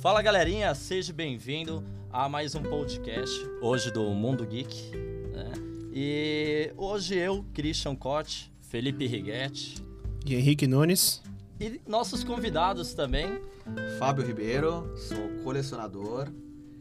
Fala 0.00 0.22
galerinha, 0.22 0.74
seja 0.74 1.12
bem-vindo 1.12 1.84
a 2.10 2.26
mais 2.26 2.54
um 2.54 2.62
podcast, 2.62 3.38
hoje 3.60 3.90
do 3.90 4.02
Mundo 4.14 4.46
Geek. 4.46 4.96
Né? 5.30 5.52
E 5.92 6.72
hoje 6.74 7.16
eu, 7.16 7.44
Christian 7.52 7.94
Cote, 7.94 8.50
Felipe 8.62 9.06
Righetti 9.06 9.84
E 10.24 10.34
Henrique 10.34 10.66
Nunes. 10.66 11.22
e 11.60 11.82
nossos 11.86 12.24
convidados 12.24 12.94
também. 12.94 13.42
Fábio 13.98 14.24
Ribeiro, 14.24 14.90
sou 14.96 15.28
colecionador 15.44 16.32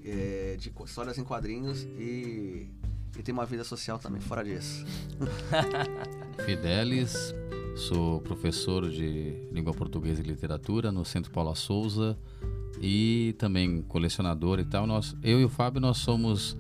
eh, 0.01 0.55
de 0.57 0.71
histórias 0.85 1.17
em 1.17 1.23
quadrinhos 1.25 1.83
e, 1.99 2.71
e 3.17 3.21
tenho 3.21 3.37
uma 3.37 3.45
vida 3.45 3.65
social 3.65 3.99
também, 3.99 4.21
fora 4.21 4.45
disso. 4.45 4.85
Fidelis, 6.45 7.35
sou 7.75 8.21
professor 8.21 8.89
de 8.89 9.45
língua 9.51 9.73
portuguesa 9.73 10.21
e 10.21 10.23
literatura 10.23 10.89
no 10.89 11.03
Centro 11.03 11.29
Paula 11.31 11.53
Souza 11.53 12.17
e 12.81 13.35
também 13.37 13.81
colecionador 13.83 14.59
e 14.59 14.65
tal. 14.65 14.85
Nós, 14.85 15.15
eu 15.23 15.39
e 15.39 15.45
o 15.45 15.49
Fábio, 15.49 15.81
nós 15.81 15.97
somos 15.97 16.55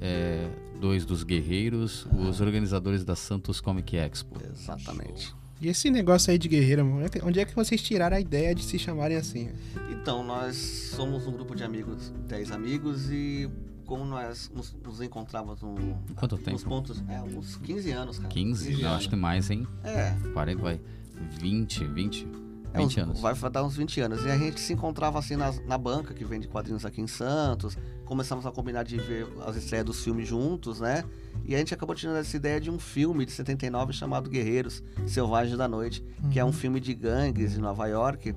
é, 0.00 0.48
dois 0.80 1.04
dos 1.04 1.22
guerreiros, 1.22 2.06
os 2.12 2.40
organizadores 2.40 3.04
da 3.04 3.14
Santos 3.14 3.60
Comic 3.60 3.96
Expo. 3.96 4.40
Exatamente. 4.50 5.34
E 5.60 5.68
esse 5.68 5.90
negócio 5.90 6.30
aí 6.30 6.38
de 6.38 6.48
guerreiro, 6.48 6.84
mano, 6.86 7.06
onde 7.22 7.38
é 7.38 7.44
que 7.44 7.54
vocês 7.54 7.82
tiraram 7.82 8.16
a 8.16 8.20
ideia 8.20 8.54
de 8.54 8.62
se 8.62 8.78
chamarem 8.78 9.16
assim? 9.18 9.50
Então, 9.90 10.24
nós 10.24 10.56
somos 10.56 11.26
um 11.26 11.32
grupo 11.32 11.54
de 11.54 11.62
amigos, 11.62 12.10
10 12.26 12.50
amigos, 12.50 13.10
e 13.10 13.50
como 13.84 14.06
nós 14.06 14.50
nos, 14.54 14.74
nos 14.82 15.02
encontrávamos 15.02 15.60
no, 15.60 15.74
Quanto 16.16 16.36
nos 16.36 16.44
tempo? 16.44 16.64
pontos, 16.64 17.02
é, 17.08 17.20
uns 17.20 17.56
15 17.56 17.90
anos, 17.90 18.18
cara. 18.18 18.30
15? 18.30 18.82
Não, 18.82 18.94
acho 18.94 19.10
que 19.10 19.16
mais, 19.16 19.50
hein? 19.50 19.66
É, 19.84 20.14
40, 20.32 20.62
vai. 20.62 20.80
20, 21.38 21.84
20? 21.84 22.26
20 22.78 22.98
é 22.98 23.02
uns- 23.04 23.08
anos. 23.20 23.20
vai 23.40 23.50
dar 23.50 23.64
uns 23.64 23.76
20 23.76 24.00
anos. 24.00 24.24
E 24.24 24.30
a 24.30 24.36
gente 24.38 24.60
se 24.60 24.72
encontrava 24.72 25.18
assim 25.18 25.36
nas- 25.36 25.64
na 25.66 25.76
banca 25.76 26.14
que 26.14 26.24
vende 26.24 26.46
quadrinhos 26.48 26.84
aqui 26.84 27.00
em 27.00 27.06
Santos. 27.06 27.76
Começamos 28.04 28.44
a 28.46 28.50
combinar 28.50 28.82
de 28.84 28.96
ver 28.98 29.26
as 29.46 29.56
estreias 29.56 29.84
dos 29.86 30.02
filmes 30.02 30.28
juntos, 30.28 30.80
né? 30.80 31.04
E 31.44 31.54
a 31.54 31.58
gente 31.58 31.72
acabou 31.74 31.94
tirando 31.94 32.16
essa 32.16 32.36
ideia 32.36 32.60
de 32.60 32.70
um 32.70 32.78
filme 32.78 33.24
de 33.24 33.32
79 33.32 33.92
chamado 33.92 34.28
Guerreiros 34.30 34.82
Selvagens 35.06 35.56
da 35.56 35.66
Noite, 35.68 36.04
que 36.30 36.38
é 36.38 36.44
um 36.44 36.52
filme 36.52 36.80
de 36.80 36.92
gangues 36.94 37.52
de 37.52 37.60
Nova 37.60 37.86
York, 37.86 38.34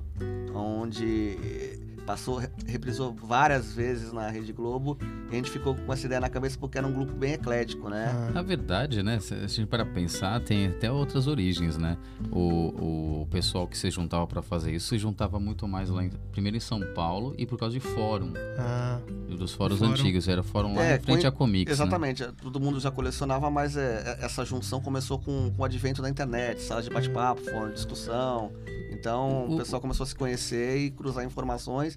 onde 0.54 1.78
passou, 2.06 2.36
re- 2.38 2.48
reprisou 2.66 3.12
várias 3.14 3.72
vezes 3.72 4.12
na 4.12 4.28
Rede 4.28 4.52
Globo. 4.52 4.98
E 5.30 5.32
a 5.32 5.36
gente 5.36 5.50
ficou 5.50 5.74
com 5.74 5.92
essa 5.92 6.06
ideia 6.06 6.20
na 6.20 6.28
cabeça 6.28 6.56
porque 6.58 6.76
era 6.78 6.86
um 6.86 6.92
grupo 6.92 7.12
bem 7.12 7.32
eclético, 7.34 7.88
né? 7.88 8.06
Ah, 8.28 8.30
Na 8.32 8.42
verdade, 8.42 9.02
né, 9.02 9.18
se 9.20 9.34
a 9.34 9.46
gente 9.46 9.66
para 9.66 9.84
pensar, 9.84 10.40
tem 10.40 10.66
até 10.66 10.90
outras 10.90 11.26
origens, 11.26 11.76
né? 11.76 11.96
O, 12.30 13.22
o 13.22 13.26
pessoal 13.30 13.66
que 13.66 13.76
se 13.76 13.90
juntava 13.90 14.26
para 14.26 14.42
fazer 14.42 14.72
isso 14.72 14.88
se 14.88 14.98
juntava 14.98 15.38
muito 15.40 15.66
mais 15.66 15.88
lá, 15.90 16.04
em, 16.04 16.10
primeiro 16.32 16.56
em 16.56 16.60
São 16.60 16.80
Paulo 16.94 17.34
e 17.38 17.46
por 17.46 17.58
causa 17.58 17.72
de 17.74 17.80
fórum, 17.80 18.32
ah, 18.58 18.98
dos 19.28 19.52
fóruns 19.52 19.78
Fórum. 19.78 19.92
antigos. 19.92 20.28
Era 20.28 20.42
fórum 20.42 20.74
lá 20.74 20.84
É, 20.84 20.96
em 20.96 21.00
frente 21.00 21.22
com- 21.22 21.28
a 21.28 21.32
Comics, 21.32 21.78
né? 21.78 21.84
Exatamente, 21.84 22.24
todo 22.42 22.60
mundo 22.60 22.78
já 22.78 22.90
colecionava, 22.90 23.50
mas 23.50 23.76
é, 23.76 24.18
é, 24.20 24.24
essa 24.24 24.44
junção 24.44 24.80
começou 24.80 25.18
com, 25.18 25.50
com 25.54 25.62
o 25.62 25.64
advento 25.64 26.00
da 26.02 26.08
internet, 26.08 26.60
salas 26.62 26.84
de 26.84 26.90
bate-papo, 26.90 27.40
fórum 27.50 27.68
de 27.68 27.74
discussão. 27.74 28.52
Então 28.92 29.46
o, 29.48 29.54
O- 29.54 29.56
pessoal 29.58 29.80
começou 29.80 30.04
a 30.04 30.06
se 30.06 30.14
conhecer 30.14 30.78
e 30.78 30.90
cruzar 30.90 31.24
informações. 31.24 31.93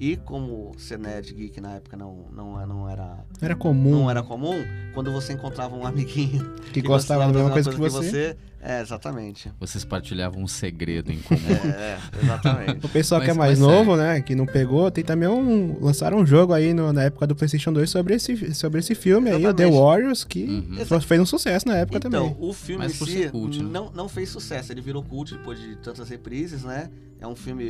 E 0.00 0.16
como 0.16 0.72
ser 0.78 0.96
nerd 0.98 1.34
geek 1.34 1.60
na 1.60 1.74
época 1.74 1.96
não, 1.96 2.26
não, 2.32 2.66
não, 2.66 2.88
era, 2.88 3.18
era 3.40 3.56
comum 3.56 3.90
não 3.90 4.08
era 4.10 4.22
comum, 4.22 4.54
quando 4.94 5.10
você 5.10 5.32
encontrava 5.32 5.74
um 5.74 5.84
amiguinho 5.84 6.54
que 6.72 6.80
gostava 6.80 7.26
da 7.26 7.32
mesma 7.32 7.50
coisa 7.50 7.70
que 7.70 7.76
você. 7.76 8.36
É, 8.60 8.80
exatamente. 8.80 9.50
Vocês 9.60 9.84
partilhavam 9.84 10.42
um 10.42 10.46
segredo 10.48 11.12
em 11.12 11.18
comum. 11.20 11.38
É, 11.48 11.98
é, 12.14 12.22
exatamente. 12.22 12.86
O 12.86 12.88
pessoal 12.88 13.20
que 13.20 13.30
é 13.30 13.34
Mas- 13.34 13.58
mais 13.58 13.60
mas 13.60 13.68
novo, 13.68 13.96
né, 13.96 14.20
que 14.20 14.34
não 14.34 14.46
pegou, 14.46 14.90
tem 14.90 15.02
também 15.04 15.28
um. 15.28 15.78
Lançaram 15.80 16.18
um 16.18 16.26
jogo 16.26 16.52
aí 16.52 16.72
no- 16.74 16.92
na 16.92 17.04
época 17.04 17.26
do 17.26 17.34
PlayStation 17.36 17.72
2 17.72 17.88
sobre 17.90 18.14
esse, 18.14 18.54
sobre 18.54 18.80
esse 18.80 18.94
filme 18.96 19.30
aí, 19.30 19.36
o 19.46 19.54
The 19.54 19.64
Exatamente. 19.64 19.78
Warriors, 19.80 20.24
que 20.24 20.44
Uhum. 20.44 20.86
foi- 20.86 21.00
fez 21.00 21.20
um 21.20 21.26
sucesso 21.26 21.66
na 21.68 21.76
época 21.76 21.98
Então, 21.98 22.10
também. 22.10 22.36
o 22.38 22.52
filme 22.52 22.84
Mas 22.84 23.00
em 23.00 23.04
si 23.06 23.28
cult, 23.30 23.62
né? 23.62 23.68
não, 23.72 23.90
não 23.92 24.08
fez 24.08 24.28
sucesso. 24.28 24.72
Ele 24.72 24.80
virou 24.80 25.02
cult 25.02 25.36
depois 25.36 25.58
de 25.60 25.76
tantas 25.76 26.08
reprises, 26.08 26.62
né? 26.64 26.90
É 27.20 27.26
um 27.26 27.34
filme 27.36 27.64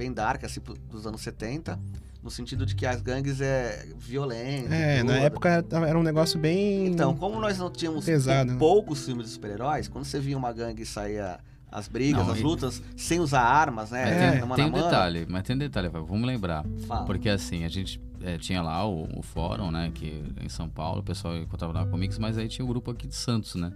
bem 0.00 0.12
dark, 0.12 0.42
assim, 0.44 0.60
dos 0.90 1.06
anos 1.06 1.20
70. 1.20 1.78
No 2.22 2.30
sentido 2.30 2.64
de 2.66 2.74
que 2.74 2.84
as 2.86 3.00
gangues 3.00 3.40
é 3.40 3.86
violenta. 3.98 4.74
É, 4.74 5.02
na 5.02 5.18
época 5.18 5.64
era 5.70 5.98
um 5.98 6.02
negócio 6.02 6.38
bem. 6.38 6.86
Então, 6.86 7.14
como 7.16 7.38
nós 7.40 7.58
não 7.58 7.70
tínhamos 7.70 8.04
Pesado, 8.04 8.52
né? 8.52 8.58
poucos 8.58 9.04
filmes 9.04 9.26
de 9.26 9.32
super-heróis, 9.32 9.88
quando 9.88 10.04
você 10.04 10.20
via 10.20 10.36
uma 10.36 10.52
gangue 10.52 10.84
sair 10.84 11.38
as 11.72 11.88
brigas, 11.88 12.26
Não, 12.26 12.32
as 12.32 12.38
e- 12.38 12.42
lutas, 12.42 12.82
sem 12.96 13.20
usar 13.20 13.40
armas, 13.42 13.90
né? 13.90 14.04
Mas 14.04 14.12
É, 14.22 14.30
tem, 14.32 14.40
mano 14.40 14.54
tem 14.54 14.64
a 14.64 14.68
um 14.68 14.70
mano, 14.70 14.84
detalhe, 14.84 15.26
mas 15.28 15.42
tem 15.44 15.56
um 15.56 15.58
detalhe, 15.58 15.88
vamos 15.88 16.26
lembrar. 16.26 16.64
fala. 16.86 17.06
Porque 17.06 17.28
assim, 17.28 17.64
a 17.64 17.68
gente 17.68 17.98
é, 18.22 18.36
tinha 18.36 18.60
lá 18.60 18.86
o, 18.86 19.08
o 19.18 19.22
fórum, 19.22 19.70
né, 19.70 19.90
que 19.94 20.22
em 20.42 20.48
São 20.48 20.68
Paulo, 20.68 21.00
o 21.00 21.04
pessoal 21.04 21.36
encontrava 21.36 21.72
na 21.72 21.86
Comics, 21.86 22.18
mas 22.18 22.36
aí 22.36 22.48
tinha 22.48 22.64
o 22.64 22.68
grupo 22.68 22.90
aqui 22.90 23.06
de 23.06 23.14
Santos, 23.16 23.54
né? 23.54 23.72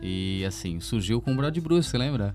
E 0.00 0.44
assim, 0.46 0.78
surgiu 0.78 1.20
com 1.20 1.32
o 1.32 1.36
Brad 1.36 1.56
Bruce, 1.58 1.88
você 1.88 1.98
lembra? 1.98 2.32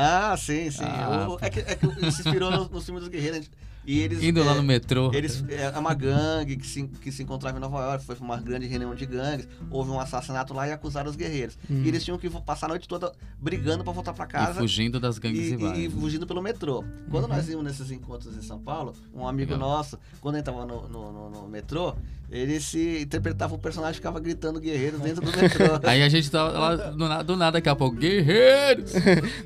Ah, 0.00 0.36
sim, 0.36 0.70
sim. 0.70 0.84
Ah, 0.84 1.26
O- 1.28 1.38
é, 1.40 1.50
que, 1.50 1.60
é 1.60 1.74
que 1.74 2.10
se 2.12 2.20
inspirou 2.22 2.50
nos, 2.52 2.70
nos 2.70 2.84
filmes 2.84 3.02
dos 3.02 3.10
guerreiros. 3.10 3.50
E 3.84 4.00
eles, 4.00 4.22
Indo 4.22 4.44
lá 4.44 4.52
é, 4.52 4.54
no 4.56 4.62
metrô. 4.62 5.10
Eles, 5.14 5.42
é 5.48 5.70
uma 5.78 5.94
gangue 5.94 6.56
que 6.58 6.66
se, 6.66 6.86
que 6.86 7.10
se 7.10 7.22
encontrava 7.22 7.56
em 7.56 7.60
Nova 7.60 7.80
York, 7.80 8.04
foi 8.04 8.16
uma 8.20 8.36
grande 8.36 8.66
reunião 8.66 8.94
de 8.94 9.06
gangues, 9.06 9.48
houve 9.70 9.90
um 9.90 9.98
assassinato 9.98 10.52
lá 10.52 10.68
e 10.68 10.72
acusaram 10.72 11.08
os 11.08 11.16
guerreiros. 11.16 11.56
Hum. 11.70 11.82
E 11.84 11.88
eles 11.88 12.04
tinham 12.04 12.18
que 12.18 12.28
passar 12.28 12.66
a 12.66 12.68
noite 12.68 12.86
toda 12.86 13.10
brigando 13.40 13.82
pra 13.82 13.92
voltar 13.94 14.12
pra 14.12 14.26
E 14.26 14.28
casa 14.28 14.60
fugindo 14.60 15.00
das 15.00 15.16
e, 15.16 15.20
gangues 15.20 15.46
e- 15.46 15.50
rivais. 15.56 15.78
e 15.78 15.88
né? 15.88 15.94
fugindo 16.00 16.26
pelo 16.26 16.42
metrô. 16.42 16.84
Quando 17.10 17.24
Uhum. 17.24 17.30
nós 17.30 17.48
íamos 17.48 17.64
nesses 17.64 17.90
encontros 17.90 18.36
em 18.36 18.42
São 18.42 18.58
Paulo, 18.60 18.92
um 19.14 19.26
amigo 19.26 19.52
Legal. 19.54 19.68
nosso, 19.70 19.98
quando 20.20 20.34
ele 20.34 20.44
tava 20.44 20.66
no, 20.66 20.86
no- 20.86 21.10
no- 21.12 21.30
no 21.30 21.48
metrô, 21.48 21.96
ele 22.30 22.60
se 22.60 23.00
interpretava 23.02 23.54
o 23.54 23.58
personagem 23.58 23.92
e 23.92 23.96
ficava 23.96 24.20
gritando 24.20 24.60
guerreiros 24.60 25.00
dentro 25.00 25.22
do 25.24 25.30
metrô. 25.36 25.64
Aí 25.84 26.02
a 26.02 26.08
gente 26.08 26.30
tava 26.30 26.50
lá 26.58 26.76
do, 26.76 27.08
na- 27.08 27.22
do 27.22 27.36
nada, 27.36 27.52
daqui 27.52 27.68
a 27.68 27.74
pouco, 27.76 27.96
guerreiros! 27.96 28.92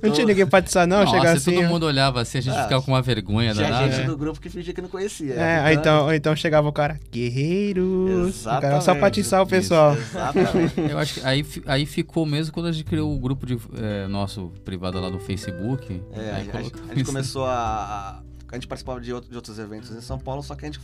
Não 0.03 0.10
tinha 0.10 0.26
ninguém 0.26 0.47
pra 0.47 0.59
atiçar, 0.59 0.87
não, 0.87 1.04
Nossa, 1.04 1.16
chegar 1.16 1.37
assim. 1.37 1.54
todo 1.54 1.65
mundo 1.69 1.84
olhava 1.87 2.20
assim, 2.20 2.38
a 2.38 2.41
gente 2.41 2.56
Ah, 2.56 2.65
ficava 2.65 2.82
com 2.82 2.91
uma 2.93 3.03
vergonha 3.03 3.53
Tinha 3.53 3.65
danada. 3.66 3.87
gente 3.88 4.00
né? 4.00 4.06
do 4.06 4.16
grupo 4.16 4.41
que 4.41 4.48
fingia 4.48 4.75
que 4.75 4.82
não 4.82 4.88
conhecia. 4.88 5.34
É, 5.34 5.60
aí 5.60 5.76
então, 5.76 6.04
ou 6.06 6.15
então 6.15 6.34
chegava 6.34 6.69
o 6.69 6.72
cara, 6.72 6.98
guerreiros. 7.10 8.41
O 8.43 8.44
cara 8.44 8.60
só 8.60 8.66
Exatamente. 8.76 8.99
pra 8.99 9.09
atiçar 9.09 9.43
o 9.43 9.47
pessoal. 9.47 9.97
Exatamente. 9.97 10.81
Eu 10.91 10.99
acho 10.99 11.14
que 11.14 11.26
aí, 11.26 11.44
aí 11.66 11.87
ficou 11.87 12.26
mesmo 12.26 12.53
quando 12.53 12.66
a 12.66 12.72
gente 12.72 12.84
criou 12.84 13.14
o 13.14 13.19
grupo 13.19 13.47
de 13.47 13.59
é, 13.76 14.06
nosso 14.09 14.50
privado 14.64 15.00
lá 15.00 15.10
no 15.10 15.19
Facebook. 15.19 16.00
É, 16.12 16.19
aí 16.20 16.31
a, 16.31 16.38
gente- 16.41 16.50
colocamos 16.50 16.84
a 16.84 16.88
gente 16.94 17.03
isso. 17.03 17.06
começou 17.12 17.47
a, 17.47 17.53
a. 18.19 18.22
A 18.50 18.54
gente 18.56 18.66
participava 18.69 19.00
de, 19.00 19.10
outro- 19.10 19.31
de 19.31 19.37
outros 19.37 19.59
eventos 19.59 19.91
em 19.97 20.00
São 20.03 20.19
Paulo, 20.19 20.43
só 20.43 20.54
que 20.54 20.66
a 20.66 20.69
gente 20.69 20.78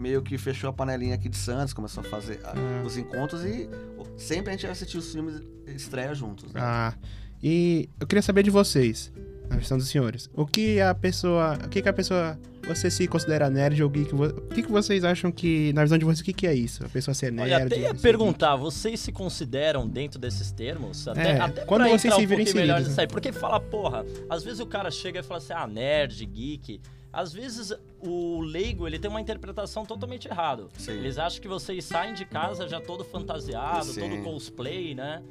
meio 0.00 0.22
que 0.22 0.36
fechou 0.38 0.70
a 0.70 0.72
panelinha 0.72 1.14
aqui 1.14 1.28
de 1.28 1.36
Santos, 1.36 1.74
começou 1.74 2.02
a 2.02 2.04
fazer 2.06 2.40
a- 2.44 2.52
Ah. 2.56 2.82
os 2.86 2.96
encontros 2.96 3.44
e 3.44 3.68
sempre 4.16 4.50
a 4.50 4.52
gente 4.56 4.66
assistia 4.66 4.98
os 4.98 5.12
filmes 5.12 5.40
estreia 5.66 6.14
juntos. 6.14 6.52
Né? 6.52 6.60
Ah, 6.62 6.94
e 7.42 7.88
eu 8.00 8.06
queria 8.06 8.22
saber 8.22 8.42
de 8.42 8.50
vocês, 8.50 9.12
na 9.48 9.56
visão 9.56 9.76
dos 9.78 9.88
senhores. 9.88 10.30
O 10.34 10.46
que 10.46 10.80
a 10.80 10.94
pessoa. 10.94 11.58
O 11.64 11.68
que, 11.68 11.82
que 11.82 11.88
a 11.88 11.92
pessoa. 11.92 12.38
Você 12.68 12.88
se 12.88 13.08
considera 13.08 13.50
nerd 13.50 13.82
ou 13.82 13.88
geek? 13.90 14.14
O 14.14 14.32
que, 14.48 14.62
que 14.62 14.70
vocês 14.70 15.02
acham 15.02 15.32
que, 15.32 15.72
na 15.72 15.82
visão 15.82 15.98
de 15.98 16.04
vocês, 16.04 16.20
o 16.20 16.24
que, 16.24 16.32
que 16.32 16.46
é 16.46 16.54
isso? 16.54 16.84
A 16.84 16.88
pessoa 16.88 17.14
ser 17.14 17.32
nerd? 17.32 17.52
Olha, 17.52 17.64
até 17.66 17.80
ia 17.80 17.94
perguntar, 17.94 18.54
vocês 18.54 19.00
se 19.00 19.10
consideram 19.10 19.88
dentro 19.88 20.20
desses 20.20 20.52
termos? 20.52 21.08
Até, 21.08 21.30
É, 21.32 21.40
até 21.40 21.64
quando 21.64 21.88
vocês 21.88 22.14
se 22.14 22.20
um 22.20 22.26
viram 22.26 22.44
melhor 22.54 22.78
inseridos, 22.80 22.96
né? 22.96 23.06
Porque 23.08 23.32
fala, 23.32 23.58
porra, 23.58 24.04
às 24.28 24.44
vezes 24.44 24.60
o 24.60 24.66
cara 24.66 24.88
chega 24.90 25.18
e 25.18 25.22
fala 25.22 25.38
assim, 25.38 25.52
ah, 25.52 25.66
nerd, 25.66 26.24
geek. 26.26 26.80
Às 27.12 27.32
vezes 27.32 27.72
o 28.00 28.40
leigo, 28.40 28.86
ele 28.86 28.98
tem 28.98 29.10
uma 29.10 29.20
interpretação 29.20 29.84
totalmente 29.84 30.28
errada. 30.28 30.68
Sim. 30.78 30.92
Eles 30.92 31.18
acham 31.18 31.40
que 31.42 31.48
vocês 31.48 31.84
saem 31.84 32.14
de 32.14 32.24
casa 32.24 32.68
já 32.68 32.80
todo 32.80 33.04
fantasiado, 33.04 33.86
Sim. 33.86 34.00
todo 34.00 34.22
cosplay, 34.22 34.94
né? 34.94 35.22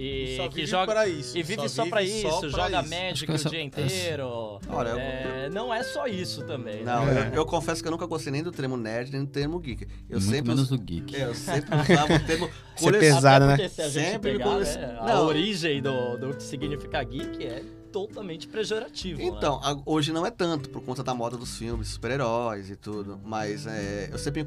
E 0.00 0.36
Só 0.36 0.48
que 0.48 0.54
vive 0.56 0.66
joga... 0.68 0.92
pra 0.92 1.08
isso. 1.08 1.36
E 1.36 1.42
vive 1.42 1.68
só, 1.68 1.84
pra 1.86 2.00
vive 2.02 2.18
isso, 2.20 2.28
só 2.30 2.38
pra 2.40 2.48
joga 2.50 2.80
isso. 2.82 2.90
Magic 2.90 3.26
que 3.26 3.32
o 3.32 3.34
essa- 3.34 3.50
dia 3.50 3.60
inteiro. 3.62 4.60
Olha, 4.68 4.88
eu- 4.90 4.98
É, 4.98 5.50
não 5.50 5.74
é 5.74 5.82
só 5.82 6.06
isso 6.06 6.44
também. 6.44 6.84
Não, 6.84 7.04
né? 7.04 7.30
eu, 7.32 7.38
eu 7.38 7.46
confesso 7.46 7.82
que 7.82 7.88
eu 7.88 7.90
nunca 7.90 8.06
gostei 8.06 8.30
nem 8.32 8.40
do 8.42 8.52
termo 8.52 8.76
nerd, 8.76 9.10
nem 9.10 9.24
do 9.24 9.30
termo 9.30 9.58
geek. 9.58 9.88
Eu 10.08 10.20
Muito 10.20 10.30
sempre, 10.30 10.50
menos 10.50 10.68
do 10.68 10.78
geek. 10.78 11.16
é, 11.16 11.24
eu 11.24 11.34
sempre 11.34 11.70
usava 11.74 12.14
o 12.14 12.20
termo 12.26 12.46
Ser 12.76 12.84
colecion- 12.84 13.00
pesado, 13.14 13.46
né? 13.48 13.54
Até 13.54 13.62
porque 13.68 13.74
se 13.74 13.82
a 13.82 13.88
gente 13.88 14.10
Sempre 14.12 14.32
pegar, 14.32 14.56
né, 14.58 14.98
a 15.00 15.20
origem 15.22 15.82
do, 15.82 16.16
do 16.16 16.34
que 16.36 16.42
significa 16.44 17.02
geek 17.02 17.44
é 17.44 17.62
totalmente 17.92 18.46
pejorativo. 18.46 19.18
né? 19.20 19.24
Então, 19.26 19.60
a- 19.62 19.76
hoje 19.86 20.12
não 20.12 20.24
é 20.26 20.30
tanto, 20.30 20.68
por 20.70 20.82
conta 20.82 21.02
da 21.02 21.14
moda 21.14 21.36
dos 21.36 21.56
filmes, 21.56 21.88
super-heróis 21.88 22.70
e 22.70 22.76
tudo. 22.76 23.18
Mas 23.24 23.66
é, 23.66 24.08
eu 24.12 24.18
sempre 24.18 24.44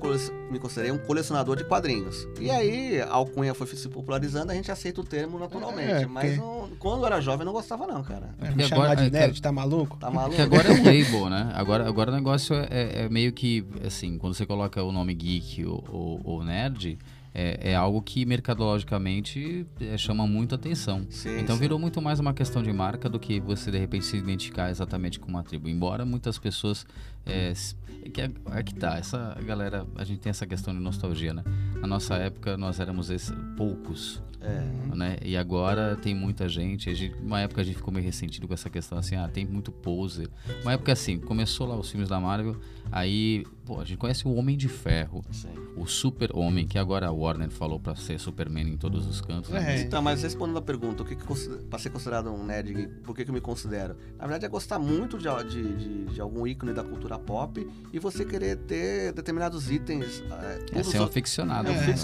me, 0.51 0.59
considerei 0.59 0.91
um 0.91 0.97
colecionador 0.97 1.55
de 1.55 1.63
quadrinhos. 1.65 2.27
E 2.39 2.49
aí, 2.49 3.01
a 3.01 3.09
alcunha 3.11 3.53
foi 3.53 3.67
se 3.67 3.87
popularizando, 3.89 4.51
a 4.51 4.55
gente 4.55 4.71
aceita 4.71 5.01
o 5.01 5.03
termo 5.03 5.39
naturalmente. 5.39 6.03
É, 6.03 6.05
mas 6.05 6.37
não- 6.37 6.69
quando 6.79 7.01
eu 7.01 7.05
era 7.07 7.19
jovem, 7.21 7.41
eu 7.41 7.45
não 7.45 7.53
gostava 7.53 7.85
não, 7.87 8.03
cara. 8.03 8.29
É, 8.41 8.51
me 8.51 8.63
agora- 8.63 8.95
de 8.95 9.07
é, 9.07 9.09
nerd, 9.09 9.41
tá 9.41 9.51
maluco? 9.51 9.97
Tá 9.97 10.09
maluco? 10.09 10.35
Porque 10.35 10.41
agora 10.41 10.67
é 10.69 10.71
um 10.71 10.83
label, 10.85 11.29
né? 11.29 11.51
Agora, 11.55 11.87
agora 11.87 12.11
o 12.11 12.15
negócio 12.15 12.55
é, 12.55 12.67
é- 12.69 13.01
é 13.03 13.09
meio 13.09 13.31
que, 13.33 13.65
assim, 13.85 14.17
quando 14.17 14.33
você 14.33 14.45
coloca 14.45 14.81
o 14.83 14.91
nome 14.91 15.13
geek 15.13 15.65
ou, 15.65 15.83
ou- 15.89 16.21
ou 16.23 16.43
nerd, 16.43 16.97
é, 17.33 17.71
é 17.71 17.75
algo 17.75 18.01
que 18.01 18.25
mercadologicamente 18.25 19.65
é, 19.79 19.97
chama 19.97 20.27
muito 20.27 20.53
atenção. 20.55 21.05
Sim, 21.09 21.39
então 21.39 21.55
sim. 21.55 21.61
virou 21.61 21.79
muito 21.79 22.01
mais 22.01 22.19
uma 22.19 22.33
questão 22.33 22.61
de 22.61 22.71
marca 22.73 23.09
do 23.09 23.19
que 23.19 23.39
você 23.39 23.71
de 23.71 23.77
repente 23.77 24.05
se 24.05 24.17
identificar 24.17 24.69
exatamente 24.69 25.19
com 25.19 25.27
uma 25.29 25.43
tribo. 25.43 25.69
Embora 25.69 26.05
muitas 26.05 26.37
pessoas 26.37 26.85
é, 27.25 27.53
é 28.03 28.09
que 28.09 28.21
é, 28.21 28.31
é 28.53 28.63
que 28.63 28.75
tá, 28.75 28.97
essa 28.97 29.37
galera, 29.45 29.85
a 29.95 30.03
gente 30.03 30.19
tem 30.19 30.29
essa 30.29 30.45
questão 30.45 30.73
de 30.73 30.79
nostalgia, 30.79 31.33
né? 31.33 31.43
Na 31.79 31.87
nossa 31.87 32.15
época 32.15 32.57
nós 32.57 32.79
éramos 32.79 33.09
esse- 33.09 33.33
poucos, 33.57 34.21
É. 34.39 34.95
né? 34.95 35.17
E 35.23 35.35
agora 35.37 35.95
tem 35.95 36.13
muita 36.15 36.47
gente. 36.49 36.89
A 36.89 36.93
gente- 36.93 37.15
uma 37.21 37.39
época 37.41 37.61
a 37.61 37.63
gente 37.63 37.77
ficou 37.77 37.93
meio 37.93 38.05
ressentido 38.05 38.47
com 38.47 38.53
essa 38.53 38.69
questão 38.69 38.97
assim, 38.97 39.15
ah, 39.15 39.27
tem 39.27 39.45
muito 39.45 39.71
pose. 39.71 40.27
Uma 40.63 40.73
época 40.73 40.91
assim, 40.91 41.19
começou 41.19 41.67
lá 41.67 41.75
os 41.75 41.89
filmes 41.89 42.09
da 42.09 42.19
Marvel, 42.19 42.55
aí, 42.91 43.45
pô, 43.65 43.79
a 43.79 43.85
gente 43.85 43.97
conhece 43.97 44.27
o 44.27 44.33
Homem 44.33 44.57
de 44.57 44.67
Ferro, 44.67 45.23
Sim. 45.31 45.49
o 45.77 45.85
Super 45.85 46.35
Homem, 46.35 46.67
que 46.67 46.77
agora 46.77 47.07
a 47.07 47.11
Warner 47.11 47.49
falou 47.49 47.79
pra 47.79 47.95
ser 47.95 48.19
Superman 48.19 48.67
em 48.67 48.77
todos 48.77 49.05
os 49.07 49.21
cantos. 49.21 49.49
né? 49.51 49.77
É. 49.77 49.81
Então, 49.81 50.01
mas 50.01 50.23
respondendo 50.23 50.57
a 50.57 50.61
pergunta, 50.61 51.03
o 51.03 51.05
que, 51.05 51.15
que 51.15 51.23
pra 51.69 51.77
ser 51.79 51.89
considerado 51.91 52.31
um 52.31 52.43
nerd, 52.43 52.87
por 53.03 53.15
que, 53.15 53.23
que 53.23 53.29
eu 53.29 53.33
me 53.35 53.41
considero? 53.41 53.95
Na 54.17 54.25
verdade, 54.25 54.45
é 54.45 54.49
gostar 54.49 54.79
muito 54.79 55.17
de, 55.17 55.27
de, 55.49 55.73
de- 55.77 56.05
de 56.13 56.21
algum 56.21 56.45
ícone 56.47 56.73
da 56.73 56.83
cultura 56.83 57.17
pop 57.17 57.65
e 57.93 57.99
você 57.99 58.23
querer 58.25 58.55
ter 58.57 59.11
determinados 59.13 59.69
itens. 59.69 60.23
É, 60.73 60.79
É 60.79 60.83
ser 60.83 60.99
um 60.99 61.03
aficionado. 61.03 61.67
é 61.67 61.71
um 61.71 61.73
né? 61.75 61.79
mesma 61.87 61.97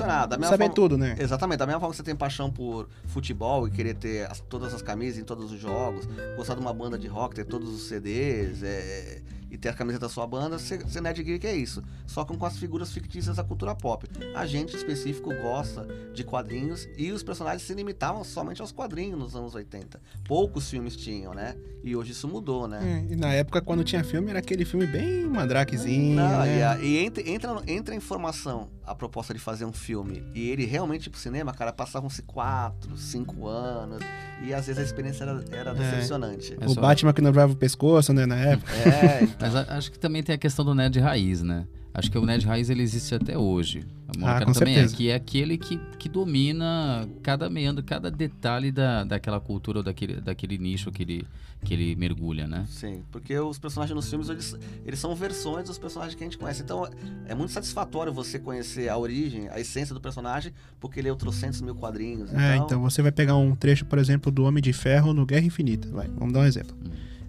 Saber 0.44 0.58
forma- 0.66 0.74
tudo, 0.76 0.98
né? 0.98 1.16
Exatamente, 1.20 1.60
da 1.60 1.66
mesma 1.66 1.80
forma 1.80 1.92
que 1.94 1.98
você 1.98 2.04
tem 2.04 2.16
paixão 2.16 2.52
por 2.52 2.90
futebol 3.06 3.68
e 3.68 3.72
querer 3.72 3.94
ter 3.96 4.30
as- 4.30 4.40
todas 4.42 4.74
as 4.74 4.82
camisas 4.82 5.20
em 5.20 5.24
todos 5.24 5.52
os 5.52 5.60
jogos, 5.60 6.08
gostar 6.36 6.56
de 6.56 6.62
uma 6.62 6.74
banda 6.74 6.98
de 6.98 7.08
rock, 7.08 7.36
ter 7.36 7.46
todos 7.46 7.70
os 7.70 7.88
CDs 7.88 8.64
é, 8.64 9.22
e 9.50 9.58
ter 9.58 9.70
a 9.70 9.74
camiseta 9.74 10.06
da 10.08 10.10
sua 10.10 10.28
banda, 10.28 10.60
ser, 10.60 10.86
ser 10.90 11.02
nerd 11.02 11.24
geek 11.24 11.46
é 11.48 11.56
isso. 11.56 11.82
Só 12.06 12.24
com, 12.26 12.38
com 12.38 12.46
as 12.46 12.58
figuras 12.58 12.92
fictícias 12.92 13.36
da 13.38 13.44
cultura 13.44 13.74
pop. 13.76 14.06
A 14.36 14.46
gente 14.46 14.74
em 14.74 14.78
específico 14.78 15.34
gosta 15.42 15.88
de 16.14 16.24
quadrinhos 16.24 16.88
e 16.98 17.12
os 17.12 17.24
personagens 17.24 17.62
se 17.64 17.74
limitavam 17.74 18.24
somente 18.24 18.62
aos 18.62 18.72
quadrinhos 18.72 19.18
nos 19.20 19.36
anos 19.36 19.56
80. 19.56 20.00
Poucos 20.26 20.70
filmes 20.70 20.96
tinham, 20.96 21.34
né? 21.34 21.56
E 21.84 21.96
hoje 21.96 22.12
isso 22.12 22.28
mudou, 22.28 22.68
né? 22.68 23.06
É, 23.10 23.14
e 23.14 23.16
na 23.16 23.34
época, 23.34 23.62
quando 23.62 23.84
tinha 23.84 24.04
filme, 24.04 24.30
era 24.30 24.40
aquele 24.40 24.66
filme 24.66 24.86
bem 24.86 25.26
mandrakezinho, 25.26 26.16
Não, 26.16 26.40
né? 26.40 26.58
e, 26.58 26.64
a- 26.64 26.80
e 26.80 26.98
entra, 27.06 27.30
entra, 27.30 27.62
entra 27.68 27.94
a 27.94 27.98
informação, 27.98 28.70
a 28.86 28.94
proposta 28.94 29.34
de 29.34 29.40
fazer 29.40 29.64
um 29.66 29.72
filme, 29.72 30.24
e 30.34 30.50
ele 30.50 30.66
realmente 30.66 31.10
pro 31.10 31.20
cinema, 31.20 31.54
cara, 31.54 31.72
passavam-se 31.72 32.22
quatro, 32.24 32.98
cinco 32.98 33.48
anos, 33.48 34.00
e 34.44 34.54
às 34.54 34.68
vezes 34.68 34.82
a 34.82 34.84
experiência 34.86 35.24
era, 35.24 35.44
era 35.52 35.74
decepcionante. 35.74 36.58
É 36.60 36.68
O 36.68 36.76
Batman 36.76 37.14
que 37.14 37.22
não 37.22 37.32
voava 37.32 37.54
o 37.54 37.56
pescoço, 37.56 38.12
né, 38.14 38.26
na 38.26 38.36
época. 38.36 38.72
É, 38.74 39.28
Mas 39.40 39.56
a- 39.56 39.78
acho 39.78 39.92
que 39.92 40.00
também 40.00 40.24
tem 40.24 40.36
a 40.36 40.38
questão 40.38 40.64
do 40.66 40.74
nerd 40.76 41.00
raiz, 41.00 41.42
né? 41.44 41.66
Acho 41.94 42.12
que 42.12 42.18
o 42.18 42.24
nerd 42.26 42.46
raiz 42.46 42.70
ele 42.70 42.84
existe 42.84 43.16
até 43.16 43.36
hoje. 43.36 43.84
Molecada 44.18 44.44
Ah, 44.44 44.46
com 44.46 44.52
também 44.54 44.76
certeza. 44.76 44.94
é 44.94 44.98
que 44.98 45.10
é 45.10 45.16
aquele 45.16 45.58
que, 45.58 45.78
que 45.98 46.08
domina 46.08 47.08
cada 47.24 47.50
meandro, 47.50 47.84
cada 47.84 48.12
detalhe 48.12 48.72
da, 48.72 49.04
daquela 49.04 49.40
cultura 49.40 49.80
ou 49.80 49.84
daquele, 49.84 50.22
daquele 50.22 50.60
nicho 50.60 50.92
que 50.92 51.02
ele, 51.02 51.28
que 51.64 51.74
ele 51.74 51.96
mergulha, 51.96 52.46
né? 52.48 52.66
sim, 52.70 53.02
porque 53.12 53.38
os 53.40 53.58
personagens 53.58 53.96
nos 53.96 54.08
filmes, 54.08 54.30
eles, 54.30 54.56
eles 54.86 55.00
são 55.00 55.16
versões 55.16 55.66
dos 55.68 55.80
personagens 55.80 56.14
que 56.16 56.24
a 56.24 56.28
gente 56.28 56.38
conhece. 56.38 56.62
Então, 56.62 56.88
é 57.26 57.34
muito 57.34 57.52
satisfatório 57.52 58.14
você 58.14 58.38
conhecer 58.38 58.90
a 58.90 58.98
origem, 58.98 59.50
a 59.50 59.60
essência 59.60 59.96
do 59.96 60.00
personagem, 60.00 60.54
porque 60.80 61.00
ele 61.00 61.10
é 61.10 61.16
trocentos 61.16 61.62
mil 61.62 61.74
quadrinhos. 61.74 62.32
É, 62.32 62.58
então 62.58 62.80
você 62.80 63.02
vai 63.02 63.12
pegar 63.12 63.36
um 63.38 63.56
trecho, 63.56 63.86
por 63.86 63.98
exemplo, 63.98 64.32
do 64.32 64.44
Homem 64.44 64.62
de 64.62 64.72
Ferro 64.72 65.14
no 65.14 65.26
Guerra 65.26 65.46
Infinita. 65.48 65.88
Vai, 65.90 66.08
vamos 66.16 66.32
dar 66.32 66.42
um 66.42 66.46
exemplo. 66.46 66.78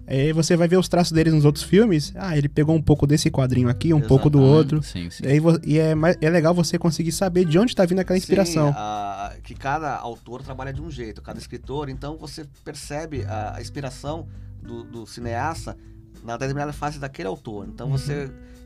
Aí 0.09 0.33
você 0.33 0.57
vai 0.57 0.67
ver 0.67 0.77
os 0.77 0.89
traços 0.89 1.11
dele 1.11 1.29
nos 1.29 1.45
outros 1.45 1.63
filmes. 1.63 2.11
Ah, 2.15 2.35
ele 2.35 2.49
pegou 2.49 2.75
um 2.75 2.81
pouco 2.81 3.05
desse 3.05 3.29
quadrinho 3.29 3.69
aqui, 3.69 3.93
um 3.93 4.01
pouco 4.01 4.27
do 4.29 4.39
Exatamente. 4.39 4.57
outro. 4.57 4.83
Sim, 4.83 5.09
sim. 5.11 5.23
Aí 5.25 5.39
e 5.63 5.77
é, 5.77 5.93
é 6.21 6.29
legal 6.31 6.53
você 6.53 6.79
conseguir 6.79 7.11
saber 7.11 7.45
de 7.45 7.59
onde 7.59 7.75
tá 7.75 7.85
vindo 7.85 7.99
aquela 7.99 8.17
inspiração. 8.17 8.69
Sim, 8.69 8.73
a- 8.75 9.33
que 9.43 9.53
cada 9.53 9.95
autor 9.97 10.41
trabalha 10.41 10.73
de 10.73 10.81
um 10.81 10.89
jeito, 10.89 11.21
cada 11.21 11.37
escritor, 11.37 11.89
então 11.89 12.17
você 12.17 12.43
percebe 12.65 13.23
a, 13.25 13.55
a 13.57 13.61
inspiração 13.61 14.27
do, 14.63 14.83
do 14.83 15.05
cineasta 15.05 15.77
na 16.23 16.35
determinada 16.37 16.73
fase 16.73 16.97
daquele 16.99 17.27
autor. 17.27 17.67
Então 17.67 17.91
Uhum. 17.91 17.97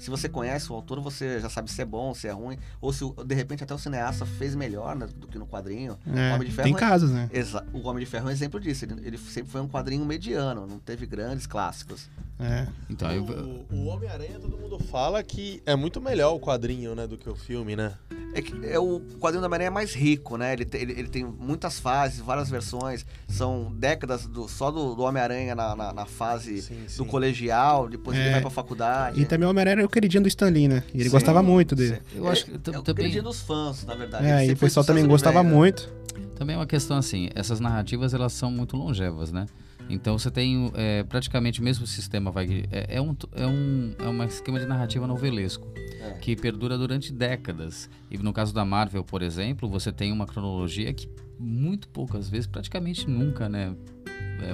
Se 0.03 0.09
você 0.09 0.27
conhece 0.29 0.71
o 0.71 0.75
autor, 0.75 0.99
você 1.01 1.39
já 1.39 1.49
sabe 1.49 1.71
se 1.71 1.81
é 1.81 1.85
bom, 1.85 2.13
se 2.13 2.27
é 2.27 2.31
ruim, 2.31 2.57
ou 2.81 2.91
se 2.91 3.03
de 3.25 3.35
repente 3.35 3.63
até 3.63 3.73
o 3.73 3.77
cineasta 3.77 4.25
fez 4.25 4.53
melhor 4.55 4.95
né, 4.95 5.07
do 5.15 5.27
que 5.27 5.37
no 5.39 5.47
quadrinho. 5.47 5.97
É, 6.13 6.31
o 6.31 6.35
Homem 6.35 6.47
de 6.49 6.53
Ferro 6.53 6.67
tem 6.67 6.75
é- 6.75 6.79
casos, 6.79 7.11
né? 7.11 7.29
O 7.73 7.87
Homem 7.87 8.03
de 8.03 8.09
Ferro 8.09 8.27
é 8.27 8.29
um 8.29 8.31
exemplo 8.33 8.59
disso. 8.59 8.85
Ele, 8.85 8.95
ele 9.07 9.17
sempre 9.17 9.51
foi 9.51 9.61
um 9.61 9.67
quadrinho 9.67 10.05
mediano, 10.05 10.67
não 10.67 10.77
teve 10.79 11.05
grandes 11.05 11.47
clássicos. 11.47 12.09
É. 12.39 12.67
Então, 12.89 13.09
eu, 13.11 13.23
O, 13.23 13.65
o 13.75 13.85
Homem-Aranha, 13.85 14.39
todo 14.39 14.57
mundo 14.57 14.77
fala 14.79 15.23
que 15.23 15.61
é 15.65 15.75
muito 15.75 16.01
melhor 16.01 16.33
o 16.33 16.39
quadrinho, 16.39 16.93
né, 16.95 17.07
do 17.07 17.17
que 17.17 17.29
o 17.29 17.35
filme, 17.35 17.75
né? 17.75 17.93
É 18.35 18.41
que 18.41 18.65
é, 18.65 18.79
o 18.79 18.99
quadrinho 19.19 19.41
da 19.41 19.47
Homem-Aranha 19.47 19.67
é 19.67 19.69
mais 19.69 19.93
rico, 19.93 20.37
né? 20.37 20.53
Ele, 20.53 20.65
te- 20.65 20.77
ele, 20.77 20.91
ele 20.93 21.07
tem 21.07 21.23
muitas 21.23 21.79
fases, 21.79 22.19
várias 22.19 22.49
versões. 22.49 23.05
São 23.27 23.71
décadas 23.75 24.25
do- 24.25 24.47
só 24.49 24.71
do, 24.71 24.95
do 24.95 25.03
Homem-Aranha 25.03 25.53
na, 25.53 25.75
na, 25.75 25.93
na 25.93 26.05
fase 26.07 26.63
Sim, 26.63 26.83
do 26.85 26.89
sim. 26.89 27.05
colegial, 27.05 27.87
depois 27.87 28.17
ele 28.17 28.29
É. 28.29 28.31
vai 28.31 28.41
pra 28.41 28.49
faculdade. 28.49 29.21
E 29.21 29.25
também 29.25 29.45
o 29.47 29.51
Homem-Aranha 29.51 29.75
queridinho 29.93 30.23
do 30.23 30.27
Stan 30.27 30.49
Lee, 30.49 30.67
né? 30.67 30.83
E 30.93 30.97
ele 30.97 31.05
Sim, 31.05 31.09
gostava 31.11 31.41
muito 31.43 31.75
dele. 31.75 31.95
sim. 32.11 32.17
Eu 32.17 32.27
acho 32.27 32.45
que 32.45 32.51
é, 32.51 32.55
é 32.55 32.57
o 32.57 32.81
também- 32.81 32.95
queridinho 32.95 33.23
dos 33.23 33.41
fãs, 33.41 33.85
na 33.85 33.95
verdade. 33.95 34.25
É, 34.25 34.43
Ele 34.43 34.51
e 34.51 34.55
o 34.55 34.57
pessoal 34.57 34.85
também 34.85 35.05
gostava 35.07 35.41
velho. 35.43 35.55
muito. 35.55 35.89
Também 36.35 36.55
é 36.55 36.59
uma 36.59 36.65
questão 36.67 36.97
assim, 36.97 37.29
essas 37.35 37.59
narrativas 37.59 38.13
elas 38.13 38.33
são 38.33 38.51
muito 38.51 38.75
longevas, 38.75 39.31
né? 39.31 39.45
Então 39.89 40.17
você 40.17 40.31
tem 40.31 40.71
é, 40.75 41.03
praticamente 41.03 41.59
o 41.59 41.63
mesmo 41.63 41.85
sistema, 41.85 42.31
vai, 42.31 42.65
é, 42.71 42.95
é 42.97 43.01
um, 43.01 43.15
é, 43.33 43.45
um, 43.45 43.93
é 43.99 44.07
um 44.07 44.23
esquema 44.23 44.57
de 44.59 44.65
narrativa 44.65 45.05
novelesco 45.05 45.67
É. 46.01 46.11
que 46.21 46.35
perdura 46.35 46.77
durante 46.77 47.11
décadas. 47.11 47.89
E 48.09 48.17
no 48.17 48.31
caso 48.33 48.53
da 48.53 48.63
Marvel, 48.63 49.03
por 49.03 49.21
exemplo, 49.21 49.67
você 49.69 49.91
tem 49.91 50.11
uma 50.11 50.25
cronologia 50.25 50.93
que 50.93 51.07
muito 51.37 51.89
poucas 51.89 52.29
vezes, 52.29 52.47
praticamente 52.47 53.09
nunca, 53.09 53.49
né, 53.49 53.73
é, 53.73 53.92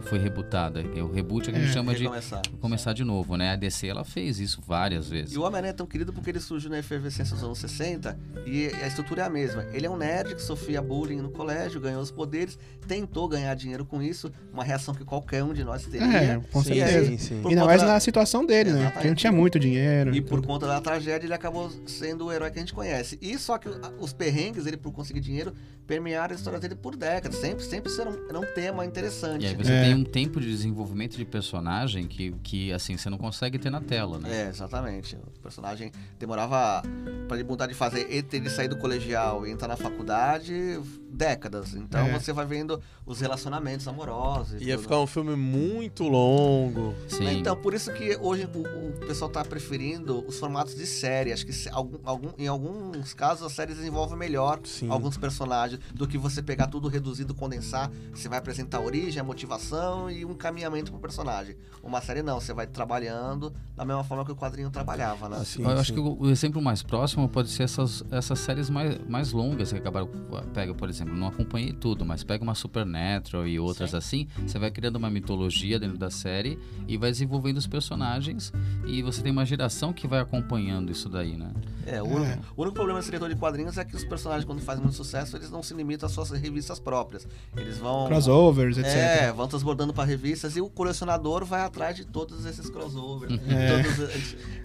foi 0.04 0.20
rebutada. 0.20 0.84
É 0.96 1.02
o 1.02 1.12
reboot 1.12 1.50
que 1.50 1.56
a 1.56 1.60
gente 1.60 1.70
É, 1.70 1.74
chama 1.74 1.94
de 1.96 2.04
Recomeçar. 2.04 2.42
começar 2.60 2.94
de 2.94 3.04
novo, 3.04 3.36
né? 3.36 3.52
A 3.52 3.56
DC 3.56 3.88
ela 3.88 4.04
fez 4.04 4.40
isso 4.40 4.62
várias 4.66 5.10
vezes. 5.10 5.34
E 5.34 5.38
o 5.38 5.42
Homem-Aranha 5.42 5.72
é 5.72 5.74
tão 5.74 5.86
querido 5.86 6.14
porque 6.14 6.30
ele 6.30 6.40
surgiu 6.40 6.70
na 6.70 6.80
efervescência 6.80 7.36
dos 7.36 7.44
anos 7.44 7.58
60 7.60 8.18
e 8.46 8.68
a 8.81 8.88
estrutura 8.88 9.24
é 9.24 9.26
a 9.26 9.30
mesma. 9.30 9.66
Ele 9.74 9.86
é 9.86 9.90
um 9.90 9.98
nerd 9.98 10.36
que 10.36 10.42
sofria 10.42 10.81
bullying 10.81 11.18
no 11.18 11.30
colégio, 11.30 11.80
ganhou 11.81 12.02
os 12.02 12.12
poderes, 12.12 12.58
tentou 12.88 13.28
ganhar 13.28 13.54
dinheiro 13.56 13.86
com 13.86 14.02
isso, 14.02 14.31
uma 14.54 14.64
reação 14.64 14.94
que 14.94 15.04
qualquer 15.04 15.44
um 15.44 15.54
de 15.54 15.64
nós 15.64 15.84
teria. 15.86 16.06
É, 16.08 16.42
com 16.52 16.64
Sim, 16.64 16.75
certeza. 16.75 17.06
sim, 17.08 17.18
sim. 17.18 17.42
Por 17.42 17.50
Ainda 17.50 17.66
mais 17.66 17.82
da- 17.82 17.88
na 17.88 18.00
situação 18.00 18.46
dele, 18.46 18.72
né? 18.72 18.90
Porque 18.92 19.08
não 19.08 19.16
tinha 19.16 19.32
muito 19.32 19.60
dinheiro. 19.60 20.14
E 20.16 20.22
por 20.22 20.42
conta 20.46 20.68
da 20.68 20.80
tragédia, 20.82 21.25
ele 21.25 21.34
acabou 21.34 21.70
sendo 21.86 22.25
o 22.25 22.32
herói 22.32 22.52
que 22.52 22.58
a 22.58 22.62
gente 22.62 22.74
conhece. 22.74 23.18
E 23.22 23.38
só 23.38 23.58
que 23.58 23.70
os 24.00 24.14
perrengues, 24.14 24.66
ele 24.66 24.78
por 24.78 24.92
conseguir 24.92 25.20
dinheiro, 25.20 25.54
permearam 25.88 26.34
a 26.34 26.36
história 26.36 26.60
dele 26.60 26.75
por 26.75 26.96
décadas. 26.96 27.40
Sempre, 27.40 27.64
sempre 27.64 27.92
será 27.92 28.10
um, 28.12 28.30
era 28.30 28.40
um 28.40 28.46
tema 28.54 28.86
interessante. 28.86 29.44
E 29.44 29.48
aí 29.48 29.56
você 29.56 29.69
É. 29.70 29.84
tem 29.84 29.94
um 29.94 30.04
tempo 30.04 30.40
de 30.40 30.48
desenvolvimento 30.48 31.18
de 31.18 31.26
personagem 31.26 32.08
que, 32.08 32.32
que 32.44 32.74
assim, 32.74 32.98
você 32.98 33.10
não 33.10 33.18
consegue 33.18 33.58
ter 33.58 33.70
na 33.70 33.82
tela, 33.82 34.20
né? 34.20 34.46
É, 34.46 34.50
exatamente. 34.50 35.16
O 35.16 35.40
personagem 35.42 35.92
demorava 36.18 36.82
pra 37.28 37.38
ele 37.38 37.48
mudar 37.48 37.68
de 37.68 37.76
entre 38.10 38.38
ele 38.38 38.50
sair 38.50 38.68
do 38.68 38.78
colegial 38.78 39.46
e 39.46 39.52
entrar 39.52 39.68
na 39.68 39.78
faculdade, 39.78 40.80
décadas. 41.12 41.74
Então 41.74 42.01
É. 42.08 42.20
você 42.20 42.32
vai 42.34 42.46
vendo 42.46 42.82
os 43.06 43.20
relacionamentos 43.20 43.88
amorosos. 43.88 44.62
e 44.62 44.66
Ia 44.66 44.75
tudo. 44.75 44.84
ficar 44.84 45.00
um 45.00 45.08
filme 45.08 45.36
muito 45.36 46.04
longo. 46.08 46.94
Sim. 47.08 47.28
Então, 47.39 47.56
por 47.56 47.74
isso 47.74 47.92
que 47.94 48.18
hoje 48.22 48.48
o, 48.54 48.60
o 48.60 49.08
pessoal 49.08 49.30
tá 49.30 49.44
preferindo 49.44 50.24
os 50.28 50.38
formatos 50.39 50.75
de 50.75 50.86
série. 50.86 51.32
Acho 51.34 51.46
que 51.46 51.54
se- 51.54 51.70
algum, 51.70 51.98
algum, 52.04 52.30
em 52.38 52.48
alguns 52.48 53.13
casos 53.13 53.46
as 53.46 53.54
séries 53.54 53.78
desenvolvem 53.78 54.18
melhor 54.18 54.60
Sim. 54.63 54.89
alguns 54.89 55.18
personagens 55.18 55.80
do 55.94 56.08
que 56.08 56.18
você 56.18 56.42
pegar 56.42 56.68
tudo 56.68 56.88
reduzido, 56.88 57.34
condensar. 57.34 57.92
Você 58.13 58.30
vai 58.30 58.38
apresentar 58.39 58.78
a 58.78 58.82
origem, 58.82 59.20
a 59.20 59.24
motivação 59.24 60.10
e 60.10 60.24
um 60.25 60.34
caminhamento 60.34 60.92
pro 60.92 61.00
personagem. 61.00 61.56
Uma 61.82 62.01
série 62.01 62.22
não, 62.22 62.39
você 62.39 62.54
vai 62.54 62.68
trabalhando 62.68 63.54
da 63.75 63.86
mesma 63.86 64.04
forma 64.04 64.25
que 64.25 64.32
o 64.32 64.36
quadrinho 64.36 64.70
trabalhava, 64.70 65.30
né? 65.30 65.42
Sim, 65.46 65.63
eu 65.63 65.70
acho 65.70 65.86
sim. 65.86 65.94
que 65.94 66.00
o, 66.00 66.18
o 66.22 66.30
exemplo 66.30 66.62
mais 66.62 66.84
próximo 66.84 67.28
pode 67.30 67.50
ser 67.50 67.63
essas, 67.63 68.04
essas 68.12 68.39
séries 68.39 68.70
mais, 68.70 68.98
mais 69.08 69.32
longas 69.32 69.72
que 69.72 69.78
acabaram. 69.78 70.10
Pega, 70.54 70.74
por 70.74 70.89
exemplo, 70.89 70.99
não 71.06 71.27
acompanhei 71.27 71.74
tudo, 71.74 72.06
mas 72.06 72.24
pega 72.24 72.44
uma 72.44 72.56
Supernatural 72.56 73.48
e 73.48 73.60
outras 73.60 73.94
assim. 73.96 74.27
Você 74.46 74.58
vai 74.60 74.70
criando 74.72 74.96
uma 74.98 75.10
mitologia 75.10 75.79
dentro 75.79 75.98
da 75.98 76.10
série 76.10 76.58
e 76.88 76.98
vai 76.98 77.12
desenvolvendo 77.12 77.58
os 77.58 77.68
personagens. 77.68 78.51
E 78.86 79.01
você 79.01 79.22
tem 79.22 79.32
uma 79.32 79.46
geração 79.46 79.91
que 79.94 80.08
vai 80.08 80.20
acompanhando 80.20 80.91
isso 80.91 81.10
daí, 81.10 81.36
né? 81.38 81.51
É, 81.86 82.01
o, 82.01 82.06
único, 82.06 82.44
o 82.56 82.62
único 82.62 82.75
problema 82.75 83.00
desse 83.00 83.10
diretor 83.10 83.29
de 83.29 83.36
quadrinhos 83.36 83.77
é 83.77 83.84
que 83.86 83.96
os 83.96 84.03
personagens, 84.03 84.46
quando 84.46 84.62
fazem 84.62 84.84
muito 84.84 84.96
sucesso, 84.96 85.36
eles 85.36 85.50
não 85.50 85.63
se 85.63 85.74
limitam 85.74 86.06
às 86.08 86.12
suas 86.13 86.29
revistas 86.29 86.79
próprias. 86.79 87.27
Eles 87.58 87.77
vão. 87.77 88.08
Crossovers, 88.08 88.77
etc. 88.77 88.94
É, 88.96 89.32
vão 89.32 89.48
transbordando 89.48 89.94
para 89.94 90.03
revistas 90.03 90.56
e 90.56 90.62
o 90.62 90.70
colecionador 90.70 91.46
vai 91.46 91.62
atrás 91.62 91.96
de 91.96 92.06
todos 92.06 92.46
esses 92.46 92.70
crossovers, 92.70 93.39
É. 93.50 93.70
todas 93.84 94.00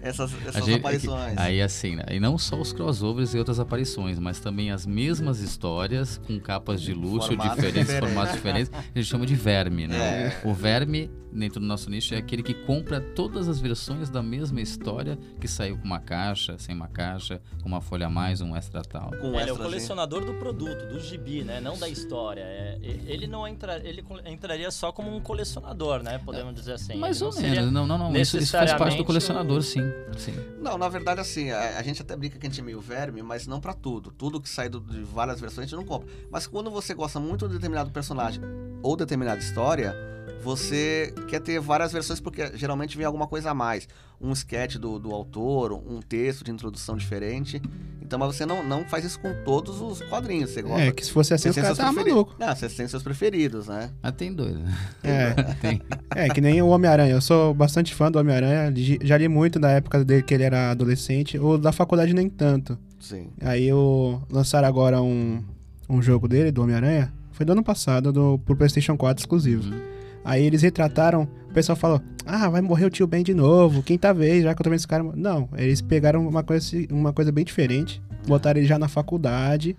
essas, 0.01 0.31
essas 0.45 0.65
gente- 0.65 0.79
aparições. 0.79 1.37
Aí 1.37 1.61
assim, 1.61 1.95
né? 1.95 2.03
e 2.11 2.19
não 2.19 2.37
só 2.37 2.59
os 2.59 2.71
crossovers 2.71 3.33
e 3.33 3.37
outras 3.39 3.59
aparições, 3.59 4.19
mas 4.19 4.39
também 4.39 4.71
as 4.71 4.85
mesmas 4.85 5.39
histórias 5.39 6.19
com 6.25 6.39
capas 6.39 6.81
de 6.81 6.93
luxo 6.93 7.35
diferentes. 7.35 7.99
formatos 7.99 8.33
diferentes, 8.33 8.71
a 8.73 8.99
gente 8.99 9.05
chama 9.07 9.25
de 9.25 9.35
verme, 9.35 9.87
né? 9.87 9.97
É. 9.97 10.47
O 10.47 10.53
verme, 10.53 11.09
dentro 11.35 11.59
do 11.59 11.65
nosso 11.65 11.89
nicho, 11.89 12.13
é 12.13 12.17
aquele 12.17 12.41
que 12.41 12.53
compra 12.53 12.99
todas 13.01 13.47
as 13.49 13.59
versões 13.59 14.09
da 14.09 14.23
mesma 14.23 14.61
história 14.61 15.17
que 15.39 15.47
saiu 15.47 15.77
com 15.77 15.85
uma 15.85 15.99
caixa, 15.99 16.57
sem 16.57 16.73
uma 16.73 16.87
caixa. 16.87 17.41
com 17.61 17.67
uma 17.67 17.81
folha 17.81 18.07
a 18.07 18.09
mais, 18.09 18.41
um 18.41 18.55
extra 18.55 18.81
tal. 18.83 19.11
Com 19.19 19.39
Ele 19.39 19.49
é 19.49 19.53
o 19.53 19.57
colecionador 19.57 20.23
do 20.25 20.33
produto, 20.35 20.87
do 20.87 20.99
gibi, 20.99 21.43
né? 21.43 21.59
Não 21.59 21.77
da 21.77 21.89
história. 21.89 22.41
É, 22.41 22.77
ele 23.07 23.27
não 23.27 23.47
entra, 23.47 23.77
ele 23.87 24.03
entraria 24.25 24.69
só 24.71 24.91
como 24.91 25.13
um 25.15 25.19
colecionador, 25.19 26.01
né? 26.03 26.19
Podemos 26.23 26.53
dizer 26.55 26.73
assim. 26.73 26.95
Mais 26.95 27.21
ou 27.21 27.33
menos. 27.35 27.71
Não, 27.71 27.85
não, 27.85 27.97
não. 27.97 28.15
Isso, 28.15 28.37
isso 28.37 28.51
faz 28.51 28.73
parte 28.73 28.97
do 28.97 29.03
colecionador, 29.05 29.61
sim. 29.61 29.81
sim. 30.17 30.33
Não, 30.61 30.77
na 30.77 30.87
verdade, 30.87 31.19
assim, 31.21 31.51
a, 31.51 31.77
a 31.77 31.83
gente 31.83 32.01
até 32.01 32.15
brinca 32.15 32.37
que 32.39 32.45
a 32.45 32.49
gente 32.49 32.59
é 32.61 32.63
meio 32.63 32.79
verme, 32.79 33.21
mas 33.21 33.45
não 33.47 33.59
pra 33.59 33.73
tudo. 33.73 34.11
Tudo 34.11 34.39
que 34.39 34.47
sai 34.49 34.69
do- 34.69 34.79
de 34.79 35.01
várias 35.03 35.39
versões 35.39 35.65
a 35.65 35.69
gente 35.69 35.75
não 35.75 35.85
compra. 35.85 36.07
Mas 36.31 36.47
quando 36.47 36.69
você 36.71 36.93
gosta 36.93 37.19
muito 37.19 37.47
de 37.47 37.55
determinado 37.55 37.91
personagem 37.91 38.41
ou 38.81 38.95
determinada 38.95 39.39
história, 39.39 39.95
você 40.43 41.13
quer 41.27 41.39
ter 41.39 41.59
várias 41.59 41.91
versões 41.91 42.19
porque 42.19 42.51
geralmente 42.55 42.95
vem 42.97 43.05
alguma 43.05 43.27
coisa 43.27 43.51
a 43.51 43.53
mais. 43.53 43.87
Um 44.21 44.31
sketch 44.31 44.75
do, 44.77 44.97
do 44.97 45.11
autor, 45.11 45.73
um 45.73 45.99
texto 46.01 46.43
de 46.43 46.51
introdução 46.51 46.95
diferente. 46.95 47.61
Então, 48.01 48.17
mas 48.19 48.35
você 48.35 48.45
não, 48.45 48.63
não 48.63 48.85
faz 48.85 49.03
isso 49.03 49.19
com 49.19 49.33
todos 49.43 49.81
os 49.81 50.01
quadrinhos. 50.03 50.51
Você 50.51 50.61
gosta. 50.61 50.81
É, 50.81 50.91
que 50.91 51.03
se 51.03 51.11
fosse 51.11 51.33
assim, 51.33 51.51
você 51.51 51.59
seus 51.61 51.71
estavam 51.73 51.93
preferi- 51.95 52.13
malucos. 52.15 52.35
Não, 52.39 52.55
você 52.55 52.69
tem 52.69 52.87
seus 52.87 53.01
preferidos, 53.03 53.67
né? 53.67 53.89
Ah, 54.01 54.11
tem 54.11 54.31
dois. 54.33 54.53
né? 54.55 54.77
É, 55.03 55.33
Tem. 55.55 55.81
é, 56.15 56.29
que 56.29 56.39
nem 56.39 56.61
o 56.61 56.67
Homem-Aranha. 56.67 57.11
Eu 57.13 57.21
sou 57.21 57.53
bastante 57.53 57.93
fã 57.93 58.11
do 58.11 58.19
Homem-Aranha. 58.19 58.71
Já 59.03 59.17
li 59.17 59.27
muito 59.27 59.59
da 59.59 59.71
época 59.71 60.05
dele 60.05 60.21
que 60.23 60.33
ele 60.33 60.43
era 60.43 60.71
adolescente. 60.71 61.37
O 61.39 61.57
da 61.57 61.71
faculdade 61.71 62.13
nem 62.13 62.29
tanto. 62.29 62.77
Sim. 62.99 63.29
Aí 63.41 63.67
eu 63.67 64.21
lançaram 64.29 64.67
agora 64.67 65.01
um, 65.01 65.43
um 65.89 66.01
jogo 66.01 66.27
dele, 66.27 66.51
do 66.51 66.61
Homem-Aranha. 66.61 67.11
Foi 67.31 67.45
do 67.45 67.51
ano 67.51 67.63
passado, 67.63 68.13
do, 68.13 68.39
pro 68.45 68.55
PlayStation 68.55 68.95
4 68.95 69.21
exclusivo. 69.23 69.73
Uhum. 69.73 69.94
Aí 70.25 70.43
eles 70.43 70.61
retrataram, 70.63 71.27
o 71.49 71.53
pessoal 71.53 71.75
falou: 71.75 72.01
Ah, 72.25 72.49
vai 72.49 72.59
morrer 72.61 72.85
o 72.85 72.89
tio 72.89 73.05
Ben 73.07 73.23
de 73.23 73.33
novo, 73.33 73.81
quinta 73.83 74.13
vez, 74.13 74.43
já 74.43 74.53
que 74.55 74.61
eu 74.61 74.63
tô 74.63 74.69
vendo 74.71 74.79
esse 74.79 74.87
cara. 74.87 75.03
Não, 75.15 75.47
eles 75.55 75.81
pegaram 75.81 76.27
uma 76.27 76.43
coisa, 76.43 76.75
uma 76.91 77.13
coisa 77.13 77.31
bem 77.31 77.45
diferente, 77.45 78.01
botaram 78.27 78.59
ele 78.59 78.67
já 78.67 78.77
na 78.79 78.87
faculdade. 78.89 79.77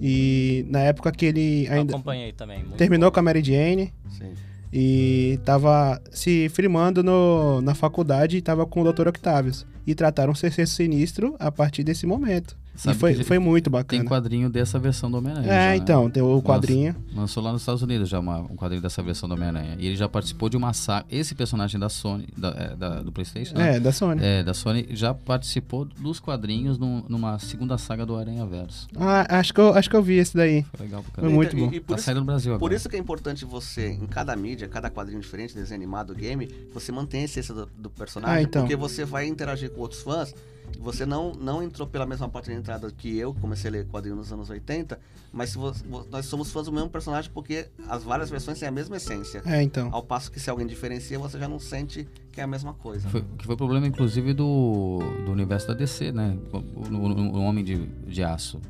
E 0.00 0.64
na 0.68 0.80
época 0.80 1.10
que 1.10 1.24
ele 1.26 1.66
Eu 1.66 1.72
ainda 1.72 1.92
acompanhei 1.94 2.32
também. 2.32 2.58
muito 2.60 2.76
terminou 2.76 3.10
bom. 3.10 3.14
com 3.14 3.20
a 3.20 3.22
Mary 3.22 3.42
Jane 3.42 3.92
Sim. 4.10 4.32
e 4.70 5.38
tava 5.42 5.98
se 6.12 6.50
firmando 6.50 7.02
no, 7.02 7.62
na 7.62 7.74
faculdade 7.74 8.36
e 8.36 8.42
tava 8.42 8.66
com 8.66 8.82
o 8.82 8.92
Dr. 8.92 9.08
Octavius. 9.08 9.66
E 9.86 9.94
trataram 9.94 10.32
o 10.32 10.36
CC 10.36 10.66
Sinistro 10.66 11.34
a 11.38 11.50
partir 11.50 11.82
desse 11.82 12.06
momento. 12.06 12.56
Sabe 12.74 12.96
e 12.96 12.98
foi, 13.00 13.14
foi 13.24 13.38
muito 13.38 13.64
Tem 13.64 13.72
bacana. 13.72 14.04
quadrinho 14.04 14.48
dessa 14.48 14.78
versão 14.78 15.10
do 15.10 15.18
Homem-Aranha. 15.18 15.46
já, 15.46 15.52
É, 15.54 15.68
né? 15.70 15.76
então, 15.76 16.08
tem 16.08 16.22
o 16.22 16.40
quadrinho. 16.40 16.96
Lançou 17.14 17.42
lá 17.42 17.52
nos 17.52 17.60
Estados 17.62 17.82
Unidos 17.82 18.08
já 18.08 18.18
uma- 18.18 18.38
um 18.38 18.56
quadrinho 18.56 18.80
dessa 18.80 19.02
versão 19.02 19.28
do 19.28 19.34
Homem-Aranha. 19.34 19.76
E 19.78 19.86
ele 19.86 19.96
já 19.96 20.08
participou 20.08 20.48
de 20.48 20.56
uma 20.56 20.72
saga. 20.72 21.04
Esse 21.10 21.34
personagem 21.34 21.78
da 21.78 21.88
Sony, 21.90 22.28
da, 22.36 22.48
é, 22.50 22.76
da- 22.76 23.02
do 23.02 23.12
PlayStation, 23.12 23.54
né? 23.54 23.76
É, 23.76 23.80
da 23.80 23.92
Sony. 23.92 24.20
É, 24.24 24.42
da 24.42 24.54
Sony, 24.54 24.86
já 24.90 25.12
participou 25.12 25.84
dos 25.84 26.20
quadrinhos 26.20 26.78
num- 26.78 27.04
numa 27.08 27.38
segunda 27.38 27.76
saga 27.76 28.06
do 28.06 28.16
Aranha 28.16 28.46
Verso. 28.46 28.86
Ah, 28.96 29.26
acho 29.38 29.52
que, 29.52 29.60
eu, 29.60 29.74
acho 29.74 29.90
que 29.90 29.96
eu 29.96 30.02
vi 30.02 30.14
esse 30.14 30.34
daí. 30.34 30.64
Foi 30.74 30.86
legal 30.86 31.02
pra 31.12 31.22
Foi 31.22 31.28
muito 31.32 31.54
Então, 31.54 31.66
bom. 31.68 31.74
E, 31.74 31.76
e 31.76 31.80
por 31.80 31.88
Tá 31.88 31.94
isso 31.96 32.04
saindo 32.04 32.20
no 32.20 32.26
Brasil 32.26 32.52
agora. 32.54 32.60
Por 32.60 32.72
isso 32.74 32.88
que 32.88 32.96
é 32.96 32.98
importante 32.98 33.44
você, 33.44 33.88
em 33.90 34.06
cada 34.06 34.34
mídia, 34.36 34.66
cada 34.68 34.88
quadrinho 34.90 35.20
diferente, 35.20 35.54
desenho 35.54 35.78
animado, 35.78 36.14
game, 36.14 36.48
você 36.72 36.90
mantém 36.92 37.22
a 37.22 37.24
essência 37.24 37.52
do, 37.52 37.68
do 37.76 37.90
personagem, 37.90 38.36
Ah, 38.38 38.42
então. 38.42 38.62
porque 38.62 38.76
você 38.76 39.04
vai 39.04 39.26
interagir 39.26 39.70
com 39.70 39.80
outros 39.82 40.00
fãs. 40.02 40.32
Você 40.78 41.04
não, 41.04 41.32
não 41.32 41.62
entrou 41.62 41.86
pela 41.86 42.06
mesma 42.06 42.28
porta 42.28 42.50
de 42.50 42.56
entrada 42.56 42.90
que 42.90 43.16
eu, 43.18 43.34
comecei 43.34 43.68
a 43.68 43.72
ler 43.72 43.86
quadrinho 43.86 44.16
nos 44.16 44.32
anos 44.32 44.48
80, 44.48 44.98
mas 45.32 45.50
se 45.50 45.58
você- 45.58 45.84
vo- 45.86 46.06
nós 46.10 46.26
somos 46.26 46.50
fãs 46.50 46.66
do 46.66 46.72
mesmo 46.72 46.88
personagem 46.88 47.30
porque 47.32 47.66
as 47.88 48.02
várias 48.02 48.30
versões 48.30 48.58
têm 48.58 48.68
a 48.68 48.72
mesma 48.72 48.96
essência. 48.96 49.42
É, 49.44 49.62
então. 49.62 49.88
Ao 49.92 50.02
passo 50.02 50.30
que 50.30 50.40
se 50.40 50.48
alguém 50.50 50.66
diferencia, 50.66 51.18
você 51.18 51.38
já 51.38 51.48
não 51.48 51.58
sente 51.58 52.08
que 52.32 52.40
é 52.40 52.44
a 52.44 52.46
mesma 52.46 52.72
coisa. 52.74 53.08
Foi, 53.08 53.22
que 53.38 53.44
foi 53.46 53.56
problema, 53.56 53.86
inclusive, 53.86 54.32
do, 54.32 54.98
do 55.26 55.32
universo 55.32 55.68
da 55.68 55.74
DC, 55.74 56.12
né? 56.12 56.36
O, 56.52 56.58
o- 56.58 57.36
o 57.38 57.42
Homem 57.42 57.64
de, 57.64 57.86
de 57.86 58.22
Aço. 58.22 58.60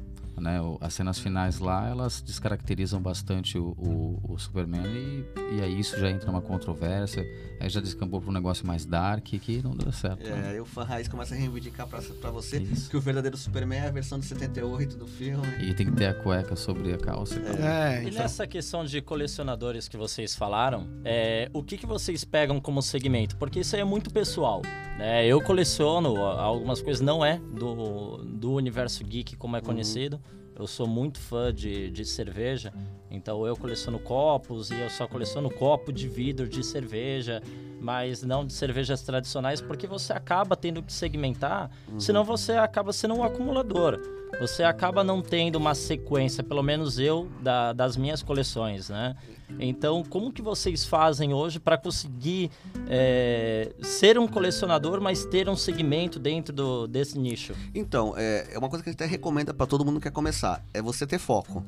Né? 0.40 0.58
As 0.80 0.94
cenas 0.94 1.18
finais 1.18 1.58
lá, 1.58 1.88
elas 1.88 2.20
descaracterizam 2.20 3.00
bastante 3.00 3.58
o, 3.58 3.74
o, 3.78 4.32
o 4.32 4.38
Superman 4.38 4.84
e, 4.86 5.24
e 5.56 5.62
aí 5.62 5.78
isso 5.78 5.98
já 5.98 6.10
entra 6.10 6.26
numa 6.26 6.40
controvérsia, 6.40 7.24
aí 7.60 7.68
já 7.68 7.80
descambou 7.80 8.20
para 8.20 8.30
um 8.30 8.32
negócio 8.32 8.66
mais 8.66 8.84
dark 8.84 9.24
que 9.24 9.62
não 9.62 9.72
deu 9.76 9.92
certo. 9.92 10.22
né? 10.28 10.44
É, 10.46 10.50
aí 10.52 10.60
o 10.60 10.64
fã 10.64 10.82
raiz 10.84 11.08
começa 11.08 11.34
a 11.34 11.38
reivindicar 11.38 11.86
pra 11.86 12.30
você 12.30 12.58
Isso. 12.58 12.88
que 12.90 12.96
o 12.96 13.00
verdadeiro 13.00 13.36
Superman 13.36 13.80
é 13.80 13.88
a 13.88 13.90
versão 13.90 14.18
de 14.18 14.26
78 14.26 14.96
do 14.96 15.06
filme. 15.06 15.46
E 15.60 15.74
tem 15.74 15.86
que 15.86 15.92
ter 15.92 16.06
a 16.06 16.14
cueca 16.14 16.56
sobre 16.56 16.92
a 16.92 16.98
calça 16.98 17.34
e. 17.38 17.62
É, 17.62 18.02
E 18.02 18.08
então. 18.08 18.22
nessa 18.22 18.46
questão 18.46 18.84
de 18.84 19.00
colecionadores 19.00 19.88
que 19.88 19.96
vocês 19.96 20.34
falaram, 20.34 20.86
é, 21.04 21.48
o 21.52 21.62
que, 21.62 21.76
que 21.76 21.86
vocês 21.86 22.24
pegam 22.24 22.60
como 22.60 22.80
segmento? 22.82 23.36
Porque 23.36 23.60
isso 23.60 23.74
aí 23.76 23.82
é 23.82 23.84
muito 23.84 24.10
pessoal. 24.10 24.62
Né? 24.98 25.26
Eu 25.26 25.40
coleciono 25.42 26.16
algumas 26.18 26.80
coisas, 26.82 27.00
não 27.00 27.24
é 27.24 27.38
do, 27.38 28.18
do 28.24 28.52
universo 28.52 29.02
geek 29.04 29.36
como 29.36 29.56
é 29.56 29.60
conhecido. 29.60 30.20
Eu 30.60 30.66
sou 30.66 30.86
muito 30.86 31.18
fã 31.18 31.54
de, 31.54 31.90
de 31.90 32.04
cerveja, 32.04 32.70
então 33.10 33.46
eu 33.46 33.56
coleciono 33.56 33.98
copos 33.98 34.70
e 34.70 34.78
eu 34.78 34.90
só 34.90 35.08
coleciono 35.08 35.48
copo 35.48 35.90
de 35.90 36.06
vidro 36.06 36.46
de 36.46 36.62
cerveja, 36.62 37.42
mas 37.80 38.22
não 38.22 38.44
de 38.44 38.52
cervejas 38.52 39.02
tradicionais, 39.02 39.60
porque 39.60 39.86
você 39.86 40.12
acaba 40.12 40.54
tendo 40.54 40.82
que 40.82 40.92
segmentar, 40.92 41.70
senão 41.98 42.22
você 42.24 42.52
acaba 42.52 42.92
sendo 42.92 43.14
um 43.14 43.24
acumulador. 43.24 43.98
Você 44.38 44.62
acaba 44.62 45.02
não 45.02 45.20
tendo 45.20 45.56
uma 45.56 45.74
sequência, 45.74 46.42
pelo 46.42 46.62
menos 46.62 46.98
eu, 46.98 47.28
da- 47.42 47.72
das 47.72 47.96
minhas 47.96 48.22
coleções, 48.22 48.88
né? 48.88 49.16
Então, 49.58 50.04
como 50.04 50.32
que 50.32 50.40
vocês 50.40 50.84
fazem 50.84 51.34
hoje 51.34 51.58
para 51.58 51.76
conseguir 51.76 52.50
é, 52.88 53.72
ser 53.82 54.18
um 54.18 54.28
colecionador, 54.28 55.00
mas 55.00 55.24
ter 55.24 55.48
um 55.48 55.56
segmento 55.56 56.18
dentro 56.18 56.54
do, 56.54 56.86
desse 56.86 57.18
nicho? 57.18 57.54
Então, 57.74 58.14
é, 58.16 58.54
é 58.54 58.58
uma 58.58 58.68
coisa 58.68 58.82
que 58.84 58.88
a 58.90 58.92
gente 58.92 59.02
até 59.02 59.10
recomenda 59.10 59.52
pra 59.52 59.66
todo 59.66 59.84
mundo 59.84 59.96
que 59.98 60.04
quer 60.04 60.12
começar, 60.12 60.64
é 60.72 60.80
você 60.80 61.06
ter 61.06 61.18
foco. 61.18 61.64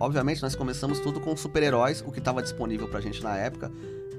Obviamente, 0.00 0.42
nós 0.42 0.54
começamos 0.54 1.00
tudo 1.00 1.20
com 1.20 1.34
super-heróis, 1.36 2.02
o 2.06 2.10
que 2.12 2.18
estava 2.18 2.42
disponível 2.42 2.88
pra 2.88 3.00
gente 3.00 3.22
na 3.22 3.36
época, 3.36 3.70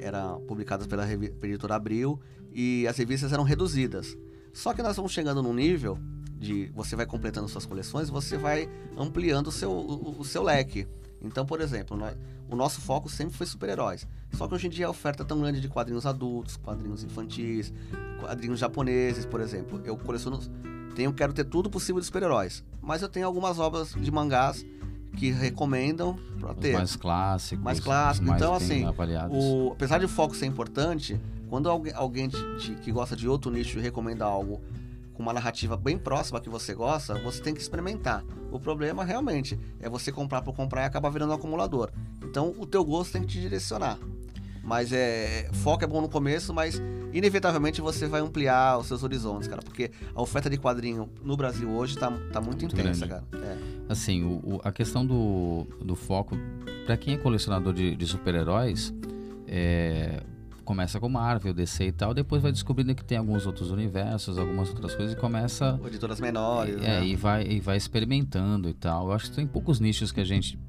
era 0.01 0.33
publicadas 0.47 0.87
pela 0.87 1.05
editora 1.11 1.75
Abril, 1.75 2.19
e 2.51 2.87
as 2.87 2.97
revistas 2.97 3.31
eram 3.33 3.43
reduzidas. 3.43 4.17
Só 4.53 4.73
que 4.73 4.81
nós 4.81 4.95
vamos 4.95 5.11
chegando 5.11 5.43
num 5.43 5.53
nível 5.53 5.97
de 6.39 6.71
você 6.73 6.95
vai 6.95 7.05
completando 7.05 7.47
suas 7.47 7.65
coleções, 7.65 8.09
você 8.09 8.37
vai 8.37 8.69
ampliando 8.97 9.47
o 9.47 9.51
seu, 9.51 9.71
o, 9.71 10.19
o 10.19 10.25
seu 10.25 10.43
leque. 10.43 10.87
Então, 11.21 11.45
por 11.45 11.61
exemplo, 11.61 11.97
nós- 11.97 12.15
o 12.49 12.55
nosso 12.55 12.79
foco 12.79 13.09
sempre 13.09 13.35
foi 13.35 13.45
super-heróis. 13.45 14.07
Só 14.33 14.47
que 14.47 14.53
hoje 14.53 14.67
em 14.67 14.69
dia 14.69 14.87
a 14.87 14.89
oferta 14.89 15.23
é 15.23 15.25
tão 15.25 15.39
grande 15.41 15.59
de 15.59 15.67
quadrinhos 15.67 16.05
adultos, 16.05 16.55
quadrinhos 16.57 17.03
infantis, 17.03 17.73
quadrinhos 18.19 18.59
japoneses, 18.59 19.25
por 19.25 19.41
exemplo. 19.41 19.81
Eu 19.83 19.97
coleciono, 19.97 20.39
tenho, 20.95 21.11
quero 21.13 21.33
ter 21.33 21.43
tudo 21.45 21.69
possível 21.69 21.99
de 21.99 22.05
super-heróis. 22.05 22.63
Mas 22.81 23.01
eu 23.01 23.09
tenho 23.09 23.25
algumas 23.25 23.57
obras 23.59 23.93
de 23.93 24.11
mangás 24.11 24.65
que 25.17 25.31
recomendam 25.31 26.15
para 26.39 26.51
Os 26.53 26.57
ter. 26.57 26.73
mais 26.73 26.95
clássicos. 26.95 27.63
Mais 27.63 27.77
os 27.79 27.83
clássicos. 27.83 28.29
mais 28.29 28.41
Então, 28.41 28.53
assim. 28.53 28.85
O, 29.31 29.71
apesar 29.73 29.97
de 29.97 30.05
o 30.05 30.09
foco 30.09 30.35
ser 30.35 30.45
importante, 30.45 31.19
quando 31.49 31.69
alguém, 31.69 31.91
alguém 31.93 32.29
te- 32.29 32.75
que 32.81 32.91
gosta 32.91 33.15
de 33.15 33.27
outro 33.27 33.51
nicho 33.51 33.79
recomenda 33.79 34.25
algo 34.25 34.61
com 35.13 35.23
uma 35.23 35.33
narrativa 35.33 35.75
bem 35.75 35.97
próxima 35.97 36.39
que 36.39 36.49
você 36.49 36.75
gosta, 36.75 37.15
você 37.15 37.41
tem 37.41 37.53
que 37.53 37.59
experimentar. 37.59 38.23
O 38.51 38.59
problema 38.59 39.03
realmente 39.03 39.59
é 39.79 39.89
você 39.89 40.11
comprar 40.11 40.43
por 40.43 40.53
comprar 40.53 40.83
e 40.83 40.85
acabar 40.85 41.09
virando 41.09 41.31
um 41.31 41.35
acumulador. 41.35 41.89
Então 42.23 42.53
o 42.59 42.65
teu 42.67 42.85
gosto 42.85 43.13
tem 43.13 43.21
que 43.23 43.27
te 43.29 43.41
direcionar. 43.41 43.97
Mas 44.63 44.91
é. 44.91 45.49
Foco 45.53 45.83
é 45.83 45.87
bom 45.87 46.01
no 46.01 46.09
começo, 46.09 46.53
mas 46.53 46.79
inevitavelmente 47.13 47.81
você 47.81 48.07
vai 48.07 48.21
ampliar 48.21 48.77
os 48.79 48.87
seus 48.87 49.03
horizontes, 49.03 49.47
cara. 49.47 49.61
Porque 49.61 49.91
a 50.13 50.21
oferta 50.21 50.49
de 50.49 50.57
quadrinho 50.57 51.09
no 51.23 51.35
Brasil 51.37 51.69
hoje 51.69 51.97
tá, 51.97 52.11
tá 52.31 52.39
muito, 52.41 52.61
Muito 52.61 52.73
intensa, 52.79 53.05
grande. 53.05 53.25
cara. 53.31 53.43
É. 53.45 53.57
Assim, 53.89 54.23
o, 54.23 54.55
o- 54.55 54.61
a 54.63 54.71
questão 54.71 55.05
do, 55.05 55.65
do 55.83 55.95
foco, 55.95 56.37
para 56.85 56.97
quem 56.97 57.13
é 57.15 57.17
colecionador 57.17 57.73
de, 57.73 57.95
de 57.95 58.05
super-heróis, 58.05 58.93
é, 59.47 60.21
começa 60.65 60.99
com 60.99 61.07
Marvel, 61.07 61.53
DC 61.53 61.85
e 61.85 61.91
tal, 61.91 62.13
depois 62.13 62.41
vai 62.41 62.51
descobrindo 62.51 62.93
que 62.93 63.03
tem 63.03 63.17
alguns 63.17 63.45
outros 63.45 63.71
universos, 63.71 64.37
algumas 64.37 64.69
outras 64.69 64.93
coisas 64.95 65.15
e 65.15 65.19
começa. 65.19 65.79
Editoras 65.85 66.19
menores, 66.19 66.75
É, 66.77 66.99
né? 66.99 67.05
e 67.05 67.15
vai, 67.15 67.43
e 67.47 67.59
vai 67.59 67.77
experimentando 67.77 68.69
e 68.69 68.73
tal. 68.73 69.07
Eu 69.07 69.13
acho 69.13 69.29
que 69.29 69.35
tem 69.37 69.47
poucos 69.47 69.79
nichos 69.79 70.11
que 70.11 70.19
a 70.19 70.25
gente, 70.25 70.59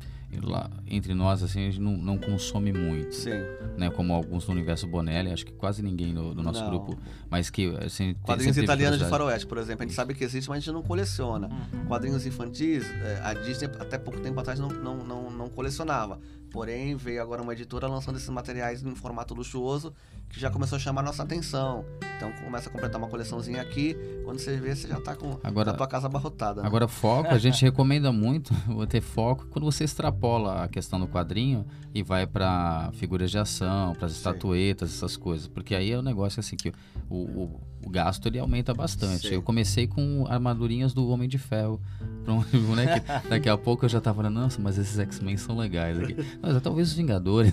lá, 0.43 0.71
entre 0.87 1.15
nós, 1.15 1.43
assim, 1.43 1.61
a 1.61 1.71
gente 1.71 1.81
não, 1.81 1.97
não 1.97 2.19
consome 2.19 2.73
muito, 2.73 3.15
Sim. 3.15 3.41
né? 3.77 3.91
Como 3.91 4.13
alguns 4.13 4.47
no 4.47 4.55
universo 4.55 4.87
Bonelli, 4.87 5.33
acho 5.33 5.47
que 5.47 5.53
quase 5.53 5.83
ninguém 5.83 6.13
no, 6.13 6.35
no 6.35 6.43
nosso 6.43 6.61
Não. 6.61 6.71
grupo, 6.71 6.99
mas 7.31 7.49
que, 7.49 7.75
assim... 7.85 8.15
Quadrinhos 8.23 8.57
italianos 8.59 8.99
de 8.99 9.07
faroeste, 9.07 9.47
por 9.47 9.59
exemplo. 9.59 9.85
A 9.85 9.87
gente 9.87 9.95
sabe 9.95 10.15
que 10.15 10.23
existe, 10.23 10.49
mas 10.49 10.59
a 10.59 10.61
gente 10.61 10.73
não 10.73 10.83
coleciona. 10.83 11.49
Quadrinhos 11.87 12.27
infantis, 12.27 12.85
é, 12.85 13.21
a 13.25 13.33
Disney 13.33 13.71
até 13.79 13.97
pouco 13.97 14.21
tempo 14.21 14.39
atrás 14.39 14.61
não, 14.61 14.69
não, 14.69 14.99
não, 14.99 15.31
não 15.31 15.49
colecionava. 15.49 16.21
Porém, 16.51 16.97
veio 16.97 17.23
agora 17.23 17.43
uma 17.43 17.53
editora 17.53 17.87
lançando 17.87 18.17
esses 18.17 18.29
materiais 18.29 18.83
em 18.83 18.95
formato 18.95 19.35
luxuoso 19.35 19.95
que 20.29 20.39
já 20.41 20.51
começou 20.51 20.77
a 20.77 20.79
chamar 20.79 21.03
nossa 21.03 21.23
atenção. 21.23 21.85
Então 22.17 22.33
começa 22.45 22.69
a 22.69 22.73
completar 22.73 22.99
uma 23.01 23.07
coleçãozinha 23.09 23.63
aqui, 23.63 23.97
quando 24.25 24.41
você 24.41 24.57
vê, 24.57 24.75
você 24.75 24.89
já 24.89 25.01
tá 25.01 25.15
com 25.15 25.39
Agora- 25.45 25.71
a 25.71 25.75
tua 25.75 25.87
casa 25.87 26.07
abarrotada. 26.09 26.63
né? 26.63 26.67
Agora, 26.67 26.89
foco, 26.89 27.29
a 27.29 27.39
gente 27.39 27.63
recomenda 27.65 28.11
muito 28.11 28.53
vou 28.67 28.87
ter 28.89 29.01
foco 29.01 29.47
quando 29.51 29.65
você 29.65 29.85
extrapola 29.85 30.65
a 30.65 30.69
questão 30.69 30.99
do 30.99 31.07
quadrinho 31.07 31.65
e 31.95 32.03
vai 32.03 32.27
pra 32.27 32.91
figuras 32.95 33.31
de 33.31 33.39
ação, 33.39 33.95
pras 33.95 34.13
estatuetas, 34.13 34.93
essas 34.95 35.17
coisas. 35.17 35.47
Porque 35.47 35.75
aí 35.77 35.93
é 35.93 35.99
um 35.99 36.03
negócio 36.03 36.41
assim 36.41 36.57
que 36.57 36.73
o, 37.09 37.17
o, 37.23 37.61
o 37.85 37.89
gasto 37.89 38.27
ele 38.27 38.39
aumenta 38.41 38.75
bastante. 38.75 39.29
Sim. 39.29 39.35
Eu 39.35 39.43
comecei 39.43 39.87
com 39.87 40.27
armadurinhas 40.29 40.93
do 40.93 41.09
Homem 41.09 41.29
de 41.29 41.39
Ferro. 41.39 41.81
Um 42.29 42.43
boneco. 42.67 43.07
Daqui 43.27 43.49
a 43.49 43.57
pouco 43.57 43.87
eu 43.87 43.89
já 43.89 44.03
tava 44.03 44.17
falando, 44.19 44.35
nossa, 44.35 44.61
mas 44.61 44.77
esses 44.77 44.99
X-Men 44.99 45.39
são 45.39 45.57
legais 45.57 45.99
aqui. 45.99 46.15
Mas 46.43 46.57
é 46.57 46.61
talvez 46.61 46.89
os 46.89 46.95
Vingadores. 46.95 47.51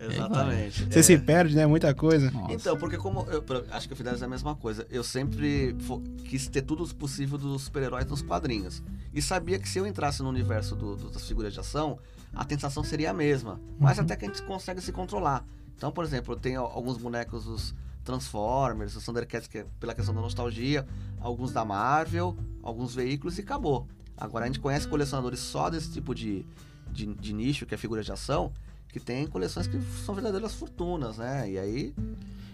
Exatamente. 0.00 0.84
Você 0.84 0.98
É. 0.98 1.02
se 1.02 1.18
perde, 1.18 1.56
né? 1.56 1.66
Muita 1.72 1.94
coisa. 1.94 2.30
Nossa. 2.30 2.52
Então, 2.52 2.76
porque 2.76 2.98
como 2.98 3.22
eu 3.30 3.42
acho 3.70 3.88
que 3.88 3.94
eu 3.94 3.96
fiz 3.96 4.22
a 4.22 4.28
mesma 4.28 4.54
coisa, 4.54 4.86
eu 4.90 5.02
sempre 5.02 5.74
fo- 5.80 6.02
quis 6.26 6.46
ter 6.48 6.60
tudo 6.60 6.84
o 6.84 6.94
possível 6.94 7.38
dos 7.38 7.62
super-heróis 7.62 8.04
nos 8.06 8.20
quadrinhos. 8.20 8.82
E 9.14 9.22
sabia 9.22 9.58
que 9.58 9.66
se 9.68 9.78
eu 9.78 9.86
entrasse 9.86 10.22
no 10.22 10.28
universo 10.28 10.76
do- 10.76 10.96
do- 10.96 11.08
das 11.10 11.26
figuras 11.26 11.52
de 11.54 11.60
ação, 11.60 11.98
a 12.34 12.44
tentação 12.44 12.84
seria 12.84 13.10
a 13.10 13.14
mesma. 13.14 13.58
Mas 13.80 13.98
até 13.98 14.14
que 14.16 14.26
a 14.26 14.28
gente 14.28 14.42
consegue 14.42 14.80
se 14.82 14.92
controlar. 14.92 15.44
Então, 15.74 15.90
por 15.90 16.04
exemplo, 16.04 16.34
eu 16.34 16.38
tenho 16.38 16.60
alguns 16.60 16.98
bonecos 16.98 17.44
dos 17.46 17.74
Transformers, 18.04 18.94
os 18.94 19.04
Thundercats, 19.06 19.48
que 19.48 19.58
é 19.58 19.66
pela 19.80 19.94
questão 19.94 20.14
da 20.14 20.20
nostalgia, 20.20 20.86
alguns 21.20 21.52
da 21.52 21.64
Marvel, 21.64 22.36
alguns 22.62 22.94
veículos 22.94 23.38
e 23.38 23.40
acabou. 23.40 23.86
Agora 24.16 24.44
a 24.44 24.46
gente 24.46 24.60
conhece 24.60 24.86
colecionadores 24.86 25.40
só 25.40 25.70
desse 25.70 25.90
tipo 25.90 26.14
de, 26.14 26.44
de, 26.92 27.06
de 27.06 27.32
nicho, 27.32 27.64
que 27.64 27.74
é 27.74 27.78
figura 27.78 28.02
de 28.02 28.12
ação, 28.12 28.52
que 28.92 29.00
tem 29.00 29.26
coleções 29.26 29.66
que 29.66 29.80
são 30.04 30.14
verdadeiras 30.14 30.54
fortunas, 30.54 31.16
né? 31.16 31.50
E 31.50 31.58
aí 31.58 31.94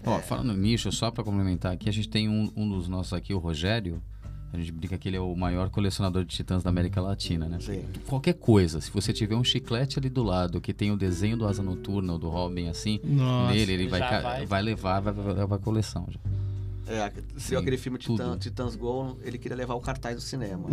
Ó, 0.05 0.19
falando 0.19 0.53
nicho, 0.53 0.91
só 0.91 1.11
pra 1.11 1.23
complementar 1.23 1.73
aqui, 1.73 1.89
a 1.89 1.93
gente 1.93 2.07
tem 2.07 2.29
um, 2.29 2.51
um 2.55 2.69
dos 2.69 2.87
nossos 2.87 3.13
aqui, 3.13 3.33
o 3.33 3.37
Rogério. 3.37 4.01
A 4.51 4.57
gente 4.57 4.71
brinca 4.71 4.97
que 4.97 5.07
ele 5.07 5.15
é 5.15 5.19
o 5.19 5.35
maior 5.35 5.69
colecionador 5.69 6.25
de 6.25 6.35
titãs 6.35 6.63
da 6.63 6.71
América 6.71 6.99
Latina, 6.99 7.47
né? 7.47 7.59
Sim. 7.59 7.85
Qualquer 8.07 8.33
coisa, 8.33 8.81
se 8.81 8.89
você 8.89 9.13
tiver 9.13 9.35
um 9.35 9.43
chiclete 9.43 9.99
ali 9.99 10.09
do 10.09 10.23
lado 10.23 10.59
que 10.59 10.73
tem 10.73 10.91
o 10.91 10.97
desenho 10.97 11.37
do 11.37 11.45
Asa 11.45 11.61
Noturna 11.61 12.13
ou 12.13 12.19
do 12.19 12.29
Robin 12.29 12.67
assim, 12.67 12.99
Nossa. 13.03 13.53
nele 13.53 13.73
ele 13.73 13.87
vai, 13.87 13.99
vai. 13.99 14.45
vai 14.47 14.61
levar, 14.63 15.01
vai, 15.01 15.13
vai 15.13 15.33
levar 15.35 15.55
a 15.55 15.59
coleção 15.59 16.07
já. 16.09 16.19
É, 16.87 17.13
se 17.37 17.55
aquele 17.55 17.77
filme 17.77 17.99
Titã. 17.99 18.35
Titãs 18.39 18.75
Go, 18.75 19.19
ele 19.21 19.37
queria 19.37 19.55
levar 19.55 19.75
o 19.75 19.79
cartaz 19.79 20.15
do 20.15 20.21
cinema. 20.21 20.67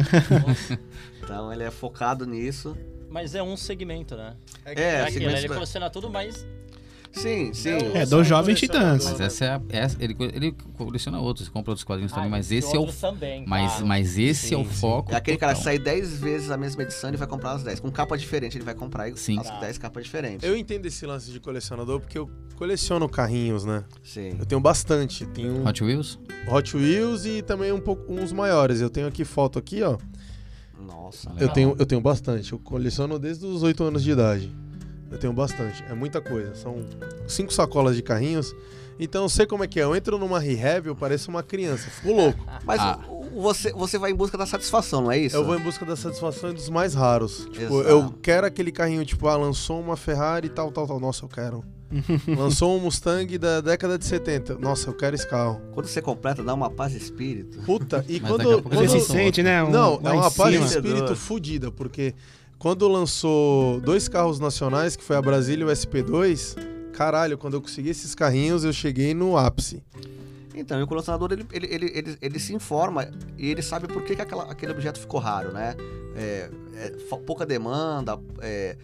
então 1.22 1.52
ele 1.52 1.62
é 1.62 1.70
focado 1.70 2.24
nisso. 2.24 2.74
Mas 3.10 3.34
é 3.34 3.42
um 3.42 3.56
segmento, 3.56 4.16
né? 4.16 4.34
É, 4.64 4.72
É 4.80 5.00
aquilo, 5.02 5.12
segmentos- 5.12 5.44
ele 5.44 5.54
coleciona 5.54 5.90
tudo, 5.90 6.10
mas 6.10 6.46
Sim, 7.12 7.54
sim. 7.54 7.70
É, 7.94 8.04
dos 8.04 8.26
Jovens 8.26 8.60
colecionador, 8.60 8.98
Titãs. 8.98 9.04
Mas 9.12 9.20
essa 9.22 9.44
é, 9.46 9.48
a, 9.48 9.60
essa- 9.70 9.96
ele, 10.04 10.14
ele 10.34 10.52
coleciona 10.76 11.18
outros, 11.18 11.48
compra 11.48 11.70
outros 11.70 11.82
quadrinhos 11.82 12.12
também, 12.12 12.26
Ah, 12.26 12.30
mas 12.30 12.50
e 12.50 12.56
esse 12.56 12.76
é 12.76 12.78
o 12.78 12.86
também, 12.92 13.42
mas, 13.46 13.70
claro. 13.70 13.86
mas 13.86 14.18
esse 14.18 14.52
é 14.52 14.58
o 14.58 14.64
Sim, 14.64 14.70
sim. 14.70 14.76
foco. 14.80 15.12
É 15.12 15.16
aquele 15.16 15.38
cara 15.38 15.54
que 15.54 15.58
total. 15.60 15.72
sai 15.72 15.78
10 15.78 16.18
vezes 16.20 16.50
a 16.50 16.58
mesma 16.58 16.82
edição 16.82 17.10
e 17.10 17.16
vai 17.16 17.26
comprar 17.26 17.52
as 17.52 17.62
10. 17.62 17.80
Com 17.80 17.90
capa 17.90 18.18
diferente, 18.18 18.58
ele 18.58 18.64
vai 18.64 18.74
comprar 18.74 19.10
Sim. 19.16 19.38
as 19.38 19.48
10 19.60 19.78
capas 19.78 20.04
diferentes. 20.04 20.46
Eu 20.46 20.54
entendo 20.54 20.84
esse 20.84 21.06
lance 21.06 21.30
de 21.30 21.40
colecionador 21.40 22.00
porque 22.00 22.18
eu 22.18 22.28
coleciono 22.54 23.08
carrinhos, 23.08 23.64
né? 23.64 23.84
Sim. 24.04 24.36
Eu 24.38 24.44
tenho 24.44 24.60
bastante. 24.60 25.24
Tenho 25.24 25.66
Hot 25.66 25.82
Wheels? 25.82 26.18
Hot 26.48 26.76
Wheels 26.76 27.24
e 27.24 27.40
também 27.40 27.72
um 27.72 27.80
pouco 27.80 28.12
uns 28.12 28.30
maiores. 28.30 28.82
Eu 28.82 28.90
tenho 28.90 29.06
aqui 29.06 29.24
foto 29.24 29.58
aqui, 29.58 29.82
ó. 29.82 29.96
Nossa. 30.80 31.32
Eu 31.38 31.48
tenho, 31.48 31.74
eu 31.78 31.86
tenho 31.86 32.00
bastante. 32.00 32.52
Eu 32.52 32.58
coleciono 32.58 33.18
desde 33.18 33.46
os 33.46 33.62
8 33.62 33.84
anos 33.84 34.02
de 34.02 34.10
idade. 34.10 34.54
Eu 35.10 35.18
tenho 35.18 35.32
bastante. 35.32 35.82
É 35.88 35.94
muita 35.94 36.20
coisa. 36.20 36.54
São 36.54 36.84
cinco 37.28 37.52
sacolas 37.52 37.94
de 37.96 38.02
carrinhos. 38.02 38.54
Então 38.98 39.22
eu 39.24 39.28
sei 39.28 39.46
como 39.46 39.62
é 39.62 39.66
que 39.66 39.78
é. 39.78 39.84
Eu 39.84 39.94
entro 39.94 40.18
numa 40.18 40.40
rehab, 40.40 40.86
eu 40.88 40.96
pareço 40.96 41.30
uma 41.30 41.42
criança. 41.42 41.88
Fico 41.90 42.12
louco. 42.14 42.44
Mas 42.64 42.80
Ah. 42.80 42.98
o- 43.08 43.15
você, 43.40 43.72
você 43.72 43.98
vai 43.98 44.10
em 44.10 44.14
busca 44.14 44.36
da 44.38 44.46
satisfação, 44.46 45.02
não 45.02 45.12
é 45.12 45.18
isso? 45.18 45.36
Eu 45.36 45.44
vou 45.44 45.56
em 45.56 45.62
busca 45.62 45.84
da 45.84 45.96
satisfação 45.96 46.52
dos 46.52 46.68
mais 46.68 46.94
raros. 46.94 47.46
Tipo, 47.52 47.80
Exato. 47.80 47.88
eu 47.88 48.14
quero 48.22 48.46
aquele 48.46 48.72
carrinho, 48.72 49.04
tipo, 49.04 49.26
ah, 49.28 49.36
lançou 49.36 49.80
uma 49.80 49.96
Ferrari 49.96 50.46
e 50.46 50.50
tal, 50.50 50.70
tal, 50.72 50.86
tal. 50.86 50.98
Nossa, 51.00 51.24
eu 51.24 51.28
quero. 51.28 51.62
lançou 52.36 52.76
um 52.76 52.80
Mustang 52.80 53.38
da 53.38 53.60
década 53.60 53.96
de 53.96 54.04
70. 54.04 54.58
Nossa, 54.58 54.88
eu 54.90 54.94
quero 54.94 55.14
esse 55.14 55.28
carro. 55.28 55.60
Quando 55.72 55.86
você 55.86 56.02
completa, 56.02 56.42
dá 56.42 56.52
uma 56.52 56.68
paz 56.70 56.92
de 56.92 56.98
espírito. 56.98 57.58
Puta, 57.62 58.04
e 58.08 58.18
Mas 58.20 58.30
quando. 58.30 58.42
pouco 58.44 58.68
Você 58.70 58.86
quando 58.88 59.00
se 59.00 59.00
sente, 59.00 59.42
né? 59.42 59.62
um- 59.62 59.70
Não, 59.70 60.00
é 60.02 60.10
uma 60.10 60.30
paz 60.30 60.58
de 60.58 60.64
espírito 60.66 61.14
fodida, 61.14 61.70
porque 61.70 62.14
quando 62.58 62.88
lançou 62.88 63.80
dois 63.80 64.08
carros 64.08 64.40
nacionais, 64.40 64.96
que 64.96 65.04
foi 65.04 65.14
a 65.16 65.22
Brasília 65.22 65.62
e 65.64 65.66
o 65.66 65.70
SP2, 65.70 66.56
caralho, 66.92 67.38
quando 67.38 67.54
eu 67.54 67.60
consegui 67.60 67.90
esses 67.90 68.14
carrinhos, 68.14 68.64
eu 68.64 68.72
cheguei 68.72 69.14
no 69.14 69.36
ápice. 69.36 69.82
Então, 70.56 70.80
e 70.80 70.82
o 70.82 70.86
colecionador, 70.86 71.32
ele, 71.32 71.46
ele, 71.52 71.66
ele, 71.66 71.92
ele, 71.94 72.18
ele 72.20 72.38
se 72.40 72.54
informa 72.54 73.06
e 73.36 73.50
ele 73.50 73.62
sabe 73.62 73.86
por 73.86 74.02
que, 74.02 74.16
que 74.16 74.22
aquela- 74.22 74.50
aquele 74.50 74.72
objeto 74.72 74.98
ficou 74.98 75.20
raro, 75.20 75.52
né? 75.52 75.74
É, 76.16 76.50
é, 76.74 76.90
pouca 77.26 77.44
demanda, 77.44 78.18
é, 78.40 78.76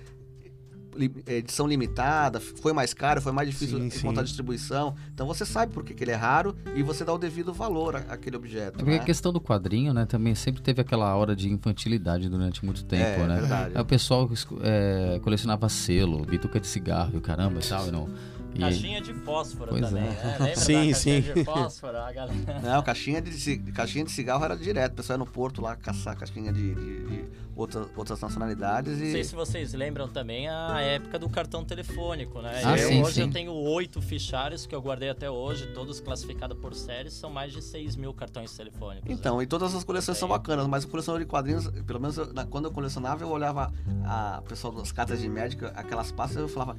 é, 1.27 1.37
edição 1.37 1.67
limitada, 1.67 2.39
foi 2.39 2.75
mais 2.75 2.93
caro, 2.93 3.23
foi 3.23 3.33
mais 3.33 3.49
difícil 3.49 3.79
Sim, 3.79 3.87
encontrar 3.99 4.23
sim. 4.23 4.27
distribuição. 4.27 4.95
Então 5.15 5.27
você 5.27 5.47
sabe 5.47 5.73
por 5.73 5.83
que, 5.83 5.95
que 5.95 6.05
ele 6.05 6.11
é 6.11 6.15
raro 6.15 6.55
e 6.77 6.83
você 6.83 7.03
dá 7.05 7.13
o 7.15 7.19
devido 7.19 7.53
valor 7.55 7.97
àquele 7.97 8.37
objeto, 8.37 8.75
É 8.75 8.79
porque 8.79 8.91
né? 8.91 8.97
a 8.99 9.05
questão 9.05 9.33
do 9.33 9.41
quadrinho, 9.41 9.95
né, 9.95 10.05
também 10.05 10.35
sempre 10.35 10.61
teve 10.61 10.83
aquela 10.83 11.15
hora 11.17 11.35
de 11.35 11.51
infantilidade 11.51 12.29
durante 12.29 12.63
muito 12.65 12.85
tempo, 12.85 13.23
é, 13.23 13.27
né? 13.27 13.41
verdade. 13.41 13.73
Aí 13.75 13.81
o 13.81 13.87
pessoal 13.87 14.29
é, 14.61 15.19
colecionava 15.23 15.67
selo, 15.71 16.27
bituca 16.27 16.61
de 16.61 16.67
cigarro 16.67 17.19
caramba 17.23 17.61
e 17.61 17.67
tal, 17.67 17.89
e 17.89 17.91
não. 17.91 18.09
E, 18.55 18.59
Caixinha 18.61 19.01
de 19.01 19.15
fósforo 19.15 19.71
Pois 19.71 19.81
também, 19.83 20.03
é. 20.05 20.07
né? 20.09 20.37
Lembra 20.41 20.57
Sim, 20.57 20.73
da 20.73 20.79
caixinha 20.93 20.95
sim. 20.95 21.21
de 21.35 21.45
fósforo? 21.45 21.97
A 21.99 22.13
galera... 22.13 22.35
Não, 22.63 22.83
caixinha 22.83 23.23
de, 23.23 23.59
caixinha 23.73 24.05
de 24.05 24.11
cigarro 24.13 24.45
era 24.45 24.57
direto. 24.57 24.93
O 24.93 24.97
pessoal 24.97 25.19
ia 25.19 25.25
no 25.25 25.31
porto 25.31 25.63
lá 25.63 25.75
caçar 25.75 26.17
caixinha 26.17 26.53
de, 26.53 26.75
de- 26.75 27.07
de 27.07 27.25
outras, 27.57 27.87
outras 27.97 28.21
nacionalidades 28.21 28.99
Não 28.99 29.05
e... 29.07 29.13
sei 29.13 29.25
se 29.25 29.35
vocês 29.35 29.73
lembram 29.73 30.07
também 30.09 30.49
a 30.49 30.81
época 30.81 31.19
do 31.19 31.29
cartão 31.31 31.65
telefônico, 31.65 32.41
né? 32.43 32.61
Ah, 32.65 32.77
eu, 32.79 32.89
sim, 32.89 33.03
hoje 33.03 33.15
sim. 33.15 33.21
eu 33.23 33.31
tenho 33.31 33.53
oito 33.53 34.03
fichários 34.03 34.67
que 34.67 34.75
eu 34.75 34.83
guardei 34.83 35.09
até 35.09 35.31
hoje, 35.31 35.69
todos 35.69 36.01
classificados 36.01 36.59
por 36.59 36.75
séries, 36.75 37.15
são 37.15 37.31
mais 37.31 37.53
de 37.53 37.63
6 37.63 37.97
mil 37.97 38.13
cartões 38.13 38.55
telefônicos. 38.57 39.09
né? 39.09 39.15
Então, 39.15 39.41
e 39.43 39.47
todas 39.47 39.75
as 39.75 39.83
coleções 39.85 40.19
são 40.19 40.29
Sim. 40.29 40.33
bacanas, 40.35 40.67
mas 40.67 40.85
o 40.85 40.89
colecionador 40.89 41.25
de 41.25 41.31
quadrinhos, 41.31 41.69
pelo 41.87 42.01
menos 42.01 42.19
eu- 42.19 42.33
na- 42.35 42.45
quando 42.47 42.67
eu 42.67 42.71
colecionava, 42.73 43.23
eu 43.25 43.31
olhava 43.31 43.73
a 44.05 44.43
pessoa 44.47 44.75
das 44.75 44.93
cartas 44.93 45.21
de 45.21 45.29
médico, 45.29 45.65
aquelas 45.75 46.13
pastas, 46.13 46.39
eu 46.41 46.49
falava, 46.49 46.77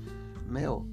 meu, 0.47 0.85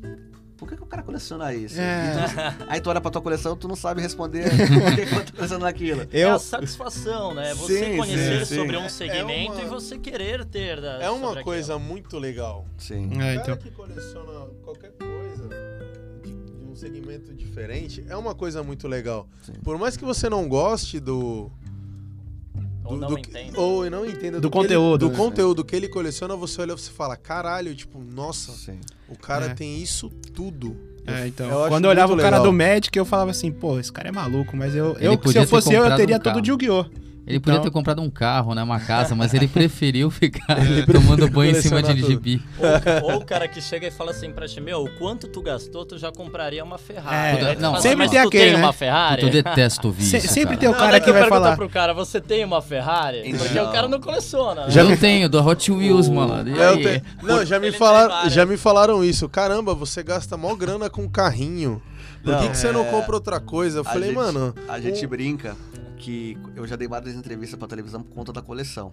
por 0.61 0.69
que, 0.69 0.77
que 0.77 0.83
o 0.83 0.87
cara 0.87 1.03
coleciona 1.03 1.53
isso? 1.55 1.81
É. 1.81 2.15
Tu- 2.59 2.65
aí 2.69 2.81
tu 2.81 2.91
olha 2.91 3.01
pra 3.01 3.11
tua 3.11 3.23
coleção, 3.23 3.57
tu 3.57 3.67
não 3.67 3.75
sabe 3.75 4.01
responder 4.03 4.45
por 4.69 4.95
que, 4.95 5.07
que 5.07 5.15
eu 5.15 5.25
tô 5.25 5.33
colecionando 5.33 5.67
aquilo. 5.67 6.03
É 6.03 6.09
Eu, 6.13 6.35
a 6.35 6.39
satisfação, 6.39 7.35
né? 7.35 7.55
Você 7.55 7.85
Sim, 7.93 7.97
conhecer 7.97 8.45
sim, 8.47 8.57
sobre 8.57 8.77
sim. 8.77 8.83
um 8.83 8.83
É- 8.83 8.87
é 8.87 8.89
segmento 8.91 9.53
uma- 9.55 9.63
e 9.63 9.65
você 9.67 9.99
querer 9.99 10.45
ter. 10.45 10.81
Da, 10.81 11.03
É 11.03 11.11
uma 11.11 11.43
coisa 11.43 11.75
aquilo. 11.75 11.89
muito 11.89 12.19
legal. 12.19 12.67
Sim. 12.79 13.07
É, 13.07 13.15
O 13.15 13.19
cara 13.19 13.35
então. 13.37 13.57
que 13.57 13.71
coleciona 13.71 14.47
qualquer 14.63 14.93
coisa 14.93 15.49
de, 16.23 16.31
de 16.33 16.65
um 16.71 16.77
segmento 16.77 17.33
diferente 17.35 18.05
é 18.09 18.17
uma 18.17 18.35
coisa 18.35 18.63
muito 18.63 18.87
legal. 18.87 19.27
Sim. 19.43 19.55
Por 19.65 19.79
mais 19.79 19.97
que 19.97 20.05
você 20.05 20.29
não 20.29 20.47
goste 20.49 21.01
do. 21.01 21.51
Ou 22.91 22.97
do- 22.97 23.01
não 23.01 23.09
do 23.09 23.19
entenda. 23.19 23.61
ou 23.61 23.91
não 23.91 24.07
entenda 24.07 24.41
Do 24.41 24.47
ele- 24.49 24.53
conteúdo, 24.53 24.99
do 25.09 25.11
né? 25.13 25.17
conteúdo 25.17 25.65
que 25.65 25.75
ele 25.77 25.89
coleciona, 25.89 26.35
você 26.37 26.61
olha 26.61 26.73
e 26.73 26.79
você 26.79 26.91
fala, 26.91 27.17
caralho, 27.17 27.75
tipo, 27.75 27.99
nossa, 28.01 28.53
Sim. 28.53 28.79
o 29.09 29.17
cara 29.17 29.47
É. 29.47 29.55
tem 29.55 29.81
isso 29.83 30.11
tudo. 30.35 30.77
É, 31.07 31.27
então, 31.27 31.49
Eu 31.49 31.61
acho 31.61 31.69
quando 31.71 31.85
eu 31.87 31.91
olhava 31.91 32.13
o 32.13 32.17
cara 32.17 32.37
legal. 32.39 32.43
do 32.45 32.53
Magic, 32.53 32.97
eu 32.97 33.05
falava 33.05 33.31
assim, 33.31 33.51
pô, 33.51 33.81
esse 33.81 33.91
cara 33.91 34.09
é 34.09 34.13
maluco, 34.13 34.57
mas 34.57 34.75
eu, 34.77 34.95
Ele 34.99 35.07
eu 35.09 35.29
se 35.33 35.39
eu 35.39 35.47
fosse 35.47 35.73
eu, 35.73 35.85
eu 35.85 35.97
teria 35.97 36.17
um 36.17 36.21
todo 36.21 36.41
de 36.43 36.51
Yu-Gi-Oh! 36.51 36.85
Ele 37.31 37.41
podia 37.41 37.55
Então- 37.55 37.65
ter 37.65 37.71
comprado 37.71 38.03
um 38.03 38.11
carro, 38.11 38.55
né, 38.55 38.63
uma 38.63 38.79
casa, 38.81 39.15
mas 39.15 39.33
ele 39.35 39.47
preferiu 39.49 40.11
ficar 40.11 40.57
tomando 40.93 41.29
banho 41.31 41.53
em 41.53 41.61
cima 41.61 41.83
de 41.83 41.95
tudo. 41.95 42.07
gibi. 42.07 42.43
Ou, 43.03 43.13
ou 43.13 43.21
o 43.21 43.25
cara 43.25 43.47
que 43.49 43.61
chega 43.61 43.87
e 43.87 43.91
fala 43.91 44.11
assim 44.11 44.31
pra 44.33 44.47
ti, 44.49 44.61
meu, 44.61 44.85
o 44.85 44.91
quanto 44.99 45.29
tu 45.29 45.41
gastou, 45.43 45.85
tu 45.85 45.97
já 45.99 46.11
compraria 46.13 46.63
uma 46.65 46.79
Ferrari. 46.79 47.39
É, 47.45 47.55
não, 47.57 47.71
fala 47.71 47.83
sempre 47.83 47.97
mas 47.99 48.11
tem 48.11 48.23
tu 48.23 48.29
aquele, 48.29 48.45
tem 48.45 48.53
né? 48.55 48.59
uma 48.59 48.73
Ferrari? 48.73 49.23
Eu 49.23 49.31
detesto 49.31 49.87
ouvir 49.89 50.05
Se- 50.05 50.17
isso, 50.19 50.29
sempre 50.29 50.57
cara. 50.57 50.59
tem 50.59 50.69
o 50.69 50.73
Não, 50.73 50.79
cara 50.79 50.91
daí 50.93 51.01
que 51.01 51.07
tu 51.07 51.13
vai 51.13 51.29
falar. 51.29 51.57
pro 51.57 51.69
cara, 51.69 51.93
você 51.95 52.21
tem 52.21 52.45
uma 52.45 52.61
Ferrari? 52.61 53.23
Então. 53.25 53.39
Porque 53.47 53.59
o 53.59 53.69
cara 53.71 53.89
não 53.89 54.01
coleciona. 54.01 54.67
né? 54.67 54.71
Já- 54.71 54.83
Eu 54.83 54.97
tenho, 54.97 55.29
do 55.29 55.41
Hot 55.47 55.71
Wheels, 55.71 56.09
mano. 56.09 56.49
E 56.49 56.59
É, 56.61 56.97
eu 56.97 57.03
Não, 57.27 57.45
já 57.45 57.59
me, 57.61 57.69
Ele 57.69 57.77
falaram, 57.77 58.29
já 58.31 58.45
me 58.47 58.57
falaram 58.57 59.05
isso. 59.05 59.29
Caramba, 59.29 59.75
você 59.75 60.03
gasta 60.03 60.37
mó 60.37 60.55
grana 60.55 60.91
com 60.91 61.09
carrinho. 61.09 61.81
Por 62.23 62.35
que, 62.37 62.43
Não, 62.43 62.51
que 62.51 62.57
você 62.59 62.71
não 62.71 62.83
é- 62.83 62.91
compra 62.91 63.15
outra 63.15 63.41
coisa? 63.41 63.79
Eu 63.79 63.83
A 63.83 63.85
falei, 63.85 64.09
gente- 64.09 64.17
mano. 64.17 64.55
A 64.69 64.79
gente 64.79 65.07
um- 65.07 65.09
brinca 65.09 65.57
que 66.01 66.37
eu 66.57 66.67
já 66.67 66.77
dei 66.77 66.89
várias 66.89 67.15
entrevistas 67.15 67.59
pra 67.59 67.69
televisão 67.69 68.03
por 68.03 68.15
conta 68.15 68.33
da 68.33 68.43
coleção. 68.43 68.93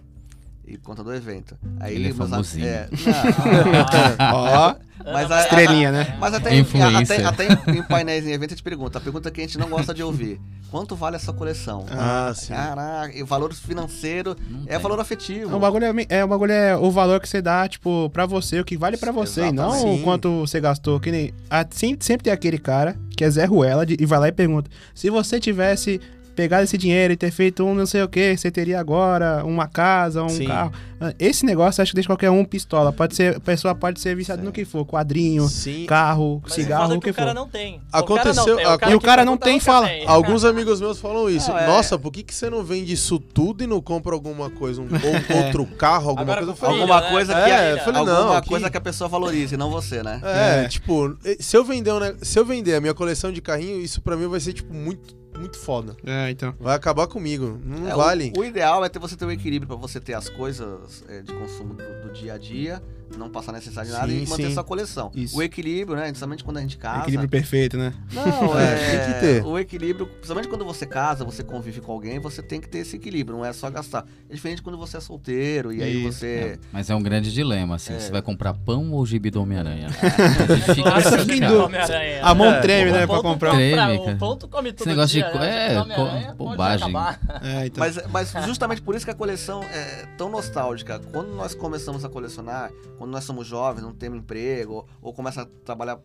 E 0.66 0.76
por 0.76 0.84
conta 0.88 1.02
do 1.02 1.14
evento. 1.14 1.56
Aí 1.80 1.94
Ele 1.94 2.04
é 2.04 2.12
meus 2.12 2.20
am- 2.20 2.28
famosinho. 2.28 2.66
É, 2.66 2.88
Ó, 4.20 4.74
Mas 5.12 5.30
a- 5.30 5.42
Estrelinha, 5.44 5.90
né? 5.92 6.16
Mas 6.20 6.34
até, 6.34 6.54
em- 6.54 6.60
até, 6.96 7.24
até 7.24 7.46
em 7.72 7.82
painéis 7.82 8.26
em 8.26 8.32
evento 8.32 8.50
a 8.50 8.54
gente 8.54 8.62
pergunta. 8.62 8.98
A 8.98 9.00
pergunta 9.00 9.30
que 9.30 9.40
a 9.40 9.44
gente 9.44 9.56
não 9.58 9.68
gosta 9.68 9.94
de 9.94 10.02
ouvir. 10.02 10.38
Quanto 10.70 10.94
vale 10.94 11.16
essa 11.16 11.32
coleção? 11.32 11.86
Ah, 11.90 12.32
sim. 12.34 12.48
Caraca, 12.52 13.16
e 13.16 13.22
o 13.22 13.26
valor 13.26 13.54
financeiro 13.54 14.36
Não 14.50 14.64
é 14.66 14.72
tem. 14.72 14.78
valor 14.78 15.00
afetivo. 15.00 15.56
O 15.56 15.58
bagulho 15.58 15.86
é, 15.86 16.06
é, 16.18 16.24
o 16.24 16.28
bagulho 16.28 16.52
é 16.52 16.76
o 16.76 16.90
valor 16.90 17.20
que 17.20 17.28
você 17.28 17.40
dá, 17.40 17.66
tipo, 17.66 18.10
pra 18.10 18.26
você, 18.26 18.60
o 18.60 18.64
que 18.64 18.76
vale 18.76 18.98
pra 18.98 19.10
você, 19.10 19.46
e 19.46 19.52
não 19.52 19.70
Exatamente. 19.72 20.00
o 20.00 20.04
quanto 20.04 20.40
você 20.40 20.60
gastou. 20.60 21.00
Que 21.00 21.10
nem, 21.10 21.32
a- 21.48 21.64
sempre, 21.70 22.04
sempre 22.04 22.24
tem 22.24 22.32
aquele 22.32 22.58
cara 22.58 22.94
que 23.16 23.24
é 23.24 23.30
Zé 23.30 23.46
Ruela 23.46 23.86
de- 23.86 23.96
e 23.98 24.04
vai 24.04 24.18
lá 24.18 24.28
e 24.28 24.32
pergunta: 24.32 24.68
se 24.94 25.08
você 25.08 25.40
tivesse 25.40 25.98
pegado 26.38 26.62
esse 26.62 26.78
dinheiro 26.78 27.12
e 27.12 27.16
ter 27.16 27.32
feito 27.32 27.64
um 27.64 27.74
não 27.74 27.84
sei 27.84 28.00
o 28.00 28.08
que, 28.08 28.36
você 28.36 28.48
teria 28.48 28.78
agora 28.78 29.44
uma 29.44 29.66
casa, 29.66 30.22
um 30.22 30.28
Sim. 30.28 30.46
carro. 30.46 30.72
Ah, 31.00 31.12
Esse 31.18 31.44
negócio 31.44 31.82
acho 31.82 31.90
que 31.90 31.96
deixa 31.96 32.08
qualquer 32.08 32.30
um 32.30 32.44
pistola. 32.44 32.92
Pode 32.92 33.16
ser, 33.16 33.36
a 33.36 33.40
pessoa 33.40 33.74
pode 33.74 34.00
ser 34.00 34.14
viciada 34.14 34.40
no 34.42 34.52
que 34.52 34.64
for, 34.64 34.84
quadrinho, 34.86 35.48
Sim. 35.48 35.84
carro, 35.86 36.40
Mas 36.44 36.52
cigarro, 36.52 36.94
o 36.94 37.00
que 37.00 37.10
o 37.10 37.14
cara 37.14 37.28
for. 37.30 37.34
não 37.34 37.48
tem. 37.48 37.80
Aconteceu- 37.92 38.54
O 38.54 38.56
cara 38.56 38.68
não 38.70 38.78
tem. 38.78 38.90
E 38.90 38.94
o 38.94 39.00
cara 39.00 39.22
que 39.22 39.26
não 39.26 39.36
tem, 39.36 39.58
fala. 39.60 39.88
tem. 39.88 40.06
Alguns 40.06 40.44
amigos 40.44 40.80
meus 40.80 41.00
falam 41.00 41.28
isso. 41.28 41.50
Não, 41.50 41.58
é- 41.58 41.66
Nossa, 41.66 41.98
por 41.98 42.12
que, 42.12 42.22
que 42.22 42.32
você 42.34 42.48
não 42.48 42.62
vende 42.62 42.92
isso 42.92 43.18
tudo 43.18 43.64
e 43.64 43.66
não 43.66 43.80
compra 43.80 44.14
alguma 44.14 44.48
coisa? 44.48 44.80
Um, 44.80 44.84
ou 44.86 44.88
outro 45.44 45.66
carro, 45.76 46.10
alguma 46.10 46.22
Agora 46.22 46.38
coisa? 46.46 46.54
falei, 46.56 46.74
filho, 46.76 46.82
Alguma 46.92 47.00
né? 47.00 47.10
coisa 47.10 47.32
É, 47.34 47.44
que, 47.74 47.80
eu 47.80 47.84
falei, 47.84 48.00
alguma 48.00 48.34
não, 48.34 48.40
que- 48.40 48.48
coisa 48.48 48.70
que 48.70 48.76
a 48.76 48.80
pessoa 48.80 49.08
valorize, 49.08 49.56
não 49.56 49.70
você, 49.70 50.02
né? 50.04 50.20
É, 50.24 50.68
tipo, 50.68 51.16
se 51.40 51.56
eu 51.56 51.64
vender 51.64 51.88
se 52.22 52.38
eu 52.38 52.44
vender 52.44 52.74
a 52.76 52.80
minha 52.80 52.94
coleção 52.94 53.32
de 53.32 53.40
carrinho, 53.40 53.80
isso 53.80 54.00
pra 54.00 54.16
mim 54.16 54.26
vai 54.28 54.38
ser 54.40 54.52
tipo 54.52 54.72
muito 54.74 55.16
muito 55.38 55.58
foda. 55.58 55.96
É, 56.04 56.30
então. 56.30 56.54
Vai 56.58 56.74
acabar 56.76 57.06
comigo. 57.06 57.58
Não 57.64 57.88
É, 57.88 57.94
vale. 57.94 58.32
O, 58.36 58.40
o 58.40 58.44
ideal 58.44 58.84
é 58.84 58.88
ter 58.88 58.98
você 58.98 59.16
ter 59.16 59.24
um 59.24 59.30
equilíbrio 59.30 59.68
pra 59.68 59.76
você 59.76 60.00
ter 60.00 60.14
as 60.14 60.28
coisas 60.28 61.04
é, 61.08 61.22
de 61.22 61.32
consumo 61.32 61.74
do, 61.74 62.02
do 62.02 62.12
dia 62.12 62.34
a 62.34 62.38
dia, 62.38 62.82
não 63.16 63.30
passar 63.30 63.52
necessidade 63.52 63.88
de 63.88 63.94
nada 63.94 64.06
Sim, 64.08 64.22
e 64.24 64.28
manter 64.28 64.46
sim. 64.48 64.54
sua 64.54 64.64
coleção. 64.64 65.10
Isso. 65.14 65.36
O 65.36 65.42
equilíbrio, 65.42 65.96
né? 65.96 66.04
Principalmente 66.06 66.44
quando 66.44 66.58
a 66.58 66.60
gente 66.60 66.76
casa. 66.76 67.02
Equilíbrio 67.02 67.28
perfeito, 67.28 67.76
né? 67.76 67.92
Não, 68.12 68.24
É, 68.58 68.64
é, 68.64 68.98
tem 68.98 69.14
que 69.14 69.20
ter. 69.20 69.44
O 69.46 69.58
equilíbrio, 69.58 70.06
principalmente 70.06 70.48
quando 70.48 70.64
você 70.64 70.84
casa, 70.86 71.24
você 71.24 71.42
convive 71.42 71.80
com 71.80 71.92
alguém, 71.92 72.18
você 72.18 72.42
tem 72.42 72.60
que 72.60 72.68
ter 72.68 72.78
esse 72.78 72.96
equilíbrio, 72.96 73.36
não 73.38 73.44
é 73.44 73.52
só 73.52 73.70
gastar. 73.70 74.04
É 74.28 74.34
diferente 74.34 74.62
quando 74.62 74.76
você 74.78 74.96
é 74.96 75.00
solteiro 75.00 75.72
e 75.72 75.82
aí 75.82 76.02
você. 76.02 76.26
É, 76.26 76.58
mas 76.72 76.90
é 76.90 76.94
um 76.94 77.02
grande 77.02 77.32
dilema, 77.32 77.76
assim. 77.76 77.94
É. 77.94 77.98
Você 77.98 78.10
vai 78.10 78.22
comprar 78.22 78.52
pão 78.54 78.92
ou 78.92 79.04
gibi 79.06 79.30
do 79.30 79.40
Homem-Aranha? 79.42 79.88
Nossa, 80.84 81.24
tem 81.24 81.40
dúvida. 81.40 81.64
Homem-Aranha. 81.64 82.20
A 82.22 82.34
mão 82.34 82.46
É, 82.48 82.60
treme, 82.60 82.90
né, 82.92 83.06
pra 83.06 83.16
comprar. 83.22 83.50
compra- 83.50 83.50
Treme, 83.52 83.98
O 83.98 84.04
cara. 84.04 84.16
ponto 84.16 84.48
come 84.48 84.72
tudo 84.72 84.88
negócio 84.88 85.08
de 85.08 85.20
dia, 85.22 85.30
co- 85.30 85.38
né? 85.38 85.74
é, 85.74 85.82
pode 85.84 86.34
bobagem. 86.36 86.84
acabar. 86.88 87.20
É, 87.42 87.66
então. 87.66 87.84
Mas, 87.84 87.98
mas 88.32 88.44
justamente 88.46 88.82
por 88.82 88.94
isso 88.94 89.04
que 89.04 89.10
a 89.10 89.14
coleção 89.14 89.62
é 89.62 90.06
tão 90.16 90.28
nostálgica. 90.30 90.98
Quando 91.12 91.28
nós 91.34 91.54
começamos 91.54 92.04
a 92.04 92.08
colecionar, 92.08 92.70
quando 92.98 93.10
nós 93.12 93.24
somos 93.24 93.46
jovens, 93.46 93.82
não 93.82 93.92
temos 93.94 94.18
emprego, 94.18 94.74
ou, 94.74 94.88
ou 95.00 95.12
começa 95.14 95.42
a 95.42 95.46
trabalhar 95.46 95.98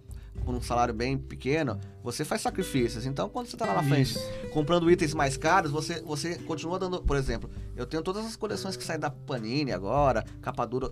por 0.43 0.55
um 0.55 0.59
salário 0.61 0.95
bem 0.95 1.15
pequeno, 1.15 1.79
você 2.03 2.25
faz 2.25 2.41
sacrifícios. 2.41 3.05
Então, 3.05 3.29
quando 3.29 3.45
você 3.45 3.55
tá 3.55 3.67
lá 3.67 3.75
na 3.75 3.83
frente 3.83 4.15
comprando 4.51 4.89
itens 4.89 5.13
mais 5.13 5.37
caros, 5.37 5.69
você, 5.69 6.01
você 6.01 6.35
continua 6.39 6.79
dando. 6.79 7.03
Por 7.03 7.15
exemplo, 7.15 7.47
eu 7.75 7.85
tenho 7.85 8.01
todas 8.01 8.25
as 8.25 8.35
coleções 8.35 8.75
que 8.75 8.83
saem 8.83 8.99
da 8.99 9.11
Panini 9.11 9.71
agora, 9.71 10.25
capa 10.41 10.65
dura, 10.65 10.89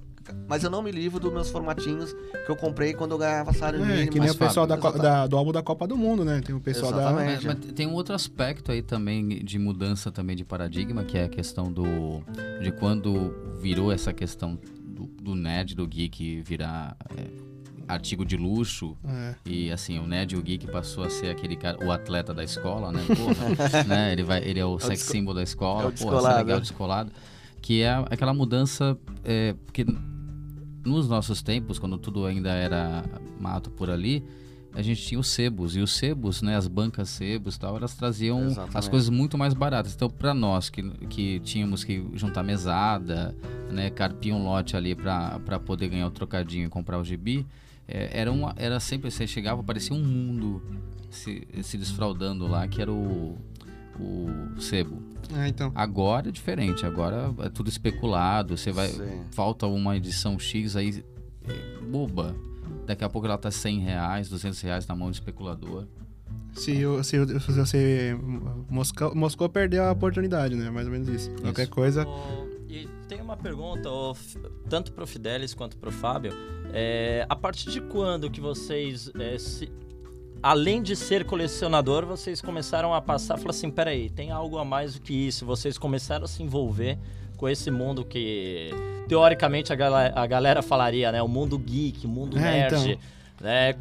mas 0.47 0.63
eu 0.63 0.69
não 0.69 0.83
me 0.83 0.91
livro 0.91 1.19
dos 1.19 1.33
meus 1.33 1.49
formatinhos 1.49 2.13
que 2.45 2.51
eu 2.51 2.55
comprei 2.55 2.93
quando 2.93 3.13
eu 3.13 3.17
ganhava 3.17 3.51
salário 3.51 3.83
É, 3.83 3.87
mínimo. 3.87 4.11
que 4.11 4.19
nem 4.19 4.29
o 4.29 4.35
pessoal 4.35 4.67
da, 4.67 4.75
da- 4.75 5.25
do 5.25 5.35
álbum 5.35 5.51
da 5.51 5.63
Copa 5.63 5.87
do 5.87 5.97
Mundo, 5.97 6.23
né? 6.23 6.39
Tem 6.45 6.53
o 6.55 6.59
pessoal 6.61 6.91
Exatamente. 6.91 7.47
Mas, 7.47 7.57
mas 7.65 7.73
tem 7.73 7.87
um 7.87 7.93
outro 7.93 8.13
aspecto 8.13 8.71
aí 8.71 8.83
também 8.83 9.27
de 9.43 9.57
mudança 9.57 10.11
também 10.11 10.35
de 10.35 10.45
paradigma, 10.45 11.03
que 11.03 11.17
é 11.17 11.23
a 11.23 11.29
questão 11.29 11.71
do 11.71 12.21
de 12.61 12.71
quando 12.71 13.33
virou 13.59 13.91
essa 13.91 14.13
questão 14.13 14.57
do, 15.21 15.35
nerd, 15.35 15.75
do 15.75 15.87
geek 15.87 16.41
virar 16.41 16.95
é, 17.15 17.27
artigo 17.87 18.25
de 18.25 18.37
luxo. 18.37 18.97
É. 19.05 19.35
e 19.45 19.71
assim 19.71 19.99
o 19.99 20.07
nerd 20.07 20.33
e 20.33 20.37
o 20.37 20.41
geek 20.41 20.67
passou 20.67 21.03
a 21.03 21.09
ser 21.09 21.29
aquele 21.29 21.55
cara, 21.55 21.77
o 21.85 21.91
atleta 21.91 22.33
da 22.33 22.43
escola, 22.43 22.91
né? 22.91 23.01
Porra, 23.07 23.83
né? 23.83 24.11
Ele 24.13 24.23
vai, 24.23 24.43
ele 24.43 24.59
é 24.59 24.65
o 24.65 24.79
sex 24.79 24.99
desco- 24.99 25.11
symbol 25.11 25.33
da 25.33 25.43
escola, 25.43 25.83
é 25.83 25.87
o 25.87 25.91
porra, 25.91 25.93
é 25.93 26.13
descolado. 26.15 26.37
legal, 26.37 26.59
descolado, 26.59 27.11
que 27.61 27.81
é 27.81 27.91
aquela 28.09 28.33
mudança 28.33 28.97
é, 29.23 29.53
porque 29.65 29.85
nos 30.85 31.07
nossos 31.07 31.41
tempos, 31.41 31.77
quando 31.77 31.97
tudo 31.97 32.25
ainda 32.25 32.49
era 32.49 33.03
mato 33.39 33.69
por 33.69 33.89
ali, 33.89 34.23
a 34.73 34.81
gente 34.81 35.01
tinha 35.01 35.19
os 35.19 35.27
sebos. 35.27 35.75
E 35.75 35.79
os 35.79 35.91
sebos, 35.95 36.41
né, 36.41 36.55
as 36.55 36.67
bancas 36.67 37.09
sebos 37.09 37.57
tal, 37.57 37.77
elas 37.77 37.93
traziam 37.95 38.45
Exatamente. 38.45 38.77
as 38.77 38.87
coisas 38.87 39.09
muito 39.09 39.37
mais 39.37 39.53
baratas. 39.53 39.93
Então, 39.93 40.09
para 40.09 40.33
nós 40.33 40.69
que, 40.69 40.83
que 41.07 41.39
tínhamos 41.41 41.83
que 41.83 42.05
juntar 42.13 42.43
mesada, 42.43 43.35
né, 43.69 43.89
carpir 43.89 44.33
um 44.33 44.43
lote 44.43 44.75
ali 44.75 44.95
para 44.95 45.59
poder 45.65 45.89
ganhar 45.89 46.07
o 46.07 46.11
trocadinho 46.11 46.67
e 46.67 46.69
comprar 46.69 46.99
o 46.99 47.03
gibi, 47.03 47.45
é, 47.87 48.09
era, 48.19 48.31
uma, 48.31 48.53
era 48.57 48.79
sempre, 48.79 49.11
você 49.11 49.27
chegava, 49.27 49.61
parecia 49.63 49.95
um 49.95 50.03
mundo 50.03 50.61
se, 51.09 51.47
se 51.61 51.77
desfraudando 51.77 52.47
lá, 52.47 52.67
que 52.67 52.81
era 52.81 52.91
o, 52.91 53.37
o 53.99 54.61
sebo. 54.61 55.01
É, 55.35 55.47
então. 55.47 55.71
Agora 55.75 56.29
é 56.29 56.31
diferente, 56.31 56.85
agora 56.85 57.33
é 57.39 57.49
tudo 57.49 57.69
especulado, 57.69 58.57
você 58.57 58.71
vai 58.71 58.87
Sim. 58.87 59.23
falta 59.31 59.67
uma 59.67 59.95
edição 59.95 60.37
X 60.39 60.75
aí 60.75 61.03
é, 61.47 61.83
boba. 61.85 62.35
Daqui 62.85 63.03
a 63.03 63.09
pouco 63.09 63.27
ela 63.27 63.37
tá 63.37 63.49
100 63.51 63.79
reais, 63.79 64.29
200 64.29 64.59
reais 64.61 64.87
na 64.87 64.95
mão 64.95 65.09
do 65.09 65.13
especulador. 65.13 65.85
Se, 66.53 66.85
o- 66.85 67.03
se, 67.03 67.17
o- 67.17 67.39
se 67.39 67.51
você. 67.51 68.17
Moscou, 68.69 69.15
Moscou 69.15 69.47
perdeu 69.49 69.83
a 69.85 69.91
oportunidade, 69.91 70.55
né? 70.55 70.69
Mais 70.69 70.85
ou 70.85 70.91
menos 70.91 71.07
isso. 71.07 71.31
Qualquer 71.41 71.67
coisa. 71.67 72.05
E 72.69 72.87
tem 73.07 73.21
uma 73.21 73.35
pergunta, 73.37 73.89
tanto 74.69 74.91
pro 74.93 75.05
Fidelis 75.07 75.53
quanto 75.53 75.77
pro 75.77 75.91
Fábio. 75.91 76.31
É, 76.73 77.25
a 77.29 77.35
partir 77.35 77.69
de 77.69 77.81
quando 77.81 78.29
que 78.29 78.39
vocês, 78.41 79.11
é, 79.19 79.37
se- 79.37 79.71
além 80.43 80.81
de 80.81 80.95
ser 80.95 81.25
colecionador, 81.25 82.05
vocês 82.05 82.41
começaram 82.41 82.93
a 82.93 83.01
passar, 83.01 83.37
falar 83.37 83.51
assim, 83.51 83.69
peraí, 83.69 84.09
tem 84.09 84.31
algo 84.31 84.57
a 84.57 84.65
mais 84.65 84.93
do 84.95 85.01
que 85.01 85.13
isso. 85.13 85.45
Vocês 85.45 85.77
começaram 85.77 86.25
a 86.25 86.27
se 86.27 86.41
envolver 86.43 86.97
com 87.37 87.47
esse 87.49 87.69
mundo 87.71 88.05
que, 88.05 88.69
teoricamente, 89.07 89.71
a, 89.73 89.75
gala- 89.75 90.11
a 90.15 90.25
galera 90.27 90.61
falaria, 90.61 91.11
né? 91.11 91.21
O 91.21 91.27
mundo 91.27 91.57
geek, 91.57 92.05
o 92.05 92.09
mundo 92.09 92.37
É, 92.37 92.41
nerd. 92.41 92.75
então. 92.91 93.21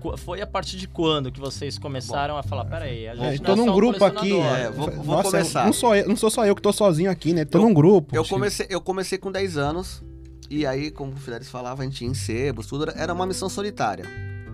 Qu- 0.01 0.17
Foi 0.17 0.41
a 0.41 0.47
partir 0.47 0.79
de 0.79 0.89
quando 0.89 1.31
que 1.31 1.39
vocês 1.39 1.79
começaram 1.79 2.35
a 2.39 2.43
falar, 2.43 2.65
peraí, 2.65 3.07
a 3.07 3.15
gente 3.15 3.25
É, 3.27 3.31
não 3.37 3.45
tô 3.45 3.53
é 3.53 3.57
num 3.57 3.65
só 3.67 3.71
um 3.71 3.75
grupo 3.75 4.05
aqui. 4.07 4.31
colecionador." 4.31 4.59
É, 4.59 4.71
vou- 4.71 4.91
vou 4.91 5.17
Nossa, 5.17 5.31
começar. 5.31 5.67
Não, 5.67 5.73
sou 5.75 5.95
eu, 5.95 6.09
não 6.09 6.17
sou 6.17 6.31
só 6.31 6.47
eu 6.47 6.57
que 6.57 6.63
tô 6.63 6.73
sozinho 6.73 7.11
aqui, 7.11 7.35
né? 7.35 7.45
Tô 7.45 7.59
Eu- 7.59 7.63
num 7.65 7.75
grupo. 7.75 8.17
Eu 8.17 8.25
comecei, 8.25 8.67
eu 8.71 8.81
comecei 8.81 9.19
com 9.19 9.31
10 9.31 9.59
anos, 9.59 10.03
e 10.49 10.65
aí, 10.65 10.91
como 10.91 11.13
o 11.13 11.17
Fidelis 11.17 11.51
falava, 11.51 11.83
a 11.83 11.85
gente 11.85 12.03
ia 12.05 12.11
em 12.11 12.15
sebos, 12.15 12.67
tudo 12.67 12.85
era- 12.85 12.95
era 12.99 13.13
uma 13.13 13.27
missão 13.27 13.51
solitária. 13.51 14.07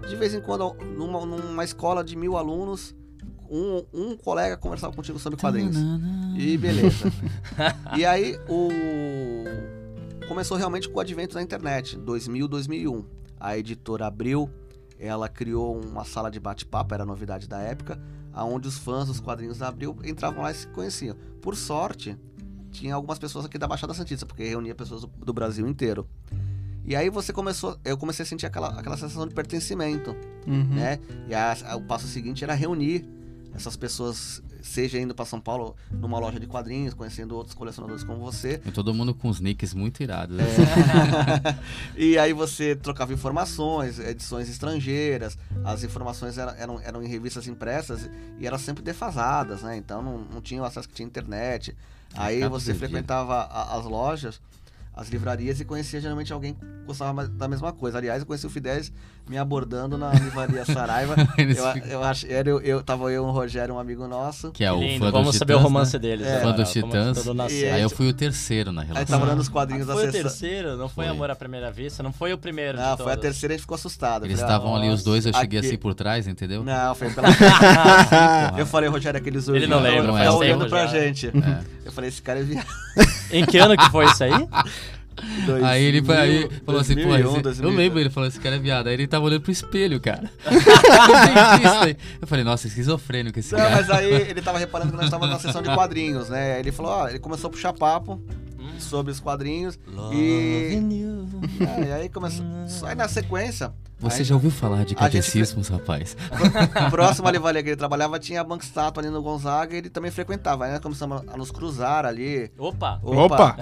De 0.08 0.16
vez 0.16 0.34
em 0.34 0.40
quando, 0.40 0.74
numa, 0.96 1.24
numa 1.26 1.64
escola 1.64 2.04
de 2.04 2.16
mil 2.16 2.36
alunos, 2.36 2.94
um, 3.50 3.84
um 3.92 4.16
colega 4.16 4.56
conversava 4.56 4.94
contigo 4.94 5.18
sobre 5.18 5.38
quadrinhos. 5.38 5.76
E 6.36 6.56
beleza. 6.56 7.12
e 7.96 8.04
aí, 8.04 8.38
o... 8.48 8.68
começou 10.28 10.56
realmente 10.56 10.88
com 10.88 10.98
o 10.98 11.00
advento 11.00 11.34
da 11.34 11.42
internet, 11.42 11.96
2000, 11.96 12.48
2001. 12.48 13.04
A 13.38 13.56
editora 13.58 14.06
Abril, 14.06 14.50
ela 14.98 15.28
criou 15.28 15.80
uma 15.80 16.04
sala 16.04 16.30
de 16.30 16.40
bate-papo, 16.40 16.94
era 16.94 17.02
a 17.02 17.06
novidade 17.06 17.48
da 17.48 17.60
época, 17.60 18.00
aonde 18.32 18.68
os 18.68 18.78
fãs 18.78 19.08
dos 19.08 19.20
quadrinhos 19.20 19.58
da 19.58 19.68
Abril 19.68 19.96
entravam 20.04 20.42
lá 20.42 20.50
e 20.50 20.54
se 20.54 20.66
conheciam. 20.68 21.16
Por 21.40 21.56
sorte, 21.56 22.16
tinha 22.70 22.94
algumas 22.94 23.18
pessoas 23.18 23.44
aqui 23.44 23.58
da 23.58 23.66
Baixada 23.66 23.94
Santista, 23.94 24.26
porque 24.26 24.44
reunia 24.44 24.74
pessoas 24.74 25.02
do, 25.02 25.06
do 25.06 25.32
Brasil 25.32 25.66
inteiro. 25.66 26.06
E 26.86 26.94
aí 26.94 27.10
você 27.10 27.32
começou, 27.32 27.76
eu 27.84 27.96
comecei 27.98 28.22
a 28.22 28.26
sentir 28.26 28.46
aquela, 28.46 28.68
aquela 28.78 28.96
sensação 28.96 29.26
de 29.26 29.34
pertencimento, 29.34 30.14
Uhum. 30.46 30.64
né? 30.74 30.98
E 31.28 31.34
a- 31.34 31.56
a- 31.66 31.76
o 31.76 31.82
passo 31.82 32.06
seguinte 32.06 32.44
era 32.44 32.54
reunir 32.54 33.04
essas 33.54 33.74
pessoas, 33.74 34.42
seja 34.62 34.98
indo 34.98 35.14
para 35.14 35.24
São 35.24 35.40
Paulo 35.40 35.74
numa 35.90 36.18
loja 36.18 36.38
de 36.38 36.46
quadrinhos, 36.46 36.92
conhecendo 36.94 37.34
outros 37.34 37.54
colecionadores 37.54 38.04
como 38.04 38.20
você. 38.20 38.60
E 38.66 38.70
todo 38.70 38.92
mundo 38.94 39.14
com 39.14 39.28
os 39.28 39.40
nicks 39.40 39.72
muito 39.74 40.02
irados. 40.02 40.36
né? 40.36 40.44
e 41.96 42.18
aí 42.18 42.32
você 42.32 42.76
trocava 42.76 43.12
informações, 43.12 43.98
edições 43.98 44.48
estrangeiras, 44.48 45.36
as 45.64 45.82
informações 45.84 46.38
eram, 46.38 46.52
eram, 46.56 46.80
eram 46.80 47.02
em 47.02 47.08
revistas 47.08 47.46
impressas 47.48 48.08
e 48.38 48.46
eram 48.46 48.58
sempre 48.58 48.82
defasadas, 48.82 49.62
né? 49.62 49.76
Então 49.76 50.02
não, 50.02 50.18
não 50.18 50.40
tinha 50.40 50.62
o 50.62 50.64
acesso 50.64 50.88
que 50.88 50.94
tinha 50.94 51.06
internet. 51.06 51.74
Aí 52.14 52.36
Mercado 52.40 52.50
você 52.60 52.74
frequentava 52.74 53.34
a- 53.42 53.76
as 53.76 53.84
lojas, 53.84 54.40
as 54.96 55.08
livrarias 55.10 55.60
e 55.60 55.64
conhecia 55.64 56.00
geralmente 56.00 56.32
alguém 56.32 56.54
que 56.54 56.64
gostava 56.86 57.28
da 57.28 57.46
mesma 57.46 57.70
coisa. 57.70 57.98
Aliás, 57.98 58.20
eu 58.20 58.26
conheci 58.26 58.46
o 58.46 58.50
Fidesz 58.50 58.90
me 59.28 59.36
abordando 59.36 59.98
na 59.98 60.10
livraria 60.14 60.64
Saraiva. 60.64 61.14
Eu, 61.36 61.90
eu 61.90 62.02
acho, 62.04 62.26
era 62.28 62.48
eu, 62.48 62.60
eu 62.60 62.82
tava 62.82 63.10
eu, 63.12 63.24
um 63.26 63.30
Rogério, 63.30 63.74
um 63.74 63.78
amigo 63.78 64.06
nosso. 64.06 64.52
Que 64.52 64.64
é 64.64 64.72
o 64.72 64.78
Lindo, 64.80 65.04
fã 65.04 65.10
vamos 65.10 65.28
dos 65.28 65.36
saber 65.36 65.54
o 65.54 65.56
Titãs, 65.56 65.64
romance 65.72 65.92
né? 65.94 65.98
deles. 65.98 66.26
É. 66.26 66.34
Fã 66.34 66.48
agora, 66.48 66.52
dos 66.56 66.70
Titãs. 66.70 67.18
E 67.52 67.64
Aí 67.66 67.82
eu 67.82 67.90
fui 67.90 68.08
o 68.08 68.12
terceiro 68.14 68.72
na 68.72 68.82
Aí 68.82 68.86
relação. 68.88 69.06
tava 69.06 69.24
olhando 69.26 69.40
os 69.40 69.48
quadrinhos 69.48 69.84
Ah, 69.88 69.94
da 69.94 70.00
foi 70.00 70.08
o 70.08 70.12
terceiro, 70.12 70.76
não 70.76 70.88
foi, 70.88 71.04
Foi. 71.04 71.12
amor 71.14 71.30
à 71.30 71.36
primeira 71.36 71.70
vista, 71.70 72.02
não 72.02 72.12
foi 72.12 72.32
o 72.32 72.38
primeiro. 72.38 72.78
Não, 72.78 72.96
de 72.96 73.02
foi 73.02 73.12
a 73.12 73.16
terceira 73.16 73.52
e 73.52 73.54
a 73.54 73.56
gente 73.56 73.62
ficou 73.62 73.74
assustado. 73.74 74.24
Eles 74.24 74.40
estavam 74.40 74.74
ali 74.74 74.88
os 74.88 75.02
dois, 75.02 75.26
eu 75.26 75.32
cheguei 75.34 75.58
aqui- 75.58 75.68
assim 75.68 75.76
por 75.76 75.92
trás, 75.94 76.26
entendeu? 76.26 76.62
Não, 76.62 76.94
foi 76.94 77.10
pela. 77.10 77.28
Eu 78.56 78.66
falei, 78.66 78.88
Rogério, 78.88 79.18
aqueles 79.18 79.48
Ele 79.48 79.66
não 79.66 79.80
lembra, 79.80 80.12
tá 80.12 80.32
olhando 80.34 80.68
pra 80.68 80.86
gente. 80.86 81.26
É. 81.28 81.64
Eu 81.84 81.92
falei, 81.92 82.08
esse 82.08 82.22
cara 82.22 82.40
é 82.40 82.42
viado. 82.42 82.66
Em 83.30 83.44
que 83.44 83.58
ano 83.58 83.76
que 83.76 83.90
foi 83.90 84.06
isso 84.06 84.24
aí? 84.24 84.32
Aí 85.64 85.82
ele 85.82 86.02
foi- 86.02 86.16
aí 86.16 86.40
2000, 86.40 86.60
falou 86.66 86.80
assim, 86.80 86.94
pô, 86.94 87.02
2001, 87.08 87.26
esse- 87.28 87.36
eu 87.36 87.42
2002. 87.42 87.76
lembro, 87.76 88.00
ele 88.00 88.10
falou, 88.10 88.28
esse 88.28 88.38
cara 88.38 88.56
é 88.56 88.58
viado. 88.58 88.86
Aí 88.88 88.94
ele 88.94 89.06
tava 89.06 89.24
olhando 89.24 89.40
pro 89.40 89.50
espelho, 89.50 89.98
cara. 89.98 90.30
Eu 92.20 92.26
falei, 92.28 92.44
nossa, 92.44 92.66
esquizofrênico 92.66 93.38
esse 93.38 93.52
Não, 93.52 93.58
cara. 93.60 93.70
mas 93.76 93.90
aí 93.90 94.12
ele 94.12 94.42
tava 94.42 94.58
reparando 94.58 94.90
que 94.90 94.96
nós 94.96 95.06
estávamos 95.06 95.32
na 95.34 95.40
sessão 95.40 95.62
de 95.62 95.70
quadrinhos, 95.74 96.28
né? 96.28 96.54
Aí 96.54 96.60
Ele 96.60 96.72
falou, 96.72 96.92
ó, 96.92 97.08
ele 97.08 97.18
começou 97.18 97.48
a 97.48 97.50
puxar 97.50 97.72
papo 97.72 98.20
sobre 98.82 99.12
os 99.12 99.20
quadrinhos. 99.20 99.78
E, 100.12 100.78
é, 101.60 101.88
e 101.88 101.92
aí 101.92 102.08
começou. 102.08 102.44
Aí 102.84 102.94
na 102.94 103.08
sequência, 103.08 103.72
Você 103.98 104.18
aí, 104.18 104.24
já 104.24 104.34
ouviu 104.34 104.50
falar 104.50 104.78
de 104.78 104.82
A 104.82 104.86
gente- 104.88 104.96
catecismos, 104.98 105.68
rapaz? 105.68 106.16
próximo 106.90 107.28
ali 107.28 107.38
ali 107.38 107.62
que 107.62 107.68
ele 107.70 107.76
trabalhava, 107.76 108.18
tinha 108.18 108.40
a 108.40 108.44
banca 108.44 108.64
estátua 108.64 109.02
ali 109.02 109.10
no 109.10 109.22
Gonzaga 109.22 109.74
e 109.74 109.78
ele 109.78 109.90
também 109.90 110.10
frequentava. 110.10 110.64
Aí 110.66 110.72
nós 110.72 110.80
começamos 110.80 111.22
a 111.26 111.36
nos 111.36 111.50
cruzar 111.50 112.04
ali. 112.04 112.50
Opa! 112.58 113.00
Opa! 113.02 113.56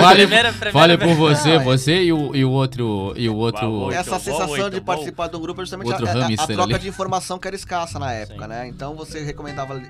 Fale, 0.00 0.26
Primeira- 0.26 0.52
primeira 0.52 0.72
fale 0.72 0.96
vez. 0.96 1.10
por 1.10 1.16
você, 1.18 1.56
Não, 1.58 1.64
você 1.64 2.02
e 2.04 2.12
o, 2.12 2.34
e 2.34 2.44
o 2.44 2.50
outro. 2.50 3.12
E 3.16 3.28
o 3.28 3.36
outro. 3.36 3.66
Uau, 3.66 3.86
Oito, 3.88 3.96
Essa 3.98 4.18
sensação 4.18 4.50
oito, 4.50 4.70
de 4.70 4.80
participar 4.80 5.28
de 5.28 5.36
um 5.36 5.40
grupo 5.40 5.60
é 5.60 5.64
justamente 5.64 5.92
a, 5.92 5.96
a- 5.96 5.98
a 5.98 6.46
troca 6.46 6.62
ali. 6.74 6.78
de 6.78 6.88
informação 6.88 7.38
que 7.38 7.46
era 7.46 7.54
escassa 7.56 7.98
na 7.98 8.12
época, 8.12 8.42
Sim. 8.42 8.48
né? 8.48 8.66
Então 8.68 8.94
você 8.94 9.22
recomendava. 9.22 9.80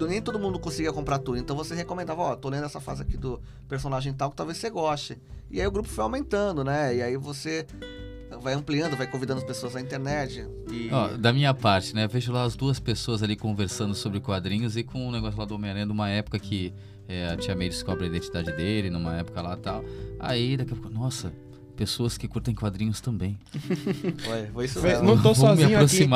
Nem 0.00 0.20
todo 0.20 0.38
mundo 0.38 0.58
conseguia 0.58 0.92
comprar 0.92 1.18
tudo. 1.18 1.38
Então 1.38 1.56
você 1.56 1.74
recomendava, 1.74 2.22
ó, 2.22 2.36
tô 2.36 2.48
lendo 2.48 2.64
essa 2.64 2.80
fase 2.80 3.02
aqui 3.02 3.16
do 3.16 3.40
personagem 3.68 4.12
tal 4.12 4.30
que 4.30 4.36
talvez 4.36 4.58
você 4.58 4.70
goste. 4.70 5.18
E 5.50 5.60
aí 5.60 5.66
o 5.66 5.70
grupo 5.70 5.88
foi 5.88 6.04
aumentando, 6.04 6.64
né? 6.64 6.96
E 6.96 7.02
aí 7.02 7.16
você 7.16 7.66
vai 8.42 8.54
ampliando, 8.54 8.96
vai 8.96 9.06
convidando 9.06 9.40
as 9.40 9.46
pessoas 9.46 9.74
na 9.74 9.80
internet. 9.80 10.46
E... 10.70 10.90
Ó, 10.92 11.16
da 11.16 11.32
minha 11.32 11.54
parte, 11.54 11.94
né? 11.94 12.06
Vejo 12.06 12.32
lá 12.32 12.44
as 12.44 12.56
duas 12.56 12.80
pessoas 12.80 13.22
ali 13.22 13.36
conversando 13.36 13.94
sobre 13.94 14.20
quadrinhos 14.20 14.76
e 14.76 14.82
com 14.82 15.08
o 15.08 15.12
negócio 15.12 15.38
lá 15.38 15.44
do 15.44 15.54
Homem-Aranha, 15.54 15.86
numa 15.86 16.08
época 16.08 16.38
que 16.38 16.74
é, 17.08 17.28
a 17.28 17.36
Tia 17.36 17.54
May 17.54 17.68
descobre 17.68 18.04
a 18.04 18.06
identidade 18.08 18.52
dele, 18.52 18.90
numa 18.90 19.16
época 19.16 19.40
lá 19.42 19.56
tal. 19.56 19.84
Aí 20.18 20.56
daqui 20.56 20.72
a 20.72 20.76
pouco, 20.76 20.90
nossa, 20.90 21.32
pessoas 21.76 22.16
que 22.16 22.26
curtem 22.28 22.54
quadrinhos 22.54 23.00
também. 23.00 23.38
Foi 24.52 24.64
isso 24.64 24.80
mesmo. 24.80 25.04
não 25.04 25.16
tô 25.16 25.32
Vou 25.34 25.54
me 25.56 25.62
sozinho 25.62 25.80
aqui. 25.80 26.08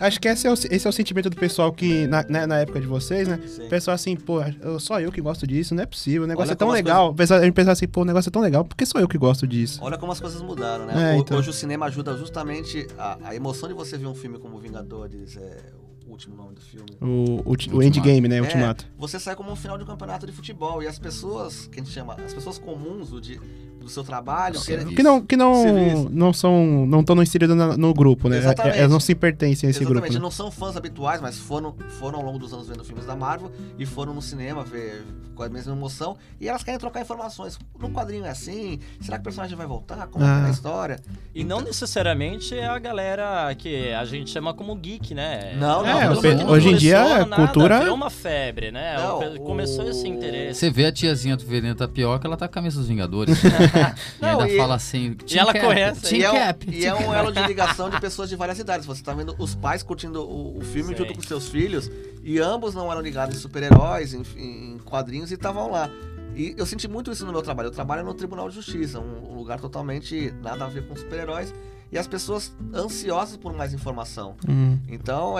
Acho 0.00 0.20
que 0.20 0.28
esse 0.28 0.46
é, 0.46 0.50
o, 0.50 0.54
esse 0.54 0.86
é 0.86 0.90
o 0.90 0.92
sentimento 0.92 1.30
do 1.30 1.36
pessoal 1.36 1.72
que, 1.72 2.06
na, 2.06 2.22
né, 2.24 2.46
na 2.46 2.58
época 2.58 2.80
de 2.80 2.86
vocês, 2.86 3.28
né? 3.28 3.38
Sim. 3.46 3.66
O 3.66 3.68
pessoal 3.68 3.94
assim, 3.94 4.16
pô, 4.16 4.40
eu- 4.60 4.78
só 4.80 5.00
eu 5.00 5.10
que 5.12 5.20
gosto 5.20 5.46
disso, 5.46 5.74
não 5.74 5.82
é 5.82 5.86
possível. 5.86 6.24
O 6.24 6.26
negócio 6.26 6.48
Olha 6.50 6.52
é 6.54 6.56
tão 6.56 6.70
legal. 6.70 7.10
O 7.10 7.14
pessoal- 7.14 7.40
A 7.40 7.44
gente 7.44 7.54
pensa 7.54 7.72
assim, 7.72 7.86
pô, 7.86 8.02
o 8.02 8.04
negócio 8.04 8.28
é 8.28 8.32
tão 8.32 8.42
legal, 8.42 8.64
por 8.64 8.76
que 8.76 8.84
sou 8.86 9.00
eu 9.00 9.08
que 9.08 9.18
gosto 9.18 9.46
disso? 9.46 9.78
Olha 9.82 9.96
como 9.98 10.12
as 10.12 10.20
coisas 10.20 10.42
mudaram, 10.42 10.86
né? 10.86 11.14
É, 11.14 11.18
então. 11.18 11.38
Hoje 11.38 11.50
o 11.50 11.52
cinema 11.52 11.86
ajuda 11.86 12.16
justamente 12.16 12.86
a, 12.98 13.18
a 13.24 13.34
emoção 13.34 13.68
de 13.68 13.74
você 13.74 13.96
ver 13.96 14.06
um 14.06 14.14
filme 14.14 14.38
como 14.38 14.58
Vingadores, 14.58 15.36
é 15.36 15.62
o 16.06 16.10
último 16.10 16.36
nome 16.36 16.54
do 16.54 16.60
filme. 16.60 16.86
O, 17.00 17.42
o, 17.50 17.76
o 17.76 17.82
endgame, 17.82 18.28
né? 18.28 18.36
É, 18.38 18.40
Ultimato. 18.42 18.86
Você 18.98 19.18
sai 19.18 19.34
como 19.34 19.50
um 19.50 19.56
final 19.56 19.76
de 19.78 19.84
um 19.84 19.86
campeonato 19.86 20.26
de 20.26 20.32
futebol 20.32 20.82
e 20.82 20.86
as 20.86 20.98
pessoas, 20.98 21.66
que 21.66 21.80
a 21.80 21.82
gente 21.82 21.92
chama, 21.92 22.14
as 22.24 22.32
pessoas 22.34 22.58
comuns 22.58 23.10
do, 23.10 23.20
de- 23.20 23.40
do 23.84 23.90
seu 23.90 24.02
trabalho, 24.02 24.60
querem- 24.60 24.86
Que 24.94 25.02
não, 25.02 25.20
que 25.20 25.36
não, 25.36 25.54
Serviço. 25.62 26.08
não 26.10 26.32
são, 26.32 26.86
não 26.86 27.00
estão 27.00 27.22
inseridos 27.22 27.54
na- 27.56 27.76
no 27.76 27.92
grupo, 27.94 28.28
né? 28.28 28.38
Exatamente. 28.38 28.78
Elas 28.78 28.90
não 28.90 28.98
se 29.00 29.14
pertencem 29.14 29.66
a 29.66 29.70
esse 29.70 29.80
Exatamente, 29.80 30.00
grupo. 30.02 30.14
né? 30.14 30.20
não 30.20 30.30
são 30.30 30.50
fãs 30.50 30.76
habituais, 30.76 31.20
mas 31.20 31.38
foram, 31.38 31.74
foram 32.00 32.18
ao 32.18 32.24
longo 32.24 32.38
dos 32.38 32.52
anos 32.52 32.66
vendo 32.68 32.82
filmes 32.84 33.06
da 33.06 33.14
Marvel 33.14 33.50
e 33.78 33.84
foram 33.86 34.12
no 34.14 34.22
cinema 34.22 34.62
ver 34.64 35.04
com 35.34 35.42
a 35.42 35.48
mesma 35.48 35.72
emoção 35.72 36.16
e 36.40 36.48
elas 36.48 36.62
querem 36.62 36.78
trocar 36.78 37.00
informações. 37.00 37.58
No 37.78 37.90
quadrinho 37.90 38.24
é 38.24 38.30
assim? 38.30 38.78
Será 39.00 39.16
que 39.18 39.22
o 39.22 39.24
personagem 39.24 39.56
vai 39.56 39.66
voltar? 39.66 40.06
Como 40.06 40.24
é 40.24 40.28
é 40.28 40.30
Ah. 40.30 40.40
na 40.40 40.50
história? 40.50 41.00
E 41.34 41.42
não 41.44 41.60
necessariamente 41.60 42.54
é 42.56 42.66
a 42.66 42.78
galera 42.78 43.54
que 43.56 43.92
a 43.92 44.04
gente 44.04 44.30
chama 44.30 44.54
como 44.54 44.74
geek, 44.76 45.14
né? 45.14 45.54
Não, 45.58 45.82
não, 45.82 45.98
É, 45.98 46.02
pelo 46.08 46.18
o 46.18 46.22
pe- 46.22 46.44
hoje 46.44 46.68
em 46.70 46.76
dia, 46.76 47.00
a 47.00 47.26
nada, 47.26 47.36
cultura- 47.36 47.78
Virou 47.80 47.94
uma 47.94 48.10
febre, 48.10 48.70
né? 48.70 48.96
Não, 48.96 49.36
Começou 49.44 49.84
o- 49.84 49.90
esse 49.90 50.08
interesse. 50.08 50.60
Você 50.60 50.70
vê 50.70 50.86
a 50.86 50.92
tiazinha 50.92 51.36
do 51.36 51.44
vendendo 51.44 51.76
tapioca, 51.76 52.26
ela 52.26 52.36
tá 52.36 52.46
com 52.48 52.52
a 52.52 52.54
camisa 52.54 52.78
dos 52.78 52.88
Vingadores. 52.88 53.36
e 53.42 53.46
Não, 54.22 54.40
ainda 54.40 54.48
e- 54.48 54.56
fala 54.56 54.74
assim. 54.74 55.16
E 55.30 55.38
ela 55.38 55.52
"Team 55.52 55.62
Cap, 55.64 55.74
conhece, 55.74 56.16
E 56.16 56.22
é, 56.24 56.30
um, 56.30 56.34
Cap, 56.34 56.70
e 56.70 56.86
é 56.86 56.94
um 56.94 56.98
Cap." 56.98 57.14
elo 57.14 57.32
de 57.32 57.42
ligação 57.46 57.90
de 57.90 57.98
pessoas 58.00 58.28
de 58.28 58.36
várias 58.36 58.58
idades. 58.58 58.86
Você 58.86 59.02
tá 59.02 59.12
vendo 59.12 59.34
os 59.38 59.54
pais 59.54 59.82
curtindo 59.82 60.22
o, 60.22 60.58
o 60.58 60.60
filme 60.62 60.92
Sim. 60.92 60.98
junto 61.02 61.14
com 61.14 61.22
seus 61.22 61.48
filhos 61.48 61.90
e 62.24 62.38
ambos 62.40 62.74
não 62.74 62.90
eram 62.90 63.02
ligados 63.02 63.36
em 63.36 63.38
super-heróis, 63.38 64.14
em, 64.14 64.22
em 64.36 64.78
quadrinhos 64.78 65.30
e 65.30 65.34
estavam 65.34 65.70
lá. 65.70 65.90
E 66.34 66.54
eu 66.56 66.64
senti 66.64 66.88
muito 66.88 67.12
isso 67.12 67.26
no 67.26 67.32
meu 67.32 67.42
trabalho. 67.42 67.66
Eu 67.68 67.70
trabalho 67.70 68.02
no 68.02 68.14
Tribunal 68.14 68.48
de 68.48 68.54
Justiça, 68.54 68.98
um, 68.98 69.30
um 69.30 69.34
lugar 69.34 69.60
totalmente 69.60 70.32
nada 70.42 70.64
a 70.64 70.68
ver 70.68 70.88
com 70.88 70.96
super-heróis. 70.96 71.52
E 71.92 71.98
as 71.98 72.06
pessoas 72.06 72.54
ansiosas 72.74 73.36
por 73.36 73.52
mais 73.54 73.72
informação. 73.72 74.36
Hum. 74.48 74.78
Então, 74.88 75.34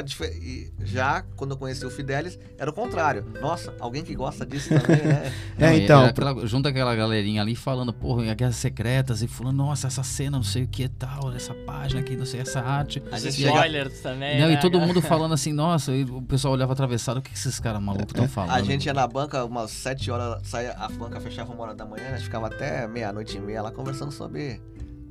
já 0.84 1.22
quando 1.36 1.52
eu 1.52 1.56
conheci 1.56 1.84
o 1.84 1.90
Fidelis, 1.90 2.38
era 2.58 2.70
o 2.70 2.72
contrário. 2.72 3.24
Nossa, 3.40 3.74
alguém 3.80 4.04
que 4.04 4.14
gosta 4.14 4.46
disso 4.46 4.68
também, 4.68 5.02
né? 5.04 5.32
É, 5.58 5.66
Não, 5.66 5.72
e 5.74 5.84
então. 5.84 6.04
aquela- 6.04 6.46
junta 6.46 6.68
aquela 6.68 6.94
galerinha 6.94 7.40
ali 7.42 7.54
falando, 7.54 7.92
porra, 7.92 8.24
em 8.24 8.34
guerras 8.34 8.56
secretas, 8.56 9.22
e 9.22 9.28
falando, 9.28 9.56
nossa, 9.56 9.86
essa 9.86 10.02
cena, 10.02 10.36
não 10.36 10.44
sei 10.44 10.64
o 10.64 10.68
que 10.68 10.88
tal, 10.88 11.32
essa 11.34 11.54
página 11.54 12.00
aqui, 12.00 12.16
não 12.16 12.26
sei, 12.26 12.40
essa 12.40 12.60
arte. 12.60 13.02
As 13.10 13.24
spoilers 13.24 14.00
também. 14.00 14.40
Não, 14.40 14.48
né, 14.48 14.54
e 14.54 14.60
todo 14.60 14.80
mundo 14.80 15.00
falando 15.02 15.34
assim, 15.34 15.52
nossa, 15.52 15.92
e 15.92 16.04
o 16.04 16.22
pessoal 16.22 16.54
olhava 16.54 16.72
atravessado, 16.72 17.18
o 17.18 17.22
que 17.22 17.30
que 17.30 17.36
esses 17.38 17.58
caras 17.60 17.82
malucos 17.82 18.08
estão 18.08 18.28
falando? 18.28 18.50
A 18.52 18.62
gente 18.62 18.86
ia 18.86 18.94
na 18.94 19.06
banca 19.06 19.44
umas 19.44 19.70
7 19.70 20.10
horas, 20.10 20.40
saía, 20.48 20.72
a 20.72 20.88
banca 20.88 21.20
fechava 21.20 21.52
uma 21.52 21.62
hora 21.62 21.74
da 21.74 21.84
manhã, 21.84 22.08
a 22.08 22.16
gente 22.16 22.24
ficava 22.24 22.46
até 22.46 22.86
meia-noite 22.86 23.36
e 23.36 23.40
meia 23.40 23.62
lá 23.62 23.70
conversando 23.70 24.12
sobre 24.12 24.60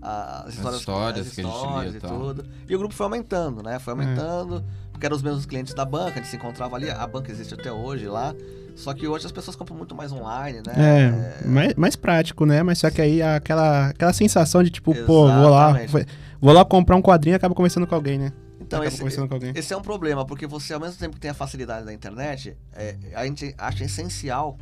as 0.04 0.56
histórias, 0.56 0.80
histórias 0.82 1.28
as 1.28 1.34
que 1.34 1.42
a 1.42 1.44
gente 1.44 1.54
lia 1.54 1.66
histórias 1.66 1.96
e 1.96 2.00
tal. 2.00 2.20
tudo. 2.20 2.46
E 2.68 2.76
o 2.76 2.78
grupo 2.78 2.94
foi 2.94 3.06
aumentando, 3.06 3.64
né? 3.64 3.80
Foi 3.80 3.94
aumentando, 3.94 4.64
porque 4.92 5.06
eram 5.06 5.16
os 5.16 5.24
mesmos 5.24 5.46
clientes 5.46 5.74
da 5.74 5.86
banca, 5.86 6.12
a 6.12 6.16
gente 6.16 6.28
se 6.28 6.36
encontrava 6.36 6.76
ali, 6.76 6.90
a 6.90 7.08
banca 7.08 7.32
existe 7.32 7.54
até 7.54 7.72
hoje 7.72 8.08
lá. 8.08 8.36
Só 8.76 8.94
que 8.94 9.08
hoje 9.08 9.26
as 9.26 9.32
pessoas 9.32 9.56
compram 9.56 9.78
muito 9.78 9.96
mais 9.96 10.12
online, 10.12 10.62
né? 10.66 10.74
É, 10.76 11.48
mais, 11.48 11.74
mais 11.76 11.96
prático, 11.96 12.46
né? 12.46 12.64
Mas 12.64 12.80
só 12.80 12.90
que 12.90 13.02
aí 13.02 13.22
aquela, 13.22 13.90
aquela 13.90 14.12
sensação 14.12 14.64
de 14.64 14.72
tipo, 14.72 14.94
pô, 15.06 15.28
vou 15.28 15.50
lá, 15.50 15.82
Exatamente. 15.82 16.08
vou 16.42 16.54
lá 16.54 16.66
comprar 16.66 16.96
um 16.96 17.02
quadrinho 17.02 17.36
e 17.36 17.38
acaba 17.38 17.56
conversando 17.56 17.88
com 17.88 17.96
alguém, 17.96 18.18
né? 18.18 18.34
Então, 18.60 18.80
acaba 18.80 18.88
esse, 18.88 18.98
conversando 18.98 19.28
com 19.28 19.36
alguém. 19.36 19.54
esse 19.56 19.74
é 19.74 19.78
um 19.78 19.82
problema, 19.82 20.26
porque 20.26 20.48
você, 20.48 20.74
ao 20.74 20.80
mesmo 20.80 20.98
tempo 20.98 21.16
que 21.16 21.22
tem 21.22 21.30
a 21.30 21.34
facilidade 21.34 21.86
da 21.86 21.94
internet, 21.94 22.58
é, 22.74 22.96
a 23.14 23.26
gente 23.26 23.54
acha 23.58 23.84
essencial 23.84 24.58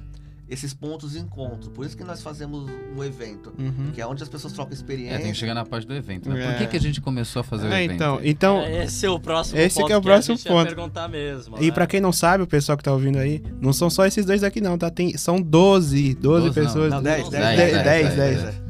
esses 0.52 0.74
pontos 0.74 1.14
de 1.14 1.20
encontro. 1.20 1.72
Por 1.72 1.86
isso 1.86 1.96
que 1.98 2.04
nós 2.04 2.22
fazemos 2.22 2.70
um 2.96 3.04
evento, 3.04 3.54
Uhum. 3.58 3.92
que 3.94 4.02
é 4.02 4.06
onde 4.06 4.22
as 4.22 4.28
pessoas 4.30 4.52
trocam 4.54 4.74
experiência. 4.74 5.16
É, 5.16 5.20
tem 5.20 5.32
que 5.32 5.38
chegar 5.38 5.54
na 5.54 5.66
parte 5.66 5.88
do 5.88 5.94
evento, 5.96 6.30
né? 6.30 6.36
Por 6.36 6.42
É. 6.54 6.58
que, 6.58 6.68
que 6.68 6.78
a 6.78 6.80
gente 6.80 7.00
começou 7.02 7.40
a 7.40 7.44
fazer 7.44 7.68
o 7.70 7.74
É, 7.74 7.86
evento? 7.86 7.96
então, 7.96 8.20
então 8.22 8.62
Esse 8.68 9.06
é 9.06 9.10
o 9.10 9.18
próximo 9.20 9.58
Esse 9.60 9.76
ponto 9.78 9.88
que 9.88 9.94
é 9.94 9.98
o 9.98 10.02
próximo 10.02 10.34
a 10.34 10.38
gente 10.38 10.46
ia 10.46 10.52
ponto. 10.52 10.68
perguntar 10.68 11.08
mesmo. 11.08 11.58
E 11.60 11.68
né? 11.68 11.72
pra 11.72 11.88
quem 11.88 12.02
não 12.02 12.12
sabe, 12.12 12.44
o 12.44 12.48
pessoal 12.48 12.78
que 12.78 12.84
tá 12.84 12.92
ouvindo 12.92 13.18
aí, 13.18 13.42
não 13.62 13.72
são 13.74 13.90
só 13.90 14.06
esses 14.06 14.26
dois 14.26 14.44
aqui 14.44 14.60
não, 14.62 14.78
tá? 14.78 14.90
Tem, 14.92 15.18
são 15.18 15.42
12, 15.42 16.14
12 16.16 16.20
Doze 16.20 16.46
não. 16.48 16.54
pessoas. 16.54 16.92
Não, 16.92 17.02
10, 17.02 17.30
10, 17.30 17.32
10, 17.32 17.58
10, 17.58 17.84
10, 17.84 18.16
10. 18.16 18.44
Dez. 18.44 18.61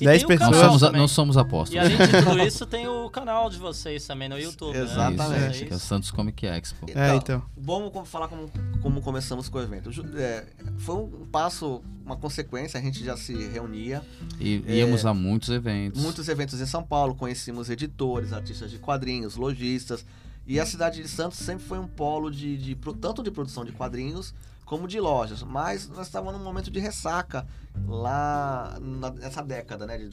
E 0.00 0.04
dez 0.04 0.22
tem 0.22 0.36
o 0.36 0.38
pessoas. 0.38 0.50
Não 0.62 0.78
somos, 0.78 0.92
não 0.92 1.08
somos 1.08 1.36
E 1.70 1.78
além 1.78 1.96
de 1.96 2.22
tudo 2.24 2.38
isso, 2.42 2.66
tem 2.66 2.88
o 2.88 3.08
canal 3.10 3.50
de 3.50 3.58
vocês 3.58 4.06
também 4.06 4.28
no 4.28 4.38
YouTube. 4.38 4.72
né? 4.76 4.82
Exatamente. 4.82 5.56
Isso, 5.56 5.66
que 5.66 5.72
é 5.72 5.76
o 5.76 5.78
Santos 5.78 6.10
Comic 6.10 6.46
Expo. 6.46 6.86
É, 6.94 7.14
então. 7.14 7.42
Vamos 7.56 7.92
com- 7.92 8.04
falar 8.04 8.28
como, 8.28 8.50
como 8.80 9.00
começamos 9.02 9.48
com 9.48 9.58
o 9.58 9.62
evento. 9.62 9.90
É, 10.16 10.46
foi 10.78 10.94
um 10.96 11.26
passo, 11.30 11.82
uma 12.04 12.16
consequência, 12.16 12.78
a 12.80 12.82
gente 12.82 13.04
já 13.04 13.16
se 13.16 13.34
reunia. 13.48 14.02
E 14.40 14.62
É. 14.66 14.76
íamos 14.76 15.04
a 15.04 15.12
muitos 15.12 15.50
eventos. 15.50 16.00
Muitos 16.02 16.28
eventos 16.28 16.60
em 16.60 16.66
São 16.66 16.82
Paulo, 16.82 17.14
conhecemos 17.14 17.68
editores, 17.68 18.32
artistas 18.32 18.70
de 18.70 18.78
quadrinhos, 18.78 19.36
lojistas. 19.36 20.04
E 20.46 20.58
a 20.58 20.64
cidade 20.64 21.02
de 21.02 21.08
Santos 21.08 21.38
sempre 21.38 21.64
foi 21.66 21.78
um 21.78 21.86
polo 21.86 22.30
de, 22.30 22.56
de 22.56 22.74
tanto 23.00 23.22
de 23.22 23.30
produção 23.30 23.66
de 23.66 23.72
quadrinhos 23.72 24.32
como 24.68 24.86
de 24.86 25.00
lojas. 25.00 25.42
Mas 25.42 25.88
nós 25.88 26.06
estávamos 26.06 26.38
num 26.38 26.44
momento 26.44 26.70
de 26.70 26.78
ressaca 26.78 27.46
lá 27.86 28.76
na- 28.80 29.10
nessa 29.10 29.42
década, 29.42 29.86
né? 29.86 29.96
De 29.96 30.08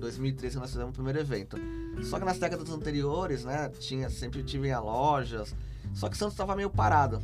2013 0.00 0.56
que 0.56 0.60
nós 0.60 0.70
fizemos 0.70 0.90
o 0.90 0.94
primeiro 0.94 1.18
evento. 1.20 1.56
Só 2.02 2.18
que 2.18 2.24
nas 2.24 2.38
décadas 2.38 2.70
anteriores, 2.70 3.44
né? 3.44 3.68
Tinha, 3.78 4.08
sempre 4.08 4.42
tinha 4.42 4.80
lojas. 4.80 5.54
Só 5.92 6.08
que 6.08 6.16
Santos 6.16 6.32
estava 6.34 6.56
meio 6.56 6.70
parado. 6.70 7.22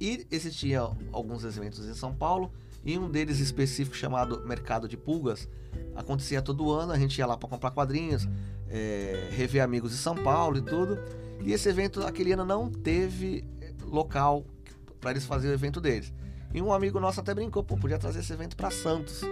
E 0.00 0.26
existiam 0.30 0.96
alguns 1.12 1.44
eventos 1.44 1.86
em 1.86 1.94
São 1.94 2.12
Paulo. 2.12 2.50
E 2.84 2.98
um 2.98 3.08
deles 3.08 3.38
específico 3.38 3.96
chamado 3.96 4.44
Mercado 4.46 4.88
de 4.88 4.96
Pulgas 4.96 5.48
acontecia 5.94 6.42
todo 6.42 6.70
ano. 6.72 6.92
A 6.92 6.98
gente 6.98 7.16
ia 7.18 7.26
lá 7.26 7.36
para 7.36 7.48
comprar 7.48 7.70
quadrinhos, 7.70 8.28
é, 8.68 9.28
rever 9.30 9.62
amigos 9.62 9.92
de 9.92 9.98
São 9.98 10.16
Paulo 10.16 10.58
e 10.58 10.62
tudo. 10.62 10.98
E 11.44 11.52
esse 11.52 11.68
evento, 11.68 12.02
aquele 12.04 12.32
ano, 12.32 12.44
não 12.44 12.70
teve 12.70 13.44
local 13.84 14.44
para 15.00 15.12
eles 15.12 15.24
fazerem 15.24 15.52
o 15.52 15.58
evento 15.58 15.80
deles. 15.80 16.12
E 16.54 16.62
um 16.62 16.72
amigo 16.72 16.98
nosso 16.98 17.20
até 17.20 17.34
brincou, 17.34 17.62
pô, 17.62 17.76
podia 17.76 17.98
trazer 17.98 18.20
esse 18.20 18.32
evento 18.32 18.56
para 18.56 18.70
Santos. 18.70 19.22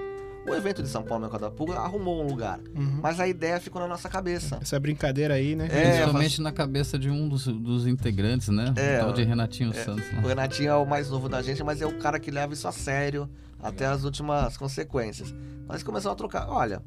O 0.47 0.55
evento 0.55 0.83
de 0.83 0.89
São 0.89 1.03
Paulo, 1.03 1.23
Mercado 1.23 1.41
da 1.41 1.51
Pulga, 1.51 1.79
arrumou 1.79 2.23
um 2.23 2.27
lugar. 2.29 2.61
Uhum. 2.77 3.01
Mas 3.03 3.19
a 3.19 3.27
ideia 3.27 3.59
ficou 3.59 3.81
na 3.81 3.89
nossa 3.89 4.11
cabeça. 4.11 4.59
Essa 4.61 4.79
brincadeira 4.79 5.35
aí, 5.35 5.57
né? 5.57 5.69
É, 5.71 5.93
Principalmente 5.93 6.43
na 6.43 6.53
cabeça 6.53 6.99
de 6.99 7.09
um 7.09 7.27
dos, 7.27 7.47
dos 7.47 7.87
integrantes, 7.87 8.49
né? 8.49 8.75
É, 8.77 8.99
o 8.99 9.07
tal 9.07 9.13
de 9.15 9.23
Renatinho 9.25 9.71
é. 9.71 9.73
Santos. 9.73 10.05
O 10.13 10.17
Lá. 10.17 10.29
Renatinho 10.29 10.69
é 10.69 10.77
o 10.77 10.85
mais 10.85 11.09
novo 11.09 11.31
da 11.31 11.41
gente, 11.41 11.65
mas 11.65 11.81
é 11.81 11.87
o 11.87 11.99
cara 11.99 12.21
que 12.21 12.31
leva 12.31 12.53
isso 12.53 12.69
a 12.69 12.73
sério 12.73 13.29
até 13.63 13.87
as 13.87 14.05
últimas 14.05 14.59
consequências. 14.59 15.35
Nós 15.67 15.83
começamos 15.83 16.13
a 16.13 16.17
trocar. 16.17 16.47
Olha, 16.51 16.83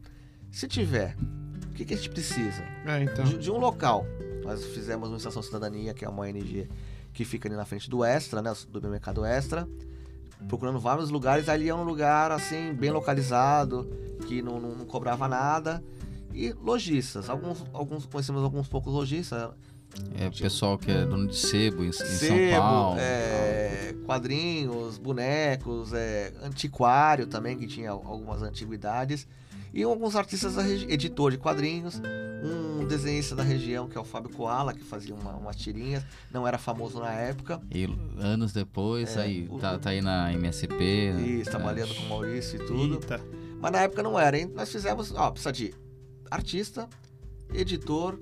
se 0.51 0.67
tiver, 0.67 1.15
o 1.71 1.73
que, 1.73 1.83
que 1.83 1.95
a 1.95 1.97
gente 1.97 2.11
precisa? 2.11 2.63
É, 2.85 3.01
então. 3.01 3.25
De, 3.25 3.39
de 3.39 3.49
um 3.49 3.57
local. 3.57 4.05
Nós 4.43 4.63
fizemos 4.65 5.09
uma 5.09 5.17
Estação 5.17 5.41
Cidadania, 5.41 5.95
que 5.95 6.05
é 6.05 6.09
uma 6.09 6.21
ONG 6.21 6.69
que 7.17 7.25
fica 7.25 7.47
ali 7.49 7.55
na 7.55 7.65
frente 7.65 7.89
do 7.89 8.03
Extra, 8.05 8.43
né? 8.43 8.53
Do 8.69 8.79
mercado 8.89 9.25
Extra. 9.25 9.67
Procurando 10.47 10.79
vários 10.79 11.09
lugares. 11.09 11.49
Ali 11.49 11.67
é 11.67 11.73
um 11.73 11.83
lugar, 11.83 12.31
assim, 12.31 12.71
bem 12.73 12.91
localizado. 12.91 13.89
que 14.27 14.41
não, 14.41 14.59
não- 14.59 14.75
não 14.75 14.85
cobrava 14.85 15.27
nada. 15.27 15.83
E 16.33 16.51
lojistas, 16.61 17.29
alguns, 17.29 17.63
alguns 17.73 18.05
conhecemos 18.05 18.43
alguns 18.43 18.67
poucos 18.67 18.91
lojistas. 18.93 19.49
É, 20.19 20.29
pessoal 20.29 20.77
que 20.77 20.91
é 20.91 21.05
dono 21.05 21.27
de 21.27 21.35
sebo 21.35 21.83
em, 21.83 21.87
em 21.87 21.91
Sebo, 21.93 22.51
São 22.51 22.59
Paulo. 22.61 22.99
é, 22.99 23.95
quadrinhos, 24.05 24.97
bonecos, 24.99 25.93
é, 25.93 26.33
antiquário 26.43 27.25
também, 27.25 27.57
que 27.57 27.65
tinha 27.67 27.89
algumas 27.91 28.41
antiguidades. 28.43 29.25
E 29.77 29.83
alguns 29.83 30.15
artistas, 30.15 30.57
editor 30.57 31.29
de 31.29 31.37
quadrinhos, 31.37 32.01
um 32.43 32.83
desenhista 32.87 33.35
da 33.35 33.43
região, 33.43 33.87
que 33.87 33.95
é 33.95 34.01
o 34.01 34.03
Fábio 34.03 34.31
Koala, 34.31 34.73
que 34.73 34.83
fazia 34.83 35.13
uma, 35.13 35.35
umas 35.35 35.55
tirinhas, 35.55 36.03
não 36.33 36.47
era 36.47 36.57
famoso 36.57 36.99
na 36.99 37.11
época. 37.11 37.61
E 37.71 37.87
anos 38.17 38.51
depois, 38.51 39.15
É, 39.15 39.21
aí, 39.21 39.47
o- 39.47 39.59
tá, 39.59 39.77
tá 39.77 39.91
aí 39.91 40.01
na 40.01 40.33
MSP. 40.33 40.73
E 40.83 41.13
né? 41.37 41.43
trabalhando 41.43 41.93
com 41.93 42.01
o 42.05 42.09
Maurício 42.09 42.59
e 42.59 42.65
tudo. 42.65 42.95
Eita. 42.95 43.21
Mas 43.61 43.71
na 43.71 43.81
época 43.83 44.01
não 44.01 44.19
era, 44.19 44.35
hein? 44.39 44.51
Nós 44.55 44.71
fizemos, 44.71 45.11
ó, 45.13 45.29
precisa 45.29 45.51
de 45.51 45.71
artista, 46.31 46.89
editor, 47.53 48.19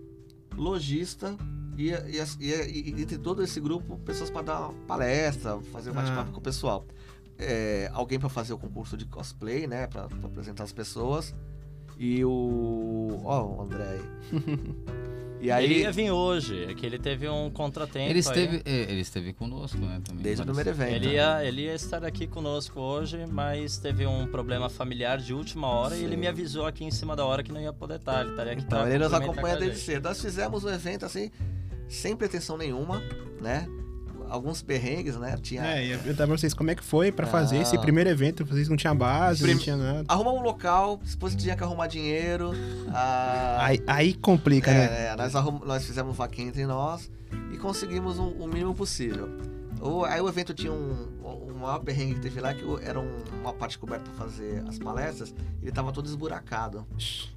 lojista 0.58 1.38
e, 1.78 1.90
e, 1.92 2.22
e, 2.42 2.52
e, 2.52 2.90
e 3.02 3.06
de 3.06 3.18
todo 3.18 3.42
esse 3.42 3.62
grupo, 3.62 3.98
pessoas 4.00 4.30
para 4.30 4.42
dar 4.42 4.60
uma 4.62 4.74
palestra, 4.86 5.58
fazer 5.72 5.92
um 5.92 5.94
bate-papo 5.94 6.30
Ah. 6.32 6.34
com 6.34 6.40
o 6.40 6.44
pessoal. 6.44 6.86
É, 7.38 7.90
alguém 7.94 8.20
para 8.20 8.30
fazer 8.30 8.54
o 8.54 8.58
concurso 8.58 8.96
de 8.96 9.06
cosplay, 9.06 9.68
né? 9.68 9.88
Para 9.88 10.06
apresentar 10.24 10.64
as 10.64 10.72
pessoas. 10.72 11.36
E 11.98 12.24
o. 12.24 13.22
Ó, 13.24 13.58
o 13.58 13.62
André 13.62 13.84
aí. 13.84 14.02
E 15.46 15.52
aí, 15.52 15.66
Ele 15.66 15.80
ia 15.82 15.92
vir 15.92 16.10
hoje, 16.10 16.64
é 16.64 16.74
que 16.74 16.86
ele 16.86 16.98
teve 16.98 17.30
um 17.30 17.52
contratempo. 17.52 18.10
Ele 18.10 18.14
aí. 18.14 18.20
esteve, 18.20 18.62
é, 18.66 18.92
ele 18.92 19.02
esteve 19.02 19.34
conosco, 19.34 19.78
né? 19.78 20.02
Também, 20.04 20.24
desde 20.24 20.42
o 20.42 20.46
primeiro 20.46 20.70
evento. 20.72 20.94
Ele 20.96 21.14
ia, 21.14 21.46
ele 21.46 21.62
ia 21.64 21.76
estar 21.76 22.04
aqui 22.04 22.26
conosco 22.26 22.80
hoje, 22.80 23.26
mas 23.28 23.78
teve 23.78 24.08
um 24.08 24.26
problema 24.26 24.70
familiar 24.70 25.20
de 25.20 25.34
última 25.34 25.68
hora 25.68 25.96
e 25.96 26.04
ele 26.04 26.16
Sim. 26.16 26.22
me 26.22 26.28
avisou 26.28 26.66
aqui 26.66 26.84
em 26.84 26.90
cima 26.90 27.16
da 27.16 27.26
hora 27.26 27.44
que 27.44 27.52
não 27.52 27.62
ia 27.62 27.72
poder 27.72 27.98
estar. 27.98 28.22
Ele 28.22 28.32
estaria 28.32 28.54
aqui 28.54 28.64
Então, 28.64 28.80
pra 28.80 28.90
ele 28.90 29.04
nos 29.04 29.14
acompanha 29.14 29.58
desde 29.58 29.78
cedo. 29.78 30.08
Nós 30.08 30.20
fizemos 30.20 30.64
um 30.64 30.70
evento 30.70 31.06
assim, 31.06 31.30
sem 31.88 32.16
pretensão 32.16 32.58
nenhuma, 32.58 33.04
né? 33.40 33.68
Alguns 34.36 34.62
perrengues, 34.62 35.16
né? 35.18 35.38
Tinha. 35.42 35.66
É, 35.66 35.86
ia 35.88 35.98
perguntar 35.98 36.28
pra 36.28 36.38
vocês 36.38 36.54
como 36.54 36.70
é 36.72 36.76
que 36.76 36.84
foi 36.84 37.12
pra 37.12 37.26
fazer 37.26 37.58
esse 37.58 37.76
Ah. 37.76 37.80
primeiro 37.80 38.10
evento. 38.10 38.46
Vocês 38.46 38.68
não 38.70 38.76
tinham 38.78 38.96
base, 38.96 39.42
Prim- 39.42 39.54
não 39.54 39.60
tinha 39.60 39.78
nada. 39.78 40.04
Arrumamos 40.08 40.42
um 40.42 40.44
local, 40.44 41.00
depois 41.04 41.36
tinha 41.36 41.56
que 41.56 41.64
arrumar 41.64 41.88
dinheiro. 41.88 42.52
ah, 42.94 43.58
Aí, 43.66 43.82
aí 43.88 44.14
complica, 44.14 44.72
né? 44.72 44.86
é, 44.86 45.06
é, 45.08 45.16
nós, 45.16 45.36
arrum- 45.36 45.62
nós 45.66 45.86
fizemos 45.86 46.16
vaquinha 46.16 46.48
entre 46.50 46.66
nós 46.66 47.10
e 47.52 47.58
conseguimos 47.58 48.20
um- 48.20 48.30
o 48.32 48.48
mínimo 48.48 48.76
possível. 48.76 49.30
O, 49.82 50.04
aí 50.06 50.20
o 50.22 50.28
evento 50.30 50.54
tinha 50.54 50.72
um, 50.72 51.10
o 51.24 51.54
maior 51.60 51.80
perrengue 51.80 52.16
que 52.16 52.22
teve 52.22 52.40
lá, 52.42 52.54
que 52.54 52.64
o- 52.64 52.80
era 52.80 53.00
um- 53.00 53.24
uma 53.42 53.54
parte 53.54 53.78
coberta 53.78 54.10
para 54.12 54.26
fazer 54.26 54.64
as 54.68 54.80
palestras, 54.80 55.34
ele 55.62 55.72
tava 55.72 55.92
todo 55.92 56.06
esburacado. 56.08 56.86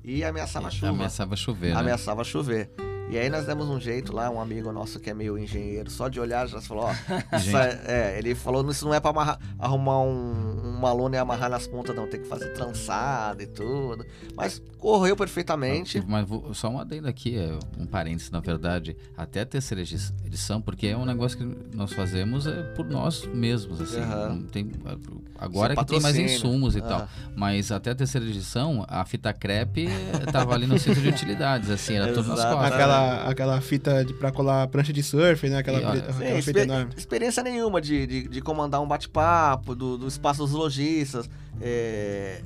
E 0.04 0.24
ameaçava 0.24 0.70
chuva. 0.70 0.88
Ameaçava 0.88 1.36
chover, 1.36 1.74
né? 1.74 1.80
Ameaçava 1.80 2.24
chover. 2.24 2.70
E 3.10 3.16
aí 3.16 3.30
nós 3.30 3.46
demos 3.46 3.68
um 3.68 3.80
jeito 3.80 4.12
lá, 4.12 4.28
um 4.30 4.40
amigo 4.40 4.70
nosso 4.70 5.00
que 5.00 5.08
é 5.08 5.14
meio 5.14 5.38
engenheiro, 5.38 5.90
só 5.90 6.08
de 6.08 6.20
olhar 6.20 6.46
já 6.46 6.60
falou, 6.60 6.84
ó, 6.84 6.90
é, 7.56 8.14
é, 8.14 8.18
ele 8.18 8.34
falou, 8.34 8.68
isso 8.70 8.84
não 8.84 8.92
é 8.92 9.00
pra 9.00 9.10
amarrar- 9.10 9.38
arrumar 9.58 10.00
um, 10.02 10.74
uma 10.78 10.92
lona 10.92 11.16
e 11.16 11.18
amarrar 11.18 11.48
nas 11.48 11.66
pontas, 11.66 11.96
não, 11.96 12.06
tem 12.06 12.20
que 12.20 12.28
fazer 12.28 12.52
trançada 12.52 13.42
e 13.42 13.46
tudo. 13.46 14.04
Mas 14.36 14.60
correu 14.78 15.16
perfeitamente. 15.16 16.02
Mas 16.06 16.28
vou- 16.28 16.52
só 16.52 16.68
um 16.68 16.78
adendo 16.78 17.08
aqui, 17.08 17.36
é 17.38 17.58
um 17.78 17.86
parênteses, 17.86 18.30
na 18.30 18.40
verdade, 18.40 18.94
até 19.16 19.40
a 19.40 19.46
terceira 19.46 19.80
edi- 19.82 20.12
edição, 20.26 20.60
porque 20.60 20.86
é 20.88 20.96
um 20.96 21.06
negócio 21.06 21.38
que 21.38 21.76
nós 21.76 21.92
fazemos 21.94 22.46
é 22.46 22.62
por 22.74 22.84
nós 22.86 23.24
mesmos, 23.26 23.80
assim. 23.80 24.00
Não 24.00 24.42
tem, 24.42 24.70
agora 25.38 25.74
Sem 25.74 25.84
que 25.84 25.90
tem 25.92 26.00
mais 26.00 26.16
insumos 26.18 26.76
e 26.76 26.80
Ah. 26.80 26.82
tal. 26.82 27.08
Mas 27.34 27.72
até 27.72 27.90
a 27.90 27.94
terceira 27.94 28.26
edição, 28.26 28.84
a 28.86 29.04
fita 29.04 29.32
crepe 29.32 29.88
tava 30.30 30.52
ali 30.54 30.66
no 30.66 30.78
centro 30.78 31.00
de 31.00 31.08
utilidades, 31.08 31.70
assim, 31.70 31.94
era 31.94 32.12
tudo 32.12 32.28
nas 32.28 32.44
costas. 32.44 32.72
Aquela, 32.72 32.97
aquela 33.28 33.60
fita 33.60 34.04
de, 34.04 34.14
pra 34.14 34.30
colar 34.30 34.66
prancha 34.68 34.92
de 34.92 35.02
surf, 35.02 35.48
né? 35.48 35.58
Aquela, 35.58 35.78
E, 35.80 35.84
olha, 35.84 36.00
aquela 36.00 36.36
Sim, 36.36 36.42
fita 36.42 36.60
enorme. 36.60 36.90
experiência 36.96 37.42
nenhuma 37.42 37.80
de, 37.80 38.06
de, 38.06 38.28
de 38.28 38.40
comandar 38.40 38.80
um 38.80 38.86
bate-papo, 38.86 39.74
do, 39.74 39.96
do 39.98 40.06
espaço 40.08 40.40
dos 40.42 40.52
lojistas. 40.52 41.28
É, 41.60 42.40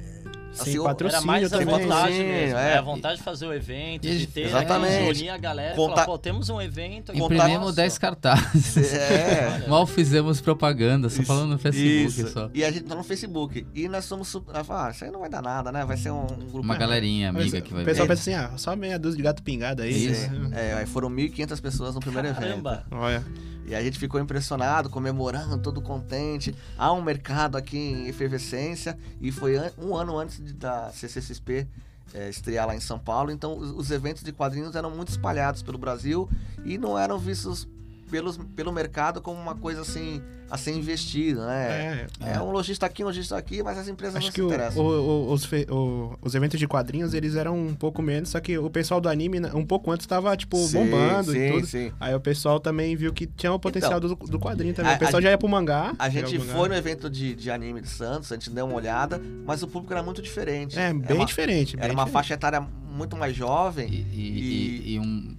Sem 0.53 0.79
o- 0.79 0.85
patrocínio 0.85 1.17
Era 1.19 1.27
mais 1.27 1.47
a 1.47 1.59
também. 1.59 1.67
vontade 1.67 1.89
Patrocínio, 1.89 2.27
mesmo, 2.29 2.59
é. 2.59 2.73
é. 2.75 2.77
a 2.79 2.81
vontade 2.83 3.17
de 3.19 3.23
fazer 3.23 3.47
o 3.47 3.53
evento, 3.53 4.03
de 4.03 4.27
ter, 4.27 4.47
Exatamente. 4.47 4.91
né, 4.93 5.09
unir 5.09 5.29
a 5.31 5.39
galera, 5.39 5.75
Conta- 5.75 5.95
falar, 5.95 6.07
pô, 6.07 6.19
temos 6.19 6.49
um 6.51 6.61
evento 6.61 7.11
aqui. 7.13 7.21
Imprimimos 7.21 7.61
nossa. 7.61 7.73
10 7.77 7.99
cartazes. 7.99 8.77
É. 8.93 9.65
Mal 9.69 9.87
fizemos 9.87 10.41
propaganda, 10.41 11.09
só 11.09 11.17
Isso, 11.23 11.25
falando 11.27 11.51
no 11.53 11.59
Facebook 11.59 12.07
isso. 12.21 12.29
só. 12.33 12.51
E 12.55 12.65
a 12.65 12.71
gente 12.71 12.85
tá 12.85 12.95
no 12.95 13.03
Facebook. 13.03 13.67
E 13.75 13.89
nós 13.89 14.05
somos. 14.05 14.35
ah, 14.69 14.91
isso 14.91 15.05
aí 15.05 15.11
não 15.11 15.21
vai 15.21 15.31
dar 15.31 15.43
nada, 15.43 15.73
né? 15.73 15.85
Vai 15.85 15.97
ser 15.97 16.11
um, 16.11 16.23
um 16.23 16.27
grupo. 16.27 16.61
Uma 16.61 16.77
galerinha 16.77 17.31
amiga 17.31 17.61
que 17.61 17.73
vai 17.73 17.83
O 17.83 17.85
pessoal 17.85 18.07
ver. 18.07 18.15
pensa 18.15 18.31
assim, 18.31 18.35
ah, 18.55 18.57
só 18.59 18.77
meia 18.77 18.99
dúzia 18.99 19.17
de 19.17 19.23
gato 19.23 19.43
pingado 19.43 19.83
aí. 19.83 20.07
Isso. 20.07 20.31
né? 20.31 20.71
É, 20.71 20.75
aí 20.75 20.87
foram 20.87 21.09
1.500 21.11 21.61
pessoas 21.61 21.95
no 21.95 22.01
primeiro 22.01 22.29
evento. 22.29 22.41
Caramba! 22.43 22.85
Olha. 22.91 23.25
E 23.67 23.75
a 23.75 23.83
gente 23.83 23.99
ficou 23.99 24.21
impressionado, 24.21 24.91
comemorando, 24.91 25.59
todo 25.59 25.81
contente. 25.81 26.55
Há 26.77 26.93
um 26.93 27.03
mercado 27.03 27.57
aqui 27.57 27.79
em 27.79 28.09
efervescência 28.09 28.99
e 29.21 29.31
foi 29.31 29.57
um 29.79 29.97
ano 29.97 30.19
antes 30.19 30.43
de, 30.43 30.53
da 30.53 30.91
CCXP 30.91 31.67
é, 32.15 32.29
estrear 32.29 32.67
lá 32.67 32.75
em 32.75 32.81
São 32.81 32.99
Paulo. 32.99 33.31
Então 33.31 33.57
os, 33.57 33.71
os 33.71 33.91
eventos 33.91 34.23
de 34.23 34.33
quadrinhos 34.33 34.75
eram 34.75 34.91
muito 34.91 35.09
espalhados 35.09 35.63
pelo 35.63 35.79
Brasil 35.79 36.29
e 36.65 36.77
não 36.77 36.99
eram 36.99 37.19
vistos 37.19 37.69
pelos, 38.13 38.37
pelo 38.55 38.71
mercado 38.71 39.23
como 39.23 39.41
uma 39.41 39.55
coisa 39.55 39.81
assim 39.81 40.21
a 40.51 40.59
ser 40.59 40.73
investida, 40.73 41.47
né? 41.47 42.07
É, 42.21 42.35
É, 42.35 42.41
um 42.43 42.51
lojista 42.51 42.85
aqui, 42.85 43.03
um 43.03 43.07
lojista 43.07 43.39
aqui, 43.39 43.63
mas 43.63 43.79
as 43.79 43.89
empresas 43.89 44.17
Acho 44.17 44.27
não 44.27 44.33
que 44.35 44.41
se 44.43 44.47
interessam. 44.47 44.85
o- 44.85 45.29
o- 45.31 45.33
os, 45.33 45.47
fe- 45.47 45.67
o- 45.71 46.15
os 46.21 46.35
eventos 46.35 46.61
de 46.61 46.69
quadrinhos, 46.69 47.15
eles 47.15 47.37
eram 47.37 47.57
um 47.59 47.75
pouco 47.75 48.03
menos, 48.03 48.29
só 48.29 48.39
que 48.39 48.59
o 48.59 48.69
pessoal 48.69 49.01
do 49.01 49.09
anime, 49.09 49.41
né, 49.41 49.51
um 49.55 49.65
pouco 49.65 49.91
antes, 49.91 50.07
tava, 50.07 50.37
tipo, 50.37 50.59
Sim, 50.59 50.85
bombando 50.91 51.33
sim, 51.33 51.39
e 51.39 51.53
tudo. 51.53 51.67
sim. 51.67 51.93
Aí 51.99 52.15
o 52.15 52.21
pessoal 52.21 52.61
também 52.61 52.95
viu 52.95 53.15
que 53.15 53.27
tinha 53.27 53.51
o 53.51 53.59
potencial 53.59 53.99
do, 53.99 54.15
do 54.15 54.39
quadrinho 54.39 54.75
também. 54.75 54.93
a- 54.93 54.97
o 54.97 54.99
pessoal 54.99 55.21
a- 55.21 55.23
já 55.23 55.31
ia 55.31 55.39
pro 55.39 55.49
mangá. 55.49 55.95
A 55.99 56.11
gente 56.11 56.37
pro 56.37 56.45
foi 56.45 56.55
mangá. 56.55 56.69
no 56.69 56.75
evento 56.75 57.09
de, 57.09 57.35
de 57.35 57.51
anime 57.51 57.81
de 57.81 57.89
Santos, 57.89 58.31
a 58.31 58.35
gente 58.35 58.51
deu 58.51 58.67
uma 58.67 58.75
olhada, 58.77 59.19
mas 59.47 59.63
o 59.63 59.67
público 59.67 59.95
era 59.95 60.03
muito 60.03 60.21
diferente. 60.21 60.79
É, 60.79 60.83
Era 60.83 60.93
bem 60.93 61.17
uma- 61.17 61.25
diferente. 61.25 61.77
Era 61.79 61.87
bem 61.89 61.97
uma 61.97 62.05
diferente. 62.05 62.13
faixa 62.13 62.35
etária 62.35 62.61
muito 62.61 63.17
mais 63.17 63.35
jovem. 63.35 63.89
E, 63.89 63.97
e- 64.13 64.83
e- 64.91 64.93
e 64.95 64.99
um. 65.01 65.35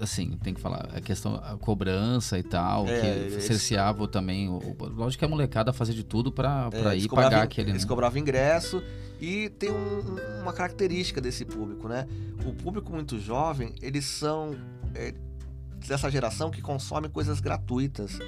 Assim, 0.00 0.32
tem 0.42 0.52
que 0.54 0.60
falar, 0.60 0.88
a 0.94 1.00
questão, 1.00 1.36
a 1.36 1.56
cobrança 1.56 2.38
e 2.38 2.42
tal, 2.42 2.86
É, 2.88 3.28
que 3.28 3.40
cerceava 3.40 4.06
também. 4.06 4.48
O, 4.48 4.56
o- 4.58 4.88
lógico 4.88 5.20
que 5.20 5.24
a 5.24 5.28
molecada 5.28 5.72
fazia 5.72 5.94
de 5.94 6.04
tudo 6.04 6.30
pra, 6.30 6.68
É, 6.72 6.96
ir 6.96 7.08
pagar 7.08 7.42
aquele. 7.42 7.70
Eles 7.70 7.82
né? 7.82 7.88
cobravam 7.88 8.18
ingresso 8.18 8.82
e 9.20 9.48
tem 9.58 9.70
um- 9.70 10.42
uma 10.42 10.52
característica 10.52 11.20
desse 11.20 11.44
público, 11.44 11.88
né? 11.88 12.06
O 12.44 12.52
público 12.52 12.92
muito 12.92 13.18
jovem, 13.18 13.74
eles 13.80 14.04
são 14.04 14.56
é, 14.94 15.12
dessa 15.86 16.10
geração 16.10 16.50
que 16.50 16.60
consome 16.62 17.08
coisas 17.08 17.38
gratuitas. 17.40 18.18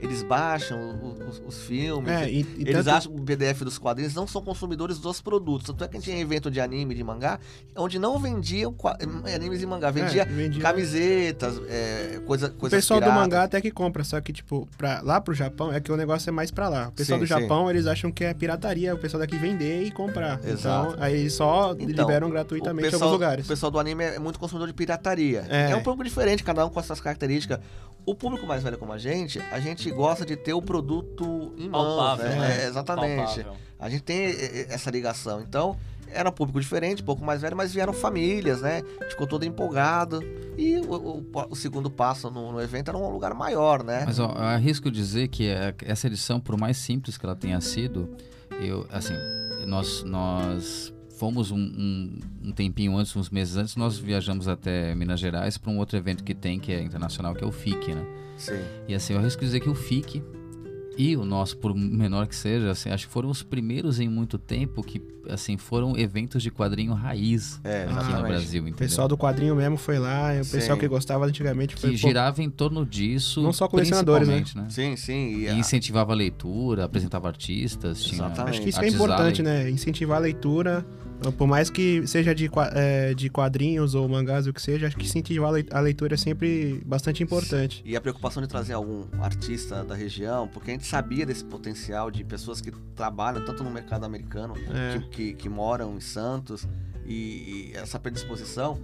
Eles 0.00 0.22
baixam 0.22 0.78
o- 0.78 1.28
os, 1.28 1.42
os 1.46 1.62
filmes. 1.64 2.08
É, 2.10 2.30
e, 2.30 2.40
e 2.56 2.62
Eles 2.62 2.72
tanto- 2.84 2.90
acham 2.90 3.12
o 3.14 3.20
PDF 3.20 3.62
dos 3.64 3.78
quadrinhos 3.78 4.14
não 4.14 4.26
são 4.26 4.40
consumidores 4.42 4.98
dos 4.98 5.20
produtos. 5.20 5.66
Tanto 5.66 5.82
é 5.84 5.88
que 5.88 5.96
a 5.96 6.00
gente 6.00 6.10
tinha 6.10 6.20
evento 6.22 6.50
de 6.50 6.60
anime, 6.60 6.94
de 6.94 7.02
mangá, 7.02 7.38
onde 7.76 7.98
não 7.98 8.18
vendiam 8.18 8.72
qua- 8.72 8.96
animes 9.34 9.60
e 9.62 9.66
mangá, 9.66 9.90
vendia 9.90 10.22
é, 10.22 10.24
vendia- 10.24 10.62
camisetas, 10.62 11.60
é, 11.68 12.20
coisa, 12.26 12.48
O 12.48 12.52
coisas 12.52 12.78
pessoal 12.78 13.00
do 13.00 13.10
mangá 13.10 13.42
até 13.44 13.60
que 13.60 13.70
compra, 13.70 14.04
só 14.04 14.20
que, 14.20 14.32
tipo, 14.32 14.68
pra, 14.76 15.00
lá 15.02 15.20
pro 15.20 15.34
Japão 15.34 15.72
é 15.72 15.80
que 15.80 15.90
o 15.90 15.96
negócio 15.96 16.28
é 16.28 16.32
mais 16.32 16.50
pra 16.50 16.68
lá. 16.68 16.88
O 16.88 16.92
pessoal 16.92 17.18
Sim, 17.18 17.24
do 17.24 17.28
sim. 17.34 17.40
Japão, 17.40 17.68
eles 17.70 17.86
acham 17.86 18.10
que 18.12 18.24
é 18.24 18.32
pirataria, 18.34 18.94
o 18.94 18.98
pessoal 18.98 19.20
daqui 19.20 19.36
vender 19.36 19.82
e 19.82 19.90
comprar. 19.90 20.40
Exato. 20.44 20.92
Então, 20.92 21.02
aí 21.02 21.14
eles 21.20 21.32
só 21.32 21.72
Então, 21.78 21.86
liberam 21.86 22.28
O 22.28 22.30
gratuitamente 22.30 22.86
em 22.88 22.90
pessoal, 22.90 23.10
alguns 23.10 23.20
lugares. 23.20 23.44
o 23.44 23.48
pessoal 23.48 23.70
do 23.72 23.78
anime 23.78 24.04
é 24.04 24.18
muito 24.18 24.38
consumidor 24.38 24.68
de 24.68 24.74
pirataria. 24.74 25.44
É. 25.48 25.70
É. 25.72 25.76
um 25.76 25.82
pouco 25.82 26.02
diferente, 26.04 26.42
cada 26.44 26.64
um 26.64 26.70
com 26.70 26.78
as 26.78 26.86
suas 26.86 27.00
características. 27.00 27.58
O 28.06 28.14
público 28.14 28.46
mais 28.46 28.62
velho 28.62 28.78
como 28.78 28.92
a 28.92 28.98
gente, 28.98 29.38
a 29.52 29.60
gente 29.60 29.87
gosta 29.90 30.24
de 30.24 30.36
ter 30.36 30.52
o 30.54 30.62
produto 30.62 31.52
em 31.58 31.68
mãos. 31.68 31.96
Palpável, 31.96 32.28
né? 32.30 32.38
né? 32.38 32.64
É, 32.64 32.66
exatamente. 32.68 33.16
Palpável. 33.42 33.52
A 33.78 33.88
gente 33.88 34.02
tem 34.02 34.24
essa 34.68 34.90
ligação. 34.90 35.40
Então, 35.40 35.76
era 36.10 36.28
um 36.28 36.32
público 36.32 36.58
diferente, 36.60 37.02
um 37.02 37.04
pouco 37.04 37.24
mais 37.24 37.42
velho, 37.42 37.56
mas 37.56 37.72
vieram 37.72 37.92
famílias, 37.92 38.60
né? 38.62 38.82
Gente 39.02 39.10
Ficou 39.10 39.26
todo 39.26 39.44
empolgado. 39.44 40.20
E 40.56 40.78
o, 40.78 40.94
o- 40.94 41.24
o 41.50 41.54
segundo 41.54 41.90
passo 41.90 42.30
no, 42.30 42.50
no 42.52 42.60
evento 42.60 42.88
era 42.88 42.96
um 42.98 43.08
lugar 43.10 43.34
maior, 43.34 43.84
né? 43.84 44.02
Mas 44.06 44.18
ó, 44.18 44.24
eu 44.32 44.42
arrisco 44.42 44.90
dizer 44.90 45.28
que 45.28 45.48
é- 45.48 45.74
essa 45.84 46.06
edição, 46.06 46.40
por 46.40 46.56
mais 46.58 46.76
simples 46.78 47.16
que 47.18 47.24
ela 47.26 47.36
tenha 47.36 47.60
sido, 47.60 48.08
eu, 48.60 48.84
assim, 48.90 49.14
nós, 49.66 50.02
nós 50.02 50.92
fomos 51.18 51.50
um, 51.50 51.58
um, 51.58 52.18
um 52.44 52.52
tempinho 52.52 52.96
antes, 52.96 53.14
uns 53.16 53.28
meses 53.28 53.56
antes, 53.56 53.74
nós 53.76 53.98
viajamos 53.98 54.46
até 54.46 54.94
Minas 54.94 55.18
Gerais 55.20 55.58
para 55.58 55.70
um 55.70 55.78
outro 55.78 55.96
evento 55.96 56.22
que 56.22 56.34
tem, 56.34 56.58
que 56.60 56.72
é 56.72 56.80
internacional, 56.82 57.34
que 57.34 57.42
é 57.42 57.46
o 57.46 57.52
FIC, 57.52 57.94
né? 57.94 58.04
Sim. 58.36 58.60
E 58.86 58.94
assim, 58.94 59.14
eu 59.14 59.18
arrisco 59.18 59.40
dizer 59.44 59.58
que 59.60 59.68
o 59.68 59.74
FIC 59.74 60.22
e 60.96 61.16
o 61.16 61.24
nosso, 61.24 61.56
por 61.58 61.72
menor 61.76 62.26
que 62.26 62.34
seja, 62.34 62.70
assim, 62.72 62.90
acho 62.90 63.06
que 63.06 63.12
foram 63.12 63.30
os 63.30 63.40
primeiros 63.40 64.00
em 64.00 64.08
muito 64.08 64.36
tempo 64.36 64.82
que, 64.82 65.00
assim, 65.28 65.56
foram 65.56 65.96
eventos 65.96 66.42
de 66.42 66.50
quadrinho 66.50 66.92
raiz 66.92 67.60
É, 67.62 67.84
aqui 67.84 68.12
no. 68.12 68.22
Brasil, 68.22 68.64
O 68.64 68.66
entendeu? 68.66 68.78
pessoal 68.88 69.06
do 69.06 69.16
quadrinho 69.16 69.54
mesmo 69.54 69.76
foi 69.76 69.96
lá, 70.00 70.34
e 70.34 70.40
o 70.40 70.46
pessoal 70.46 70.76
Sim. 70.76 70.80
que 70.80 70.88
gostava 70.88 71.24
antigamente 71.26 71.76
foi 71.76 71.92
que 71.92 72.00
pô, 72.00 72.08
girava 72.08 72.42
em 72.42 72.50
torno 72.50 72.84
disso, 72.84 73.40
Não 73.42 73.52
só 73.52 73.68
colecionadores, 73.68 74.26
né? 74.26 74.36
principalmente, 74.38 74.74
Sim, 74.74 74.96
sim. 74.96 75.34
E 75.36 75.42
E 75.44 75.48
a- 75.48 75.54
incentivava 75.54 76.12
a 76.12 76.16
leitura, 76.16 76.84
apresentava 76.84 77.28
artistas, 77.28 78.02
tinha 78.02 78.24
Exatamente. 78.26 78.50
Acho 78.50 78.60
que 78.62 78.68
isso 78.70 78.80
é 78.80 78.88
importante, 78.88 79.40
né? 79.42 79.70
Incentivar 79.70 80.16
a 80.16 80.20
leitura 80.20 80.84
Por 81.36 81.46
mais 81.46 81.68
que 81.68 82.06
seja 82.06 82.34
de, 82.34 82.48
é, 82.74 83.12
de 83.14 83.28
quadrinhos 83.28 83.94
ou 83.94 84.08
mangás, 84.08 84.46
o 84.46 84.52
que 84.52 84.62
seja, 84.62 84.86
acho 84.86 84.96
que 84.96 85.04
incentivar 85.04 85.50
lei- 85.50 85.66
a 85.70 85.80
leitura 85.80 86.14
é 86.14 86.16
sempre 86.16 86.80
bastante 86.86 87.22
importante. 87.22 87.82
E 87.84 87.96
a 87.96 88.00
preocupação 88.00 88.42
de 88.42 88.48
trazer 88.48 88.72
algum 88.74 89.04
artista 89.20 89.82
da 89.84 89.94
região, 89.94 90.46
porque 90.48 90.70
a 90.70 90.74
gente 90.74 90.86
sabia 90.86 91.26
desse 91.26 91.44
potencial 91.44 92.10
de 92.10 92.22
pessoas 92.24 92.60
que 92.60 92.70
trabalham 92.94 93.44
tanto 93.44 93.64
no 93.64 93.70
mercado 93.70 94.04
americano, 94.04 94.54
É. 94.72 94.98
que, 94.98 95.08
que, 95.08 95.32
que 95.34 95.48
moram 95.48 95.96
em 95.96 96.00
Santos, 96.00 96.66
e, 97.04 97.70
e 97.72 97.76
essa 97.76 97.98
predisposição 97.98 98.78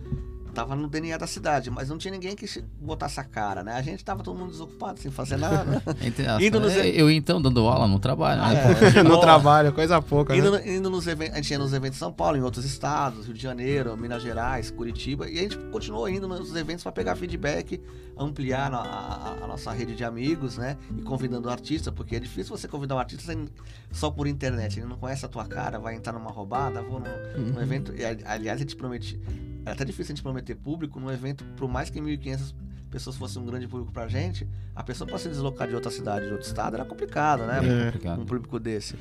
tava 0.54 0.74
no 0.76 0.88
DNA 0.88 1.18
da 1.18 1.26
cidade, 1.26 1.70
mas 1.70 1.88
não 1.88 1.98
tinha 1.98 2.12
ninguém 2.12 2.34
que 2.34 2.46
botasse 2.80 3.20
a 3.20 3.24
cara, 3.24 3.62
né? 3.62 3.74
A 3.74 3.82
gente 3.82 4.04
tava 4.04 4.22
todo 4.22 4.38
mundo 4.38 4.50
desocupado, 4.52 4.98
sem 5.00 5.10
fazer 5.10 5.36
nada. 5.36 5.82
Indo 6.40 6.60
nos- 6.60 6.72
é, 6.72 6.88
Eu 6.88 7.10
então 7.10 7.42
dando 7.42 7.66
aula 7.66 7.86
no 7.86 7.98
trabalho, 7.98 8.40
né? 8.40 8.54
É, 8.96 9.02
no 9.04 9.20
trabalho, 9.20 9.72
coisa 9.72 10.00
pouca, 10.00 10.32
né? 10.32 10.38
Indo, 10.38 10.50
no- 10.52 10.66
indo 10.66 10.90
nos 10.90 11.06
eventos, 11.06 11.34
a 11.34 11.36
gente 11.36 11.50
ia 11.50 11.58
nos 11.58 11.72
eventos 11.74 11.96
em 11.96 12.00
São 12.00 12.12
Paulo, 12.12 12.36
em 12.36 12.42
outros 12.42 12.64
estados, 12.64 13.26
Rio 13.26 13.34
de 13.34 13.42
Janeiro, 13.42 13.96
Minas 13.96 14.22
Gerais, 14.22 14.70
Curitiba, 14.70 15.28
e 15.28 15.38
a 15.38 15.42
gente 15.42 15.58
continuou 15.70 16.08
indo 16.08 16.26
nos 16.28 16.54
eventos 16.54 16.82
para 16.82 16.92
pegar 16.92 17.16
feedback, 17.16 17.80
ampliar 18.16 18.72
a, 18.72 18.78
a- 18.78 19.44
a 19.44 19.46
nossa 19.46 19.72
rede 19.72 19.94
de 19.94 20.04
amigos, 20.04 20.56
né? 20.58 20.76
E 20.96 21.02
convidando 21.02 21.48
o 21.48 21.50
artista, 21.50 21.90
porque 21.92 22.16
é 22.16 22.20
difícil 22.20 22.56
você 22.56 22.68
convidar 22.68 22.94
um 22.94 22.98
artista 22.98 23.24
sem- 23.32 23.48
só 23.90 24.10
por 24.10 24.26
internet. 24.26 24.78
Ele 24.78 24.86
não 24.86 24.96
conhece 24.96 25.24
a 25.24 25.28
tua 25.28 25.44
cara, 25.46 25.78
vai 25.78 25.94
entrar 25.94 26.12
numa 26.12 26.30
roubada, 26.30 26.82
vou 26.82 27.00
num, 27.00 27.52
num 27.52 27.60
evento. 27.60 27.92
E, 27.94 28.04
ali- 28.04 28.22
aliás, 28.24 28.58
a 28.58 28.60
gente 28.62 28.76
promete. 28.76 29.20
É 29.66 29.70
até 29.70 29.84
difícil 29.84 30.12
a 30.12 30.16
gente 30.16 30.22
prometer 30.22 30.54
público 30.54 31.00
num 31.00 31.10
evento, 31.10 31.44
por 31.56 31.68
mais 31.68 31.88
que 31.90 32.00
1.500 32.00 32.54
pessoas 32.90 33.16
fosse 33.16 33.38
um 33.38 33.44
grande 33.46 33.66
público 33.66 33.90
pra 33.90 34.06
gente, 34.06 34.46
a 34.76 34.82
pessoa 34.84 35.08
para 35.08 35.18
se 35.18 35.28
deslocar 35.28 35.66
de 35.66 35.74
outra 35.74 35.90
cidade, 35.90 36.26
de 36.26 36.32
outro 36.32 36.46
estado, 36.46 36.74
era 36.76 36.84
complicado, 36.84 37.42
né? 37.44 37.58
É. 37.58 37.84
Complicado. 37.86 38.20
um 38.20 38.24
público 38.24 38.60
desse. 38.60 38.94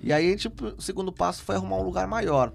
E 0.00 0.12
aí, 0.12 0.36
tipo, 0.36 0.66
o 0.76 0.82
segundo 0.82 1.10
passo 1.12 1.42
foi 1.42 1.56
arrumar 1.56 1.76
um 1.76 1.82
lugar 1.82 2.06
maior. 2.06 2.52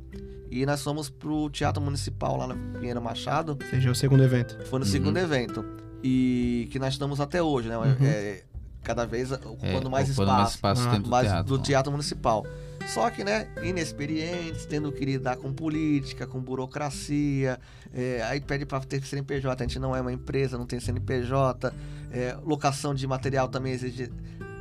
E 0.49 0.65
nós 0.65 0.81
fomos 0.81 1.09
pro 1.09 1.49
Teatro 1.49 1.81
Municipal 1.81 2.37
lá 2.37 2.47
no 2.47 2.55
Pinheiro 2.79 3.01
Machado. 3.01 3.57
Seja 3.69 3.91
o 3.91 3.95
segundo 3.95 4.23
evento. 4.23 4.57
Foi 4.67 4.79
no 4.79 4.85
Uhum. 4.85 4.91
segundo 4.91 5.17
evento. 5.17 5.65
E 6.03 6.67
que 6.71 6.79
nós 6.79 6.93
estamos 6.93 7.19
até 7.19 7.41
hoje, 7.41 7.67
né? 7.67 7.75
É, 8.01 8.43
cada 8.83 9.05
vez 9.05 9.31
ocupando 9.31 9.87
É, 9.87 9.89
mais 9.89 10.09
ocupando 10.09 10.31
mais 10.31 10.49
espaço. 10.49 10.55
espaço 10.55 10.81
Ah, 10.87 10.91
dentro 10.91 11.03
do 11.03 11.09
mais 11.09 11.27
teatro. 11.27 11.57
do 11.57 11.63
Teatro 11.63 11.91
Municipal. 11.91 12.45
Só 12.93 13.09
que, 13.09 13.21
né, 13.21 13.49
inexperientes, 13.63 14.65
tendo 14.65 14.89
que 14.93 15.03
lidar 15.03 15.35
com 15.35 15.51
política, 15.51 16.25
com 16.25 16.39
burocracia, 16.39 17.59
é, 17.93 18.21
aí 18.23 18.39
pede 18.39 18.65
para 18.65 18.79
ter 18.79 19.03
CNPJ, 19.03 19.61
a 19.61 19.67
gente 19.67 19.77
não 19.77 19.93
é 19.93 19.99
uma 19.99 20.13
empresa, 20.13 20.57
não 20.57 20.65
tem 20.65 20.79
CNPJ, 20.79 21.73
é, 22.11 22.37
locação 22.45 22.95
de 22.95 23.05
material 23.05 23.49
também 23.49 23.73
exige 23.73 24.09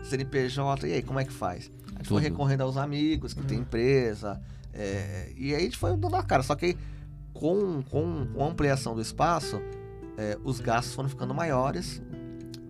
CNPJ, 0.03 0.89
e 0.89 0.93
aí, 0.95 1.03
como 1.03 1.21
é 1.21 1.25
que 1.25 1.33
faz? 1.33 1.71
A 1.95 1.99
gente 1.99 2.09
foi 2.09 2.21
Tudo. 2.21 2.33
recorrendo 2.33 2.63
aos 2.63 2.77
amigos 2.77 3.33
que 3.33 3.43
tem 3.45 3.59
empresa, 3.59 4.41
é, 4.75 5.31
e 5.37 5.55
aí 5.55 5.61
a 5.61 5.65
gente 5.65 5.77
foi 5.79 5.97
dando 5.97 6.17
a 6.17 6.23
cara, 6.25 6.43
só 6.43 6.57
que 6.57 6.77
com, 7.33 7.81
com, 7.83 8.27
com 8.35 8.45
a 8.45 8.49
ampliação 8.49 8.95
do 8.97 9.01
espaço, 9.01 9.61
é, 10.17 10.39
os 10.45 10.61
gastos 10.61 10.95
foram 10.95 11.09
ficando 11.09 11.35
maiores, 11.35 12.01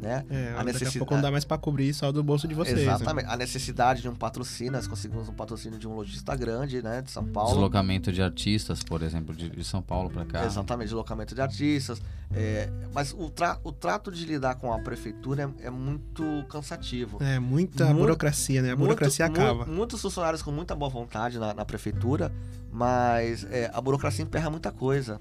né? 0.01 0.25
É, 0.29 0.49
A 0.49 0.49
daqui 0.49 0.61
a 0.61 0.65
necessidade- 0.65 0.99
pouco 0.99 1.15
não 1.15 1.23
dá 1.23 1.31
mais 1.31 1.43
pra 1.45 1.57
cobrir 1.57 1.95
só 1.95 2.13
do 2.13 2.23
bolso 2.23 2.47
de 2.47 2.55
vocês. 2.55 2.77
né? 2.77 2.83
Exatamente. 2.83 3.29
A 3.31 3.37
necessidade 3.37 4.03
de 4.03 4.09
um 4.11 4.15
patrocínio, 4.15 4.73
nós 4.73 4.87
conseguimos 4.87 5.27
um 5.27 5.33
patrocínio 5.33 5.79
de 5.79 5.89
um 5.89 5.95
lojista 5.95 6.37
grande, 6.37 6.83
né, 6.83 7.01
de 7.01 7.11
São 7.11 7.25
Paulo. 7.25 7.53
Deslocamento 7.53 8.13
de 8.13 8.21
artistas, 8.23 8.83
por 8.83 9.03
exemplo, 9.03 9.35
de, 9.35 9.49
de 9.49 9.65
São 9.65 9.81
Paulo 9.81 10.11
para 10.11 10.27
cá. 10.27 10.45
Exatamente, 10.45 10.89
deslocamento 10.89 11.35
de 11.35 11.41
artistas. 11.41 12.01
é, 12.35 12.69
mas 12.93 13.15
o, 13.17 13.31
tra- 13.31 13.59
o 13.65 13.73
trato 13.73 14.11
de 14.13 14.27
lidar 14.27 14.57
com 14.57 14.71
a 14.73 14.79
prefeitura 14.81 15.51
é, 15.63 15.67
é 15.69 15.71
muito 15.71 16.23
cansativo. 16.51 17.17
É, 17.23 17.39
muita 17.39 17.87
Muito- 17.87 17.99
burocracia, 18.01 18.61
né? 18.61 18.73
A 18.73 18.77
Muito- 18.77 18.89
burocracia 18.89 19.27
mu- 19.29 19.33
acaba. 19.33 19.65
muitos 19.65 20.03
funcionários 20.03 20.43
com 20.43 20.51
muita 20.51 20.75
boa 20.75 20.91
vontade 20.91 21.39
na, 21.39 21.55
na 21.55 21.65
prefeitura, 21.65 22.31
mas 22.71 23.45
é, 23.51 23.71
a 23.73 23.81
burocracia 23.81 24.23
emperra 24.25 24.51
muita 24.51 24.71
coisa. 24.71 25.19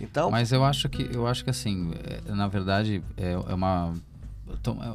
Então, 0.00 0.30
Mas 0.30 0.52
eu 0.52 0.64
acho 0.64 0.88
que 0.88 1.08
eu 1.12 1.26
acho 1.26 1.44
que 1.44 1.50
assim, 1.50 1.92
é, 2.26 2.32
na 2.32 2.48
verdade 2.48 3.02
é, 3.16 3.32
é 3.32 3.54
uma 3.54 3.94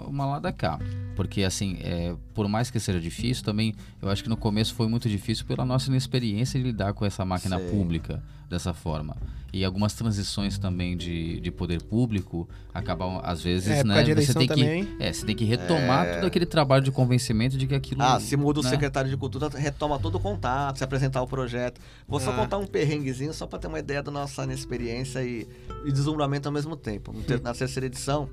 uma 0.07 0.25
lá 0.25 0.39
da 0.39 0.51
cá, 0.51 0.79
porque 1.15 1.43
assim, 1.43 1.77
é, 1.81 2.15
por 2.33 2.47
mais 2.47 2.69
que 2.71 2.79
seja 2.79 2.99
difícil, 2.99 3.43
também 3.43 3.73
eu 4.01 4.09
acho 4.09 4.23
que 4.23 4.29
no 4.29 4.37
começo 4.37 4.73
foi 4.73 4.87
muito 4.87 5.07
difícil 5.09 5.45
pela 5.45 5.65
nossa 5.65 5.89
inexperiência 5.89 6.59
de 6.59 6.65
lidar 6.67 6.93
com 6.93 7.05
essa 7.05 7.23
máquina 7.25 7.59
pública 7.59 8.21
dessa 8.49 8.73
forma. 8.73 9.15
E 9.51 9.63
algumas 9.63 9.93
transições 9.93 10.57
também 10.57 10.97
de, 10.97 11.39
de 11.39 11.51
poder 11.51 11.79
público 11.83 12.49
acabam 12.73 13.21
às 13.23 13.43
vezes, 13.43 13.67
É, 13.69 13.83
né? 13.83 14.03
você 14.15 14.33
tem 14.33 14.47
também. 14.47 14.83
que 14.85 15.03
é, 15.03 15.13
você 15.13 15.23
tem 15.27 15.35
que 15.35 15.45
retomar 15.45 16.15
todo 16.15 16.25
aquele 16.25 16.45
trabalho 16.47 16.83
de 16.83 16.91
convencimento 16.91 17.55
de 17.55 17.67
que 17.67 17.75
aquilo 17.75 18.01
ah, 18.01 18.19
se 18.19 18.35
muda 18.35 18.61
o 18.61 18.63
né? 18.63 18.69
secretário 18.71 19.11
de 19.11 19.15
cultura, 19.15 19.49
retoma 19.49 19.99
todo 19.99 20.15
o 20.15 20.19
contato, 20.19 20.77
se 20.79 20.83
apresentar 20.83 21.21
o 21.21 21.27
projeto. 21.27 21.79
Vou 22.07 22.19
só 22.19 22.31
Ah. 22.31 22.35
contar 22.35 22.57
um 22.57 22.65
perrenguezinho 22.65 23.31
só 23.31 23.45
para 23.45 23.59
ter 23.59 23.67
uma 23.67 23.77
ideia 23.77 24.01
da 24.01 24.09
nossa 24.11 24.43
inexperiência 24.43 25.23
e, 25.23 25.47
e 25.85 25.91
deslumbramento 25.91 26.47
ao 26.49 26.51
mesmo 26.53 26.75
tempo. 26.75 27.13
Na 27.43 27.53
terceira 27.53 27.85
edição, 27.85 28.27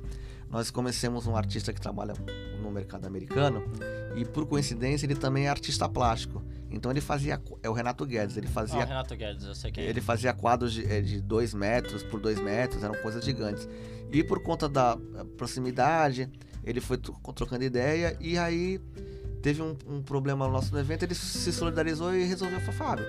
nós 0.50 0.70
conhecemos 0.70 1.26
um 1.26 1.36
artista 1.36 1.72
que 1.72 1.80
trabalha 1.80 2.12
no 2.60 2.70
mercado 2.70 3.06
americano 3.06 3.62
e, 4.16 4.24
por 4.24 4.44
coincidência, 4.46 5.06
ele 5.06 5.14
também 5.14 5.46
é 5.46 5.48
artista 5.48 5.88
plástico. 5.88 6.42
Então 6.70 6.90
ele 6.90 7.00
fazia. 7.00 7.40
É 7.62 7.68
o 7.70 7.72
Renato 7.72 8.04
Guedes, 8.04 8.36
ele 8.36 8.46
Ah, 8.48 8.50
fazia 8.50 8.84
Renato 8.84 9.14
Guedes, 9.16 9.44
eu 9.44 9.54
sei 9.54 9.72
é. 9.76 9.80
Ele 9.82 10.00
fazia 10.00 10.32
quadros 10.32 10.72
de, 10.72 10.84
eh, 10.84 11.00
de 11.00 11.20
dois 11.20 11.54
metros 11.54 12.02
por 12.02 12.20
dois 12.20 12.38
metros, 12.40 12.82
eram 12.84 12.94
coisas 12.96 13.24
gigantes. 13.24 13.68
E 14.12 14.22
por 14.24 14.40
conta 14.42 14.68
da 14.68 14.96
eh, 15.16 15.24
proximidade, 15.36 16.28
ele 16.64 16.80
foi 16.80 16.96
tro- 16.98 17.14
trocando 17.34 17.64
ideia 17.64 18.16
e 18.20 18.36
aí 18.38 18.80
teve 19.42 19.62
um, 19.62 19.76
um 19.86 20.02
problema 20.02 20.46
no 20.46 20.52
nosso 20.52 20.76
evento, 20.76 21.02
ele 21.04 21.14
se 21.14 21.52
solidarizou 21.52 22.14
e 22.14 22.24
resolveu, 22.24 22.60
falou, 22.60 22.74
Fábio, 22.74 23.04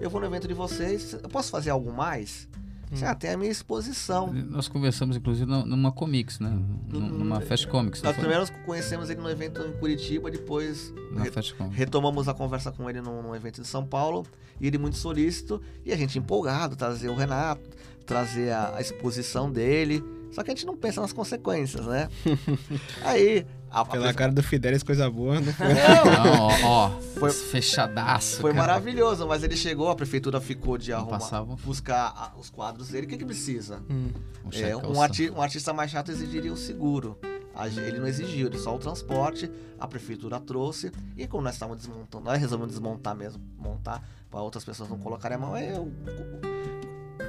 eu 0.00 0.10
vou 0.10 0.20
no 0.20 0.26
evento 0.26 0.46
de 0.46 0.54
vocês, 0.54 1.14
eu 1.14 1.28
posso 1.28 1.50
fazer 1.50 1.70
algo 1.70 1.90
mais? 1.92 2.48
Ah, 3.04 3.14
tem 3.14 3.30
a 3.30 3.36
minha 3.36 3.50
exposição. 3.50 4.32
Nós 4.32 4.66
conversamos, 4.68 5.16
inclusive, 5.16 5.48
nu- 5.48 5.64
numa 5.64 5.92
Comics, 5.92 6.40
né? 6.40 6.50
Num- 6.88 7.00
Numa 7.08 7.40
Fast 7.40 7.66
Comics. 7.68 8.02
Nós 8.02 8.16
primeiro 8.16 8.44
conhecemos 8.66 9.08
ele 9.10 9.20
no 9.20 9.30
evento 9.30 9.62
em 9.62 9.72
Curitiba, 9.78 10.30
depois 10.30 10.92
Na 11.12 11.22
re- 11.22 11.30
retomamos 11.72 12.28
a 12.28 12.34
conversa 12.34 12.72
com 12.72 12.90
ele 12.90 13.00
num, 13.00 13.22
num 13.22 13.34
evento 13.34 13.60
em 13.60 13.64
São 13.64 13.86
Paulo, 13.86 14.26
e 14.60 14.66
ele 14.66 14.76
muito 14.78 14.96
solícito, 14.96 15.60
e 15.84 15.92
a 15.92 15.96
gente 15.96 16.18
empolgado, 16.18 16.74
trazer 16.74 17.08
o 17.08 17.14
Renato, 17.14 17.62
trazer 18.04 18.50
a, 18.50 18.76
a 18.76 18.80
exposição 18.80 19.50
dele. 19.50 20.02
Só 20.32 20.42
que 20.42 20.50
a 20.50 20.54
gente 20.54 20.64
não 20.66 20.76
pensa 20.76 21.00
nas 21.00 21.12
consequências, 21.12 21.86
né? 21.86 22.08
Aí, 23.02 23.44
a, 23.70 23.80
a 23.80 23.84
Pela 23.84 24.02
prefe- 24.04 24.18
cara 24.18 24.32
do 24.32 24.42
Fidelis, 24.42 24.82
coisa 24.82 25.08
boa. 25.10 25.40
Não 25.40 25.52
foi? 25.52 25.66
Não, 25.74 26.40
ó, 26.40 26.50
ó, 26.64 26.90
Foi- 27.18 27.30
fechadaço. 27.30 28.40
foi 28.40 28.52
cara. 28.52 28.66
maravilhoso, 28.66 29.26
mas 29.26 29.42
ele 29.42 29.56
chegou, 29.56 29.88
a 29.90 29.94
prefeitura 29.94 30.40
ficou 30.40 30.76
de 30.76 30.92
arrumar, 30.92 31.18
passava. 31.18 31.56
buscar 31.64 32.06
a- 32.16 32.32
os 32.38 32.50
quadros 32.50 32.88
dele. 32.88 33.06
O 33.06 33.08
que, 33.08 33.16
que 33.18 33.24
precisa? 33.24 33.80
Hum. 33.88 34.08
Um 34.44 34.48
É, 34.52 34.76
um, 34.76 35.00
arti- 35.00 35.30
um 35.30 35.40
artista 35.40 35.72
mais 35.72 35.90
chato 35.90 36.10
exigiria 36.10 36.52
o 36.52 36.56
seguro. 36.56 37.16
A 37.54 37.68
ge- 37.68 37.80
Ele 37.80 37.98
não 37.98 38.06
exigiu, 38.06 38.46
ele 38.46 38.58
só 38.58 38.74
o 38.74 38.78
transporte, 38.78 39.50
a 39.78 39.86
prefeitura 39.86 40.40
trouxe. 40.40 40.90
E 41.16 41.26
como 41.26 41.42
nós 41.42 41.54
estávamos 41.54 41.82
desmontando, 41.84 42.24
nós 42.24 42.40
resolvemos 42.40 42.72
desmontar 42.72 43.14
mesmo, 43.14 43.42
montar 43.58 44.02
para 44.30 44.40
outras 44.40 44.64
pessoas 44.64 44.88
não 44.88 44.98
colocarem 44.98 45.36
a 45.36 45.40
mão. 45.40 45.56
Eu 45.58 45.90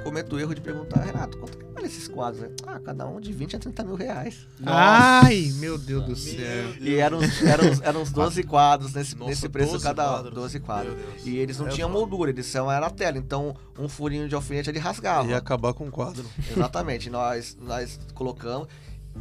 cometo 0.02 0.36
o 0.36 0.40
erro 0.40 0.54
de 0.54 0.60
perguntar, 0.60 1.00
Renato, 1.02 1.38
quanto 1.38 1.56
que 1.58 1.64
vale 1.72 1.86
esses 1.86 2.06
quadros? 2.08 2.42
aí?" 2.44 2.50
Ah, 2.66 2.80
cada 2.80 3.06
um 3.06 3.20
de 3.20 3.32
20 3.32 3.56
a 3.56 3.58
30 3.58 3.84
mil 3.84 3.94
reais. 3.94 4.46
Ai, 4.64 5.52
meu 5.56 5.76
Deus 5.78 6.04
do 6.04 6.16
céu. 6.16 6.74
E 6.80 6.94
eram, 6.96 7.18
uns- 7.18 7.42
eram, 7.42 7.64
eram 7.82 8.02
uns 8.02 8.10
12 8.12 8.42
quadros 8.44 8.92
nesse, 8.94 9.14
Nossa, 9.16 9.30
nesse 9.30 9.48
preço 9.48 9.72
12 9.72 9.84
cada 9.84 10.04
um. 10.04 10.14
quadros. 10.14 10.34
12 10.34 10.60
quadros. 10.60 10.94
Deus. 10.94 11.26
E 11.26 11.36
eles 11.36 11.58
não 11.58 11.68
É 11.68 11.70
tinham 11.70 11.88
moldura, 11.88 12.30
eles 12.30 12.46
são 12.46 12.70
era 12.70 12.88
tela. 12.90 13.18
Então, 13.18 13.54
um 13.78 13.88
furinho 13.88 14.28
de 14.28 14.34
alfinete 14.34 14.70
ele 14.70 14.78
rasgava. 14.78 15.28
Ia 15.28 15.36
acabar 15.38 15.72
com 15.74 15.86
o 15.86 15.90
quadro. 15.90 16.24
Exatamente, 16.50 17.08
nós, 17.10 17.56
nós 17.60 17.98
colocamos. 18.14 18.68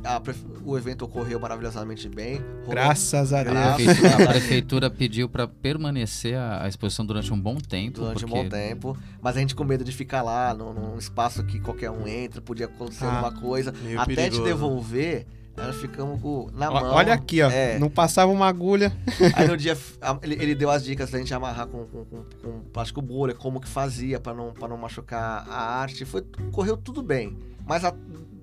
A 0.04 0.22
o 0.66 0.78
evento 0.78 1.06
ocorreu 1.06 1.40
maravilhosamente 1.40 2.08
bem. 2.10 2.38
rolou- 2.38 2.70
Graças 2.72 3.34
a 3.34 3.44
Deus. 3.44 3.76
prefeitura, 3.76 4.24
a 4.24 4.28
prefeitura 4.28 4.90
pediu 4.90 5.30
para 5.30 5.48
permanecer 5.48 6.36
a, 6.38 6.64
a 6.64 6.68
exposição 6.68 7.06
durante 7.06 7.32
um 7.34 7.40
bom 7.40 7.58
tempo. 7.58 8.00
Durante 8.02 8.20
porque 8.26 8.34
um 8.40 8.44
bom 8.44 8.50
tempo, 8.50 8.98
mas 9.22 9.36
a 9.38 9.40
gente 9.40 9.54
com 9.56 9.64
medo 9.64 9.84
de 9.84 9.92
ficar 9.92 10.22
lá 10.22 10.54
num, 10.54 10.74
num 10.74 10.98
espaço 10.98 11.44
que 11.44 11.60
qualquer 11.60 11.92
um 11.92 12.08
entra, 12.08 12.42
podia 12.42 12.66
acontecer 12.66 13.06
Ah, 13.06 13.16
alguma 13.20 13.32
coisa. 13.42 13.72
Até 13.98 14.14
te 14.14 14.16
perigoso. 14.16 14.44
devolver, 14.44 15.26
nós 15.58 15.76
ficamos 15.76 16.20
com, 16.22 16.50
na 16.54 16.72
mão. 16.72 16.84
Olha 16.94 17.14
aqui, 17.14 17.42
ó. 17.42 17.50
É. 17.52 17.78
Não 17.78 17.90
passava 17.90 18.32
uma 18.32 18.48
agulha. 18.48 18.92
Aí 19.36 19.48
no 19.48 19.58
dia, 19.58 19.78
ele, 20.24 20.36
ele 20.36 20.56
deu 20.56 20.70
as 20.72 20.84
dicas 20.84 21.12
da 21.12 21.18
gente 21.20 21.34
amarrar 21.34 21.68
com, 21.68 21.86
com, 21.86 22.06
com, 22.06 22.24
com 22.42 22.60
plástico 22.72 23.02
bolha, 23.02 23.36
como 23.36 23.60
que 23.60 23.68
fazia 23.68 24.20
para 24.20 24.34
não, 24.34 24.54
pra 24.54 24.68
não 24.68 24.78
machucar 24.78 25.46
a 25.50 25.62
arte. 25.80 26.06
Foi, 26.06 26.24
correu 26.52 26.76
tudo 26.78 27.04
bem. 27.04 27.38
Mas 27.66 27.84
a- 27.86 27.94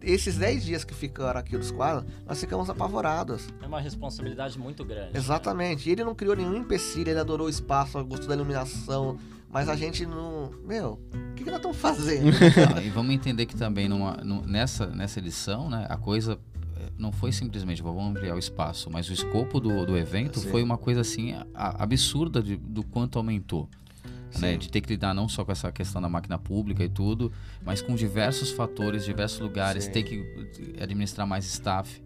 esses 0.02 0.36
10 0.36 0.64
dias 0.64 0.84
que 0.84 0.94
ficaram 0.94 1.38
aqui 1.40 1.56
dos 1.58 1.70
quadros, 1.70 2.10
nós 2.26 2.40
ficamos 2.40 2.70
apavorados. 2.70 3.48
É 3.62 3.66
uma 3.66 3.80
responsabilidade 3.80 4.58
muito 4.58 4.84
grande. 4.84 5.12
né? 5.12 5.18
Exatamente. 5.18 5.88
E 5.88 5.92
ele 5.92 6.04
não 6.04 6.14
criou 6.14 6.34
nenhum 6.36 6.56
empecilho, 6.56 7.10
ele 7.10 7.18
adorou 7.20 7.46
o 7.46 7.50
espaço, 7.50 8.02
gostou 8.04 8.28
da 8.28 8.34
iluminação. 8.34 9.18
Mas 9.50 9.68
a 9.68 9.74
gente 9.76 10.04
não. 10.04 10.50
Meu, 10.64 11.00
o 11.30 11.34
que, 11.34 11.42
que 11.42 11.50
nós 11.50 11.56
estamos 11.56 11.76
fazendo? 11.78 12.30
E 12.84 12.90
vamos 12.90 13.14
entender 13.14 13.46
que 13.46 13.56
também 13.56 13.88
numa- 13.88 14.18
nu- 14.22 14.42
nessa, 14.46 14.86
nessa 14.86 15.18
edição, 15.20 15.70
né, 15.70 15.86
a 15.88 15.96
coisa 15.96 16.38
eh, 16.76 16.90
não 16.98 17.10
foi 17.10 17.32
simplesmente 17.32 17.82
vamos 17.82 18.04
ampliar 18.10 18.34
o 18.34 18.38
espaço, 18.38 18.90
mas 18.90 19.08
o 19.08 19.12
escopo 19.14 19.58
do, 19.58 19.86
do 19.86 19.96
evento 19.96 20.38
Sim. 20.38 20.50
foi 20.50 20.62
uma 20.62 20.76
coisa 20.76 21.00
assim 21.00 21.32
a- 21.54 21.82
absurda 21.82 22.42
de- 22.42 22.56
do 22.58 22.84
quanto 22.84 23.16
aumentou. 23.18 23.68
Né? 24.38 24.56
De 24.56 24.68
ter 24.68 24.80
que 24.80 24.88
lidar 24.88 25.14
não 25.14 25.28
só 25.28 25.44
com 25.44 25.52
essa 25.52 25.70
questão 25.70 26.00
da 26.02 26.08
máquina 26.08 26.38
pública 26.38 26.84
e 26.84 26.88
tudo, 26.88 27.32
mas 27.64 27.80
com 27.80 27.94
diversos 27.94 28.50
fatores, 28.50 29.04
diversos 29.04 29.40
lugares, 29.40 29.84
Sim. 29.84 29.92
ter 29.92 30.02
que 30.02 30.24
administrar 30.80 31.26
mais 31.26 31.44
staff. 31.44 32.02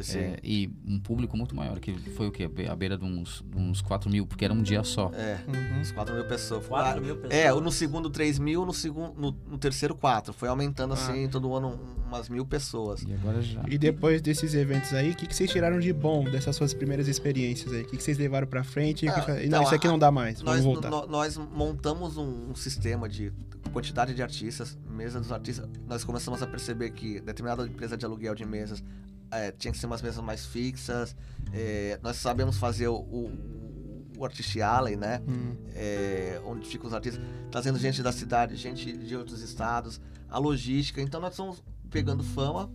Assim, 0.00 0.18
é, 0.18 0.38
e 0.42 0.70
um 0.86 0.98
público 0.98 1.36
muito 1.36 1.54
maior, 1.54 1.78
que 1.78 1.92
foi 2.10 2.26
o 2.28 2.32
quê? 2.32 2.48
A 2.68 2.74
beira 2.76 2.96
de 2.98 3.04
uns, 3.04 3.44
de 3.48 3.58
uns 3.58 3.80
4 3.80 4.10
mil, 4.10 4.26
porque 4.26 4.44
era 4.44 4.52
um 4.54 4.62
dia 4.62 4.82
só. 4.82 5.10
é, 5.14 5.38
Uhum. 5.46 5.80
uns 5.80 5.92
4 5.92 6.14
mil 6.14 6.24
pessoas. 6.26 6.66
4 6.66 7.02
mil 7.02 7.16
pessoas. 7.16 7.32
É, 7.32 7.52
no 7.52 7.70
segundo 7.72 8.10
3 8.10 8.38
mil, 8.38 8.64
no, 8.66 8.72
segundo, 8.72 9.14
no, 9.20 9.36
no 9.48 9.58
terceiro 9.58 9.94
4. 9.94 10.32
Foi 10.32 10.48
aumentando 10.48 10.94
assim, 10.94 11.28
todo 11.28 11.54
ano 11.54 11.68
um- 11.68 12.00
umas 12.10 12.28
mil 12.28 12.44
pessoas. 12.44 13.02
E 13.02 13.12
agora 13.12 13.40
já. 13.40 13.62
E 13.68 13.78
depois 13.78 14.20
desses 14.20 14.52
eventos 14.54 14.92
aí, 14.92 15.10
o 15.10 15.14
que, 15.16 15.26
que 15.26 15.34
vocês 15.34 15.48
tiraram 15.50 15.78
de 15.78 15.92
bom 15.92 16.24
dessas 16.24 16.56
suas 16.56 16.74
primeiras 16.74 17.06
experiências 17.06 17.72
aí? 17.72 17.82
O 17.82 17.86
que, 17.86 17.96
que 17.96 18.02
vocês 18.02 18.18
levaram 18.18 18.46
pra 18.48 18.64
frente? 18.64 19.06
Ah, 19.08 19.12
Que 19.20 19.30
então, 19.46 19.58
não, 19.58 19.62
isso 19.64 19.74
aqui 19.74 19.86
a- 19.86 19.90
não 19.90 19.98
dá 19.98 20.10
mais, 20.10 20.42
Nós, 20.42 20.62
vamos 20.64 20.80
voltar. 20.80 21.06
nós 21.06 21.36
montamos 21.36 22.16
um, 22.16 22.50
um 22.50 22.54
sistema 22.54 23.08
de 23.08 23.32
quantidade 23.72 24.12
de 24.14 24.22
artistas, 24.22 24.76
mesa 24.90 25.20
dos 25.20 25.30
artistas. 25.30 25.68
Nós 25.86 26.02
começamos 26.02 26.42
a 26.42 26.46
perceber 26.46 26.90
que 26.90 27.20
determinada 27.20 27.64
empresa 27.64 27.96
de 27.96 28.04
aluguel 28.04 28.34
de 28.34 28.44
mesas 28.44 28.82
eh, 29.30 29.52
tinha 29.52 29.72
que 29.72 29.78
ser 29.78 29.86
umas 29.86 30.02
mesas 30.02 30.22
mais 30.22 30.46
fixas. 30.46 31.14
Eh, 31.52 31.98
nós 32.02 32.16
sabemos 32.16 32.58
fazer 32.58 32.88
o, 32.88 32.96
o, 32.96 33.30
o 34.18 34.24
Artist 34.24 34.60
Alley, 34.60 34.96
né? 34.96 35.22
Hum. 35.26 35.56
é, 35.74 36.40
onde 36.44 36.66
ficam 36.68 36.86
os 36.86 36.94
artistas, 36.94 37.22
trazendo 37.50 37.78
gente 37.78 38.02
da 38.02 38.12
cidade, 38.12 38.56
gente 38.56 38.92
de 38.92 39.16
outros 39.16 39.40
estados, 39.42 40.00
a 40.28 40.38
logística. 40.38 41.00
Então 41.00 41.20
nós 41.20 41.32
estamos 41.32 41.62
pegando 41.90 42.22
fama. 42.22 42.70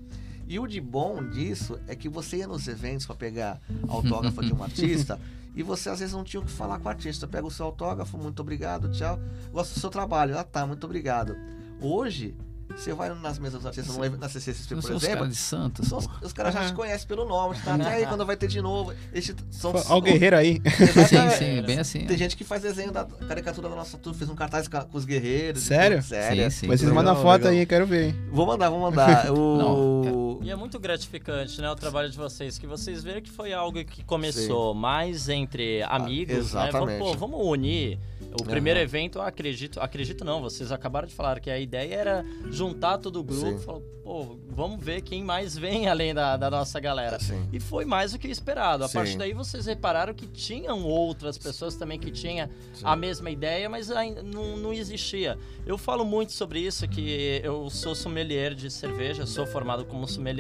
E 0.47 0.60
o 0.60 0.68
de 0.68 0.80
bom 0.80 1.28
disso 1.28 1.80
é 1.88 1.95
que 1.95 2.08
você 2.08 2.38
ia 2.38 2.47
nos 2.47 2.68
eventos 2.68 3.06
para 3.06 3.16
pegar 3.16 3.62
autógrafo 3.88 4.43
de 4.43 4.53
um 4.53 4.62
artista 4.64 5.20
e 5.56 5.64
você 5.64 5.89
às 5.89 5.99
vezes 5.99 6.14
não 6.14 6.24
tinha 6.24 6.41
o 6.41 6.45
que 6.45 6.51
falar 6.51 6.80
com 6.80 6.86
o 6.86 6.89
artista. 6.89 7.28
Pega 7.28 7.47
o 7.47 7.51
seu 7.51 7.66
autógrafo, 7.66 8.18
muito 8.18 8.41
obrigado, 8.41 8.91
tchau. 8.91 9.20
Gosto 9.51 9.74
do 9.74 9.80
seu 9.80 9.89
trabalho. 9.89 10.38
Ah, 10.38 10.43
tá, 10.43 10.68
muito 10.68 10.84
obrigado. 10.84 11.36
Hoje, 11.82 12.36
você 12.70 12.93
vai 12.93 13.09
nas 13.13 13.39
mesas 13.39 13.59
dos 13.59 13.66
artistas, 13.66 13.95
no- 13.95 14.18
na 14.18 14.28
CCXP, 14.30 14.76
Não 14.76 14.82
por 14.82 14.91
exemplo, 14.91 15.16
caras 15.18 15.30
de 15.30 15.36
Santos. 15.36 15.88
são 15.88 15.97
os, 15.99 16.09
os 16.22 16.34
caras 16.34 16.53
já 16.53 16.66
te 16.66 16.74
conhecem 16.74 17.07
pelo 17.07 17.26
nome, 17.26 17.55
tá? 17.63 17.76
Até 17.76 17.93
aí 17.95 18.05
quando 18.05 18.26
vai 18.26 18.36
ter 18.36 18.47
de 18.47 18.61
novo. 18.61 18.93
Eles 19.13 19.34
são, 19.51 19.74
Ó 19.89 19.97
o 19.97 20.01
guerreiro 20.01 20.36
aí. 20.36 20.61
Sim, 21.07 21.30
sim, 21.38 21.61
bem 21.61 21.80
assim. 21.80 22.05
Tem 22.05 22.18
gente 22.18 22.36
que 22.36 22.43
faz 22.43 22.61
desenho 22.61 22.91
da 22.91 23.05
caricatura 23.05 23.70
da 23.70 23.76
nossa 23.76 23.97
turma, 23.97 24.18
fez 24.18 24.30
um 24.30 24.36
cartaz 24.36 24.68
com 24.68 24.76
com 24.82 24.97
os 24.97 25.05
guerreiros. 25.05 25.63
Sério? 25.63 25.97
tudo. 25.97 26.07
Sério. 26.07 26.43
Sim, 26.45 26.49
sim. 26.61 26.68
Mas 26.68 26.80
vocês 26.82 26.91
mandam 26.91 27.16
foto 27.16 27.43
legal. 27.43 27.51
aí, 27.51 27.59
eu 27.61 27.68
quero 27.68 27.86
ver, 27.86 28.07
hein? 28.07 28.16
Vou 28.32 28.45
mandar, 28.45 28.70
vou 28.70 28.80
mandar. 28.80 29.26
O... 29.36 30.24
E 30.46 30.52
é 30.52 30.56
muito 30.56 30.80
gratificante, 30.80 31.60
né, 31.60 31.72
o 31.72 31.76
trabalho 31.76 32.08
de 32.08 32.16
vocês, 32.16 32.60
que 32.60 32.68
vocês 32.68 33.04
veem 33.04 33.20
que 33.20 33.32
foi 33.32 33.52
algo 33.52 33.84
que 33.84 34.04
começou 34.04 34.76
mais 34.76 35.28
entre 35.28 35.82
amigos, 35.82 36.54
né? 36.54 36.70
Vamos, 36.72 36.93
exatamente. 36.93 37.00
pô, 37.00 37.14
vamos 37.16 37.39
unir. 37.48 37.98
O 38.39 38.43
primeiro 38.43 38.78
Aham. 38.80 38.84
evento, 38.84 39.22
acredito, 39.22 39.80
acredito 39.80 40.24
não, 40.24 40.41
vocês 40.41 40.72
acabaram 40.72 41.08
de 41.08 41.16
falar 41.16 41.39
que 41.39 41.50
a 41.50 41.58
ideia 41.58 41.96
era 41.96 42.26
juntar 42.52 42.98
todo 42.98 43.20
o 43.20 43.24
grupo, 43.24 43.58
Sim. 43.58 43.66
falar, 43.66 43.80
pô, 44.04 44.38
vamos 44.50 44.84
ver 44.84 45.02
quem 45.02 45.24
mais 45.24 45.58
vem 45.58 45.88
além 45.89 46.14
da, 46.14 46.36
da 46.36 46.52
nossa 46.52 46.80
galera. 46.80 47.16
Assim. 47.16 47.48
E 47.54 47.60
foi 47.60 47.86
mais 47.86 48.12
do 48.12 48.20
que 48.20 48.28
esperado. 48.28 48.84
A 48.84 48.88
Sim. 48.89 48.93
partir 48.98 49.18
daí 49.18 49.34
vocês 49.34 49.66
repararam 49.66 50.14
que 50.14 50.28
tinham 50.28 50.84
outras 50.84 51.38
pessoas 51.38 51.76
também 51.76 51.98
que 51.98 52.12
tinham 52.12 52.50
a 52.84 52.96
mesma 52.96 53.32
ideia, 53.32 53.70
mas 53.70 53.89
ainda 53.89 54.22
não, 54.22 54.58
não 54.58 54.74
existia. 54.74 55.38
Eu 55.66 55.78
falo 55.78 56.04
muito 56.04 56.34
sobre 56.34 56.60
isso, 56.60 56.88
que 56.89 57.39
eu 57.41 57.70
sou 57.70 57.96
sommelier 57.96 58.54
de 58.54 58.70
cerveja, 58.70 59.26
sou 59.26 59.48
formado 59.48 59.86
como 59.86 60.06
sommelier 60.08 60.34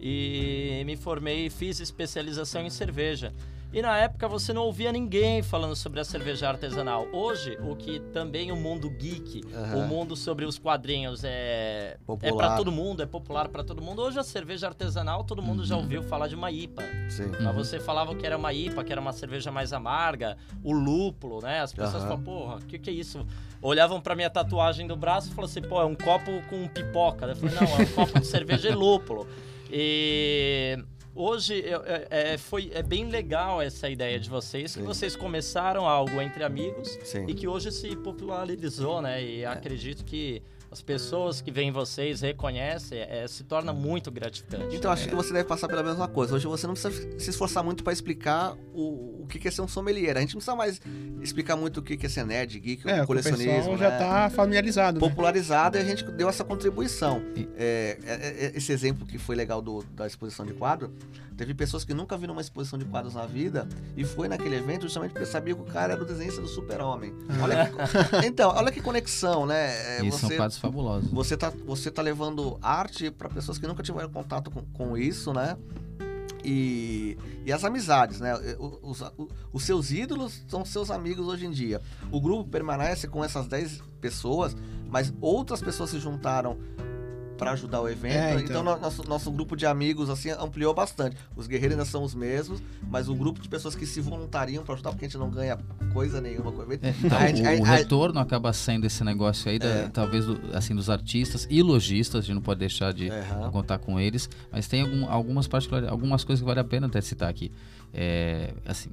e 0.00 0.82
me 0.84 0.96
formei 0.96 1.46
e 1.46 1.50
fiz 1.50 1.80
especialização 1.80 2.64
em 2.64 2.70
cerveja. 2.70 3.32
E 3.76 3.82
na 3.82 3.94
época 3.98 4.26
você 4.26 4.54
não 4.54 4.62
ouvia 4.62 4.90
ninguém 4.90 5.42
falando 5.42 5.76
sobre 5.76 6.00
a 6.00 6.04
cerveja 6.04 6.48
artesanal. 6.48 7.06
Hoje, 7.12 7.58
o 7.62 7.76
que 7.76 8.00
também 8.10 8.50
o 8.50 8.56
mundo 8.56 8.88
geek, 8.88 9.42
Aham. 9.54 9.84
o 9.84 9.86
mundo 9.86 10.16
sobre 10.16 10.46
os 10.46 10.58
quadrinhos 10.58 11.22
é 11.22 11.98
é 11.98 11.98
Popular. 12.06 12.36
para 12.36 12.56
todo 12.56 12.72
mundo, 12.72 13.02
é 13.02 13.06
popular 13.06 13.48
para 13.48 13.62
todo 13.62 13.82
mundo. 13.82 14.00
Hoje 14.00 14.18
a 14.18 14.24
cerveja 14.24 14.68
artesanal, 14.68 15.24
todo 15.24 15.42
mundo 15.42 15.62
já 15.62 15.76
ouviu 15.76 16.02
falar 16.02 16.26
de 16.26 16.34
uma 16.34 16.50
IPA. 16.50 16.84
Sim. 17.10 17.30
Mas 17.38 17.54
você 17.54 17.78
falava 17.78 18.14
que 18.14 18.24
era 18.24 18.38
uma 18.38 18.50
IPA, 18.50 18.82
que 18.82 18.92
era 18.92 19.00
uma 19.00 19.12
cerveja 19.12 19.52
mais 19.52 19.74
amarga, 19.74 20.38
o 20.64 20.72
lúpulo, 20.72 21.42
né? 21.42 21.60
As 21.60 21.74
pessoas 21.74 22.02
Aham. 22.02 22.08
falam, 22.16 22.24
porra, 22.24 22.56
o 22.56 22.62
que, 22.62 22.78
que 22.78 22.88
é 22.88 22.94
isso? 22.94 23.26
Olhavam 23.60 24.00
pra 24.00 24.16
minha 24.16 24.30
tatuagem 24.30 24.86
do 24.86 24.96
braço 24.96 25.28
e 25.28 25.34
falavam 25.34 25.50
assim, 25.50 25.60
pô, 25.60 25.82
é 25.82 25.84
um 25.84 25.94
copo 25.94 26.30
com 26.48 26.66
pipoca. 26.66 27.26
Eu 27.26 27.36
falei, 27.36 27.54
não, 27.54 27.78
é 27.78 27.82
um 27.82 27.92
copo 27.94 28.18
de 28.18 28.26
cerveja 28.26 28.70
e 28.70 28.74
lúpulo. 28.74 29.26
E 29.70 30.78
hoje 31.16 31.64
é, 31.64 32.34
é, 32.34 32.38
foi, 32.38 32.70
é 32.74 32.82
bem 32.82 33.08
legal 33.08 33.60
essa 33.60 33.88
ideia 33.88 34.20
de 34.20 34.28
vocês, 34.28 34.74
que 34.74 34.80
Sim. 34.80 34.86
vocês 34.86 35.16
começaram 35.16 35.88
algo 35.88 36.20
entre 36.20 36.44
amigos 36.44 36.98
Sim. 37.02 37.24
e 37.26 37.34
que 37.34 37.48
hoje 37.48 37.72
se 37.72 37.96
popularizou, 37.96 39.00
né? 39.00 39.24
E 39.24 39.44
acredito 39.44 40.04
que 40.04 40.42
as 40.76 40.82
pessoas 40.82 41.40
que 41.40 41.50
veem 41.50 41.72
vocês 41.72 42.20
reconhecem, 42.20 42.98
é, 43.00 43.26
se 43.26 43.44
torna 43.44 43.72
muito 43.72 44.10
gratificante. 44.10 44.76
Então 44.76 44.90
acho 44.92 45.08
que 45.08 45.14
você 45.14 45.32
deve 45.32 45.48
passar 45.48 45.68
pela 45.68 45.82
mesma 45.82 46.06
coisa. 46.06 46.34
Hoje 46.36 46.46
você 46.46 46.66
não 46.66 46.74
precisa 46.74 47.18
se 47.18 47.30
esforçar 47.30 47.64
muito 47.64 47.82
para 47.82 47.94
explicar 47.94 48.54
o, 48.74 49.22
o 49.22 49.26
que 49.26 49.48
é 49.48 49.50
ser 49.50 49.62
um 49.62 49.68
sommelier. 49.68 50.14
A 50.18 50.20
gente 50.20 50.34
não 50.34 50.38
precisa 50.40 50.54
mais 50.54 50.78
explicar 51.22 51.56
muito 51.56 51.78
o 51.80 51.82
que 51.82 52.04
é 52.04 52.08
ser 52.10 52.26
nerd, 52.26 52.60
geek, 52.60 52.86
É, 52.90 53.02
o 53.02 53.06
colecionismo. 53.06 53.54
pessoal 53.54 53.78
já 53.78 53.88
né? 53.88 53.98
tá 53.98 54.28
familiarizado, 54.28 55.00
né? 55.00 55.08
popularizado 55.08 55.78
e 55.78 55.80
a 55.80 55.84
gente 55.84 56.04
deu 56.12 56.28
essa 56.28 56.44
contribuição. 56.44 57.22
E- 57.34 57.48
É, 57.56 57.98
é, 58.04 58.46
é, 58.46 58.52
esse 58.54 58.70
exemplo 58.70 59.06
que 59.06 59.16
foi 59.16 59.34
legal 59.34 59.62
do- 59.62 59.82
da 59.94 60.06
exposição 60.06 60.44
de 60.44 60.52
quadro, 60.52 60.92
teve 61.36 61.54
pessoas 61.54 61.84
que 61.84 61.92
nunca 61.94 62.16
viram 62.16 62.32
uma 62.34 62.40
exposição 62.40 62.78
de 62.78 62.84
quadros 62.84 63.14
na 63.14 63.26
vida 63.26 63.68
e 63.96 64.04
foi 64.04 64.26
naquele 64.28 64.56
evento 64.56 64.82
justamente 64.82 65.12
porque 65.12 65.26
sabia 65.26 65.54
que 65.54 65.60
o 65.60 65.64
cara 65.64 65.92
era 65.92 66.02
o 66.02 66.06
desenhista 66.06 66.40
do 66.40 66.48
super-homem. 66.48 67.12
Olha 67.42 67.66
que- 67.70 67.76
então, 68.26 68.50
olha 68.50 68.72
que 68.72 68.80
conexão, 68.80 69.44
né? 69.46 69.98
É, 69.98 70.04
E 70.04 70.10
são 70.12 70.28
você, 70.28 70.36
quadros 70.36 70.58
fabulosos. 70.58 71.10
você, 71.10 71.36
tá, 71.36 71.52
você 71.66 71.90
tá 71.90 72.00
levando 72.02 72.58
arte 72.62 73.10
para 73.10 73.28
pessoas 73.28 73.58
que 73.58 73.66
nunca 73.66 73.82
tiveram 73.82 74.08
contato 74.08 74.50
com, 74.50 74.62
com 74.72 74.96
isso, 74.96 75.32
né? 75.32 75.56
E, 76.44 77.18
e 77.44 77.52
as 77.52 77.64
amizades, 77.64 78.20
né? 78.20 78.32
Os, 78.58 79.00
os- 79.02 79.12
os 79.52 79.62
seus 79.64 79.90
ídolos 79.90 80.44
são 80.48 80.64
seus 80.64 80.90
amigos 80.90 81.26
hoje 81.26 81.44
em 81.46 81.50
dia. 81.50 81.80
O 82.10 82.20
grupo 82.20 82.48
permanece 82.48 83.08
com 83.08 83.24
essas 83.24 83.46
10 83.48 83.82
pessoas, 84.00 84.56
mas 84.88 85.12
outras 85.20 85.60
pessoas 85.60 85.90
se 85.90 85.98
juntaram 85.98 86.56
para 87.36 87.52
ajudar 87.52 87.80
o 87.80 87.88
evento. 87.88 88.14
É, 88.14 88.30
então, 88.34 88.40
então. 88.42 88.62
no- 88.62 88.76
nosso, 88.80 89.08
nosso 89.08 89.30
grupo 89.30 89.56
de 89.56 89.66
amigos 89.66 90.08
assim 90.10 90.30
ampliou 90.30 90.72
bastante. 90.74 91.16
Os 91.36 91.46
guerreiros 91.46 91.76
ainda 91.78 91.84
são 91.88 92.02
os 92.02 92.14
mesmos, 92.14 92.62
mas 92.88 93.08
o 93.08 93.14
grupo 93.14 93.40
de 93.40 93.48
pessoas 93.48 93.74
que 93.74 93.86
se 93.86 94.00
voluntariam 94.00 94.64
para 94.64 94.74
ajudar, 94.74 94.90
porque 94.90 95.04
a 95.04 95.08
gente 95.08 95.18
não 95.18 95.30
ganha 95.30 95.58
coisa 95.92 96.20
nenhuma 96.20 96.50
com 96.52 96.58
o 96.58 96.62
evento. 96.62 96.84
É, 96.84 96.94
então, 97.04 97.18
A 97.18 97.26
gente- 97.28 97.40
o, 97.42 97.62
o 97.62 97.64
a- 97.64 97.68
a- 97.68 97.76
retorno 97.76 98.18
acaba 98.20 98.52
sendo 98.52 98.86
esse 98.86 99.02
negócio 99.04 99.50
aí, 99.50 99.58
da- 99.58 99.66
É. 99.66 99.88
talvez 99.88 100.24
do- 100.24 100.40
assim 100.54 100.74
dos 100.74 100.88
artistas 100.90 101.46
e 101.50 101.62
lojistas, 101.62 102.20
a 102.20 102.26
gente 102.26 102.34
não 102.34 102.42
pode 102.42 102.60
deixar 102.60 102.92
de 102.92 103.08
Aham. 103.10 103.50
contar 103.50 103.78
com 103.78 103.98
eles, 104.00 104.28
mas 104.50 104.66
tem 104.66 104.82
algum- 104.82 105.08
algumas 105.10 105.46
particularidades, 105.46 105.92
algumas 105.92 106.24
coisas 106.24 106.40
que 106.42 106.46
vale 106.46 106.60
a 106.60 106.64
pena 106.64 106.86
até 106.86 107.00
citar 107.00 107.28
aqui. 107.28 107.50
É, 107.94 108.52
assim, 108.66 108.90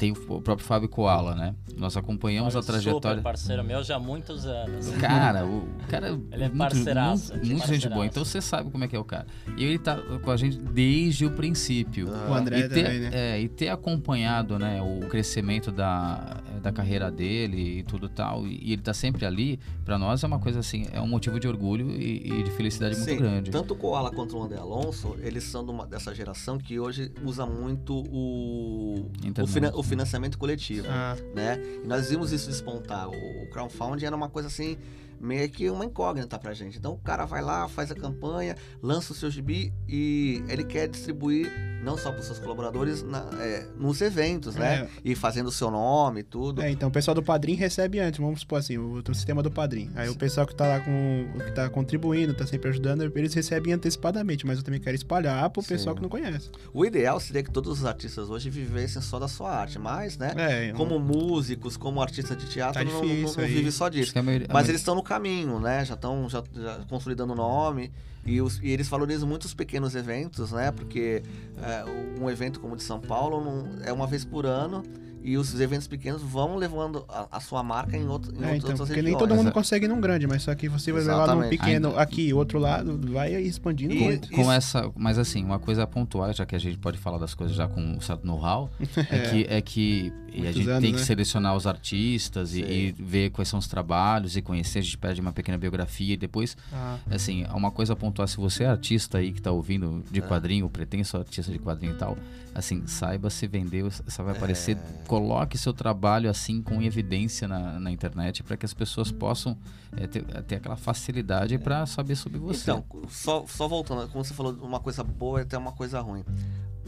tem 0.00 0.12
o, 0.12 0.40
próprio 0.40 0.66
Fábio 0.66 0.88
Koala, 0.88 1.34
né? 1.34 1.54
Nós 1.76 1.96
acompanhamos 1.96 2.56
a 2.56 2.60
Super 2.62 2.72
trajetória. 2.80 3.22
parceiro 3.22 3.62
meu 3.62 3.82
já 3.84 3.96
há 3.96 4.00
muitos 4.00 4.46
anos. 4.46 4.88
Cara, 4.98 5.44
o 5.46 5.68
cara 5.88 6.08
Ele 6.08 6.44
é 6.44 6.48
muito, 6.48 6.56
parceiraço, 6.58 7.32
muito, 7.34 7.46
muito 7.46 7.50
gente 7.50 7.58
parceiraço. 7.60 7.94
boa. 7.94 8.06
Então 8.06 8.24
você 8.24 8.40
sabe 8.40 8.70
como 8.70 8.82
é 8.82 8.88
que 8.88 8.96
é 8.96 8.98
o 8.98 9.04
cara. 9.04 9.26
E 9.56 9.62
ele 9.64 9.78
tá 9.78 9.96
com 10.24 10.30
a 10.30 10.36
gente 10.36 10.58
desde 10.58 11.26
o 11.26 11.30
princípio. 11.32 12.08
O 12.28 12.34
André 12.34 12.60
e 12.60 12.68
ter, 12.68 12.84
também, 12.84 13.00
né? 13.00 13.10
é, 13.12 13.40
e 13.40 13.48
ter 13.48 13.68
acompanhado 13.68 14.58
né, 14.58 14.80
o 14.82 15.06
crescimento 15.08 15.70
da, 15.70 16.38
da 16.62 16.72
carreira 16.72 17.10
dele 17.10 17.78
e 17.78 17.82
tudo 17.82 18.08
tal, 18.08 18.46
e, 18.46 18.58
e 18.62 18.72
ele 18.72 18.82
tá 18.82 18.94
sempre 18.94 19.24
ali, 19.26 19.58
pra 19.84 19.98
nós 19.98 20.24
é 20.24 20.26
uma 20.26 20.38
coisa 20.38 20.60
assim, 20.60 20.86
é 20.92 21.00
um 21.00 21.06
motivo 21.06 21.38
de 21.38 21.46
orgulho 21.46 21.90
e, 21.90 22.26
e 22.26 22.42
de 22.42 22.50
felicidade 22.52 22.96
muito 22.96 23.08
Sim, 23.10 23.16
grande. 23.16 23.50
tanto 23.50 23.74
o 23.74 23.76
Koala 23.76 24.10
quanto 24.10 24.36
o 24.36 24.42
André 24.42 24.58
Alonso, 24.58 25.16
eles 25.20 25.44
são 25.44 25.64
de 25.64 25.70
uma- 25.70 25.86
dessa 25.86 26.14
geração 26.14 26.56
que 26.58 26.78
hoje 26.78 27.12
usa 27.24 27.44
muito 27.44 27.94
o, 27.94 29.10
o, 29.42 29.46
finan- 29.46 29.72
o 29.74 29.82
financiamento 29.90 30.38
coletivo, 30.38 30.86
Ah, 30.88 31.16
né? 31.34 31.58
E 31.84 31.86
nós 31.86 32.08
vimos 32.10 32.32
isso 32.32 32.48
despontar. 32.48 33.08
O, 33.08 33.42
o 33.42 33.46
crowdfunding 33.50 34.06
era 34.06 34.16
uma 34.16 34.28
coisa 34.30 34.48
assim, 34.48 34.78
meio 35.20 35.48
que 35.50 35.68
uma 35.68 35.84
incógnita 35.84 36.38
pra 36.38 36.54
gente. 36.54 36.78
Então 36.78 36.92
o 36.92 36.98
cara 36.98 37.24
vai 37.26 37.42
lá, 37.42 37.68
faz 37.68 37.90
a 37.90 37.94
campanha, 37.94 38.56
lança 38.82 39.12
o 39.12 39.16
seu 39.16 39.30
gibi 39.30 39.72
e 39.88 40.42
ele 40.48 40.64
quer 40.64 40.88
distribuir 40.88 41.50
não 41.82 41.96
só 41.96 42.10
para 42.10 42.20
os 42.20 42.26
seus 42.26 42.38
colaboradores 42.38 43.02
na- 43.02 43.26
é, 43.40 43.66
nos 43.78 44.00
eventos, 44.02 44.54
né? 44.54 44.86
E 45.04 45.14
fazendo 45.14 45.46
o 45.46 45.52
seu 45.52 45.70
nome 45.70 46.20
e 46.20 46.22
tudo. 46.22 46.60
É, 46.62 46.70
então 46.70 46.88
o 46.90 46.92
pessoal 46.92 47.14
do 47.14 47.22
Padrim 47.22 47.54
recebe 47.54 47.98
antes, 47.98 48.20
vamos 48.20 48.40
supor 48.40 48.58
assim, 48.58 48.76
o, 48.76 49.02
o 49.06 49.14
sistema 49.14 49.42
do 49.42 49.50
Padrim. 49.50 49.90
Aí 49.94 50.08
o 50.08 50.14
pessoal 50.14 50.46
que 50.46 50.54
tá 50.54 50.66
lá 50.66 50.80
com. 50.80 51.26
que 51.44 51.52
tá 51.52 51.68
contribuindo, 51.70 52.34
tá 52.34 52.46
sempre 52.46 52.68
ajudando, 52.68 53.10
eles 53.16 53.32
recebem 53.32 53.72
antecipadamente, 53.72 54.46
mas 54.46 54.58
eu 54.58 54.64
também 54.64 54.80
quero 54.80 54.94
espalhar 54.94 55.48
pro 55.50 55.62
Sim. 55.62 55.68
pessoal 55.68 55.94
que 55.96 56.02
não 56.02 56.08
conhece. 56.10 56.50
O 56.72 56.84
ideal 56.84 57.18
seria 57.18 57.42
que 57.42 57.50
todos 57.50 57.78
os 57.80 57.84
artistas 57.86 58.28
hoje 58.28 58.50
vivessem 58.50 59.00
só 59.00 59.18
da 59.18 59.26
sua 59.28 59.50
arte, 59.50 59.78
mas, 59.78 60.18
né? 60.18 60.32
É, 60.36 60.72
Como 60.72 60.98
músicos, 60.98 61.76
como 61.78 62.02
artistas 62.02 62.36
de 62.36 62.46
teatro, 62.46 62.74
Tá 62.74 62.84
não, 62.84 62.92
não, 62.92 63.00
difícil 63.02 63.36
não 63.38 63.44
aí. 63.44 63.54
vive 63.54 63.72
só 63.72 63.88
disso. 63.88 64.12
a 64.18 64.22
Mas 64.22 64.26
maioria- 64.26 64.68
eles 64.70 64.80
estão 64.82 64.94
no 64.94 65.02
caminho, 65.14 65.58
né? 65.58 65.84
Já 65.84 65.94
estão 65.94 66.28
já, 66.28 66.40
já 66.54 66.78
consolidando 66.88 67.32
o 67.32 67.36
nome. 67.36 67.90
E, 68.24 68.40
os- 68.40 68.60
e 68.62 68.68
eles 68.70 68.86
valorizam 68.88 69.28
muito 69.28 69.44
os 69.44 69.54
pequenos 69.54 69.96
eventos, 69.96 70.52
né? 70.52 70.70
Porque 70.70 71.22
é, 71.60 71.84
um 72.20 72.30
evento 72.30 72.60
como 72.60 72.74
o 72.74 72.76
de 72.76 72.82
São 72.84 73.00
Paulo 73.00 73.42
não- 73.44 73.82
é 73.84 73.92
uma 73.92 74.06
vez 74.06 74.24
por 74.24 74.46
ano 74.46 74.84
e 75.22 75.36
os 75.36 75.58
eventos 75.60 75.86
pequenos 75.86 76.22
vão 76.22 76.56
levando 76.56 77.04
a, 77.08 77.26
a 77.32 77.40
sua 77.40 77.62
marca 77.62 77.96
em, 77.96 78.06
outro, 78.08 78.30
em 78.32 78.36
É, 78.36 78.38
outras 78.38 78.56
então, 78.58 78.70
outras 78.70 78.88
porque 78.88 79.02
nem 79.02 79.12
regiões. 79.12 79.18
todo 79.28 79.34
mundo 79.36 79.48
é. 79.48 79.52
consegue 79.52 79.84
ir 79.84 79.88
num 79.88 80.00
grande, 80.00 80.26
mas 80.26 80.42
só 80.42 80.54
que 80.54 80.68
você 80.68 80.92
vai 80.92 81.02
levar 81.02 81.34
num 81.34 81.48
pequeno 81.48 81.88
Ainda- 81.88 82.00
aqui, 82.00 82.32
outro 82.32 82.58
lado, 82.58 82.98
vai 83.12 83.34
expandindo 83.34 83.94
E- 83.94 83.98
muito. 84.02 84.30
Com 84.30 84.40
Isso- 84.42 84.50
essa, 84.52 84.90
mas 84.96 85.18
assim, 85.18 85.44
uma 85.44 85.58
coisa 85.58 85.82
a 85.82 85.86
pontuar, 85.86 86.32
já 86.34 86.44
que 86.46 86.54
a 86.56 86.58
gente 86.58 86.78
pode 86.78 86.98
falar 86.98 87.18
das 87.18 87.34
coisas 87.34 87.56
já 87.56 87.68
com 87.68 87.80
um 87.80 88.00
certo 88.00 88.26
know-how, 88.26 88.70
é. 89.10 89.18
que 89.30 89.46
é 89.48 89.60
que 89.60 90.12
e 90.32 90.46
a 90.46 90.52
gente 90.52 90.68
anos, 90.68 90.82
tem 90.82 90.92
que 90.92 91.00
né? 91.00 91.04
selecionar 91.04 91.56
os 91.56 91.66
artistas 91.66 92.54
e, 92.54 92.60
e 92.62 92.92
ver 92.98 93.30
quais 93.30 93.48
são 93.48 93.58
os 93.58 93.66
trabalhos 93.66 94.36
e 94.36 94.42
conhecer, 94.42 94.78
a 94.78 94.82
gente 94.82 94.96
pede 94.96 95.20
uma 95.20 95.32
pequena 95.32 95.58
biografia 95.58 96.14
e 96.14 96.16
depois, 96.16 96.56
Ah, 96.72 96.98
assim, 97.10 97.44
uma 97.52 97.70
coisa 97.70 97.94
a 97.94 97.96
pontuar, 97.96 98.28
se 98.28 98.36
você 98.36 98.62
é 98.64 98.68
artista 98.68 99.18
aí 99.18 99.32
que 99.32 99.42
tá 99.42 99.50
ouvindo 99.50 100.04
de 100.10 100.20
quadrinho, 100.22 100.64
ou 100.64 100.70
pretenso 100.70 101.16
artista 101.16 101.50
de 101.50 101.58
quadrinho 101.58 101.94
e 101.94 101.96
tal, 101.98 102.16
assim, 102.54 102.86
saiba 102.86 103.30
se 103.30 103.46
vender, 103.46 103.82
você 103.82 104.22
vai 104.22 104.36
aparecer, 104.36 104.76
coloque 105.06 105.56
seu 105.56 105.72
trabalho 105.72 106.28
assim 106.28 106.62
com 106.62 106.82
evidência 106.82 107.46
na, 107.46 107.78
na 107.78 107.90
internet 107.90 108.42
para 108.42 108.56
que 108.56 108.66
as 108.66 108.74
pessoas 108.74 109.10
possam 109.12 109.56
é, 109.96 110.06
ter, 110.06 110.24
ter 110.44 110.56
aquela 110.56 110.76
facilidade 110.76 111.58
para 111.58 111.86
saber 111.86 112.16
sobre 112.16 112.38
você. 112.38 112.70
Então, 112.70 112.84
só, 113.08 113.44
só 113.46 113.68
voltando, 113.68 114.08
como 114.08 114.24
você 114.24 114.34
falou, 114.34 114.52
uma 114.62 114.80
coisa 114.80 115.02
boa 115.04 115.40
e 115.40 115.42
até 115.42 115.56
uma 115.56 115.72
coisa 115.72 116.00
ruim. 116.00 116.24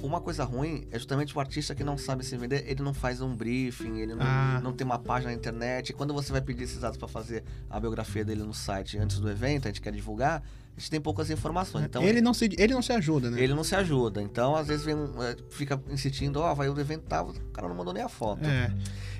Uma 0.02 0.20
coisa 0.20 0.42
ruim 0.44 0.86
é 0.90 0.98
justamente 0.98 1.36
o 1.36 1.40
artista 1.40 1.74
que 1.74 1.84
não 1.84 1.98
sabe 1.98 2.24
se 2.24 2.36
vender, 2.36 2.64
ele 2.66 2.82
não 2.82 2.94
faz 2.94 3.20
um 3.20 3.34
briefing, 3.34 3.98
ele 4.00 4.14
não, 4.14 4.24
Ah. 4.26 4.60
não 4.62 4.72
tem 4.72 4.84
uma 4.84 4.98
página 4.98 5.30
na 5.30 5.36
internet. 5.36 5.92
Quando 5.92 6.14
você 6.14 6.32
vai 6.32 6.40
pedir 6.40 6.64
esses 6.64 6.80
dados 6.80 6.96
para 6.96 7.06
fazer 7.08 7.44
a 7.68 7.78
biografia 7.78 8.24
dele 8.24 8.42
no 8.42 8.54
site 8.54 8.96
antes 8.98 9.18
do 9.18 9.30
evento, 9.30 9.66
a 9.66 9.68
gente 9.68 9.80
quer 9.82 9.92
divulgar, 9.92 10.42
a 10.76 10.80
gente 10.80 10.90
tem 10.90 11.00
poucas 11.00 11.30
informações. 11.30 11.84
Então, 11.84 12.02
ele, 12.02 12.20
não 12.22 12.32
se, 12.32 12.48
ele 12.58 12.72
não 12.72 12.80
se 12.82 12.92
ajuda, 12.92 13.30
né? 13.30 13.40
ele 13.40 13.54
não 13.54 13.62
se 13.62 13.74
ajuda. 13.74 14.22
Então, 14.22 14.56
às 14.56 14.66
vezes, 14.68 14.84
vem, 14.84 14.94
é, 14.96 15.36
fica 15.50 15.80
insistindo, 15.90 16.40
ó, 16.40 16.54
vai 16.54 16.68
o 16.70 16.80
evento 16.80 17.02
tá, 17.02 17.22
o 17.22 17.34
cara 17.52 17.68
não 17.68 17.74
mandou 17.76 17.92
nem 17.92 18.02
a 18.02 18.08
foto. 18.08 18.44
É. 18.46 18.72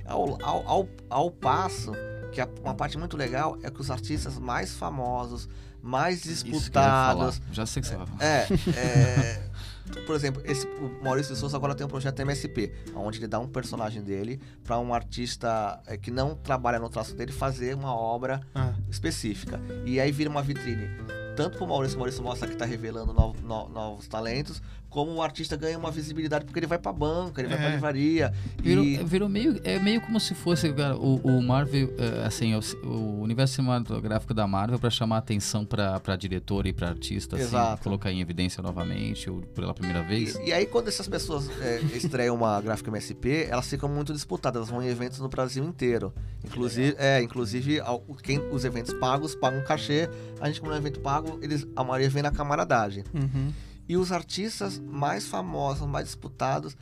Ao, 0.07 0.43
ao, 0.43 0.67
ao, 0.69 0.89
ao 1.11 1.31
passo 1.31 1.93
que 2.33 2.41
a- 2.41 2.49
uma 2.65 2.75
parte 2.75 2.97
muito 2.99 3.17
legal 3.17 3.59
é 3.63 3.71
que 3.71 3.81
os 3.81 3.91
artistas 3.91 4.39
mais 4.39 4.73
famosos, 4.75 5.49
mais 5.83 6.25
Isso 6.25 6.45
que 6.45 6.51
eu 6.51 6.55
ia 6.55 6.61
falar. 6.73 7.29
disputados, 7.31 7.43
Já 7.53 7.67
sei 7.67 7.83
que 7.83 7.89
você 7.89 7.97
vai 7.97 8.07
falar. 8.07 8.25
é, 8.25 8.47
é, 8.77 9.43
por 10.01 10.15
exemplo, 10.15 10.43
esse, 10.45 10.67
o 10.67 11.03
Maurício 11.03 11.35
de 11.35 11.39
Souza 11.41 11.57
agora 11.57 11.75
tem 11.75 11.87
um 11.87 11.89
projeto 11.89 12.21
MSP, 12.21 12.73
onde 12.95 13.19
ele 13.19 13.27
dá 13.29 13.39
um 13.39 13.49
personagem 13.49 14.03
dele 14.03 14.41
para 14.65 14.79
um 14.79 14.93
artista 14.95 15.81
é, 15.87 15.97
que 15.97 16.11
não 16.11 16.35
trabalha 16.35 16.79
no 16.79 16.89
traço 16.89 17.15
dele 17.15 17.33
fazer 17.33 17.75
uma 17.75 17.95
obra 17.95 18.41
Ah, 18.55 18.73
específica. 18.91 19.61
E 19.85 20.01
aí 20.01 20.11
vira 20.13 20.31
uma 20.31 20.43
vitrine. 20.43 20.89
Tanto 21.37 21.57
pro 21.57 21.67
Maurício, 21.67 21.97
o 21.97 21.99
Maurício 22.01 22.23
mostra 22.23 22.47
que 22.47 22.55
tá 22.57 22.65
revelando 22.67 23.13
novo- 23.15 23.41
no- 23.43 23.69
novos 23.69 24.07
talentos, 24.07 24.63
como 24.93 25.13
o 25.15 25.23
artista 25.23 25.57
ganha 25.57 25.79
uma 25.79 25.91
visibilidade 25.91 26.45
porque 26.45 26.59
ele 26.59 26.67
vai 26.67 26.79
pra 26.79 26.93
banca, 26.93 27.41
ele 27.41 27.49
vai 27.49 27.57
pra 27.59 27.69
É. 27.69 27.75
livraria. 27.75 28.33
Virou, 28.63 28.85
e... 28.85 29.03
virou 29.03 29.29
meio, 29.29 29.59
é 29.65 29.79
meio 29.79 30.01
como 30.03 30.21
se 30.21 30.35
fosse 30.35 30.73
cara, 30.73 30.97
o, 30.97 31.17
o 31.17 31.43
Marvel, 31.43 31.93
é, 31.99 32.27
assim, 32.27 32.55
o, 32.55 32.61
o 32.87 33.23
universo 33.23 33.55
cinematográfico 33.55 34.35
da 34.35 34.47
Marvel 34.47 34.79
para 34.79 34.91
chamar 34.91 35.19
atenção 35.19 35.65
para 35.65 35.99
para 35.99 36.15
diretor 36.15 36.67
e 36.67 36.73
para 36.73 36.89
artista, 36.89 37.37
assim, 37.37 37.47
Exato. 37.47 37.83
colocar 37.83 38.13
em 38.13 38.21
evidência 38.21 38.63
novamente 38.63 39.31
ou 39.31 39.41
pela 39.41 39.73
primeira 39.73 40.03
vez. 40.03 40.37
E, 40.37 40.49
e 40.49 40.53
aí, 40.53 40.67
quando 40.67 40.89
essas 40.89 41.09
pessoas 41.09 41.49
é, 41.61 41.81
estreiam 41.97 42.35
uma 42.37 42.61
gráfica 42.61 42.91
MSP, 42.91 43.47
elas 43.49 43.67
ficam 43.69 43.89
muito 43.89 44.13
disputadas, 44.13 44.57
elas 44.61 44.69
vão 44.69 44.83
em 44.83 44.89
eventos 44.89 45.19
no 45.19 45.29
Brasil 45.29 45.65
inteiro. 45.65 46.13
Inclusive, 46.45 46.95
é, 46.99 47.23
inclusive 47.23 47.81
quem, 48.23 48.39
os 48.51 48.65
eventos 48.65 48.93
pagos 48.95 49.35
pagam 49.35 49.63
cachê, 49.65 50.09
a 50.41 50.49
gente, 50.49 50.61
como 50.61 50.73
é 50.73 50.75
um 50.75 50.79
evento 50.79 51.01
pago, 51.01 51.39
eles, 51.41 51.67
a 51.75 51.83
maioria 51.83 52.11
vem 52.11 52.23
na 52.23 52.31
camaradagem. 52.31 53.05
uhum. 53.15 53.53
E 53.93 53.97
os 53.99 54.11
artistas 54.11 54.79
mais 54.79 55.27
famosos, 55.27 55.87
mais 55.87 56.07
disputados, 56.07 56.75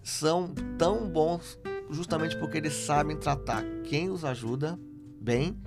são 0.00 0.54
tão 0.78 1.08
bons 1.08 1.58
justamente 1.90 2.38
porque 2.38 2.56
eles 2.56 2.72
sabem 2.72 3.16
tratar 3.16 3.64
quem 3.82 4.10
os 4.10 4.24
ajuda 4.24 4.78
bem 5.20 5.60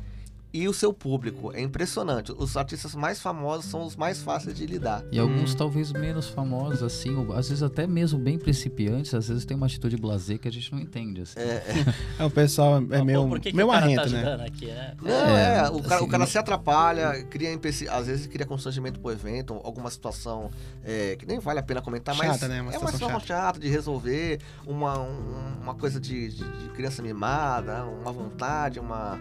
e 0.61 0.67
o 0.69 0.73
seu 0.73 0.93
público. 0.93 1.51
É 1.53 1.61
impressionante. 1.61 2.31
Os 2.31 2.55
artistas 2.55 2.95
mais 2.95 3.19
famosos 3.21 3.65
são 3.65 3.83
os 3.85 3.95
mais 3.95 4.21
fáceis 4.21 4.55
de 4.55 4.65
lidar. 4.65 5.03
E 5.11 5.19
alguns 5.19 5.53
Hum. 5.53 5.57
talvez 5.57 5.91
menos 5.91 6.27
famosos, 6.29 6.81
assim, 6.81 7.15
ou 7.15 7.33
às 7.33 7.49
vezes 7.49 7.61
até 7.63 7.85
mesmo 7.85 8.17
bem 8.19 8.37
principiantes, 8.39 9.13
às 9.13 9.27
vezes 9.27 9.45
tem 9.45 9.55
uma 9.57 9.65
atitude 9.65 9.97
blasé 9.97 10.37
que 10.37 10.47
a 10.47 10.51
gente 10.51 10.71
não 10.71 10.79
entende, 10.79 11.21
assim. 11.21 11.39
É, 11.39 11.61
o 12.23 12.29
pessoal 12.29 12.77
é 12.77 12.81
Mas, 12.81 13.03
meio, 13.03 13.23
pô, 13.23 13.29
por 13.29 13.39
que 13.39 13.49
que 13.51 13.55
meio 13.55 13.67
o 13.67 13.71
cara 13.71 13.85
arrento, 13.85 14.03
tá 14.03 14.37
né? 14.37 14.45
aqui, 14.47 14.65
né? 14.67 14.93
Não, 15.01 15.11
é, 15.11 15.57
É, 15.57 15.69
o, 15.69 15.81
cara, 15.81 15.95
assim, 15.95 16.05
o 16.05 16.07
cara 16.07 16.19
não- 16.19 16.27
se 16.27 16.37
atrapalha, 16.37 17.23
cria 17.25 17.49
às 17.91 18.07
vezes 18.07 18.27
cria 18.27 18.45
constrangimento 18.45 18.99
pro 18.99 19.11
evento, 19.11 19.59
alguma 19.63 19.89
situação 19.89 20.49
é, 20.83 21.15
que 21.17 21.25
nem 21.25 21.39
vale 21.39 21.59
a 21.59 21.63
pena 21.63 21.81
comentar, 21.81 22.15
mas 22.15 22.31
Chata, 22.33 22.47
né? 22.47 22.61
Uma 22.61 22.71
é 22.73 22.77
uma 22.77 22.87
situação 22.87 23.07
situação 23.19 23.27
chata 23.27 23.59
de 23.59 23.67
resolver, 23.67 24.39
uma, 24.65 24.99
um- 24.99 25.57
uma 25.61 25.75
coisa 25.75 25.99
de, 25.99 26.29
de- 26.29 26.57
de 26.63 26.69
criança 26.69 27.01
mimada, 27.01 27.83
uma 27.85 28.11
vontade, 28.11 28.79
uma, 28.79 29.19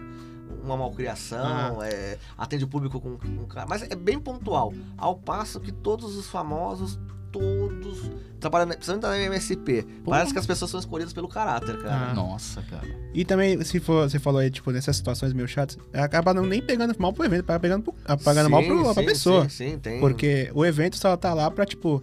uma 0.65 0.77
malcriação, 0.77 1.79
Ah. 1.81 1.87
é, 1.87 2.17
atende 2.37 2.63
o 2.63 2.67
público 2.67 2.99
com, 2.99 3.17
com 3.17 3.45
cara, 3.45 3.65
mas 3.69 3.81
é 3.83 3.95
bem 3.95 4.19
pontual, 4.19 4.73
ao 4.97 5.15
passo 5.15 5.59
que 5.59 5.71
todos 5.71 6.15
os 6.15 6.27
famosos, 6.27 6.99
todos 7.31 8.09
trabalham, 8.39 8.67
principalmente 8.69 9.03
na 9.03 9.17
MSP, 9.25 9.85
parece 10.05 10.31
que 10.31 10.39
as 10.39 10.45
pessoas 10.45 10.71
são 10.71 10.79
escolhidas 10.79 11.11
pelo 11.11 11.27
caráter, 11.27 11.77
cara. 11.81 12.11
Ah. 12.11 12.13
Nossa, 12.13 12.61
cara. 12.61 12.87
E 13.13 13.25
também, 13.25 13.61
se 13.63 13.79
for, 13.79 14.09
você 14.09 14.19
falou 14.19 14.39
aí, 14.39 14.49
tipo, 14.49 14.71
nessas 14.71 14.95
situações 14.95 15.33
meio 15.33 15.47
chatas, 15.47 15.77
acaba 15.93 16.33
não 16.33 16.45
nem 16.45 16.61
pegando 16.61 16.95
mal 16.97 17.11
pro 17.11 17.25
evento, 17.25 17.41
acaba 17.43 17.59
pegando 17.59 17.93
pagando 18.23 18.49
mal 18.49 18.63
pro, 18.63 18.77
Sim, 18.77 18.83
pra 18.83 18.93
sim, 18.93 19.05
pessoa. 19.05 19.43
Sim, 19.49 19.71
sim, 19.71 19.79
tem. 19.79 19.99
Porque 19.99 20.49
o 20.53 20.65
evento 20.65 20.97
só 20.97 21.15
tá 21.17 21.33
lá 21.33 21.49
pra, 21.51 21.65
tipo, 21.65 22.01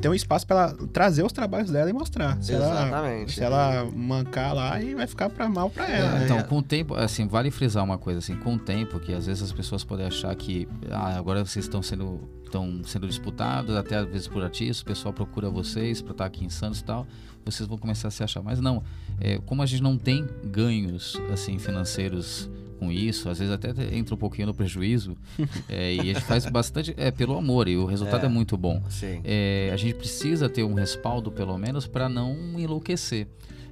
ter 0.00 0.08
um 0.08 0.14
espaço 0.14 0.46
pra 0.46 0.56
ela 0.56 0.74
trazer 0.92 1.22
os 1.24 1.32
trabalhos 1.32 1.70
dela 1.70 1.88
e 1.88 1.92
mostrar. 1.92 2.42
Se 2.42 2.52
ela, 2.52 2.66
Exatamente. 2.86 3.32
se 3.32 3.42
ela 3.42 3.88
mancar 3.94 4.54
lá, 4.54 4.80
e 4.82 4.94
vai 4.94 5.06
ficar 5.06 5.28
pra 5.30 5.48
mal 5.48 5.70
pra 5.70 5.88
ela. 5.88 6.18
né? 6.18 6.24
Então, 6.24 6.42
com 6.42 6.58
o 6.58 6.62
tempo, 6.62 6.94
assim, 6.94 7.26
vale 7.26 7.50
frisar 7.50 7.84
uma 7.84 7.98
coisa, 7.98 8.18
assim, 8.18 8.34
com 8.36 8.54
o 8.54 8.58
tempo, 8.58 8.98
que 8.98 9.12
às 9.12 9.26
vezes 9.26 9.42
as 9.42 9.52
pessoas 9.52 9.84
podem 9.84 10.06
achar 10.06 10.34
que 10.34 10.66
ah, 10.90 11.16
agora 11.16 11.44
vocês 11.44 11.64
estão 11.64 11.82
sendo, 11.82 12.20
estão 12.44 12.82
sendo 12.84 13.06
disputados, 13.06 13.76
até 13.76 13.96
às 13.96 14.06
vezes 14.08 14.26
por 14.26 14.42
artistas, 14.42 14.80
o 14.80 14.84
pessoal 14.84 15.12
procura 15.12 15.48
vocês 15.50 16.00
para 16.02 16.12
estar 16.12 16.24
aqui 16.24 16.44
em 16.44 16.50
Santos 16.50 16.80
e 16.80 16.84
tal, 16.84 17.06
vocês 17.44 17.68
vão 17.68 17.76
começar 17.78 18.08
a 18.08 18.10
se 18.10 18.22
achar. 18.24 18.42
Mas 18.42 18.60
não, 18.60 18.82
é, 19.20 19.38
como 19.44 19.62
a 19.62 19.66
gente 19.66 19.82
não 19.82 19.98
tem 19.98 20.26
ganhos, 20.44 21.20
assim, 21.32 21.58
financeiros 21.58 22.50
com 22.74 22.90
isso, 22.92 23.28
às 23.28 23.38
vezes 23.38 23.52
até 23.54 23.70
entra 23.94 24.14
um 24.14 24.18
pouquinho 24.18 24.48
no 24.48 24.54
prejuízo, 24.54 25.16
é, 25.68 25.94
e 25.94 26.00
a 26.00 26.04
gente 26.04 26.20
faz 26.22 26.44
bastante 26.46 26.94
é, 26.96 27.10
pelo 27.10 27.36
amor, 27.36 27.68
e 27.68 27.76
o 27.76 27.84
resultado 27.86 28.24
é, 28.24 28.26
É. 28.26 28.28
muito 28.28 28.56
bom. 28.56 28.82
Sim. 28.90 29.20
É, 29.24 29.70
a 29.72 29.76
gente 29.76 29.94
precisa 29.94 30.48
ter 30.48 30.62
um 30.64 30.74
respaldo, 30.74 31.30
pelo 31.32 31.56
menos, 31.58 31.86
para 31.86 32.08
não 32.08 32.58
enlouquecer. 32.58 33.26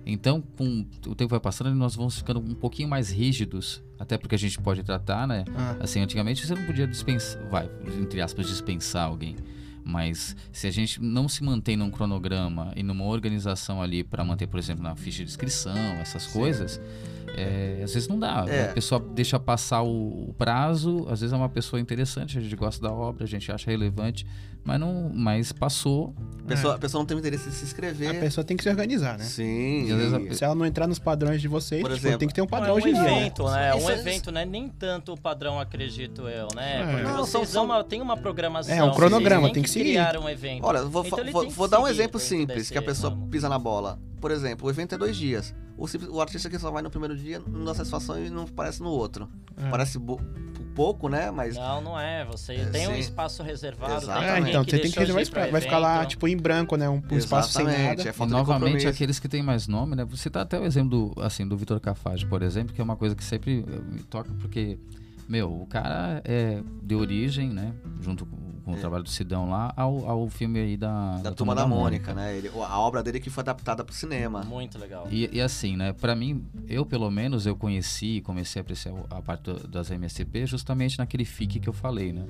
Então, 0.05 0.43
com 0.57 0.85
o 1.07 1.15
tempo 1.15 1.31
vai 1.31 1.39
passando, 1.39 1.73
nós 1.77 1.95
vamos 1.95 2.17
ficando 2.19 2.41
um 2.41 2.55
pouquinho 2.55 2.89
mais 2.89 3.11
rígidos, 3.11 3.81
até 4.01 4.19
porque 4.19 4.35
a 4.35 4.39
gente 4.39 4.59
pode 4.61 4.83
tratar, 4.83 5.29
né? 5.29 5.45
Ah, 5.55 5.77
Assim, 5.79 6.01
antigamente 6.01 6.45
você 6.45 6.55
não 6.57 6.65
podia 6.65 6.89
dispensar, 6.89 7.41
vai, 7.49 7.71
entre 8.01 8.21
aspas, 8.21 8.49
dispensar 8.49 9.07
alguém. 9.07 9.37
Mas 9.85 10.37
se 10.53 10.67
a 10.67 10.71
gente 10.73 11.01
não 11.03 11.29
se 11.29 11.43
mantém 11.45 11.77
num 11.77 11.91
cronograma 11.91 12.73
e 12.77 12.83
numa 12.83 13.05
organização 13.05 13.81
ali 13.83 14.03
para 14.05 14.25
manter, 14.25 14.47
por 14.49 14.59
exemplo, 14.59 14.83
na 14.83 14.95
ficha 14.97 15.25
de 15.25 15.31
inscrição, 15.31 15.77
essas 16.01 16.27
coisas, 16.27 16.81
é, 17.37 17.81
às 17.83 17.95
vezes 17.95 18.09
não 18.09 18.19
dá. 18.19 18.45
É. 18.49 18.71
A 18.71 18.73
pessoa 18.73 19.01
deixa 19.15 19.39
passar 19.39 19.83
o, 19.83 20.31
o 20.31 20.35
prazo, 20.37 21.07
às 21.09 21.21
vezes 21.21 21.33
é 21.33 21.37
uma 21.37 21.49
pessoa 21.49 21.81
interessante, 21.81 22.39
a 22.39 22.41
gente 22.41 22.57
gosta 22.57 22.81
da 22.87 22.93
obra, 22.93 23.25
a 23.25 23.27
gente 23.27 23.51
acha 23.51 23.71
relevante, 23.71 24.27
mas 24.65 24.79
não, 24.79 25.11
mas 25.15 25.51
passou. 25.53 26.15
A 26.45 26.49
pessoa, 26.49 26.75
a 26.75 26.79
pessoa 26.79 27.01
não 27.01 27.07
tem 27.07 27.17
interesse 27.19 27.49
em 27.49 27.53
se 27.53 27.65
inscrever. 27.65 28.11
a 28.11 28.15
pessoa 28.15 28.45
tem 28.45 28.57
que 28.57 28.63
se 28.63 28.69
organizar, 28.69 29.19
né? 29.19 29.25
Sim. 29.25 29.87
E 29.89 29.93
às 29.93 29.99
vezes 29.99 30.15
a 30.15 30.35
Se 30.35 30.45
ela 30.45 30.55
não 30.55 30.67
entrar 30.67 30.87
nos 30.87 30.99
padrões 30.99 31.41
de 31.41 31.49
vocês, 31.49 31.81
Por 31.83 31.91
tipo, 31.93 32.01
exemplo, 32.03 32.19
tem 32.19 32.29
que 32.29 32.35
ter 32.35 32.41
um 32.43 32.45
Não, 32.45 32.51
padrão 32.51 32.71
é 32.71 32.73
um 32.73 32.77
hoje 32.77 32.89
em 32.91 32.93
dia. 32.95 33.03
né? 33.03 33.17
evento, 33.21 33.45
né? 33.51 33.77
Isso 33.77 33.87
um 33.87 33.91
é- 33.91 33.95
evento, 33.99 34.33
não 34.33 34.41
é 34.41 34.45
nem 34.45 34.69
tanto 34.69 35.13
o 35.13 35.21
padrão, 35.21 35.59
acredito 35.59 36.29
eu, 36.29 36.49
né? 36.55 36.81
É. 36.83 36.87
Porque 36.87 37.03
Não, 37.03 37.17
vocês 37.19 37.29
são- 37.31 37.45
são, 37.45 37.65
uma, 37.65 37.83
tem 37.83 38.01
uma 38.01 38.17
programação. 38.17 38.75
É, 38.75 38.83
um 38.85 38.93
cronograma, 38.93 39.53
tem 39.53 39.63
que 39.63 39.71
seguir. 39.71 39.91
criar 39.91 40.17
um 40.19 40.29
evento. 40.29 40.65
Olha, 40.65 40.83
vou, 40.85 41.05
Então 41.07 41.19
vou, 41.33 41.47
que 41.47 41.53
vou 41.53 41.69
dar 41.69 41.81
um 41.81 41.89
exemplo 41.89 42.21
simples, 42.21 42.71
que 42.71 42.79
a 42.79 42.83
pessoa 42.83 43.17
pisa 43.31 43.49
na 43.49 43.59
bola. 43.59 43.99
Por 44.21 44.31
exemplo, 44.31 44.69
o 44.69 44.71
evento 44.71 44.95
é 44.95 44.99
dois 44.99 45.17
dias. 45.17 45.53
O, 45.83 45.89
simples- 45.89 46.11
o 46.13 46.21
artista 46.21 46.49
que 46.49 46.57
só 46.61 46.71
vai 46.71 46.81
no 46.81 46.91
primeiro 46.91 47.17
dia 47.17 47.43
não 47.45 47.65
dá 47.65 47.75
satisfação 47.75 48.25
e 48.25 48.31
não 48.31 48.47
parece 48.47 48.81
no 48.81 48.89
outro. 48.91 49.29
É. 49.57 49.69
Parece 49.69 49.99
pouco, 50.77 51.09
né? 51.09 51.31
Mas 51.33 51.57
Não, 51.57 51.81
não 51.81 51.99
é. 51.99 52.25
Você 52.25 52.55
É, 52.55 52.65
tem 52.67 52.89
um 52.89 52.93
sim. 52.95 53.01
espaço 53.01 53.43
reservado. 53.43 53.93
Tem 53.95 54.03
Exatamente. 54.03 54.47
É, 54.47 54.51
então, 54.51 54.65
você 54.65 54.79
tem 54.79 54.91
que 54.93 54.99
reservar 55.01 55.23
espaço. 55.23 55.51
Vai 55.51 55.61
ficar 55.61 55.79
lá, 55.79 56.07
tipo, 56.07 56.29
em 56.29 56.37
branco, 56.37 56.77
né? 56.77 56.89
Um, 56.89 57.03
um 57.11 57.17
espaço 57.19 57.53
sem 57.53 57.65
nada. 57.65 58.01
é 58.01 58.15
E 58.17 58.27
novamente, 58.27 58.87
aqueles 58.87 59.19
que 59.19 59.29
têm 59.29 59.43
mais 59.43 59.67
nome, 59.67 59.97
né? 59.97 60.05
Você 60.05 60.31
dá 60.31 60.43
até 60.43 60.59
o 60.59 60.65
exemplo 60.65 61.13
do, 61.15 61.21
assim, 61.21 61.47
do 61.47 61.57
Vitor 61.57 61.81
Cafage, 61.81 62.27
por 62.27 62.43
exemplo, 62.43 62.73
que 62.73 62.81
é 62.81 62.85
uma 62.85 62.97
coisa 62.97 63.17
que 63.17 63.25
sempre 63.25 63.65
eh, 63.69 63.81
me 63.93 64.03
toca, 64.05 64.31
porque, 64.41 64.79
meu, 65.29 65.53
o 65.53 65.67
cara 65.67 66.23
é 66.25 66.63
de 66.81 66.95
origem, 66.95 67.51
né? 67.51 67.73
Junto 68.01 68.25
com, 68.25 68.37
com 68.65 68.73
o 68.73 68.77
É. 68.77 68.79
trabalho 68.79 69.03
do 69.03 69.11
Sidão 69.11 69.49
lá, 69.51 69.73
ao, 69.77 70.09
ao 70.09 70.29
filme 70.29 70.59
aí 70.61 70.77
da, 70.77 71.19
da 71.19 71.33
turma 71.33 71.55
da 71.55 71.67
Mônica, 71.67 72.15
né? 72.15 72.37
Ele, 72.37 72.49
a 72.49 72.79
obra 72.79 73.03
dele 73.03 73.21
que 73.21 73.29
foi 73.31 73.43
adaptada 73.43 73.85
pro 73.85 73.95
cinema. 73.95 74.43
Muito 74.43 74.79
legal. 74.79 75.07
E, 75.11 75.29
e 75.33 75.41
assim, 75.41 75.77
né? 75.77 75.93
Pra 75.93 76.15
mim, 76.15 76.45
eu 76.69 76.85
pelo 76.87 77.11
menos, 77.11 77.47
eu 77.47 77.57
conheci 77.57 78.17
e 78.17 78.21
comecei 78.21 78.61
a 78.61 78.63
apreciar 78.63 78.95
a 79.11 79.21
parte 79.21 79.43
do- 79.45 79.67
das 79.69 79.91
MSP 79.91 80.47
justamente 80.47 80.99
naquele 80.99 81.25
FIC 81.25 81.61
que 81.61 81.69
eu 81.69 81.73
falei, 81.73 82.13
né? 82.13 82.25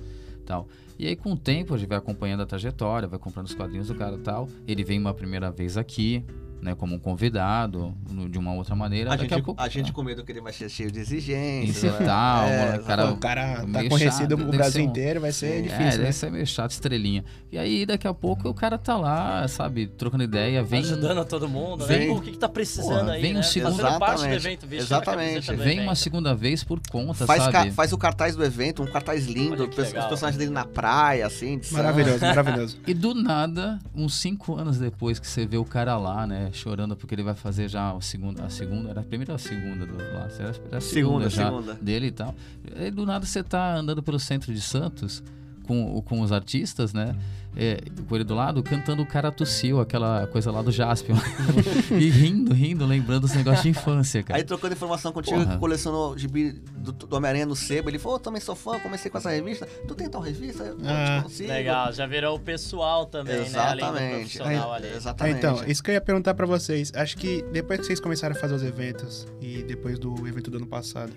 tal. 0.45 0.66
E 0.99 1.07
aí, 1.07 1.14
com 1.14 1.33
o 1.35 1.37
tempo, 1.37 1.72
a 1.72 1.78
gente 1.78 1.89
vai 1.89 1.99
acompanhando 1.99 2.43
a 2.43 2.47
trajetória, 2.47 3.07
vai 3.07 3.16
comprando 3.18 3.47
os 3.47 3.55
quadrinhos 3.55 3.87
do 3.87 3.95
cara 3.95 4.16
e 4.16 4.18
tal. 4.18 4.49
Ele 4.66 4.83
vem 4.83 4.99
uma 4.99 5.14
primeira 5.14 5.53
vez 5.53 5.76
aqui, 5.76 6.24
né, 6.62 6.76
como 6.76 6.94
um 6.94 6.98
convidado, 6.98 7.92
no- 8.08 8.28
de 8.28 8.38
uma 8.38 8.54
outra 8.54 8.76
maneira. 8.76 9.12
A 9.12 9.16
gente, 9.16 9.34
a 9.34 9.42
pouco, 9.42 9.60
a 9.60 9.68
gente 9.68 9.92
com 9.92 10.02
medo 10.02 10.24
que 10.24 10.30
ele 10.30 10.40
vai 10.40 10.52
ser 10.52 10.68
cheio 10.68 10.92
de 10.92 11.00
exigências. 11.00 11.76
Isso 11.76 11.86
e 11.86 11.90
né? 11.90 12.06
tal, 12.06 12.44
É, 12.46 12.76
o 12.78 12.82
cara, 12.84 13.10
o 13.10 13.16
cara 13.16 13.66
tá 13.66 13.88
conhecido 13.88 14.10
chato, 14.10 14.22
o 14.32 14.36
deve 14.46 14.56
Brasil 14.56 14.82
um- 14.84 14.86
inteiro, 14.86 15.20
vai 15.20 15.32
ser 15.32 15.56
Sim. 15.56 15.62
difícil, 15.64 15.84
é, 15.84 15.90
né? 15.90 15.96
deve 15.98 16.12
ser 16.12 16.30
meio 16.30 16.46
chato, 16.46 16.70
estrelinha. 16.70 17.24
E 17.50 17.58
aí, 17.58 17.84
daqui 17.84 18.06
a 18.06 18.14
pouco, 18.14 18.48
o 18.48 18.54
cara 18.54 18.78
tá 18.78 18.96
lá, 18.96 19.46
sabe, 19.48 19.88
trocando 19.88 20.22
ideia, 20.22 20.62
vem... 20.62 20.80
Ajudando 20.80 21.24
todo 21.24 21.48
mundo, 21.48 21.84
vem- 21.84 21.98
né? 21.98 22.06
Pô, 22.06 22.14
o 22.14 22.20
que, 22.22 22.30
que 22.30 22.38
tá 22.38 22.48
precisando 22.48 23.00
Porra, 23.00 23.12
aí, 23.12 23.22
vem 23.22 23.32
um 23.32 23.36
né? 23.38 23.42
segundo- 23.42 23.76
Fazendo 23.76 23.98
parte 23.98 24.20
do 24.20 24.26
Exatamente. 24.26 24.46
evento, 24.64 24.72
Exatamente. 24.74 25.54
Vem 25.56 25.78
uma 25.80 25.82
evento. 25.86 25.96
segunda 25.96 26.34
vez 26.34 26.62
por 26.62 26.80
conta, 26.90 27.26
Faz, 27.26 27.42
sabe? 27.42 27.52
ca- 27.70 27.72
faz 27.72 27.92
o 27.92 27.98
cartaz 27.98 28.36
do 28.36 28.44
evento, 28.44 28.82
um 28.84 28.86
cartaz 28.86 29.26
lindo, 29.26 29.64
os 29.68 29.74
personagens 29.74 30.36
dele 30.36 30.50
na 30.52 30.64
praia, 30.64 31.26
assim. 31.26 31.60
Maravilhoso, 31.72 32.20
maravilhoso. 32.24 32.78
E 32.86 32.94
do 32.94 33.14
nada, 33.14 33.80
uns 33.94 34.14
cinco 34.14 34.54
anos 34.56 34.78
depois 34.78 35.18
que 35.18 35.26
você 35.26 35.44
vê 35.44 35.56
o 35.56 35.64
cara 35.64 35.96
lá, 35.96 36.24
né, 36.26 36.50
chorando 36.53 36.96
porque 36.96 37.14
ele 37.14 37.22
vai 37.22 37.34
fazer 37.34 37.68
já 37.68 37.90
a 37.92 38.00
segunda, 38.00 38.44
a 38.44 38.50
segunda, 38.50 38.90
era 38.90 39.00
a 39.00 39.05
primeira 39.05 39.32
ou 39.32 39.36
a 39.36 39.38
segunda 39.38 39.86
do 39.86 39.96
lá, 39.96 40.28
era 40.38 40.50
a 40.50 40.80
segunda, 40.80 40.80
Segunda, 40.80 41.30
já 41.30 41.46
segunda. 41.50 41.74
dele 41.74 42.07
e 42.07 42.12
tal. 42.12 42.34
E 42.76 42.90
do 42.90 43.05
nada 43.07 43.24
você 43.26 43.42
tá 43.42 43.76
andando 43.76 44.03
pelo 44.03 44.18
centro 44.18 44.53
de 44.53 44.61
Santos 44.61 45.22
com, 45.64 46.00
com 46.03 46.20
os 46.20 46.32
artistas, 46.32 46.92
né, 46.92 47.16
é, 47.57 47.78
com 48.09 48.14
ele 48.14 48.24
do 48.24 48.34
lado, 48.34 48.62
cantando 48.62 49.03
o 49.03 49.07
cara 49.07 49.30
tossiu, 49.30 49.80
aquela 49.80 50.26
coisa 50.28 50.50
lá 50.50 50.62
do 50.62 50.72
Jaspion. 50.72 51.16
e 51.98 52.09
rindo, 52.09 52.53
rindo, 52.55 52.86
lembrando 52.86 53.24
os 53.24 53.34
negócios 53.34 53.62
de 53.62 53.68
infância, 53.68 54.22
cara. 54.22 54.38
Aí 54.38 54.44
trocando 54.44 54.74
informação 54.74 55.12
contigo, 55.12 55.36
Porra. 55.38 55.53
que 55.53 55.59
colecionou 55.59 56.16
gibi 56.16 56.53
do, 56.76 56.92
do 56.92 57.14
Homem-Aranha 57.16 57.46
no 57.46 57.55
Sebo, 57.55 57.90
ele 57.90 57.98
falou, 57.98 58.16
"Ô, 58.16 58.20
também 58.20 58.40
sou 58.40 58.55
fã, 58.55 58.78
comecei 58.80 59.11
com 59.11 59.18
essa 59.18 59.30
revista. 59.30 59.66
Tu 59.86 59.94
tem 59.94 60.09
tal 60.09 60.20
revista? 60.20 60.64
Eu 60.64 60.76
Ah, 60.84 61.18
te 61.18 61.22
consigo. 61.24 61.48
Legal, 61.50 61.92
já 61.92 62.07
virou 62.07 62.36
o 62.36 62.40
pessoal 62.40 63.07
também, 63.07 63.34
né? 63.48 63.59
Além 63.59 63.76
do 63.76 63.82
Exatamente. 63.84 64.14
profissional 64.38 64.72
ali. 64.72 64.88
Exatamente. 64.88 65.36
então, 65.38 65.64
isso 65.66 65.82
que 65.82 65.90
eu 65.90 65.94
ia 65.94 66.00
perguntar 66.00 66.34
pra 66.34 66.46
vocês. 66.46 66.90
Acho 66.94 67.16
que 67.16 67.42
depois 67.53 67.80
que 67.80 67.86
vocês 67.86 68.00
começaram 68.00 68.34
a 68.34 68.38
fazer 68.38 68.55
os 68.55 68.62
eventos 68.62 69.26
e 69.40 69.62
depois 69.62 69.98
do 69.98 70.26
evento 70.26 70.50
do 70.50 70.57
ano 70.57 70.66
passado, 70.66 71.12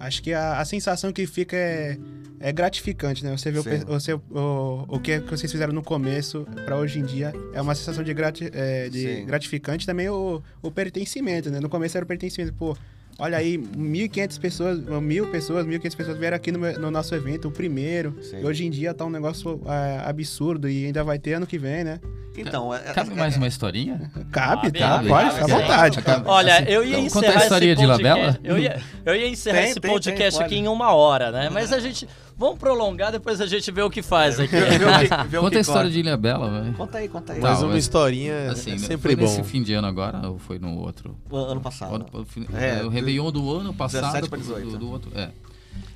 acho 0.00 0.22
que 0.22 0.32
a, 0.32 0.58
a 0.58 0.64
sensação 0.64 1.12
que 1.12 1.26
fica 1.26 1.56
é, 1.56 1.98
é 2.40 2.50
gratificante, 2.50 3.22
né? 3.22 3.30
Você 3.36 3.50
vê 3.50 3.58
o, 3.58 3.62
você, 3.86 4.14
o, 4.14 4.86
o 4.88 4.98
que, 4.98 5.20
que 5.20 5.30
vocês 5.30 5.52
fizeram 5.52 5.74
no 5.74 5.82
começo 5.82 6.46
pra 6.64 6.76
hoje 6.76 6.98
em 6.98 7.04
dia 7.04 7.32
é 7.52 7.60
uma 7.60 7.74
sensação 7.74 8.02
de, 8.02 8.12
grati, 8.14 8.50
é, 8.52 8.88
de 8.88 9.22
gratificante 9.22 9.86
também 9.86 10.08
o, 10.08 10.42
o 10.62 10.70
pertencimento, 10.70 11.50
né? 11.50 11.60
No 11.60 11.68
começo 11.68 11.96
era 11.96 12.04
o 12.04 12.08
pertencimento, 12.08 12.54
pô. 12.54 12.76
Olha 13.20 13.36
aí, 13.36 13.58
1.500 13.58 14.40
pessoas, 14.40 14.78
mil 15.02 15.26
pessoas, 15.28 15.66
1.500 15.66 15.94
pessoas 15.96 16.18
vieram 16.18 16.36
aqui 16.36 16.50
no, 16.50 16.58
meu- 16.58 16.80
no 16.80 16.90
nosso 16.90 17.14
evento, 17.14 17.48
o 17.48 17.50
primeiro. 17.50 18.16
Sim. 18.22 18.40
E 18.40 18.44
hoje 18.46 18.64
em 18.64 18.70
dia 18.70 18.94
tá 18.94 19.04
um 19.04 19.10
negócio 19.10 19.60
é, 19.66 20.08
absurdo 20.08 20.68
e 20.68 20.86
ainda 20.86 21.04
vai 21.04 21.18
ter 21.18 21.34
ano 21.34 21.46
que 21.46 21.58
vem, 21.58 21.84
né? 21.84 22.00
Então, 22.36 22.74
é, 22.74 22.78
Cabe 22.78 23.10
é- 23.12 23.14
mais 23.14 23.36
uma 23.36 23.46
historinha? 23.46 24.10
Cabe, 24.32 24.62
Cabe, 24.70 24.78
tá? 24.78 24.88
cabe, 24.88 25.08
pode, 25.08 25.30
fica 25.32 25.44
à 25.44 25.48
vontade. 25.48 26.02
Cabe. 26.02 26.22
Olha, 26.26 26.54
Assim, 26.54 26.64
eu 26.68 26.82
ia 26.84 26.90
então, 26.92 27.04
encerrar 27.06 27.26
conta 27.26 27.38
a 27.38 27.42
historinha 27.42 27.72
esse 27.72 27.82
de 27.82 27.86
podcast. 27.88 28.20
Labela? 28.26 28.38
Eu 28.42 28.58
ia, 28.58 28.80
eu 29.04 29.14
ia 29.16 29.28
encerrar 29.28 29.58
Tem, 29.58 29.70
esse 29.70 29.80
tem, 29.80 29.90
podcast 29.90 30.38
tem, 30.38 30.46
aqui 30.46 30.56
em 30.56 30.68
uma 30.68 30.94
hora, 30.94 31.30
né? 31.30 31.50
Mas 31.52 31.72
a 31.72 31.78
gente. 31.80 32.08
Vamos 32.40 32.58
prolongar, 32.58 33.12
depois 33.12 33.38
a 33.38 33.46
gente 33.46 33.70
vê 33.70 33.82
o 33.82 33.90
que 33.90 34.00
faz 34.00 34.40
aqui. 34.40 34.56
Vê- 34.56 34.78
vê 34.78 34.84
o 34.86 34.98
que- 34.98 35.28
vê 35.28 35.36
o 35.36 35.40
Conta 35.44 35.50
que 35.50 35.58
a 35.58 35.60
história 35.60 35.90
de 35.90 35.98
Ilha 36.00 36.16
Bela, 36.16 36.50
velho. 36.62 36.72
Conta 36.74 36.96
aí, 36.96 37.06
conta 37.06 37.34
aí. 37.34 37.40
Tá, 37.40 37.50
Mas 37.50 37.58
uma 37.62 37.68
mas- 37.68 37.84
historinha 37.84 38.50
Assim, 38.50 38.72
é 38.72 38.78
sempre 38.78 39.14
foi 39.14 39.16
bom. 39.16 39.22
nesse 39.30 39.42
fim 39.44 39.62
de 39.62 39.74
ano 39.74 39.86
agora 39.86 40.26
ou 40.26 40.38
foi 40.38 40.58
no 40.58 40.78
outro? 40.78 41.14
Ano 41.30 41.60
passado. 41.60 41.94
Ano- 41.94 42.06
É, 42.54 42.78
é, 42.80 42.82
o 42.82 42.88
Réveillon 42.88 43.30
do 43.30 43.54
ano 43.58 43.74
passado 43.74 44.00
17 44.06 44.28
pra 44.30 44.38
do, 44.38 44.42
18. 44.42 44.70
do, 44.70 44.78
do 44.78 44.90
outro. 44.90 45.12
É. 45.14 45.28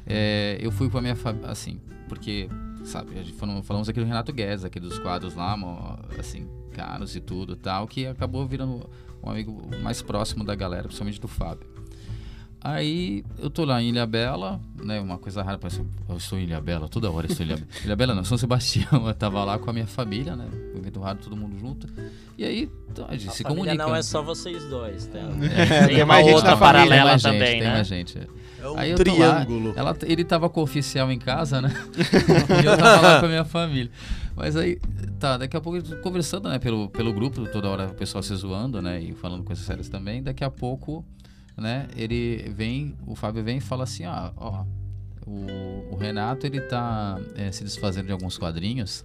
É, 0.07 0.59
eu 0.61 0.71
fui 0.71 0.91
com 0.91 0.99
a 0.99 1.01
minha 1.01 1.17
família, 1.17 1.49
assim, 1.51 1.81
porque, 2.09 2.49
sabe, 2.85 3.19
a 3.19 3.23
gente 3.23 3.33
falou- 3.33 3.63
falamos 3.63 3.89
aqui 3.89 3.99
do 3.99 4.05
Renato 4.07 4.31
Guedes, 4.33 4.65
aqui 4.67 4.79
dos 4.79 4.99
quadros 4.99 5.35
lá, 5.35 5.57
assim, 6.19 6.47
caros 6.73 7.17
e 7.17 7.21
tudo 7.21 7.57
tal, 7.57 7.87
que 7.89 8.07
acabou 8.07 8.47
virando 8.47 8.87
um 9.23 9.31
amigo 9.31 9.63
mais 9.83 10.03
próximo 10.03 10.45
da 10.45 10.55
galera, 10.55 10.83
principalmente 10.85 11.19
do 11.19 11.27
Fábio. 11.29 11.67
Aí 12.67 13.23
eu 13.39 13.51
tô 13.51 13.62
lá 13.62 13.83
em 13.83 13.91
Ilha 13.91 14.07
Bela, 14.07 14.59
né? 14.83 14.99
Uma 14.99 15.19
coisa 15.19 15.43
rara, 15.43 15.59
parece 15.59 15.85
eu 16.09 16.17
estou 16.17 16.39
em 16.39 16.45
Ilha 16.45 16.59
Bela, 16.62 16.89
toda 16.89 17.11
hora 17.11 17.27
eu 17.27 17.31
estou 17.31 17.45
em 17.45 17.49
Ilha 17.51 17.57
Bela. 17.59 17.69
Ilha 17.85 17.97
Bela 17.97 18.15
não, 18.15 18.25
São 18.25 18.39
Sebastião, 18.39 19.07
eu 19.07 19.12
tava 19.15 19.45
lá 19.45 19.59
com 19.59 19.69
a 19.69 19.73
minha 19.73 19.87
família, 19.87 20.35
né? 20.35 20.49
O 20.75 20.79
evento 20.79 20.99
raro, 20.99 21.19
todo 21.23 21.37
mundo 21.37 21.59
junto. 21.59 21.87
E 22.39 22.43
aí, 22.45 22.71
então, 22.91 23.05
a 23.07 23.12
gente 23.12 23.29
A 23.29 23.33
se 23.33 23.45
comunica. 23.45 23.77
não 23.77 23.95
é 23.95 24.01
só 24.03 24.23
vocês 24.23 24.65
dois, 24.65 25.05
tem, 25.05 25.21
É, 25.21 25.81
tem 25.81 25.89
tem 25.89 25.97
uma 25.99 26.07
mais 26.07 26.25
gente 26.25 26.37
outra 26.37 26.57
paralela 26.57 27.11
mais 27.11 27.21
gente, 27.23 27.33
também, 27.33 27.51
tem 27.53 27.61
né? 27.61 27.73
mais 27.75 27.87
gente. 27.87 28.19
é. 28.19 28.27
É 28.62 28.69
um 28.71 28.79
Aí 28.79 28.91
eu 28.93 28.97
tô 29.05 29.15
lá, 29.15 29.45
triângulo. 29.45 29.75
ela, 29.77 29.95
ele 30.05 30.25
tava 30.25 30.49
com 30.49 30.61
o 30.61 30.62
oficial 30.62 31.12
em 31.12 31.19
casa, 31.19 31.61
né? 31.61 31.69
e 32.62 32.65
eu 32.65 32.79
tava 32.79 33.01
lá 33.03 33.21
com 33.21 33.27
a 33.27 33.29
minha 33.29 33.45
família. 33.45 33.91
Mas 34.35 34.57
aí, 34.57 34.79
tá, 35.21 35.37
daqui 35.37 35.55
a 35.55 35.61
pouco 35.61 35.77
eu 35.79 35.83
tô 35.83 35.97
conversando, 35.99 36.49
né, 36.49 36.59
pelo, 36.59 36.89
pelo 36.89 37.12
grupo, 37.12 37.47
toda 37.49 37.69
hora 37.69 37.89
o 37.89 37.95
pessoal 37.95 38.23
se 38.23 38.35
zoando, 38.35 38.81
né, 38.81 38.99
e 39.03 39.12
falando 39.12 39.45
coisas 39.45 39.62
sérias 39.67 39.91
também. 39.91 40.23
Daqui 40.23 40.43
a 40.43 40.51
pouco, 40.51 41.05
né, 41.57 41.89
ele 41.97 42.51
vem, 42.55 42.97
o 43.07 43.15
Fábio 43.15 43.43
vem 43.45 43.59
e 43.59 43.61
fala 43.61 43.85
assim: 43.85 44.05
ah, 44.05 44.33
ó, 44.37 44.65
o, 45.27 45.93
o 45.93 45.97
Renato, 45.97 46.47
ele 46.47 46.61
tá 46.61 47.19
é, 47.35 47.51
se 47.53 47.65
desfazendo 47.65 48.07
de 48.07 48.13
alguns 48.13 48.37
quadrinhos, 48.37 49.05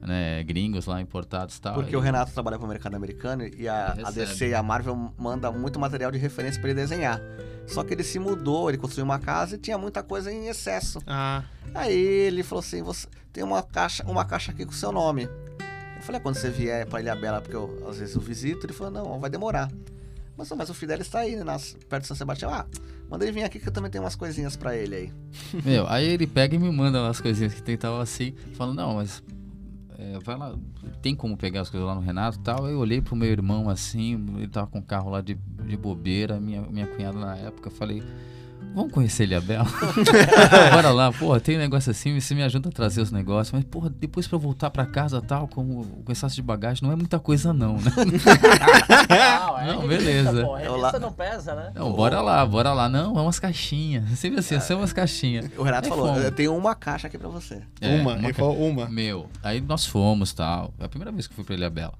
né, 0.00 0.42
gringos 0.44 0.86
lá 0.86 1.00
importados 1.00 1.56
e 1.56 1.60
tal. 1.60 1.74
Porque 1.74 1.92
E- 1.92 1.96
o 1.96 2.00
Renato 2.00 2.32
trabalha 2.32 2.58
com 2.58 2.64
o 2.64 2.68
mercado 2.68 2.94
americano 2.94 3.44
e 3.46 3.68
a, 3.68 3.92
a. 4.04 4.10
DC 4.10 4.48
e 4.48 4.54
a 4.54 4.62
Marvel 4.62 5.12
manda 5.18 5.50
muito 5.50 5.78
material 5.78 6.10
de 6.10 6.18
referência 6.18 6.60
pra 6.60 6.70
ele 6.70 6.80
desenhar. 6.80 7.20
Só 7.66 7.82
que 7.82 7.92
ele 7.94 8.04
se 8.04 8.18
mudou, 8.18 8.68
ele 8.68 8.78
construiu 8.78 9.04
uma 9.04 9.18
casa 9.18 9.56
e 9.56 9.58
tinha 9.58 9.76
muita 9.78 10.02
coisa 10.02 10.30
em 10.32 10.46
excesso. 10.48 11.00
Ah, 11.06 11.42
Aí 11.74 11.96
ele 11.96 12.42
falou 12.42 12.60
assim: 12.60 12.82
você 12.82 13.08
tem 13.32 13.42
uma 13.42 13.62
caixa, 13.62 14.04
uma 14.06 14.24
caixa 14.24 14.52
aqui 14.52 14.64
com 14.64 14.70
o 14.72 14.74
seu 14.74 14.92
nome. 14.92 15.24
Eu 15.96 16.02
falei, 16.02 16.20
ah, 16.20 16.22
quando 16.22 16.36
você 16.36 16.50
vier 16.50 16.86
pra 16.86 17.00
Ilha 17.00 17.16
Bela, 17.16 17.40
porque 17.40 17.56
eu, 17.56 17.84
às 17.88 17.98
vezes 17.98 18.14
eu 18.14 18.20
visito, 18.20 18.66
ele 18.66 18.72
falou, 18.72 18.92
não, 18.92 19.18
vai 19.18 19.30
demorar. 19.30 19.70
Mas, 20.36 20.50
mas 20.52 20.68
o 20.68 20.74
Fidelis 20.74 21.08
tá 21.08 21.20
aí, 21.20 21.34
né, 21.34 21.44
nas, 21.44 21.76
perto 21.88 22.02
de 22.02 22.08
São 22.08 22.16
Sebastião. 22.16 22.52
Ah, 22.52 22.66
manda 23.08 23.24
ele 23.24 23.32
vir 23.32 23.44
aqui 23.44 23.58
que 23.58 23.68
eu 23.68 23.72
também 23.72 23.90
tenho 23.90 24.04
umas 24.04 24.14
coisinhas 24.14 24.56
pra 24.56 24.76
ele 24.76 24.94
aí. 24.94 25.12
Meu, 25.64 25.86
aí 25.88 26.04
ele 26.06 26.26
pega 26.26 26.54
e 26.54 26.58
me 26.58 26.70
manda 26.70 27.02
umas 27.02 27.20
coisinhas 27.20 27.54
que 27.54 27.62
tentavam 27.62 28.00
assim, 28.00 28.34
falando, 28.54 28.76
não, 28.76 28.94
mas 28.94 29.22
é, 29.98 30.18
vai 30.22 30.36
lá, 30.36 30.54
tem 31.00 31.14
como 31.14 31.36
pegar 31.36 31.62
as 31.62 31.70
coisas 31.70 31.86
lá 31.86 31.94
no 31.94 32.02
Renato 32.02 32.38
tal. 32.40 32.68
Eu 32.68 32.78
olhei 32.78 33.00
pro 33.00 33.16
meu 33.16 33.30
irmão 33.30 33.70
assim, 33.70 34.24
ele 34.36 34.48
tava 34.48 34.66
com 34.66 34.78
o 34.78 34.82
carro 34.82 35.10
lá 35.10 35.20
de, 35.20 35.34
de 35.34 35.76
bobeira, 35.76 36.38
minha, 36.38 36.62
minha 36.62 36.86
cunhada 36.86 37.18
na 37.18 37.36
época, 37.36 37.70
falei. 37.70 38.02
Vamos 38.76 38.92
conhecer 38.92 39.22
Ilha 39.24 39.40
Bela? 39.40 39.64
Bora 40.70 40.90
lá, 40.90 41.10
porra, 41.10 41.40
tem 41.40 41.56
um 41.56 41.58
negócio 41.58 41.90
assim, 41.90 42.20
você 42.20 42.34
me 42.34 42.42
ajuda 42.42 42.68
a 42.68 42.72
trazer 42.72 43.00
os 43.00 43.10
negócios, 43.10 43.50
mas, 43.50 43.64
porra, 43.64 43.88
depois 43.88 44.28
pra 44.28 44.36
eu 44.36 44.40
voltar 44.40 44.68
pra 44.68 44.84
casa 44.84 45.20
tal, 45.22 45.48
com, 45.48 45.82
com 45.82 46.12
excesso 46.12 46.34
de 46.34 46.42
bagagem, 46.42 46.82
não 46.86 46.92
é 46.92 46.96
muita 46.96 47.18
coisa 47.18 47.54
não, 47.54 47.76
né? 47.78 47.90
Não, 49.08 49.58
é 49.58 49.66
Não, 49.72 49.88
beleza. 49.88 50.42
pô, 50.44 50.54
revista 50.56 50.76
lá- 50.78 50.98
não 50.98 51.10
pesa, 51.12 51.54
né? 51.54 51.72
Não, 51.74 51.90
bora 51.92 52.20
lá, 52.20 52.44
bora 52.44 52.72
lá. 52.74 52.86
Não, 52.88 53.18
é 53.18 53.22
umas 53.22 53.38
caixinhas. 53.38 54.18
Sempre 54.18 54.40
assim, 54.40 54.60
são 54.60 54.78
umas 54.78 54.92
caixinhas. 54.92 55.50
O 55.56 55.62
Renato 55.62 55.86
Aí 55.86 55.90
falou, 55.90 56.08
fomos. 56.08 56.24
eu 56.24 56.32
tenho 56.32 56.54
uma 56.54 56.74
caixa 56.74 57.06
aqui 57.06 57.16
pra 57.18 57.28
você. 57.28 57.62
É, 57.80 58.00
uma, 58.00 58.12
ele 58.12 58.28
ca- 58.28 58.34
falou 58.40 58.58
uma. 58.68 58.88
Meu, 58.90 59.26
aí 59.42 59.60
nós 59.60 59.86
fomos 59.86 60.32
tal. 60.32 60.72
É 60.78 60.84
a 60.84 60.88
primeira 60.88 61.10
vez 61.12 61.26
que 61.26 61.32
eu 61.32 61.36
fui 61.36 61.44
pra 61.44 61.54
Ilha 61.54 61.70
Bela. 61.70 61.94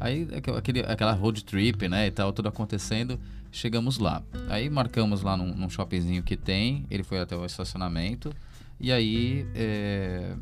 Aí 0.00 0.28
aqu- 0.36 0.56
aquele, 0.56 0.80
aquela 0.80 1.12
road 1.12 1.42
trip, 1.44 1.88
né, 1.88 2.06
e 2.06 2.10
tal, 2.10 2.32
tudo 2.32 2.48
acontecendo. 2.48 3.18
Chegamos 3.50 3.98
lá. 3.98 4.22
Aí 4.48 4.68
marcamos 4.70 5.22
lá 5.22 5.36
num, 5.36 5.54
num 5.54 5.68
shoppingzinho 5.70 6.22
que 6.22 6.36
tem. 6.36 6.84
Ele 6.90 7.02
foi 7.02 7.18
até 7.20 7.36
o 7.36 7.44
estacionamento. 7.44 8.32
E 8.80 8.92
aí 8.92 9.46
é, 9.54 10.34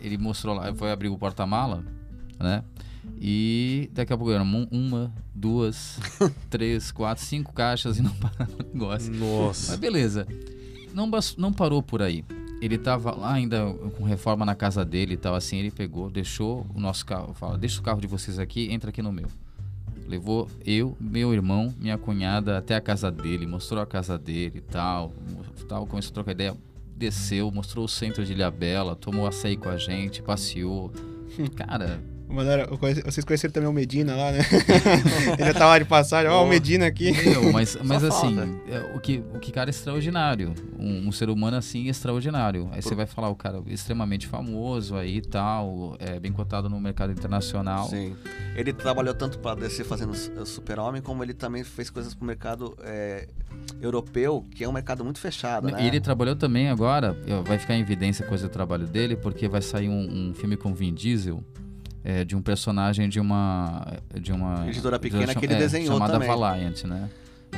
ele 0.00 0.16
mostrou 0.16 0.54
lá, 0.54 0.72
foi 0.74 0.90
abrir 0.90 1.08
o 1.08 1.18
porta-mala, 1.18 1.84
né? 2.38 2.62
E 3.20 3.90
daqui 3.92 4.12
a 4.12 4.16
pouco 4.16 4.32
eram 4.32 4.44
um- 4.44 4.68
uma, 4.70 5.12
duas, 5.34 5.98
três, 6.48 6.90
quatro, 6.92 7.24
cinco 7.24 7.52
caixas 7.52 7.98
e 7.98 8.02
não 8.02 8.12
parava 8.16 8.52
o 8.58 8.62
negócio. 8.72 9.10
Mas 9.12 9.20
Nossa. 9.20 9.76
beleza. 9.76 10.26
Não, 10.94 11.10
não 11.36 11.52
parou 11.52 11.82
por 11.82 12.00
aí. 12.00 12.24
Ele 12.60 12.78
tava 12.78 13.10
lá 13.12 13.32
ainda 13.32 13.72
com 13.96 14.04
reforma 14.04 14.44
na 14.46 14.54
casa 14.54 14.84
dele 14.84 15.14
e 15.14 15.16
tal, 15.16 15.34
assim, 15.34 15.56
ele 15.58 15.70
pegou, 15.72 16.08
deixou 16.08 16.64
o 16.72 16.80
nosso 16.80 17.04
carro, 17.04 17.34
fala, 17.34 17.58
deixa 17.58 17.80
o 17.80 17.82
carro 17.82 18.00
de 18.00 18.06
vocês 18.06 18.38
aqui, 18.38 18.70
entra 18.72 18.90
aqui 18.90 19.02
no 19.02 19.10
meu. 19.10 19.26
Levou 20.12 20.46
eu, 20.66 20.94
meu 21.00 21.32
irmão, 21.32 21.74
minha 21.80 21.96
cunhada 21.96 22.58
até 22.58 22.76
a 22.76 22.82
casa 22.82 23.10
dele, 23.10 23.46
mostrou 23.46 23.82
a 23.82 23.86
casa 23.86 24.18
dele 24.18 24.58
e 24.58 24.60
tal, 24.60 25.10
tal, 25.66 25.86
começou 25.86 26.10
a 26.10 26.14
trocar 26.14 26.32
ideia, 26.32 26.54
desceu, 26.94 27.50
mostrou 27.50 27.86
o 27.86 27.88
centro 27.88 28.22
de 28.22 28.34
Ilhabela, 28.34 28.94
tomou 28.94 29.26
açaí 29.26 29.56
com 29.56 29.70
a 29.70 29.78
gente, 29.78 30.20
passeou. 30.20 30.92
Cara, 31.56 31.98
Conheci- 32.78 33.02
vocês 33.02 33.24
conheceram 33.24 33.52
também 33.52 33.68
o 33.68 33.72
Medina 33.72 34.14
lá, 34.16 34.32
né? 34.32 34.38
Ele 35.38 35.52
já 35.52 35.54
tava 35.54 35.78
de 35.78 35.84
passagem. 35.84 36.30
Ó, 36.30 36.40
o 36.40 36.44
Pô. 36.44 36.50
Medina 36.50 36.86
aqui. 36.86 37.12
Meu, 37.12 37.52
mas, 37.52 37.76
mas 37.84 38.02
Só 38.02 38.08
assim, 38.08 38.36
falta. 38.36 38.50
é, 38.68 38.96
o, 38.96 39.00
que, 39.00 39.22
o 39.34 39.38
que 39.38 39.52
cara 39.52 39.68
é 39.68 39.72
extraordinário. 39.72 40.54
Um, 40.78 41.08
um 41.08 41.12
ser 41.12 41.28
humano 41.30 41.56
assim 41.56 41.88
extraordinário. 41.88 42.68
Aí 42.72 42.82
você 42.82 42.94
vai 42.94 43.06
falar, 43.06 43.28
o 43.28 43.36
cara 43.36 43.62
extremamente 43.66 44.26
famoso 44.26 44.96
aí 44.96 45.18
e 45.18 45.22
tal, 45.22 45.96
é 45.98 46.18
bem 46.18 46.32
cotado 46.32 46.68
no 46.68 46.80
mercado 46.80 47.12
internacional. 47.12 47.88
Sim. 47.88 48.16
Ele 48.56 48.72
trabalhou 48.72 49.14
tanto 49.14 49.38
para 49.38 49.60
DC 49.60 49.84
fazendo 49.84 50.10
o 50.12 50.46
Super-Homem, 50.46 51.00
como 51.02 51.22
ele 51.22 51.34
também 51.34 51.62
fez 51.64 51.90
coisas 51.90 52.14
pro 52.14 52.26
mercado 52.26 52.76
é, 52.82 53.28
europeu, 53.80 54.44
que 54.54 54.64
é 54.64 54.68
um 54.68 54.72
mercado 54.72 55.04
muito 55.04 55.18
fechado, 55.18 55.68
né? 55.68 55.82
E 55.82 55.86
ele 55.86 56.00
trabalhou 56.00 56.36
também 56.36 56.68
agora, 56.68 57.16
eh, 57.26 57.42
vai 57.42 57.58
ficar 57.58 57.74
em 57.74 57.80
evidência 57.80 58.26
coisa 58.26 58.48
do 58.48 58.50
trabalho 58.52 58.86
dele, 58.86 59.16
porque 59.16 59.48
vai 59.48 59.62
sair 59.62 59.88
um, 59.88 60.30
um 60.30 60.34
filme 60.34 60.56
com 60.56 60.74
Vin 60.74 60.94
Diesel. 60.94 61.42
Eh, 62.04 62.24
de 62.24 62.34
um 62.36 62.42
personagem 62.42 63.08
de 63.08 63.20
uma 63.20 63.86
de 64.20 64.32
uma 64.32 64.66
Editora 64.68 64.98
pequena 64.98 65.26
cham- 65.32 65.40
que 65.40 65.46
ele 65.46 65.56
desenhou 65.56 65.94
chamada 65.94 66.14
também. 66.14 66.28
Valiant, 66.28 66.84
né? 66.84 67.08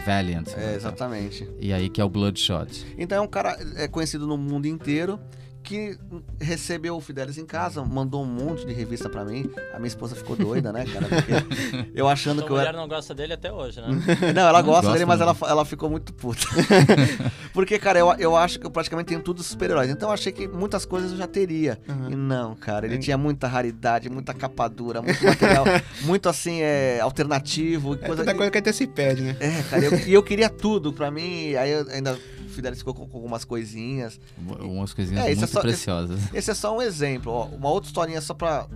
Valiant. 0.05 0.49
É, 0.55 0.57
né? 0.57 0.75
exatamente. 0.75 1.49
E 1.61 1.73
aí 1.73 1.89
que 1.89 2.01
é 2.01 2.05
o 2.05 2.09
Bloodshot. 2.09 2.85
Então 2.99 3.19
é 3.19 3.21
um 3.21 3.27
cara 3.29 3.57
é 3.77 3.87
conhecido 3.89 4.27
no 4.27 4.37
mundo 4.37 4.67
inteiro 4.67 5.19
que 5.65 5.99
recebeu 6.41 6.95
o 6.97 7.01
Fidelis 7.01 7.39
em 7.39 7.47
casa, 7.47 7.83
mandou 7.85 8.23
um 8.23 8.27
monte 8.27 8.65
de 8.67 8.73
revista 8.73 9.09
pra 9.09 9.25
mim. 9.25 9.51
A 9.73 9.79
minha 9.79 9.89
esposa 9.89 10.15
ficou 10.15 10.37
doida, 10.37 10.73
né, 10.73 10.85
cara? 10.85 11.07
Porque 11.09 11.89
eu 11.97 12.07
achando 12.07 12.39
Sua 12.39 12.47
que 12.47 12.53
eu 12.53 12.57
mulher 12.57 12.69
era. 12.69 12.77
não 12.79 12.87
gosta 12.87 13.15
dele 13.15 13.33
até 13.33 13.51
hoje, 13.51 13.81
né? 13.81 13.89
Não, 14.35 14.43
ela 14.43 14.59
Não 14.63 14.69
gosta 14.69 14.83
gosta 14.83 14.93
dele, 14.93 15.05
mas 15.07 15.21
ela, 15.21 15.37
ela 15.49 15.65
ficou 15.65 15.89
muito 15.91 16.13
puta. 16.13 16.47
Porque, 17.53 17.79
cara, 17.79 17.99
eu, 17.99 18.13
eu 18.19 18.37
acho 18.37 18.59
que 18.61 18.67
eu 18.67 18.71
praticamente 18.71 19.09
tenho 19.09 19.21
tudo 19.21 19.39
dos 19.39 19.47
super-heróis. 19.47 19.91
Então 19.91 20.09
eu 20.09 20.13
achei 20.15 20.31
que 20.33 20.47
muitas 20.47 20.85
coisas 20.85 21.13
eu 21.13 21.17
já 21.17 21.27
teria. 21.27 21.79
Aham. 21.89 22.11
E 22.11 22.15
não, 22.17 22.55
cara, 22.55 22.87
ele 22.87 22.97
É. 22.97 22.99
tinha 22.99 23.17
muita 23.19 23.47
raridade, 23.49 24.09
muita 24.11 24.35
capa 24.35 24.69
dura, 24.69 25.01
muito 25.03 25.25
material, 25.25 25.65
muito 26.03 26.29
assim, 26.29 26.61
é, 26.61 27.01
alternativo. 27.01 27.95
É 27.95 27.97
Coisa 28.07 28.25
tanta 28.25 28.35
coisa 28.37 28.51
que 28.51 28.59
até 28.59 28.73
se 28.73 28.87
pede, 28.87 29.23
né? 29.23 29.37
É, 29.41 29.63
cara, 29.71 29.85
eu- 29.85 29.99
e 30.07 30.13
eu 30.13 30.23
queria 30.23 30.49
tudo 30.51 30.93
pra 30.93 31.11
mim, 31.11 31.55
aí 31.55 31.71
eu 31.71 31.87
ainda 31.91 32.19
Fidelis 32.55 32.79
ficou 32.79 32.95
com, 32.95 33.07
com 33.09 33.17
algumas 33.19 33.45
coisinhas. 33.45 34.19
Umas 34.61 34.93
coisinhas 34.95 35.25
É, 35.25 35.33
é 35.33 35.35
muito 35.35 35.51
só- 35.51 35.61
preciosas. 35.61 36.21
Esse 36.35 36.51
é 36.51 36.55
só 36.55 36.77
um 36.77 36.81
exemplo, 36.83 37.33
ó, 37.33 37.45
uma 37.47 37.69
outra 37.71 37.89
historinha 37.89 38.21
só 38.21 38.35
pra 38.35 38.67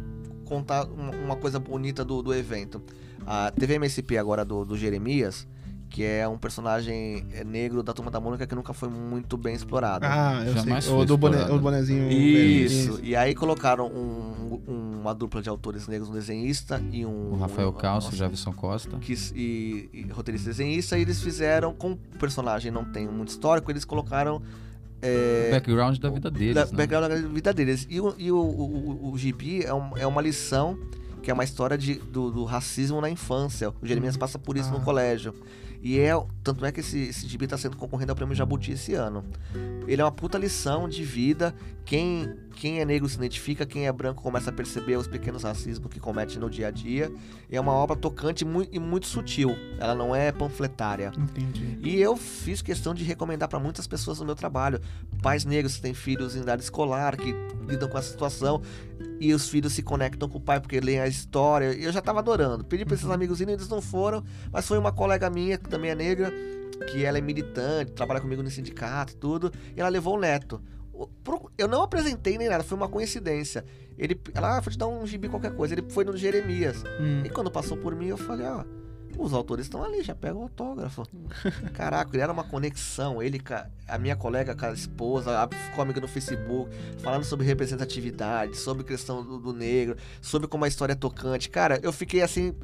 contar 0.45 0.85
uma, 0.87 1.11
uma 1.15 1.37
coisa 1.37 1.59
bonita 1.59 2.05
do, 2.05 2.23
do 2.23 2.35
evento. 2.35 2.83
A 3.27 3.51
TV 3.51 3.75
MSP 3.75 4.17
agora 4.17 4.45
do, 4.45 4.65
do 4.65 4.77
Jeremias, 4.77 5.47
que 5.91 6.05
é 6.05 6.29
um 6.29 6.37
personagem 6.37 7.27
é, 7.33 7.43
negro 7.45 7.83
da 7.83 7.93
Turma 7.93 8.11
da 8.11 8.21
Mônica 8.21 8.47
que 8.47 8.55
nunca 8.55 8.73
foi 8.73 8.89
muito 8.89 9.37
bem 9.37 9.55
explorado. 9.55 10.05
Ah, 10.07 10.43
eu 10.47 10.55
Jamais 10.55 10.85
sei. 10.85 10.93
foi 10.93 11.03
O 11.03 11.07
do 11.07 11.17
boné, 11.17 11.45
o 11.51 11.59
bonezinho. 11.59 12.11
Isso. 12.11 13.01
E 13.03 13.17
aí 13.17 13.35
colocaram 13.35 13.87
um- 13.87 14.61
uma 15.01 15.15
dupla 15.15 15.41
de 15.41 15.49
autores 15.49 15.87
negros, 15.89 16.11
um 16.11 16.13
desenhista 16.13 16.83
e 16.93 17.07
um. 17.07 17.33
O 17.33 17.37
Rafael 17.39 17.71
um- 17.71 17.73
Calço, 17.73 18.15
Javison 18.15 18.53
Costa. 18.53 18.99
que, 18.99 19.15
e, 19.35 19.89
e 19.93 20.03
roteirista 20.13 20.49
e 20.49 20.53
desenhista, 20.53 20.99
e 20.99 21.03
eles 21.03 21.23
fizeram, 21.23 21.73
como 21.73 21.95
o 22.15 22.19
personagem 22.19 22.71
não 22.71 22.85
tem 22.85 23.07
muito 23.09 23.29
histórico, 23.29 23.71
eles 23.71 23.85
colocaram. 23.85 24.37
O 24.37 24.43
É, 25.01 25.51
background 25.53 25.97
da 25.99 26.11
vida 26.11 26.29
deles, 26.29 26.55
da, 26.57 26.67
né? 26.67 26.73
background 26.73 27.09
da 27.09 27.17
vida 27.29 27.55
deles. 27.55 27.87
E 27.89 28.01
o, 28.01 28.15
e 28.19 28.33
o, 28.33 28.37
o, 28.37 29.07
o, 29.07 29.13
o 29.13 29.19
gibi 29.19 29.63
é, 29.65 29.73
um- 29.73 29.97
é 29.97 30.05
uma 30.07 30.21
lição 30.21 30.77
que 31.23 31.31
é 31.31 31.35
uma 31.35 31.45
história 31.45 31.79
de, 31.79 31.95
do, 31.95 32.31
do 32.33 32.45
racismo 32.45 33.01
na 33.01 33.09
infância. 33.09 33.71
O 33.81 33.87
Jeremias 33.87 34.17
passa 34.17 34.39
por 34.39 34.57
isso 34.57 34.71
Ah. 34.71 34.73
no 34.73 34.81
colégio. 34.81 35.33
E 35.83 35.99
é. 35.99 36.13
Tanto 36.43 36.65
é 36.65 36.73
que 36.73 36.81
esse, 36.81 36.99
esse 36.99 37.27
gibi 37.27 37.47
tá 37.47 37.57
sendo 37.57 37.77
concorrendo 37.77 38.13
ao 38.13 38.17
prêmio 38.17 38.35
Jabuti 38.35 38.73
esse 38.73 38.95
ano. 38.95 39.25
Ele 39.87 40.01
é 40.01 40.05
uma 40.05 40.13
puta 40.13 40.39
lição 40.39 40.89
de 40.89 41.05
vida. 41.05 41.55
Quem, 41.85 42.35
quem 42.59 42.81
é 42.81 42.85
negro 42.85 43.09
se 43.09 43.15
identifica, 43.15 43.65
quem 43.65 43.87
é 43.87 43.93
branco 43.93 44.21
começa 44.21 44.51
a 44.51 44.53
perceber 44.53 44.97
os 44.97 45.07
pequenos 45.07 45.45
racismos 45.45 45.89
que 45.93 46.01
comete 46.01 46.41
no 46.41 46.51
dia 46.51 46.67
a 46.67 46.71
dia. 46.73 47.09
E 47.49 47.57
é 47.57 47.61
uma 47.61 47.73
obra 47.73 47.95
tocante 47.95 48.45
e 48.73 48.79
muito 48.81 49.07
sutil. 49.07 49.55
Ela 49.79 49.95
não 49.95 50.13
é 50.15 50.33
panfletária. 50.33 51.13
Entendi. 51.17 51.79
E 51.81 52.01
eu 52.01 52.17
fiz 52.17 52.61
questão 52.61 52.93
de 52.93 53.05
recomendar 53.05 53.49
para 53.49 53.61
muitas 53.61 53.87
pessoas 53.87 54.19
no 54.19 54.27
meu 54.27 54.35
trabalho. 54.35 54.81
Pais 55.23 55.45
negros 55.45 55.77
que 55.77 55.83
têm 55.83 55.95
filhos 55.95 56.35
em 56.35 56.41
idade 56.41 56.61
escolar, 56.65 57.17
que 57.17 57.33
lidam 57.69 57.89
com 57.89 57.97
essa 57.97 58.11
situação. 58.11 58.61
E 59.21 59.33
os 59.33 59.49
filhos 59.49 59.73
se 59.73 59.83
conectam 59.83 60.29
com 60.29 60.39
o 60.39 60.41
pai 60.41 60.61
porque 60.61 60.81
leem 60.81 60.99
a 60.99 61.07
história. 61.07 61.73
E 61.73 61.85
eu 61.85 61.93
já 61.93 62.03
tava 62.03 62.19
adorando. 62.19 62.65
Pedi 62.65 62.85
pra 62.85 62.97
esses 62.97 63.09
amigos 63.09 63.41
irem, 63.41 63.55
eles 63.55 63.69
não 63.69 63.81
foram. 63.81 64.25
Mas 64.53 64.67
foi 64.67 64.79
uma 64.79 64.91
colega 64.91 65.31
minha, 65.31 65.57
que 65.57 65.69
também 65.69 65.93
é 65.93 65.95
negra, 65.95 66.33
que 66.91 67.05
ela 67.05 67.19
é 67.19 67.21
militante, 67.21 67.93
trabalha 67.93 68.21
comigo 68.21 68.43
no 68.43 68.51
sindicato 68.51 69.15
tudo. 69.15 69.53
E 69.77 69.81
ela 69.81 69.89
levou 69.89 70.17
o 70.17 70.21
neto. 70.21 70.61
Eu 71.57 71.69
não 71.69 71.83
apresentei 71.83 72.37
nem 72.39 72.49
nada, 72.49 72.65
foi 72.65 72.77
uma 72.77 72.89
coincidência. 72.89 73.65
Ele, 73.99 74.21
ela, 74.35 74.57
ah, 74.57 74.61
vou 74.61 74.71
te 74.73 74.79
dar 74.79 74.87
um 74.87 75.07
gibi 75.07 75.29
qualquer 75.29 75.53
coisa. 75.55 75.75
Ele 75.75 75.85
foi 75.91 76.05
no 76.05 76.17
Jeremias. 76.17 76.83
Hum. 77.01 77.23
E 77.25 77.31
quando 77.31 77.51
passou 77.51 77.77
por 77.77 77.95
mim, 77.95 78.07
eu 78.07 78.17
falei, 78.17 78.47
ó, 78.47 78.65
os 79.19 79.33
autores 79.33 79.67
estão 79.67 79.83
ali, 79.83 80.03
já 80.03 80.15
pega 80.15 80.37
o 80.37 80.43
autógrafo. 80.43 81.03
Caraca, 81.75 82.11
ele 82.15 82.23
era 82.23 82.33
uma 82.33 82.45
conexão. 82.45 83.21
Ele, 83.23 83.41
a 83.51 83.67
a 83.89 83.99
minha 83.99 84.15
colega 84.15 84.55
com 84.55 84.67
a 84.67 84.73
esposa, 84.73 85.31
a- 85.43 85.49
ficou 85.49 85.83
amiga 85.83 86.01
no 86.01 86.07
Facebook, 86.09 86.71
falando 86.99 87.25
sobre 87.25 87.45
representatividade, 87.47 88.57
sobre 88.57 88.85
questão 88.85 89.25
do, 89.25 89.39
do 89.39 89.53
negro, 89.53 89.97
sobre 90.21 90.47
como 90.47 90.65
a 90.65 90.69
história 90.69 90.93
é 90.93 90.97
tocante. 90.97 91.49
Cara, 91.51 91.81
eu 91.83 91.93
fiquei 91.93 92.23
assim, 92.23 92.55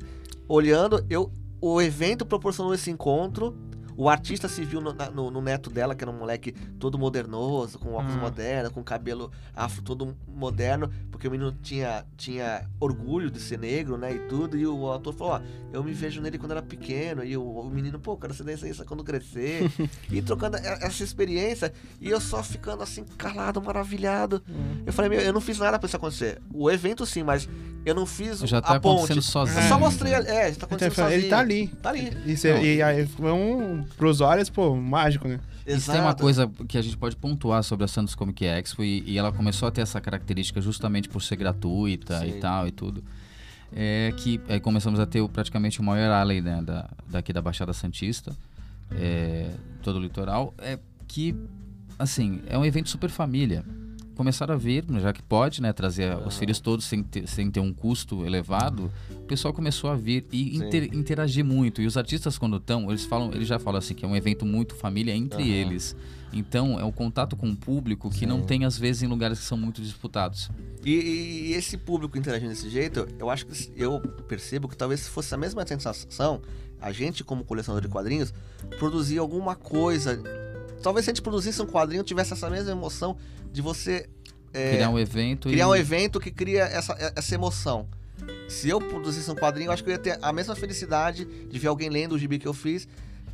olhando, 0.47 1.05
eu, 1.11 1.33
o 1.61 1.81
evento 1.81 2.25
proporcionou 2.27 2.75
esse 2.75 2.91
encontro. 2.91 3.57
O 3.97 4.09
artista 4.09 4.49
se 4.49 4.65
viu 4.65 4.81
no, 4.81 4.93
no- 4.93 5.31
no 5.31 5.41
neto 5.41 5.71
dela, 5.71 5.95
que 5.95 6.03
era 6.03 6.11
um 6.11 6.19
moleque 6.19 6.53
todo 6.79 6.99
modernoso, 6.99 7.79
com 7.79 7.93
óculos 7.95 8.15
Hum. 8.17 8.21
modernos, 8.21 8.73
com 8.73 8.83
cabelo 8.83 9.31
afro 9.55 9.83
todo 9.83 10.17
moderno, 10.27 10.91
porque 11.11 11.29
o 11.29 11.31
menino 11.31 11.53
tinha, 11.63 12.05
tinha 12.17 12.69
orgulho 12.81 13.31
de 13.31 13.41
ser 13.41 13.59
negro, 13.59 13.97
né, 13.97 14.13
e 14.13 14.19
tudo, 14.29 14.57
e 14.59 14.67
o 14.67 14.87
autor 14.87 15.15
falou, 15.15 15.35
ó, 15.35 15.41
eu 15.73 15.83
me 15.85 15.93
vejo 15.93 16.21
nele 16.21 16.39
quando 16.39 16.51
era 16.53 16.63
pequeno, 16.63 17.25
e 17.25 17.37
o, 17.37 17.43
o 17.43 17.71
menino, 17.71 17.99
pô, 18.01 18.17
quero 18.17 18.35
ser 18.35 18.45
desenhista 18.45 18.85
quando 18.85 19.05
crescer, 19.05 19.71
e 20.11 20.21
trocando 20.21 20.57
essa 20.57 21.03
experiência, 21.05 21.73
e 22.01 22.11
eu 22.11 22.21
só 22.21 22.43
ficando 22.43 22.83
assim, 22.83 23.05
calado, 23.17 23.63
maravilhado. 23.63 24.43
Eu 24.85 24.93
falei, 24.93 25.09
meu, 25.11 25.21
eu 25.21 25.33
não 25.33 25.41
fiz 25.41 25.59
nada 25.59 25.79
pra 25.79 25.87
isso 25.87 25.97
acontecer. 25.97 26.41
O 26.53 26.71
evento 26.71 27.07
sim, 27.07 27.23
mas 27.23 27.49
eu 27.87 27.95
não 27.95 28.07
fiz 28.07 28.41
Já 28.41 28.61
tá 28.61 28.75
a 28.77 28.81
ponte. 28.81 28.97
acontecendo 28.99 29.23
sozinho. 29.23 29.61
Eu 29.61 29.69
só 29.69 29.77
É. 29.77 29.79
mostrei, 29.79 30.13
é, 30.15 30.19
já 30.19 30.25
tá 30.25 30.49
Então, 30.51 30.67
acontecendo 30.67 30.95
sozinho. 30.95 31.21
ele 31.21 31.29
tá 31.29 31.39
ali. 31.39 31.69
Tá 31.83 31.89
ali. 31.91 32.17
E, 32.27 32.37
cê- 32.37 32.55
Não. 32.55 32.63
e 32.65 32.83
aí 32.83 33.07
foi 33.07 33.31
um, 33.33 33.84
pros 33.97 34.21
olhos, 34.21 34.49
pô, 34.51 34.75
mágico, 34.77 35.29
né? 35.29 35.39
Isso 35.67 35.91
tem 35.91 36.01
uma 36.01 36.15
coisa 36.15 36.51
que 36.69 36.77
a 36.77 36.83
gente 36.83 36.97
pode 36.97 37.17
pontuar 37.17 37.63
sobre 37.63 37.85
a 37.85 37.89
Santos 37.89 38.15
Comic 38.15 38.45
Expo 38.45 38.83
e, 38.85 39.03
e 39.07 39.17
ela 39.19 39.33
começou 39.33 39.67
a 39.67 39.71
ter 39.71 39.81
essa 39.81 40.01
característica 40.01 40.61
justamente 40.61 41.09
por 41.09 41.23
ser 41.23 41.37
gratuita 41.37 42.19
Sim. 42.21 42.27
e 42.29 42.33
tal 42.41 42.69
e 42.69 42.71
tudo. 42.71 43.03
É 43.73 44.13
que 44.17 44.41
aí 44.49 44.61
começamos 44.61 45.01
a 45.01 45.07
ter 45.07 45.21
o- 45.21 45.29
praticamente 45.29 45.81
o 45.81 45.83
maior 45.83 46.11
alley 46.13 46.41
né, 46.41 46.61
da, 46.63 46.89
daqui 47.09 47.33
da 47.33 47.41
Baixada 47.43 47.73
Santista, 47.73 48.33
é, 48.93 49.51
todo 49.83 49.97
o 49.99 50.01
litoral, 50.03 50.55
é 50.59 50.79
que, 51.09 51.35
assim, 51.99 52.41
é 52.47 52.57
um 52.59 52.65
evento 52.65 52.89
super 52.91 53.09
família. 53.11 53.65
Começaram 54.15 54.55
a 54.55 54.57
ver, 54.57 54.85
já 55.01 55.13
que 55.13 55.23
pode, 55.23 55.61
né, 55.61 55.73
trazer 55.73 56.17
os 56.27 56.39
filhos 56.39 56.61
todos 56.61 56.85
sem 56.85 57.03
ter, 57.03 57.27
sem 57.29 57.51
ter 57.51 57.61
um 57.61 57.73
custo 57.73 58.25
elevado, 58.25 58.91
o 59.11 59.23
pessoal 59.23 59.53
começou 59.53 59.91
a 59.91 59.97
vir 59.97 60.25
e 60.33 60.57
Sim. 60.59 60.67
inter- 60.67 60.95
interagir 60.95 61.45
muito. 61.45 61.83
E 61.83 61.87
os 61.87 61.97
artistas 61.97 62.39
quando 62.39 62.57
estão, 62.59 62.89
eles 62.91 63.05
falam, 63.05 63.33
eles 63.33 63.49
já 63.49 63.59
falam 63.59 63.79
assim 63.79 63.95
que 63.95 64.05
é 64.05 64.09
um 64.09 64.15
evento 64.15 64.47
muito 64.47 64.75
família 64.75 65.15
entre 65.15 65.49
eles. 65.51 65.97
Então 66.33 66.79
é 66.81 66.85
um 66.85 66.91
contato 66.93 67.37
com 67.37 67.49
o 67.49 67.57
público 67.57 68.11
que 68.11 68.27
não 68.27 68.43
tem 68.43 68.65
às 68.65 68.77
vezes 68.79 69.03
em 69.03 69.07
lugares 69.07 69.39
que 69.39 69.45
são 69.45 69.57
muito 69.59 69.81
disputados. 69.81 70.49
E, 70.85 70.91
e- 70.93 71.47
e 71.49 71.53
esse 71.55 71.77
público 71.77 72.17
interagindo 72.19 72.51
desse 72.51 72.69
jeito, 72.69 73.07
eu 73.19 73.31
acho 73.31 73.47
que 73.47 73.71
eu 73.77 74.01
percebo 74.29 74.69
que 74.69 74.77
talvez 74.77 75.01
se 75.01 75.11
fosse 75.11 75.33
a 75.35 75.37
mesma 75.39 75.67
sensação, 75.67 76.41
a 76.81 76.93
gente, 76.93 77.25
como 77.25 77.45
colecionador 77.45 77.83
de 77.83 77.89
quadrinhos, 77.93 78.33
produzir 78.79 79.19
alguma 79.19 79.55
coisa. 79.57 80.21
Talvez 80.85 81.05
se 81.07 81.11
a 81.11 81.15
gente 81.15 81.23
produzisse 81.23 81.61
um 81.63 81.67
quadrinho, 81.67 82.05
tivesse 82.05 82.35
essa 82.35 82.49
mesma 82.51 82.71
emoção 82.71 83.17
de 83.51 83.63
você 83.63 84.07
é, 84.53 84.73
criar 84.75 84.91
um 84.91 84.99
evento 84.99 85.49
criar 85.49 85.65
e 85.65 85.69
um 85.69 85.75
evento 85.75 86.21
que 86.21 86.31
cria 86.31 86.65
essa, 86.65 86.95
essa 87.17 87.35
emoção. 87.35 87.89
Se 88.49 88.69
eu 88.69 88.79
produzisse 88.81 89.29
um 89.31 89.35
quadrinho, 89.35 89.69
eu 89.69 89.73
acho 89.73 89.83
que 89.83 89.89
eu 89.89 89.95
ia 89.95 89.99
ter 89.99 90.19
a 90.21 90.31
mesma 90.33 90.55
felicidade 90.55 91.25
de 91.25 91.59
ver 91.59 91.69
alguém 91.69 91.89
lendo 91.89 92.13
o 92.15 92.19
gibi 92.19 92.39
que 92.39 92.47
eu 92.47 92.53
fiz, 92.53 92.87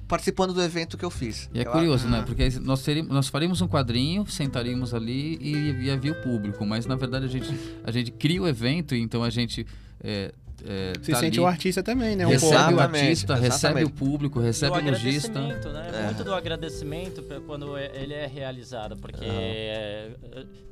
participando 0.06 0.52
do 0.54 0.62
evento 0.62 0.96
que 0.96 1.04
eu 1.04 1.10
fiz. 1.10 1.50
E 1.52 1.58
é 1.60 1.66
Eu- 1.66 1.72
curioso, 1.72 2.06
Ah. 2.06 2.10
né? 2.10 2.22
Porque 2.24 2.42
aí 2.44 2.58
nós, 2.60 2.82
teríamos, 2.82 3.10
nós 3.12 3.26
faríamos 3.28 3.60
um 3.60 3.66
quadrinho, 3.68 4.24
sentaríamos 4.28 4.94
ali 4.94 5.36
e 5.40 5.84
ia 5.86 5.96
vir 5.96 6.12
o 6.12 6.22
público. 6.22 6.64
Mas 6.64 6.86
na 6.86 6.94
verdade 6.94 7.24
a 7.26 7.28
gente, 7.28 7.52
a 7.84 7.90
gente 7.90 8.12
cria 8.12 8.40
o 8.40 8.46
evento, 8.48 8.94
então 8.94 9.22
a 9.24 9.30
gente 9.30 9.66
é, 10.02 10.32
é, 10.66 10.92
Se 11.02 11.12
tá 11.12 11.18
sente 11.18 11.38
ali, 11.38 11.40
o 11.40 11.46
artista 11.46 11.82
também, 11.82 12.16
né? 12.16 12.26
Um 12.26 12.30
recebe 12.30 12.50
pouco. 12.52 12.64
o 12.64 12.70
Exatamente, 12.74 13.02
artista, 13.04 13.34
recebe 13.34 13.46
exatamente. 13.54 13.86
o 13.86 13.90
público, 13.90 14.40
recebe 14.40 14.72
o 14.72 14.80
o 14.80 14.84
lojista. 14.90 15.30
agradecimento, 15.38 15.68
né? 15.70 15.90
É. 15.94 16.04
Muito 16.06 16.24
do 16.24 16.34
agradecimento 16.34 17.22
quando 17.46 17.76
é- 17.76 17.90
ele 17.94 18.14
é 18.14 18.26
realizado, 18.26 18.96
porque 18.96 19.24
é, 19.24 20.10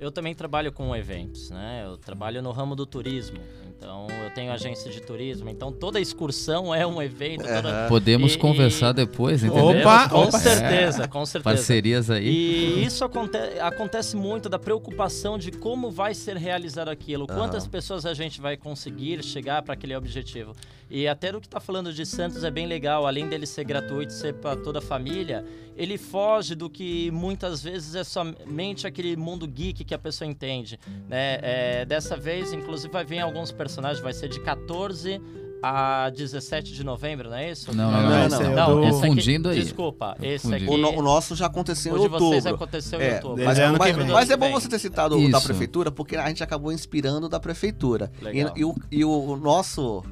eu 0.00 0.10
também 0.10 0.34
trabalho 0.34 0.72
com 0.72 0.94
eventos, 0.94 1.50
né? 1.50 1.82
Eu 1.86 1.96
trabalho 1.96 2.42
no 2.42 2.50
ramo 2.52 2.74
do 2.76 2.84
turismo, 2.86 3.38
Então, 3.78 4.08
eu 4.24 4.30
tenho 4.34 4.50
agência 4.52 4.90
de 4.90 5.00
turismo, 5.00 5.48
então 5.48 5.70
toda 5.70 6.00
excursão 6.00 6.74
é 6.74 6.84
um 6.84 7.00
evento. 7.00 7.44
toda- 7.44 7.86
Podemos 7.88 8.34
E- 8.34 8.38
conversar 8.38 8.90
e- 8.90 8.94
depois, 8.94 9.44
entendeu? 9.44 9.66
Opa, 9.80 10.08
com 10.08 10.22
opa. 10.24 10.38
certeza, 10.38 11.06
com 11.06 11.24
certeza. 11.24 11.44
Parcerias 11.54 12.10
aí. 12.10 12.26
E 12.28 12.84
isso 12.84 13.04
aconte 13.04 13.38
acontece 13.60 14.16
muito 14.16 14.48
da 14.48 14.58
preocupação 14.58 15.38
de 15.38 15.52
como 15.52 15.92
vai 15.92 16.12
ser 16.12 16.36
realizado 16.36 16.88
aquilo, 16.88 17.24
quantas 17.28 17.68
pessoas 17.68 18.04
a 18.04 18.12
gente 18.14 18.40
vai 18.40 18.56
conseguir 18.56 19.22
chegar 19.22 19.62
para 19.62 19.74
aquele 19.74 19.94
objetivo. 19.94 20.54
E 20.90 21.06
até 21.06 21.30
do 21.32 21.40
que 21.40 21.48
tá 21.48 21.60
falando 21.60 21.92
de 21.92 22.04
Santos 22.06 22.42
é 22.44 22.50
bem 22.50 22.66
legal, 22.66 23.06
além 23.06 23.28
dele 23.28 23.46
ser 23.46 23.64
gratuito, 23.64 24.12
ser 24.12 24.34
para 24.34 24.56
toda 24.56 24.78
a 24.78 24.82
família, 24.82 25.44
ele 25.76 25.98
foge 25.98 26.54
do 26.54 26.70
que 26.70 27.10
muitas 27.10 27.62
vezes 27.62 27.94
é 27.94 28.02
somente 28.04 28.86
aquele 28.86 29.16
mundo 29.16 29.46
geek 29.46 29.84
que 29.84 29.94
a 29.94 29.98
pessoa 29.98 30.26
entende. 30.28 30.78
Né? 31.08 31.38
É, 31.42 31.84
dessa 31.84 32.16
vez, 32.16 32.52
inclusive, 32.52 32.92
vai 32.92 33.04
vir 33.04 33.18
alguns 33.20 33.52
personagens, 33.52 34.00
vai 34.02 34.12
ser 34.14 34.28
de 34.28 34.40
14 34.40 35.20
a 35.60 36.08
17 36.10 36.72
de 36.72 36.84
novembro, 36.84 37.28
não 37.30 37.36
é 37.36 37.50
isso? 37.50 37.74
Não, 37.74 37.90
não, 37.90 38.00
Não, 38.02 38.28
não. 38.28 38.40
é 38.42 38.48
Não, 38.54 38.78
aqui, 38.78 38.90
Confundindo 38.92 39.48
aí. 39.48 39.60
Desculpa, 39.60 40.16
esse 40.22 40.54
aqui. 40.54 40.66
O, 40.68 40.76
no- 40.78 40.98
o 40.98 41.02
nosso 41.02 41.34
já 41.34 41.46
aconteceu 41.46 41.96
em 41.96 41.98
o 41.98 42.02
de 42.02 42.08
vocês 42.08 42.46
outubro. 42.46 42.54
aconteceu 42.54 43.00
em 43.00 43.04
É, 43.04 43.14
outubro. 43.16 43.44
mas, 43.44 43.58
ano 43.58 43.76
mas- 43.76 43.96
mas 43.96 44.30
é 44.30 44.36
bom 44.36 44.52
você 44.52 44.68
ter 44.68 44.78
citado 44.78 45.16
o 45.18 45.30
da 45.30 45.38
Isso. 45.38 45.46
prefeitura, 45.48 45.90
porque 45.90 46.16
a 46.16 46.28
gente 46.28 46.44
acabou 46.44 46.70
inspirando 46.72 47.28
da 47.28 47.40
prefeitura. 47.40 48.10
E, 48.20 48.24
Legal. 48.24 48.52
e 48.56 48.64
o, 48.64 48.74
e 48.90 49.04
o- 49.04 49.10
o 49.32 49.36
nosso. 49.36 50.04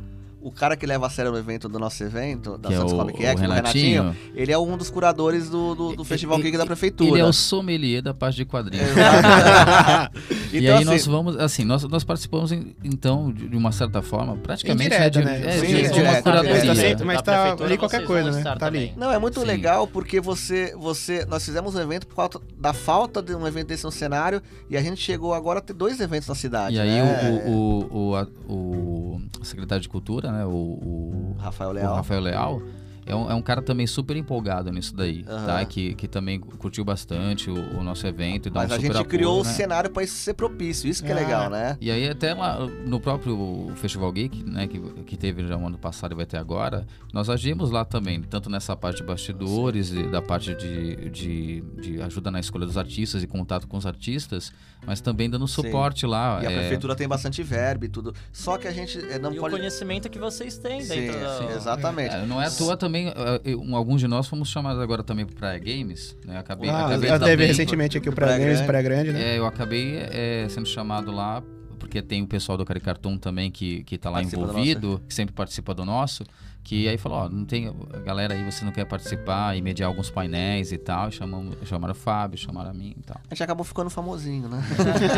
O 0.46 0.50
cara 0.52 0.76
que 0.76 0.86
leva 0.86 1.06
a 1.06 1.10
sério 1.10 1.32
o 1.32 1.36
evento 1.36 1.68
do 1.68 1.76
nosso 1.78 2.04
evento, 2.04 2.56
da 2.56 2.68
Que 2.68 2.74
é 2.74 2.78
Santos 2.78 2.92
o- 2.92 2.96
Comic 2.96 3.18
o 3.20 3.26
Expo, 3.26 3.38
o 3.38 3.40
Renatinho, 3.52 4.02
Renatinho. 4.04 4.32
ele 4.36 4.52
é 4.52 4.56
um 4.58 4.76
dos 4.76 4.88
curadores 4.90 5.50
do, 5.50 5.74
do, 5.74 5.96
do 5.96 6.04
Festival 6.04 6.38
Geek 6.38 6.56
da 6.56 6.64
prefeitura. 6.64 7.10
Ele 7.10 7.20
é 7.20 7.24
o 7.24 7.32
sommelier 7.32 8.00
da 8.00 8.14
parte 8.14 8.36
de 8.36 8.44
quadrinhos. 8.44 8.86
E 10.52 10.58
então, 10.58 10.76
aí 10.76 10.82
assim, 10.82 10.84
nós 10.84 11.06
vamos, 11.06 11.36
assim, 11.36 11.64
nós, 11.64 11.82
nós 11.84 12.04
participamos 12.04 12.52
em- 12.52 12.74
então 12.84 13.32
de 13.32 13.48
de 13.48 13.56
uma 13.56 13.72
certa 13.72 14.00
forma, 14.00 14.36
praticamente 14.36 14.86
Indireta, 14.94 15.10
de, 15.18 15.24
né? 15.24 15.42
é, 15.44 15.58
Sim, 15.58 15.66
direto, 15.66 16.00
uma 16.00 16.22
curadoria. 16.22 16.96
Mas 17.04 17.22
tá 17.22 17.56
tá 17.56 17.64
ali 17.64 17.76
qualquer 17.76 18.04
coisa, 18.04 18.30
né? 18.30 18.42
Tá 18.42 18.50
ali. 18.52 18.58
também. 18.60 18.94
Não, 18.96 19.10
é 19.12 19.18
muito 19.18 19.40
Sim. 19.40 19.46
legal 19.46 19.86
porque 19.86 20.20
você, 20.20 20.74
você. 20.78 21.24
Nós 21.26 21.44
fizemos 21.44 21.74
um 21.74 21.80
evento 21.80 22.06
por 22.06 22.14
causa 22.16 22.40
da 22.58 22.72
falta 22.72 23.20
de 23.22 23.34
um 23.34 23.46
evento 23.46 23.68
desse 23.68 23.84
no 23.84 23.90
cenário 23.90 24.40
e 24.70 24.76
a 24.76 24.80
gente 24.82 25.00
chegou 25.02 25.34
agora 25.34 25.58
a 25.58 25.62
ter 25.62 25.72
dois 25.72 26.00
eventos 26.00 26.28
na 26.28 26.34
cidade. 26.34 26.76
E 26.76 26.80
aí 26.80 26.88
né? 26.90 27.42
o, 27.46 27.50
o, 27.50 27.98
o, 28.10 28.16
a- 28.16 28.26
o 28.48 29.20
secretário 29.42 29.82
de 29.82 29.88
cultura, 29.88 30.30
né, 30.32 30.35
o, 30.44 30.50
o, 30.50 31.36
Rafael 31.38 31.70
o 31.70 31.72
Leal. 31.72 31.94
Rafael 31.94 32.20
Leal, 32.20 32.62
é 33.08 33.14
um, 33.14 33.30
é 33.30 33.34
um 33.34 33.40
cara 33.42 33.62
também 33.62 33.86
super 33.86 34.16
empolgado 34.16 34.72
nisso 34.72 34.92
daí, 34.92 35.24
Aham. 35.28 35.46
tá? 35.46 35.64
Que, 35.64 35.94
que 35.94 36.08
também 36.08 36.40
curtiu 36.40 36.84
bastante 36.84 37.48
o, 37.48 37.78
o 37.78 37.84
nosso 37.84 38.04
evento 38.04 38.48
e 38.48 38.50
dá 38.50 38.62
Mas 38.62 38.72
um 38.72 38.74
a 38.74 38.78
gente 38.78 38.90
apoio, 38.90 39.04
criou 39.06 39.40
o 39.40 39.44
né? 39.44 39.50
cenário 39.52 39.90
para 39.90 40.02
isso 40.02 40.16
ser 40.16 40.34
propício, 40.34 40.88
isso 40.90 41.04
que 41.04 41.12
é 41.12 41.14
Ah. 41.14 41.18
legal, 41.20 41.48
né? 41.48 41.76
E 41.80 41.88
aí 41.88 42.08
até 42.08 42.34
lá 42.34 42.58
no 42.84 42.98
próprio 42.98 43.70
Festival 43.76 44.10
Geek, 44.10 44.42
né, 44.42 44.66
que, 44.66 44.80
que 45.04 45.16
teve 45.16 45.46
já 45.46 45.56
no 45.56 45.68
ano 45.68 45.78
passado 45.78 46.12
e 46.12 46.14
vai 46.16 46.26
ter 46.26 46.36
agora, 46.36 46.84
nós 47.12 47.30
agimos 47.30 47.70
lá 47.70 47.84
também, 47.84 48.20
tanto 48.22 48.50
nessa 48.50 48.74
parte 48.74 48.96
de 48.96 49.04
bastidores 49.04 49.92
e 49.92 50.02
da 50.02 50.20
parte 50.20 50.52
de, 50.56 51.08
de, 51.08 51.60
de 51.80 52.02
ajuda 52.02 52.28
na 52.32 52.40
escolha 52.40 52.66
dos 52.66 52.76
artistas 52.76 53.22
e 53.22 53.26
contato 53.28 53.68
com 53.68 53.76
os 53.76 53.86
artistas, 53.86 54.52
mas 54.84 55.00
também 55.00 55.28
dando 55.30 55.46
suporte 55.48 56.06
lá. 56.06 56.40
E 56.42 56.46
a 56.46 56.50
é, 56.50 56.58
prefeitura 56.58 56.94
tem 56.94 57.06
bastante 57.08 57.42
verbo 57.42 57.84
e 57.84 57.88
tudo. 57.88 58.14
Só 58.32 58.56
que 58.58 58.66
a 58.68 58.72
gente 58.72 58.98
eh, 58.98 59.18
não 59.18 59.32
E 59.32 59.38
o 59.38 59.40
pode. 59.40 59.56
conhecimento 59.56 60.08
que 60.08 60.18
vocês 60.18 60.58
têm 60.58 60.80
Sim, 60.80 60.88
dentro 60.88 61.20
da... 61.20 61.38
sim, 61.38 61.48
exatamente. 61.56 62.14
É, 62.14 62.26
não 62.26 62.40
é 62.40 62.46
à 62.46 62.50
toa 62.50 62.76
também, 62.76 63.08
eh, 63.08 63.40
eu- 63.44 63.74
alguns 63.76 64.00
de 64.00 64.08
nós 64.08 64.26
fomos 64.28 64.48
chamados 64.48 64.80
agora 64.82 65.02
também 65.02 65.24
para 65.26 65.34
Praia 65.36 65.58
Games, 65.58 66.16
né? 66.24 66.38
Acabei, 66.38 66.70
Ah, 66.70 66.86
acabei 66.86 67.10
eu 67.10 67.18
teve 67.18 67.30
também- 67.32 67.46
recentemente 67.48 67.98
aqui 67.98 68.08
o 68.08 68.12
Praia 68.12 68.34
Praia 68.34 68.38
Grande, 68.44 68.54
Grande. 68.54 68.66
Praia 68.66 68.82
Grande, 68.82 69.12
né? 69.12 69.34
É, 69.34 69.38
eu 69.38 69.46
acabei 69.46 69.96
eh, 69.98 70.46
sendo 70.50 70.66
chamado 70.68 71.10
lá, 71.10 71.42
porque 71.78 72.00
tem 72.00 72.22
o 72.22 72.26
pessoal 72.26 72.56
do 72.56 72.64
Caricartoon 72.64 73.18
também 73.18 73.50
que, 73.50 73.82
que 73.84 73.98
tá 73.98 74.08
lá 74.10 74.16
Participa 74.18 74.42
do 74.42 74.50
envolvido, 74.50 75.02
que 75.08 75.14
sempre 75.14 75.34
participa 75.34 75.74
do 75.74 75.84
nosso, 75.84 76.24
que 76.66 76.88
aí 76.88 76.98
falou, 76.98 77.18
ó, 77.18 77.28
não 77.28 77.44
tem, 77.44 77.72
a 77.94 77.98
galera 78.00 78.34
aí, 78.34 78.44
você 78.44 78.64
não 78.64 78.72
quer 78.72 78.84
participar 78.86 79.56
e 79.56 79.62
mediar 79.62 79.88
alguns 79.88 80.10
painéis 80.10 80.72
e 80.72 80.76
tal, 80.76 81.12
chamamos, 81.12 81.56
chamaram 81.62 81.92
o 81.92 81.96
Fábio, 81.96 82.36
chamaram 82.36 82.70
a 82.70 82.74
mim 82.74 82.92
e 82.98 83.02
tal. 83.04 83.16
A 83.30 83.32
gente 83.32 83.42
acabou 83.44 83.62
ficando 83.64 83.88
famosinho, 83.88 84.48
né? 84.48 84.60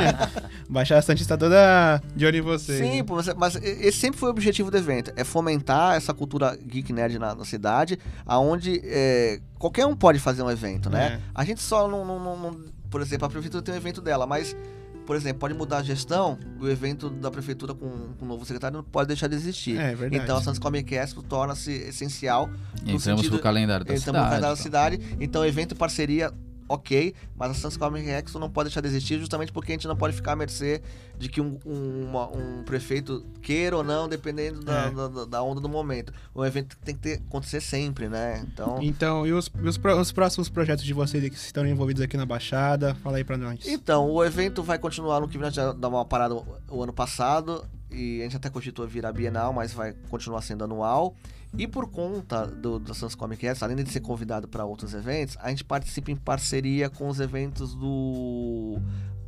Baixada 0.68 1.00
Santista 1.00 1.38
toda 1.38 2.02
de 2.14 2.26
olho 2.26 2.36
em 2.36 2.42
vocês. 2.42 2.78
Sim, 2.78 2.98
né? 2.98 3.02
pô, 3.02 3.14
mas, 3.16 3.34
mas 3.34 3.56
esse 3.56 3.98
sempre 3.98 4.20
foi 4.20 4.28
o 4.28 4.32
objetivo 4.32 4.70
do 4.70 4.76
evento. 4.76 5.10
É 5.16 5.24
fomentar 5.24 5.94
essa 5.96 6.12
cultura 6.12 6.54
geek 6.54 6.92
nerd 6.92 7.18
na, 7.18 7.34
na 7.34 7.44
cidade, 7.46 7.98
aonde 8.26 8.82
é, 8.84 9.40
qualquer 9.58 9.86
um 9.86 9.96
pode 9.96 10.18
fazer 10.18 10.42
um 10.42 10.50
evento, 10.50 10.90
né? 10.90 11.14
É. 11.14 11.20
A 11.34 11.44
gente 11.44 11.62
só 11.62 11.88
não, 11.88 12.04
não- 12.04 12.20
não- 12.22 12.36
não- 12.36 12.64
Por 12.90 13.00
exemplo, 13.00 13.26
a 13.26 13.30
prefeitura 13.30 13.62
tem 13.62 13.72
um 13.72 13.78
evento 13.78 14.02
dela, 14.02 14.26
mas... 14.26 14.54
Por 15.08 15.16
exemplo, 15.16 15.38
pode 15.40 15.54
mudar 15.54 15.78
a 15.78 15.82
gestão, 15.82 16.38
o 16.60 16.68
evento 16.68 17.08
da 17.08 17.30
prefeitura 17.30 17.72
com, 17.72 17.88
com 18.18 18.26
o 18.26 18.28
novo 18.28 18.44
secretário 18.44 18.76
não 18.76 18.84
pode 18.84 19.08
deixar 19.08 19.26
de 19.26 19.36
existir. 19.36 19.78
É, 19.80 19.94
verdade. 19.94 20.22
Então 20.22 20.36
a 20.36 20.42
Santos 20.42 20.58
Comic 20.58 20.94
Expo 20.94 21.22
torna-se 21.22 21.72
essencial 21.72 22.46
no 22.46 22.90
entramos 22.92 23.00
sentido- 23.22 23.30
pro 23.30 23.38
calendário 23.42 23.86
da 23.86 23.94
Estamos 23.94 24.20
no 24.20 24.26
cidade. 24.26 24.42
calendário 24.42 24.42
da 24.42 24.48
tal. 24.48 24.62
cidade, 25.00 25.16
então 25.18 25.46
evento 25.46 25.72
e 25.72 25.74
parceria, 25.78 26.30
ok, 26.68 27.14
mas 27.36 27.50
a 27.50 27.54
Comic 27.76 28.08
Expo 28.08 28.38
não 28.38 28.50
pode 28.50 28.68
deixar 28.68 28.80
de 28.80 28.88
existir 28.88 29.18
justamente 29.18 29.50
porque 29.52 29.72
a 29.72 29.74
gente 29.74 29.88
não 29.88 29.96
pode 29.96 30.14
ficar 30.14 30.32
à 30.32 30.36
mercê 30.36 30.82
de 31.18 31.28
que 31.28 31.40
um, 31.40 31.58
um- 31.64 32.04
uma- 32.10 32.28
um 32.28 32.62
prefeito 32.64 33.24
queira 33.42 33.76
ou 33.76 33.82
não, 33.82 34.08
dependendo 34.08 34.60
da, 34.60 34.86
É. 34.86 34.90
da, 34.90 35.24
da 35.24 35.42
onda 35.42 35.60
do 35.60 35.68
momento. 35.68 36.12
O 36.34 36.44
evento 36.44 36.76
tem 36.84 36.94
que 36.94 37.00
ter, 37.00 37.22
acontecer 37.26 37.60
sempre, 37.60 38.08
né? 38.08 38.44
Então, 38.52 38.78
Então, 38.82 39.26
e 39.26 39.32
os, 39.32 39.50
os, 39.64 39.78
os 39.98 40.12
próximos 40.12 40.48
projetos 40.48 40.84
de 40.84 40.92
vocês 40.92 41.28
que 41.28 41.36
estão 41.36 41.66
envolvidos 41.66 42.02
aqui 42.02 42.16
na 42.16 42.26
Baixada? 42.26 42.94
Fala 42.96 43.16
aí 43.16 43.24
pra 43.24 43.36
nós. 43.36 43.66
então, 43.66 44.10
o 44.10 44.24
evento 44.24 44.62
vai 44.62 44.78
continuar 44.78 45.20
no 45.20 45.28
que 45.28 45.38
gente 45.38 45.56
já 45.56 45.72
dá 45.72 45.88
uma 45.88 46.04
parada 46.04 46.34
o, 46.34 46.46
o 46.70 46.82
ano 46.82 46.92
passado 46.92 47.64
e 47.90 48.20
a 48.20 48.24
gente 48.24 48.36
até 48.36 48.50
cogitou 48.50 48.86
virar 48.86 49.12
bienal, 49.12 49.52
mas 49.52 49.72
vai 49.72 49.94
continuar 50.10 50.42
sendo 50.42 50.64
anual. 50.64 51.16
E 51.56 51.66
por 51.66 51.88
conta 51.90 52.46
do, 52.46 52.78
do 52.78 52.94
Santos 52.94 53.14
Comic 53.14 53.46
Expo, 53.46 53.64
além 53.64 53.76
de 53.82 53.90
ser 53.90 54.00
convidado 54.00 54.46
para 54.46 54.64
outros 54.64 54.92
eventos, 54.94 55.36
a 55.40 55.48
gente 55.50 55.64
participa 55.64 56.10
em 56.10 56.16
parceria 56.16 56.90
com 56.90 57.08
os 57.08 57.20
eventos 57.20 57.74
do 57.74 58.78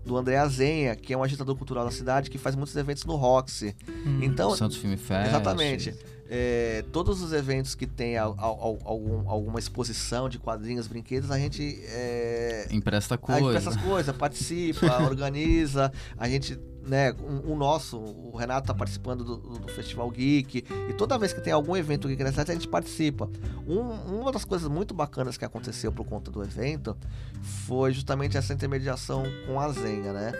do 0.05 0.17
André 0.17 0.39
Azenha, 0.39 0.97
que 0.97 1.13
é 1.13 1.17
um 1.17 1.23
agitador 1.23 1.55
cultural 1.57 1.85
da 1.85 1.91
cidade 1.91 2.31
que 2.31 2.39
faz 2.39 2.57
muitos 2.57 2.75
eventos 2.75 3.05
no 3.05 3.17
Roxy. 3.17 3.77
Hum. 4.07 4.21
Então, 4.23 4.57
Santos 4.57 4.79
Film 4.79 4.97
Fest. 4.97 5.29
Exatamente. 5.29 5.95
é, 6.29 6.83
todos 6.91 7.21
os 7.21 7.33
eventos 7.35 7.75
que 7.75 7.87
tem 7.87 8.17
al- 8.17 8.35
al- 8.39 8.59
al- 8.63 8.79
algum- 8.85 9.29
alguma 9.29 9.59
exposição 9.59 10.29
de 10.29 10.39
quadrinhos, 10.39 10.87
brinquedos, 10.87 11.31
a 11.31 11.39
gente 11.39 11.79
é, 11.85 12.67
Empresta 12.71 13.17
a 13.17 13.19
coisa. 13.19 13.41
gente 13.41 13.53
faz 13.53 13.67
essas 13.67 13.83
coisas, 13.83 14.17
participa, 14.17 14.87
organiza, 15.05 15.93
a 16.17 16.27
gente, 16.29 16.59
né, 16.87 17.13
o, 17.13 17.53
o 17.53 17.57
nosso, 17.57 17.99
o 17.99 18.37
Renato 18.37 18.67
tá 18.69 18.75
participando 18.75 19.23
do, 19.25 19.37
do- 19.37 19.59
do 19.59 19.69
Festival 19.69 20.11
Geek, 20.11 20.65
e 20.89 20.93
toda 20.95 21.19
vez 21.19 21.33
que 21.33 21.41
tem 21.41 21.53
algum 21.53 21.77
evento 21.77 22.09
Geek 22.09 22.23
na 22.23 22.31
cidade, 22.31 22.51
a 22.51 22.55
gente 22.55 22.69
participa. 22.69 23.29
Um- 23.67 24.21
uma 24.21 24.33
das 24.33 24.45
coisas 24.45 24.69
muito 24.69 24.95
bacanas 24.95 25.37
que 25.37 25.45
aconteceu 25.45 25.93
por 25.93 26.05
conta 26.07 26.31
do 26.31 26.43
evento 26.43 26.97
foi 27.67 27.93
justamente 27.93 28.37
essa 28.37 28.53
intermediação 28.53 29.25
com 29.47 29.61
a 29.61 29.69
Zenha, 29.71 30.13
né? 30.13 30.33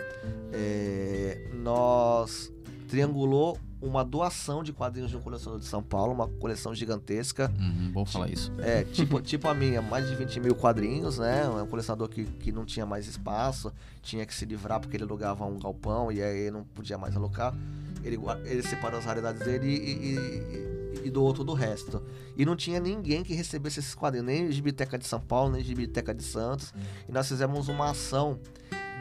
É, 0.53 1.49
nós 1.53 2.51
triangulou 2.91 3.57
uma 3.81 4.03
doação 4.03 4.61
de 4.61 4.73
quadrinhos 4.73 5.09
de 5.09 5.15
um 5.17 5.21
colecionador 5.21 5.61
de 5.61 5.65
São 5.65 5.81
Paulo, 5.81 6.13
uma 6.13 6.27
coleção 6.27 6.75
gigantesca, 6.75 7.49
Uhum, 7.57 7.91
bom 7.93 8.05
falar 8.05 8.29
isso. 8.29 8.51
é, 8.59 8.83
tipo, 8.91 9.19
tipo 9.21 9.47
a 9.47 9.53
minha, 9.55 9.81
mais 9.81 10.07
de 10.07 10.15
20 10.15 10.41
mil 10.41 10.53
quadrinhos, 10.53 11.17
né? 11.17 11.43
É 11.45 11.47
um 11.63 11.65
colecionador 11.65 12.09
que, 12.09 12.25
que 12.25 12.51
não 12.51 12.65
tinha 12.65 12.85
mais 12.85 13.07
espaço, 13.07 13.71
tinha 14.03 14.25
que 14.25 14.35
se 14.35 14.43
livrar 14.45 14.79
porque 14.81 14.97
ele 14.97 15.05
alugava 15.05 15.45
um 15.45 15.57
galpão 15.57 16.11
e 16.11 16.21
aí 16.21 16.51
não 16.51 16.63
podia 16.65 16.97
mais 16.97 17.15
alocar. 17.15 17.55
Ele, 18.03 18.19
ele 18.45 18.61
separou 18.61 18.99
as 18.99 19.05
raridades 19.05 19.41
dele 19.41 19.67
e, 19.67 19.91
e, 19.93 20.99
e, 21.05 21.07
e 21.07 21.09
doou 21.09 21.33
todo 21.33 21.49
o 21.51 21.55
resto. 21.55 22.03
E 22.37 22.45
não 22.45 22.55
tinha 22.57 22.79
ninguém 22.79 23.23
que 23.23 23.33
recebesse 23.33 23.79
esses 23.79 23.95
quadrinhos, 23.95 24.27
nem 24.27 24.51
Gibiteca 24.51 24.97
de 24.97 25.07
São 25.07 25.19
Paulo, 25.21 25.53
nem 25.53 25.63
Gibiteca 25.63 26.13
de 26.13 26.23
Santos. 26.23 26.73
E 27.07 27.11
nós 27.11 27.27
fizemos 27.27 27.67
uma 27.69 27.91
ação 27.91 28.37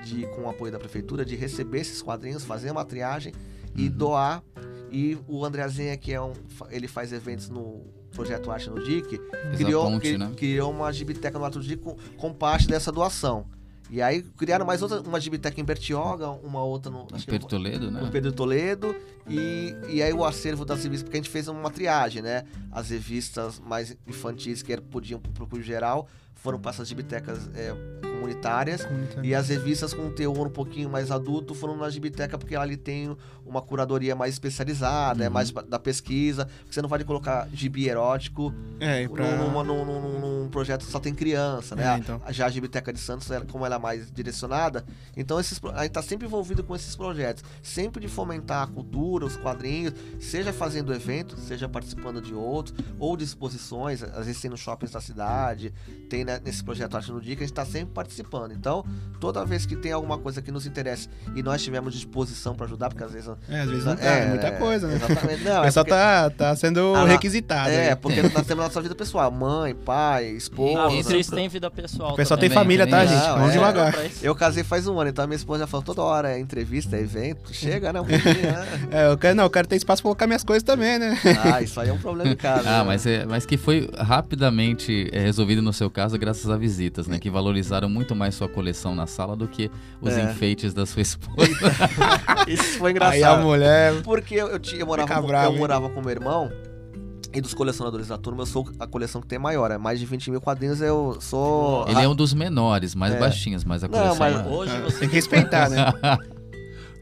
de, 0.04 0.26
com 0.28 0.42
o 0.42 0.48
apoio 0.48 0.72
da 0.72 0.78
prefeitura 0.78 1.24
de 1.24 1.34
receber 1.36 1.80
esses 1.80 2.00
quadrinhos, 2.00 2.44
fazer 2.44 2.70
uma 2.70 2.84
triagem 2.84 3.32
e 3.74 3.84
Uhum. 3.88 3.90
doar. 3.90 4.42
E 4.92 5.16
o 5.28 5.44
Andrezinha, 5.44 5.96
que 5.96 6.12
é 6.12 6.20
um. 6.20 6.32
Ele 6.70 6.88
faz 6.88 7.12
eventos 7.12 7.48
no 7.48 7.82
Projeto 8.12 8.50
Arte 8.50 8.68
no 8.68 8.82
DIC, 8.82 9.18
criou, 9.56 9.84
ponte, 9.88 10.00
cri- 10.00 10.18
né? 10.18 10.32
criou 10.36 10.72
uma 10.72 10.92
gibiteca 10.92 11.38
no 11.38 11.44
Ato 11.44 11.60
com, 11.78 11.96
com 12.16 12.32
parte 12.34 12.66
dessa 12.66 12.90
doação. 12.90 13.46
E 13.88 14.00
aí 14.00 14.22
criaram 14.22 14.64
mais 14.64 14.82
outra, 14.82 15.00
uma 15.00 15.18
gibiteca 15.20 15.60
em 15.60 15.64
Bertioga, 15.64 16.28
uma 16.30 16.62
outra 16.62 16.90
no, 16.92 17.06
acho 17.12 17.24
que 17.24 17.30
Pedro 17.32 17.48
Toledo, 17.48 17.90
né? 17.90 18.00
no 18.00 18.10
Pedro 18.10 18.32
Toledo. 18.32 18.94
E, 19.28 19.74
e 19.88 20.02
aí 20.02 20.12
o 20.12 20.24
acervo 20.24 20.64
das 20.64 20.82
revistas, 20.82 21.02
porque 21.04 21.16
a 21.18 21.20
gente 21.20 21.30
fez 21.30 21.46
uma 21.48 21.70
triagem, 21.70 22.22
né? 22.22 22.44
As 22.70 22.90
revistas 22.90 23.60
mais 23.60 23.96
infantis 24.06 24.62
que 24.62 24.76
podiam 24.80 25.20
pro 25.20 25.32
público 25.46 25.62
geral 25.62 26.08
foram 26.34 26.58
para 26.58 26.70
essas 26.70 26.88
gibitecas 26.88 27.50
é, 27.54 27.74
comunitárias. 28.02 28.86
E 29.22 29.34
as 29.34 29.48
revistas 29.48 29.92
com 29.92 30.10
teor 30.10 30.46
um 30.46 30.50
pouquinho 30.50 30.88
mais 30.88 31.10
adulto 31.10 31.54
foram 31.54 31.76
na 31.76 31.90
Gibiteca, 31.90 32.38
porque 32.38 32.54
ali 32.56 32.76
tem 32.76 33.14
uma 33.50 33.60
curadoria 33.62 34.14
mais 34.16 34.34
especializada, 34.34 35.24
é 35.24 35.26
Uhum. 35.28 35.34
mais 35.34 35.50
da 35.50 35.78
pesquisa. 35.78 36.46
Porque 36.46 36.72
você 36.72 36.80
não 36.82 36.88
pode 36.88 37.04
colocar 37.04 37.48
gibi 37.52 37.88
erótico 37.88 38.54
É, 38.78 39.06
pra... 39.08 39.36
num, 39.36 39.64
num- 39.64 39.84
num- 39.84 40.20
num- 40.20 40.48
projeto 40.50 40.84
que 40.84 40.90
só 40.90 40.98
tem 40.98 41.14
criança, 41.14 41.76
né? 41.76 41.84
É, 41.84 41.88
A- 41.88 41.98
então. 41.98 42.20
Já 42.30 42.46
a 42.46 42.48
Gibiteca 42.50 42.92
de 42.92 42.98
Santos, 42.98 43.28
como 43.50 43.64
ela 43.64 43.76
é 43.76 43.78
mais 43.78 44.10
direcionada, 44.10 44.84
então 45.16 45.38
esses, 45.38 45.60
a 45.74 45.82
gente 45.82 45.92
tá 45.92 46.02
sempre 46.02 46.26
envolvido 46.26 46.64
com 46.64 46.74
esses 46.74 46.96
projetos. 46.96 47.44
Sempre 47.62 48.00
de 48.00 48.08
fomentar 48.08 48.62
a 48.62 48.66
cultura, 48.66 49.24
os 49.26 49.36
quadrinhos, 49.36 49.94
seja 50.18 50.52
fazendo 50.52 50.92
evento, 50.92 51.36
seja 51.38 51.68
participando 51.68 52.20
de 52.20 52.34
outros, 52.34 52.74
ou 52.98 53.16
de 53.16 53.24
exposições, 53.24 54.02
às 54.02 54.26
vezes 54.26 54.40
tem 54.40 54.50
nos 54.50 54.60
shoppings 54.60 54.90
da 54.92 55.00
cidade, 55.00 55.72
tem 56.08 56.24
né, 56.24 56.40
nesse 56.44 56.62
projeto 56.64 56.96
Arte 56.96 57.12
no 57.12 57.20
Dia, 57.20 57.36
que 57.36 57.44
a 57.44 57.46
gente 57.46 57.54
tá 57.54 57.64
sempre 57.64 57.94
participando. 57.94 58.52
Então, 58.52 58.84
toda 59.20 59.44
vez 59.44 59.64
que 59.66 59.76
tem 59.76 59.92
alguma 59.92 60.18
coisa 60.18 60.42
que 60.42 60.50
nos 60.50 60.66
interessa 60.66 61.08
e 61.36 61.42
nós 61.42 61.62
tivermos 61.62 61.94
disposição 61.94 62.54
para 62.54 62.66
ajudar, 62.66 62.88
porque 62.88 63.04
às 63.04 63.12
vezes... 63.12 63.30
É, 63.48 63.60
às 63.60 63.68
vezes 63.68 63.84
não 63.84 63.96
tá, 63.96 64.04
é, 64.04 64.26
muita 64.28 64.52
coisa, 64.52 64.86
né? 64.86 64.94
Exatamente. 64.96 65.44
Não, 65.44 65.56
o 65.56 65.58
é 65.58 65.62
pessoal 65.66 65.84
porque- 65.84 66.00
tá, 66.00 66.30
tá 66.30 66.56
sendo 66.56 66.94
Ah, 66.94 67.04
requisitado. 67.06 67.70
é, 67.70 67.88
né? 67.90 67.94
porque 67.94 68.22
nós 68.22 68.32
temos 68.46 68.64
a 68.64 68.68
nossa 68.68 68.80
vida 68.80 68.94
pessoal. 68.94 69.30
Mãe, 69.30 69.74
pai, 69.74 70.26
esposa. 70.30 70.84
Ah, 70.86 70.92
Isso. 70.92 71.08
vocês 71.10 71.26
têm 71.28 71.48
vida 71.48 71.70
pessoal. 71.70 72.12
O 72.12 72.16
pessoal 72.16 72.38
tem 72.38 72.48
Também, 72.48 72.62
família, 72.62 72.86
tá, 72.86 73.04
gente? 73.04 73.18
Não, 73.26 73.34
Vamos 73.34 73.50
é. 73.50 73.52
devagar. 73.52 73.94
Eu 74.22 74.34
casei 74.34 74.62
faz 74.62 74.86
um 74.86 74.98
ano, 75.00 75.10
então 75.10 75.24
a 75.24 75.26
minha 75.26 75.36
esposa 75.36 75.60
já 75.60 75.66
falou 75.66 75.84
toda 75.84 76.02
hora, 76.02 76.30
é 76.32 76.38
entrevista, 76.38 76.96
é 76.96 77.00
evento. 77.00 77.52
Chega, 77.52 77.92
né? 77.92 78.00
Um 78.00 78.04
pouquinho, 78.04 78.22
né? 78.52 78.66
É, 78.92 79.06
eu 79.10 79.18
quero, 79.18 79.34
não, 79.34 79.44
eu 79.44 79.50
quero 79.50 79.66
ter 79.66 79.76
espaço 79.76 80.00
pra 80.02 80.08
colocar 80.08 80.26
minhas 80.26 80.44
coisas 80.44 80.62
também, 80.62 80.98
né? 80.98 81.18
Ah, 81.52 81.60
isso 81.62 81.80
aí 81.80 81.88
é 81.88 81.92
um 81.92 81.98
problema 81.98 82.30
em 82.30 82.36
casa. 82.36 82.68
Ah, 82.68 82.78
né? 82.78 82.84
mas, 82.84 83.04
é, 83.06 83.24
mas 83.26 83.44
que 83.46 83.56
foi 83.56 83.90
rapidamente 83.98 85.08
é, 85.12 85.20
resolvido 85.20 85.60
no 85.60 85.72
seu 85.72 85.90
caso 85.90 86.16
graças 86.18 86.48
a 86.48 86.56
visitas, 86.56 87.06
né? 87.06 87.18
Que 87.18 87.28
valorizaram 87.30 87.88
muito 87.88 88.14
mais 88.14 88.34
sua 88.34 88.48
coleção 88.48 88.94
na 88.94 89.06
sala 89.06 89.34
do 89.36 89.48
que 89.48 89.70
os 90.00 90.12
É. 90.16 90.22
enfeites 90.22 90.72
da 90.72 90.86
sua 90.86 91.02
esposa. 91.02 91.50
Isso 92.46 92.78
foi 92.78 92.94
Aí 93.00 93.22
a 93.32 93.36
mulher. 93.38 94.02
Porque 94.02 94.34
eu, 94.34 94.48
eu, 94.48 94.58
tinha- 94.58 94.80
eu 94.80 94.86
morava, 94.86 95.08
Fica 95.08 95.20
com, 95.20 95.26
bravo, 95.26 95.46
eu 95.48 95.52
hein? 95.52 95.58
morava 95.58 95.88
com 95.90 96.00
meu 96.00 96.10
irmão. 96.10 96.50
E 97.32 97.40
dos 97.40 97.54
colecionadores 97.54 98.08
da 98.08 98.18
turma, 98.18 98.42
eu 98.42 98.46
sou 98.46 98.68
a 98.80 98.86
coleção 98.88 99.20
que 99.20 99.26
tem 99.28 99.38
maior. 99.38 99.70
É 99.70 99.78
mais 99.78 100.00
de 100.00 100.06
20 100.06 100.32
mil 100.32 100.40
quadrinhos, 100.40 100.80
eu 100.80 101.16
sou. 101.20 101.86
Ele 101.88 102.00
é 102.02 102.08
um 102.08 102.14
dos 102.14 102.34
menores, 102.34 102.94
mais 102.94 103.14
É. 103.14 103.18
baixinhos, 103.18 103.62
mas 103.64 103.84
a 103.84 103.88
Não, 103.88 103.94
coleção 103.98 104.16
mas 104.18 104.34
é- 104.36 104.48
Hoje 104.48 104.72
Ah, 104.76 104.80
você 104.80 104.98
Tem 104.98 105.08
que 105.08 105.14
respeitar, 105.14 105.68
né? 105.70 105.76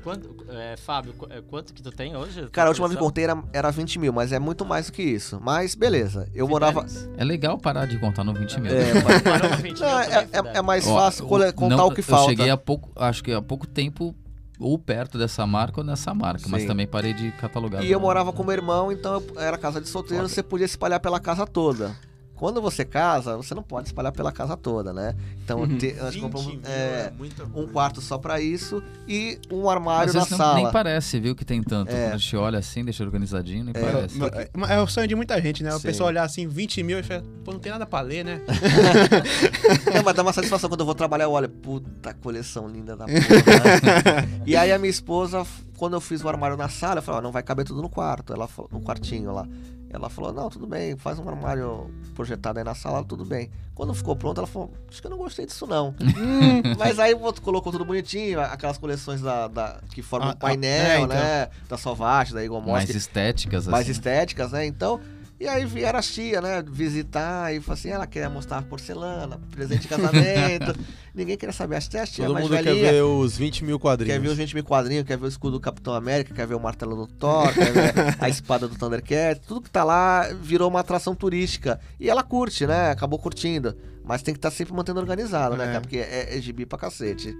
Quanto, 0.05 0.31
é, 0.51 0.77
Fábio, 0.77 1.13
é, 1.29 1.43
quanto 1.43 1.75
que 1.75 1.83
tu 1.83 1.91
tem 1.91 2.17
hoje? 2.17 2.47
Cara, 2.53 2.69
a 2.69 2.71
última 2.71 2.89
vez 2.89 2.97
que 2.97 3.03
eu 3.03 3.07
contei 3.07 3.25
era, 3.25 3.43
era 3.53 3.71
20 3.71 3.99
mil, 3.99 4.13
mas 4.13 4.33
é 4.33 4.39
muito 4.39 4.65
mais 4.65 4.87
do 4.87 4.93
que 4.93 5.03
isso. 5.03 5.39
Mas 5.43 5.75
beleza, 5.75 6.29
eu 6.35 6.49
morava. 6.49 6.87
É 7.17 7.25
legal 7.25 7.59
parar 7.59 7.85
de 7.87 7.99
contar 7.99 8.25
no 8.25 8.33
20 8.33 8.59
mil. 8.61 8.73
É, 8.73 8.95
mas- 9.03 9.23
Parou 9.23 9.51
no 9.51 9.57
20 9.57 9.81
mil 9.81 9.89
Não, 9.89 10.01
é, 10.01 10.29
é- 10.33 10.59
é 10.59 10.63
mais 10.63 10.87
Ó, 10.87 10.95
fácil 10.97 11.27
cole- 11.27 11.53
contar 11.53 11.77
não, 11.77 11.89
o 11.89 11.95
que 11.95 12.01
falta. 12.01 12.25
Eu 12.25 12.29
cheguei 12.37 12.49
há 12.51 12.57
pouco, 12.57 12.91
acho 12.97 13.23
que 13.25 13.33
há 13.33 13.43
pouco 13.43 13.67
tempo 13.67 14.15
ou 14.59 14.79
perto 14.79 15.17
dessa 15.17 15.47
marca 15.47 15.81
ou 15.81 15.87
nessa 15.87 16.13
marca, 16.13 16.49
mas 16.49 16.63
Sim. 16.63 16.69
também 16.69 16.87
parei 16.87 17.15
de 17.15 17.31
catalogar. 17.33 17.85
E 17.85 17.91
eu 17.91 17.99
não. 17.99 18.07
morava 18.07 18.33
com 18.33 18.43
meu 18.43 18.53
irmão, 18.53 18.91
então 18.91 19.23
eu 19.35 19.41
era 19.41 19.57
casa 19.57 19.81
de 19.81 19.89
solteiro, 19.89 20.25
Foda. 20.25 20.35
você 20.35 20.43
podia 20.43 20.65
espalhar 20.65 21.01
pela 21.01 21.21
casa 21.21 21.47
toda. 21.47 21.97
Quando 22.39 22.63
você 22.63 22.85
casa, 22.85 23.37
você 23.37 23.53
não 23.55 23.63
pode 23.65 23.89
espalhar 23.89 24.13
pela 24.13 24.31
casa 24.31 24.57
toda, 24.57 24.93
né? 24.93 25.15
Então 25.43 25.67
te- 25.77 25.93
nós 25.95 26.15
20 26.15 26.23
compramos 26.23 26.59
é, 26.65 27.13
é 27.13 27.13
um 27.59 27.67
quarto 27.67 28.01
só 28.01 28.17
pra 28.17 28.41
isso 28.41 28.81
e 29.09 29.39
um 29.51 29.69
armário 29.69 30.13
na 30.13 30.21
não- 30.21 30.27
sala. 30.27 30.55
nem 30.55 30.71
parece, 30.71 31.19
viu, 31.19 31.35
que 31.35 31.45
tem 31.45 31.61
tanto. 31.63 31.91
É. 31.91 32.05
Quando 32.05 32.15
a 32.15 32.17
gente 32.19 32.37
olha 32.37 32.59
assim, 32.61 32.85
deixa 32.85 33.03
organizadinho, 33.03 33.65
nem 33.65 33.75
parece. 33.75 34.19
É, 34.23 34.75
é 34.75 34.81
o 34.81 34.87
sonho 34.87 35.09
de 35.09 35.17
muita 35.17 35.41
gente, 35.43 35.63
né? 35.65 35.75
O 35.75 35.79
Sim. 35.79 35.89
pessoal 35.89 36.09
olhar 36.09 36.23
assim, 36.23 36.47
20 36.47 36.83
mil 36.85 36.99
e 37.01 37.03
fala, 37.03 37.25
pô, 37.45 37.53
não 37.53 37.59
tem 37.59 37.73
nada 37.73 37.85
pra 37.85 38.01
ler, 38.01 38.25
né? 38.25 38.41
É, 39.93 40.03
mas 40.03 40.15
dá 40.15 40.23
uma 40.23 40.33
satisfação 40.33 40.69
quando 40.69 40.81
eu 40.81 40.87
vou 40.87 40.95
trabalhar, 40.95 41.25
eu 41.25 41.33
olho, 41.33 41.49
puta 41.49 42.15
coleção 42.15 42.69
linda 42.69 42.97
da 42.97 43.05
porra. 43.07 43.19
né? 43.19 44.43
e 44.47 44.57
aí 44.57 44.71
a 44.73 44.79
minha 44.79 44.91
esposa, 44.91 45.45
quando 45.77 45.95
eu 45.95 46.01
fiz 46.01 46.23
o 46.23 46.29
armário 46.29 46.57
na 46.57 46.69
sala, 46.69 46.99
eu 46.99 47.03
falei, 47.03 47.21
ó, 47.21 47.23
não 47.23 47.33
vai 47.33 47.43
caber 47.43 47.65
tudo 47.65 47.83
no 47.83 47.89
quarto, 47.89 48.33
ela 48.33 48.47
falou, 48.47 48.71
no 48.73 48.81
quartinho 48.81 49.33
lá. 49.33 49.47
Ela 49.91 50.11
falou, 50.11 50.33
não, 50.33 50.51
tudo 50.51 50.67
bem, 50.67 50.97
faz 50.97 51.19
um 51.19 51.27
armário 51.29 51.91
projetado 52.15 52.59
aí 52.59 52.65
na 52.65 52.75
sala, 52.75 53.03
tudo 53.03 53.25
bem. 53.25 53.51
Quando 53.75 53.95
ficou 53.95 54.15
pronto, 54.15 54.39
ela 54.39 54.47
falou, 54.47 54.71
acho 54.91 55.01
que 55.01 55.07
eu 55.07 55.11
não 55.11 55.17
gostei 55.19 55.47
disso 55.47 55.67
não. 55.67 55.95
Mas 56.79 56.99
aí 56.99 57.15
colocou 57.43 57.73
tudo 57.73 57.85
bonitinho, 57.85 58.41
aquelas 58.41 58.77
coleções 58.77 59.21
da, 59.23 59.49
da- 59.49 59.81
que 59.95 60.03
formam 60.03 60.29
Ah, 60.29 60.33
um 60.33 60.35
ah, 60.35 60.37
painel, 60.37 60.71
é, 60.87 61.01
então. 61.01 61.17
né? 61.17 61.49
Da 61.69 61.79
Sauvage, 61.79 62.35
da 62.35 62.43
Eagle 62.43 62.61
Moss, 62.61 62.73
mais 62.73 62.91
estéticas, 62.91 63.67
mais 63.67 63.85
assim. 63.85 63.93
estéticas, 63.93 64.53
né? 64.53 64.67
Então, 64.67 65.01
e 65.41 65.47
aí 65.47 65.65
vieram 65.65 65.99
as 65.99 66.09
tia, 66.09 66.41
né? 66.41 66.63
Visitar 66.67 67.55
e 67.55 67.61
falou 67.61 67.75
assim, 67.79 67.91
ela 67.91 68.07
queria 68.07 68.29
mostrar 68.29 68.63
porcelana, 68.63 69.39
presente 69.51 69.83
de 69.83 69.89
casamento. 69.89 70.75
Ninguém 71.15 71.37
queria 71.37 71.53
saber. 71.53 71.77
As 71.77 71.87
tia, 71.89 72.05
tia 72.07 72.27
Todo 72.27 72.39
mundo 72.39 72.51
quer 72.51 72.63
velhinha, 72.65 72.93
ver 72.93 73.03
os 73.03 73.37
20 73.37 73.65
mil 73.65 73.79
quadrinhos. 73.79 74.15
quer 74.15 74.21
ver 74.21 74.29
os 74.29 74.37
20 74.37 74.55
mil 74.55 74.65
quadrinhos, 74.65 75.05
quer 75.05 75.17
ver 75.17 75.25
o 75.27 75.29
escudo 75.29 75.53
do 75.59 75.61
Capitão 75.61 75.95
América, 75.95 76.35
quer 76.35 76.47
ver 76.47 76.55
o 76.55 76.61
martelo 76.61 76.95
do 76.95 77.07
Thor, 77.07 77.53
quer 77.53 77.73
ver 77.73 77.93
a 78.21 78.29
espada 78.29 78.67
do 78.69 78.77
Thundercat. 78.77 79.41
Tudo 79.47 79.63
que 79.63 79.71
tá 79.71 79.85
lá 79.85 80.29
virou 80.41 80.69
uma 80.69 80.81
atração 80.81 81.15
turística. 81.15 81.81
E 81.99 82.09
ela 82.11 82.23
curte, 82.23 82.67
né? 82.67 82.91
Acabou 82.91 83.19
curtindo. 83.19 83.77
Mas 84.05 84.23
tem 84.23 84.33
que 84.33 84.39
estar 84.39 84.51
sempre 84.51 84.73
mantendo 84.73 84.99
organizado, 85.01 85.55
né, 85.55 85.65
É. 85.65 85.67
cara? 85.67 85.81
Porque 85.83 85.99
é, 85.99 86.35
é 86.37 86.41
gibi 86.41 86.65
pra 86.65 86.79
cacete. 86.79 87.37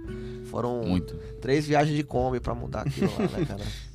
Foram 0.51 0.83
Muito. 0.83 1.15
três 1.41 1.65
viagens 1.65 1.97
de 1.97 2.03
Kombi 2.03 2.39
pra 2.39 2.53
mudar 2.53 2.81
aquilo 2.81 3.11
lá, 3.17 3.27
né, 3.39 3.45
cara? 3.45 3.63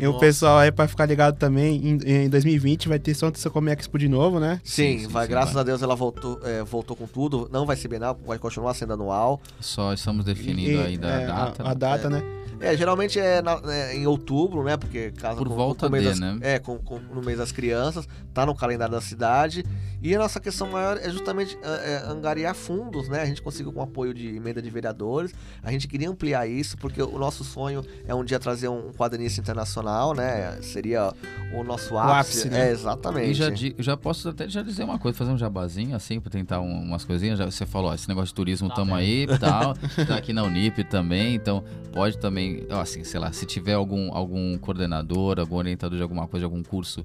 E 0.00 0.06
o 0.06 0.18
pessoal 0.18 0.58
aí, 0.58 0.72
pra 0.72 0.88
ficar 0.88 1.06
ligado 1.06 1.36
também, 1.36 1.76
em, 1.86 2.24
em 2.24 2.28
2020 2.28 2.88
vai 2.88 2.98
ter 2.98 3.14
São 3.14 3.30
Come 3.52 3.70
Expo 3.72 3.98
de 3.98 4.08
novo, 4.08 4.40
né? 4.40 4.60
Sim, 4.64 4.98
Sim, 4.98 4.98
sim, 5.00 5.06
vai, 5.08 5.26
sim, 5.26 5.30
graças 5.30 5.52
vai. 5.54 5.60
a 5.62 5.64
Deus 5.64 5.82
ela 5.82 5.94
voltou, 5.94 6.40
é, 6.44 6.62
voltou 6.62 6.96
com 6.96 7.06
tudo. 7.06 7.48
Não 7.52 7.66
vai 7.66 7.76
ser 7.76 7.88
Bienal, 7.88 8.18
vai 8.26 8.38
continuar 8.38 8.74
sendo 8.74 8.92
anual. 8.94 9.40
Só 9.60 9.92
estamos 9.92 10.24
definindo 10.24 10.70
E- 10.80 10.86
ainda 10.86 11.08
é, 11.08 11.24
a 11.24 11.26
data. 11.26 11.62
A, 11.62 11.70
a 11.70 11.74
data, 11.74 12.10
né? 12.10 12.22
É, 12.60 12.76
geralmente 12.76 13.18
é, 13.18 13.40
na- 13.40 13.60
é 13.66 13.96
em 13.96 14.06
outubro, 14.06 14.62
né? 14.62 14.76
Porque 14.76 15.10
casa 15.12 15.38
Por 15.38 15.48
com, 15.48 15.54
volta 15.54 15.80
com 15.80 15.86
o 15.88 15.90
mês 15.92 16.04
de, 16.04 16.10
das, 16.10 16.20
né? 16.20 16.38
É, 16.42 16.58
com, 16.58 16.78
com- 16.78 16.98
no 16.98 17.22
mês 17.22 17.38
das 17.38 17.50
crianças, 17.52 18.06
tá 18.34 18.44
no 18.44 18.54
calendário 18.54 18.92
da 18.94 19.00
cidade. 19.00 19.64
E 20.02 20.14
a 20.14 20.18
nossa 20.18 20.40
questão 20.40 20.66
maior 20.70 20.96
é 20.98 21.10
justamente 21.10 21.58
é, 21.62 21.92
é, 21.92 22.10
angariar 22.10 22.54
fundos, 22.54 23.08
né? 23.08 23.20
A 23.22 23.26
gente 23.26 23.42
conseguiu 23.42 23.72
com 23.72 23.80
o 23.80 23.82
apoio 23.82 24.12
de 24.14 24.28
emenda 24.36 24.60
de 24.62 24.70
vereadores. 24.70 25.32
A 25.62 25.70
gente 25.72 25.86
queria 25.88 26.08
ampliar 26.08 26.46
isso, 26.46 26.76
porque 26.78 27.02
o 27.02 27.18
nosso 27.18 27.44
sonho 27.44 27.84
é 28.06 28.14
um 28.14 28.24
dia 28.24 28.38
trazer 28.38 28.68
um 28.68 28.92
quadrinista 28.92 29.40
internacional, 29.40 30.14
né? 30.14 30.58
Seria 30.62 31.12
o 31.54 31.62
nosso 31.64 31.96
ápice. 31.98 32.40
ápice, 32.40 32.50
né? 32.50 32.68
É, 32.68 32.72
exatamente. 32.72 33.30
E 33.30 33.34
já, 33.34 33.50
já 33.78 33.96
posso 33.96 34.28
até 34.30 34.48
já 34.48 34.62
dizer 34.62 34.84
uma 34.84 34.98
coisa, 34.98 35.16
fazer 35.18 35.30
um 35.30 35.38
jabazinho 35.38 35.94
assim, 35.96 36.20
pra 36.20 36.30
tentar 36.30 36.60
um- 36.60 36.82
umas 36.82 37.04
coisinhas. 37.04 37.38
Já, 37.38 37.44
você 37.46 37.66
falou, 37.66 37.90
ó, 37.90 37.94
esse 37.94 38.08
negócio 38.08 38.28
de 38.28 38.34
turismo 38.34 38.68
Tá 38.68 38.76
tamo 38.76 38.94
bem. 38.96 39.04
aí 39.04 39.22
e 39.24 39.38
tal. 39.38 39.74
tá 40.06 40.16
aqui 40.16 40.32
na 40.32 40.42
Unip 40.42 40.82
também, 40.84 41.34
então 41.34 41.62
pode 41.92 42.16
também, 42.18 42.49
assim, 42.70 43.04
sei 43.04 43.18
lá, 43.20 43.32
se 43.32 43.44
tiver 43.46 43.74
algum, 43.74 44.12
algum 44.14 44.56
coordenador, 44.58 45.38
algum 45.40 45.56
orientador 45.56 45.96
de 45.96 46.02
alguma 46.02 46.26
coisa, 46.26 46.42
de 46.46 46.52
algum 46.52 46.62
curso, 46.62 47.04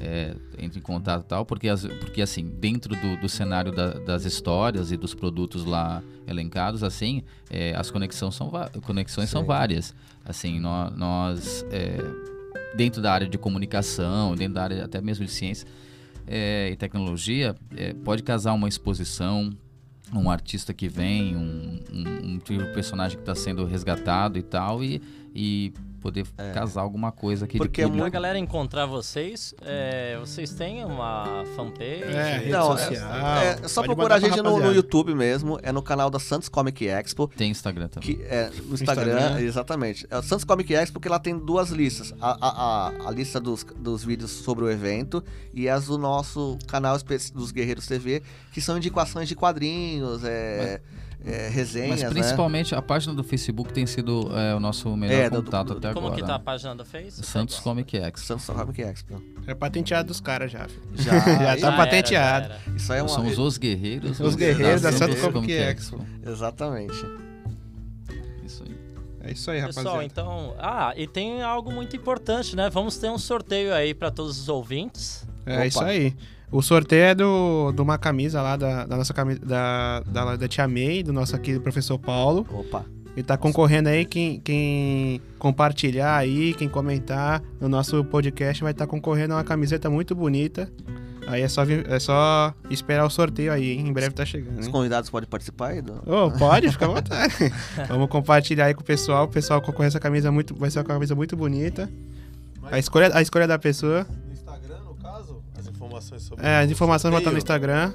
é, 0.00 0.34
entre 0.58 0.78
em 0.78 0.82
contato 0.82 1.24
e 1.24 1.28
tal, 1.28 1.44
porque, 1.44 1.68
as- 1.68 1.86
porque 1.86 2.22
assim, 2.22 2.44
dentro 2.60 2.94
do, 2.96 3.20
do 3.20 3.28
cenário 3.28 3.70
da- 3.70 3.92
das 4.00 4.24
histórias 4.24 4.90
e 4.90 4.96
dos 4.96 5.14
produtos 5.14 5.64
lá 5.64 6.02
elencados, 6.26 6.82
assim, 6.82 7.22
é, 7.50 7.74
as 7.76 7.90
conexões 7.90 8.34
são, 8.34 8.50
conexões 8.84 9.28
são 9.30 9.44
várias. 9.44 9.94
Assim, 10.24 10.58
nó- 10.60 10.90
nós, 10.90 11.64
é, 11.70 11.98
dentro 12.76 13.00
da 13.02 13.12
área 13.12 13.28
de 13.28 13.36
comunicação, 13.38 14.34
dentro 14.34 14.54
da 14.54 14.62
área 14.64 14.84
até 14.84 15.00
mesmo 15.00 15.24
de 15.24 15.30
ciência 15.30 15.66
é, 16.26 16.70
e 16.70 16.76
tecnologia, 16.76 17.54
é, 17.76 17.92
pode 17.92 18.22
casar 18.22 18.52
uma 18.54 18.68
exposição, 18.68 19.50
um 20.12 20.30
artista 20.30 20.74
que 20.74 20.88
vem, 20.88 21.36
um, 21.36 21.80
um, 21.92 22.34
um 22.34 22.38
tipo 22.38 22.64
personagem 22.72 23.16
que 23.16 23.22
está 23.22 23.34
sendo 23.34 23.64
resgatado 23.64 24.38
e 24.38 24.42
tal, 24.42 24.84
e, 24.84 25.00
e 25.34 25.72
poder 26.02 26.26
casar 26.52 26.82
alguma 26.82 27.12
coisa 27.12 27.46
que 27.46 27.56
Porque 27.56 27.80
é 27.82 27.86
Pra 27.86 27.94
muito- 27.96 28.12
galera 28.12 28.38
encontrar 28.38 28.86
vocês, 28.86 29.54
é, 29.62 30.18
vocês 30.20 30.52
têm 30.52 30.84
uma 30.84 31.44
fanpage? 31.56 32.02
É, 32.02 32.38
rede 32.38 32.50
Não, 32.50 32.74
é- 32.76 32.78
social. 32.78 33.12
É, 33.38 33.68
só 33.68 33.80
Pode 33.82 33.94
procurar 33.94 34.16
a 34.16 34.20
gente 34.20 34.36
no, 34.42 34.58
no. 34.58 34.72
YouTube 34.72 35.14
mesmo, 35.14 35.58
é 35.62 35.70
no 35.72 35.82
canal 35.82 36.10
da 36.10 36.18
Santos 36.18 36.48
Comic 36.48 36.86
Expo. 36.86 37.28
tem 37.28 37.50
Instagram 37.50 37.88
também. 37.88 38.16
Que 38.16 38.22
é 38.24 38.50
no 38.66 38.74
Instagram, 38.74 39.12
Instagram. 39.18 39.40
exatamente. 39.40 40.06
É 40.10 40.18
o 40.18 40.22
Santos 40.22 40.44
Comic 40.44 40.74
Expo 40.74 40.94
porque 40.94 41.08
ela 41.08 41.18
tem 41.20 41.38
duas 41.38 41.70
listas. 41.70 42.12
A, 42.20 42.30
a, 42.30 42.88
a, 43.06 43.08
a 43.08 43.10
lista 43.10 43.38
dos, 43.40 43.64
dos 43.76 44.04
vídeos 44.04 44.30
sobre 44.30 44.64
o 44.64 44.70
evento 44.70 45.22
e 45.54 45.68
as 45.68 45.86
do 45.86 45.96
nosso 45.98 46.58
canal 46.66 46.96
dos 47.34 47.50
Guerreiros 47.52 47.86
TV, 47.86 48.22
que 48.52 48.60
são 48.60 48.76
indicações 48.76 49.28
de 49.28 49.34
quadrinhos, 49.36 50.24
é, 50.24 50.80
é, 51.24 51.48
resenhas, 51.48 51.90
Mas 51.90 52.02
né? 52.02 52.10
principalmente 52.10 52.74
a 52.74 52.82
página 52.82 53.14
do 53.14 53.22
Facebook 53.22 53.72
tem 53.72 53.86
sido 53.86 54.30
é, 54.36 54.54
o 54.54 54.60
nosso 54.60 54.96
melhor 54.96 55.14
É, 55.20 55.30
do- 55.30 55.42
contato 55.42 55.68
do- 55.68 55.78
até 55.78 55.92
Como 55.92 56.06
agora. 56.08 56.20
que 56.22 56.26
tá 56.26 56.34
a 56.34 56.38
página 56.38 56.74
do 56.74 56.84
Face? 56.84 57.22
Santos 57.22 57.58
Comic 57.60 57.96
X. 57.96 58.20
Santos 58.22 58.46
Comic 58.46 58.82
Expo. 58.82 59.22
É 59.46 59.54
patenteado 59.54 60.08
dos 60.08 60.20
caras 60.20 60.50
já, 60.50 60.66
filho. 60.68 60.82
Já, 60.94 61.12
Já 61.20 61.56
já 61.56 61.70
tá 61.70 61.76
patenteado. 61.76 62.46
era, 62.46 62.54
já 62.54 62.60
era. 62.66 62.76
Isso 62.76 62.92
aí 62.92 62.98
é 62.98 63.02
uma... 63.02 63.08
Somos 63.08 63.38
os 63.38 63.56
guerreiros. 63.58 64.20
Os 64.20 64.34
guerreiros 64.34 64.82
da 64.82 64.92
Santos 64.92 65.20
Comic 65.20 65.52
Expo. 65.52 66.04
Exatamente. 66.26 66.94
Isso 68.44 68.62
aí. 68.64 68.76
É 69.24 69.32
isso 69.32 69.50
aí, 69.50 69.64
Pessoal, 69.64 69.84
rapaziada. 69.96 70.04
então. 70.04 70.54
Ah, 70.58 70.92
e 70.96 71.06
tem 71.06 71.42
algo 71.42 71.70
muito 71.72 71.94
importante, 71.94 72.56
né? 72.56 72.68
Vamos 72.68 72.96
ter 72.96 73.08
um 73.10 73.18
sorteio 73.18 73.72
aí 73.72 73.94
pra 73.94 74.10
todos 74.10 74.38
os 74.40 74.48
ouvintes. 74.48 75.24
É 75.46 75.54
Opa. 75.58 75.66
isso 75.66 75.80
aí. 75.84 76.16
O 76.52 76.60
sorteio 76.60 77.02
é 77.02 77.14
do, 77.14 77.72
de 77.72 77.80
uma 77.80 77.96
camisa 77.96 78.42
lá 78.42 78.56
da, 78.56 78.84
da 78.84 78.94
nossa 78.94 79.14
camisa 79.14 79.40
da, 79.40 80.00
da, 80.00 80.36
da 80.36 80.46
Tia 80.46 80.68
May, 80.68 81.02
do 81.02 81.10
nosso 81.10 81.34
aqui, 81.34 81.54
do 81.54 81.62
professor 81.62 81.98
Paulo. 81.98 82.46
Opa. 82.52 82.84
E 83.16 83.22
tá 83.22 83.38
concorrendo 83.38 83.88
aí, 83.88 84.04
quem, 84.04 84.38
quem 84.40 85.20
compartilhar 85.38 86.14
aí, 86.14 86.52
quem 86.52 86.68
comentar 86.68 87.42
no 87.58 87.70
nosso 87.70 88.04
podcast 88.04 88.62
vai 88.62 88.72
estar 88.72 88.86
concorrendo 88.86 89.32
a 89.32 89.38
uma 89.38 89.44
camiseta 89.44 89.88
muito 89.88 90.14
bonita. 90.14 90.70
Aí 91.26 91.40
é 91.40 91.48
só, 91.48 91.62
é 91.64 91.98
só 91.98 92.54
esperar 92.68 93.06
o 93.06 93.10
sorteio 93.10 93.52
aí, 93.52 93.72
hein? 93.72 93.88
Em 93.88 93.92
breve 93.92 94.14
tá 94.14 94.24
chegando. 94.24 94.58
Os 94.58 94.68
convidados 94.68 95.08
podem 95.08 95.28
participar 95.28 95.68
aí? 95.68 95.82
Ô, 96.06 96.30
pode, 96.32 96.70
fica 96.70 96.84
à 96.84 96.88
vontade. 96.92 97.34
Vamos 97.88 98.08
compartilhar 98.08 98.66
aí 98.66 98.74
com 98.74 98.82
o 98.82 98.84
pessoal. 98.84 99.24
O 99.24 99.28
pessoal 99.28 99.62
concorre 99.62 99.88
essa 99.88 100.00
camisa 100.00 100.30
muito. 100.32 100.54
Vai 100.54 100.70
ser 100.70 100.80
uma 100.80 100.84
camisa 100.84 101.14
muito 101.14 101.36
bonita. 101.36 101.88
A 102.70 102.78
escolha, 102.78 103.10
a 103.14 103.22
escolha 103.22 103.46
da 103.46 103.58
pessoa. 103.58 104.06
Informações 105.92 106.22
sobre 106.22 106.46
É, 106.46 106.58
as 106.60 106.70
informações 106.70 107.10
vão 107.10 107.18
estar 107.18 107.30
no. 107.32 107.38
Instagram. 107.38 107.92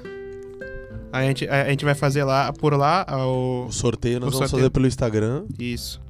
A 1.12 1.22
gente, 1.22 1.48
a, 1.48 1.62
a 1.64 1.68
gente 1.70 1.84
vai 1.84 1.94
fazer 1.94 2.24
lá, 2.24 2.52
por 2.52 2.74
lá, 2.74 3.06
o. 3.10 3.66
O 3.66 3.72
sorteio 3.72 4.20
nós 4.20 4.28
O 4.28 4.32
vamos 4.32 4.50
sorteio. 4.50 4.60
fazer 4.62 4.70
pelo 4.70 4.86
Instagram. 4.86 5.44
Isso. 5.58 6.00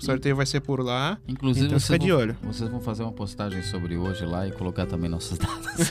O 0.00 0.04
sorteio 0.04 0.36
vai 0.36 0.46
ser 0.46 0.60
por 0.60 0.80
lá. 0.80 1.18
Inclusive, 1.26 1.66
Então 1.66 1.76
vocês, 1.78 1.86
fica 1.86 1.98
de 1.98 2.12
vão, 2.12 2.20
olho. 2.20 2.36
vocês 2.44 2.70
vão 2.70 2.80
fazer 2.80 3.02
uma 3.02 3.10
postagem 3.10 3.62
sobre 3.64 3.96
hoje 3.96 4.24
lá 4.24 4.46
e 4.46 4.52
colocar 4.52 4.86
também 4.86 5.10
nossos 5.10 5.36
dados. 5.36 5.90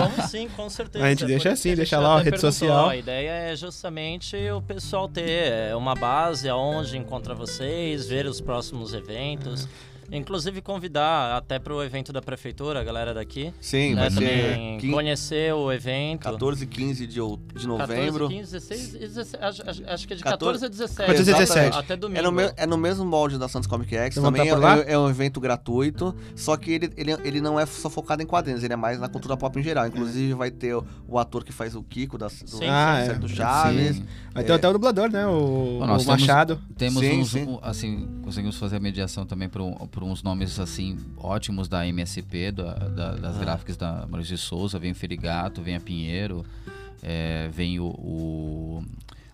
Vamos 0.00 0.28
sim, 0.28 0.48
com 0.56 0.68
certeza. 0.68 1.04
A 1.04 1.08
gente 1.10 1.24
deixa 1.26 1.52
assim, 1.52 1.70
a 1.70 1.74
deixa 1.76 2.00
lá, 2.00 2.14
até 2.16 2.24
rede 2.24 2.30
perguntou. 2.32 2.52
social. 2.52 2.88
A 2.88 2.96
ideia 2.96 3.30
é 3.52 3.54
justamente 3.56 4.36
o 4.50 4.60
pessoal 4.60 5.08
ter 5.08 5.28
é, 5.52 5.76
uma 5.76 5.94
base 5.94 6.48
aonde 6.48 6.98
encontra 6.98 7.32
vocês, 7.32 8.06
ver 8.08 8.26
os 8.26 8.40
próximos 8.40 8.92
eventos. 8.92 9.68
Inclusive 10.12 10.60
convidar 10.60 11.36
até 11.36 11.58
para 11.58 11.74
o 11.74 11.82
evento 11.82 12.12
da 12.12 12.20
prefeitura, 12.20 12.80
a 12.80 12.84
galera 12.84 13.14
daqui. 13.14 13.52
Sim, 13.60 13.94
né, 13.94 14.02
vai 14.02 14.10
ser 14.10 14.16
também 14.50 14.78
15, 14.78 14.92
conhecer 14.92 15.54
o 15.54 15.72
evento. 15.72 16.20
14 16.22 16.64
e 16.64 16.66
15 16.66 17.06
de, 17.06 17.14
de 17.14 17.20
14, 17.20 17.66
novembro. 17.66 18.28
15, 18.28 18.52
16, 18.52 18.92
17, 18.92 19.44
acho, 19.44 19.62
acho- 19.88 20.06
que 20.06 20.12
é 20.12 20.16
de 20.16 20.22
14, 20.22 20.60
14 20.60 20.64
a 20.66 20.68
17. 20.68 21.06
14 21.06 21.30
a 21.30 21.38
17. 21.38 21.78
Até 21.78 21.96
domingo. 21.96 22.20
É 22.20 22.22
no, 22.22 22.30
me- 22.32 22.52
é 22.56 22.66
no 22.66 22.76
mesmo 22.76 23.04
molde 23.06 23.38
da 23.38 23.48
Santos 23.48 23.66
Comic 23.66 23.94
X, 23.94 24.14
Vocês 24.14 24.22
vão 24.22 24.30
também 24.32 24.50
tá 24.50 24.76
é, 24.78 24.80
é- 24.90 24.92
é 24.92 24.98
um 24.98 25.08
evento 25.08 25.40
gratuito, 25.40 26.14
só 26.36 26.56
que 26.56 26.72
ele, 26.72 26.90
ele, 26.96 27.12
ele 27.24 27.40
não 27.40 27.58
é 27.58 27.64
só 27.64 27.88
focado 27.88 28.22
em 28.22 28.26
quadrinhos, 28.26 28.62
ele 28.62 28.74
é 28.74 28.76
mais 28.76 29.00
na 29.00 29.08
cultura 29.08 29.36
pop 29.36 29.58
em 29.58 29.62
geral. 29.62 29.86
Inclusive 29.86 30.34
vai 30.34 30.50
ter 30.50 30.74
o, 30.74 30.84
o 31.08 31.18
ator 31.18 31.42
que 31.42 31.52
faz 31.52 31.74
o 31.74 31.82
Kiko 31.82 32.18
da, 32.18 32.26
do, 32.26 32.32
Sim, 32.34 32.66
ah, 32.68 33.02
série 33.06 33.16
é. 33.16 33.18
do 33.18 33.28
Chaves. 33.28 33.96
Sim. 33.96 34.04
Vai 34.34 34.44
ter 34.44 34.52
até 34.52 34.68
o 34.68 34.72
dublador, 34.72 35.10
né? 35.10 35.26
O, 35.26 35.30
Bom, 35.78 35.84
o 35.84 35.86
temos- 35.86 36.06
Machado. 36.06 36.60
Temos 36.76 37.00
Sim, 37.02 37.20
uns, 37.20 37.30
sim. 37.30 37.44
um, 37.46 37.58
assim, 37.62 38.08
conseguimos 38.22 38.56
fazer 38.56 38.76
a 38.76 38.80
mediação 38.80 39.24
também 39.26 39.48
para 39.48 39.62
uns 40.02 40.22
nomes 40.22 40.58
assim 40.58 40.98
ótimos 41.16 41.68
da 41.68 41.86
MSP, 41.86 42.52
da- 42.52 42.74
da- 42.74 43.14
das 43.16 43.36
gráficas 43.38 43.76
da 43.76 44.06
Maurício 44.08 44.36
de 44.36 44.42
Souza, 44.42 44.78
vem 44.78 44.92
o 44.92 44.94
Ferigato, 44.94 45.62
vem 45.62 45.76
a 45.76 45.80
Pinheiro, 45.80 46.44
é, 47.02 47.48
vem 47.52 47.78
o, 47.80 47.86
o, 47.86 48.84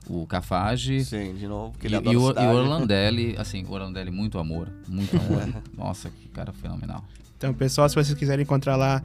o 0.08 0.26
Cafage. 0.26 1.04
Sim, 1.04 1.34
de 1.34 1.46
novo, 1.46 1.72
porque 1.72 1.86
E, 1.88 1.94
ele 1.94 2.10
e 2.10 2.16
o, 2.16 2.30
e 2.30 2.46
o 2.46 2.50
Orlandelli, 2.54 3.34
assim, 3.38 3.64
o 3.64 3.70
Orlandelli, 3.72 4.10
muito 4.10 4.38
amor, 4.38 4.68
muito 4.88 5.16
amor. 5.16 5.42
Nossa, 5.76 6.10
que 6.10 6.28
cara 6.28 6.52
fenomenal. 6.52 7.04
Então, 7.36 7.54
pessoal, 7.54 7.88
se 7.88 7.94
vocês 7.94 8.18
quiserem 8.18 8.42
encontrar 8.42 8.74
lá 8.74 9.00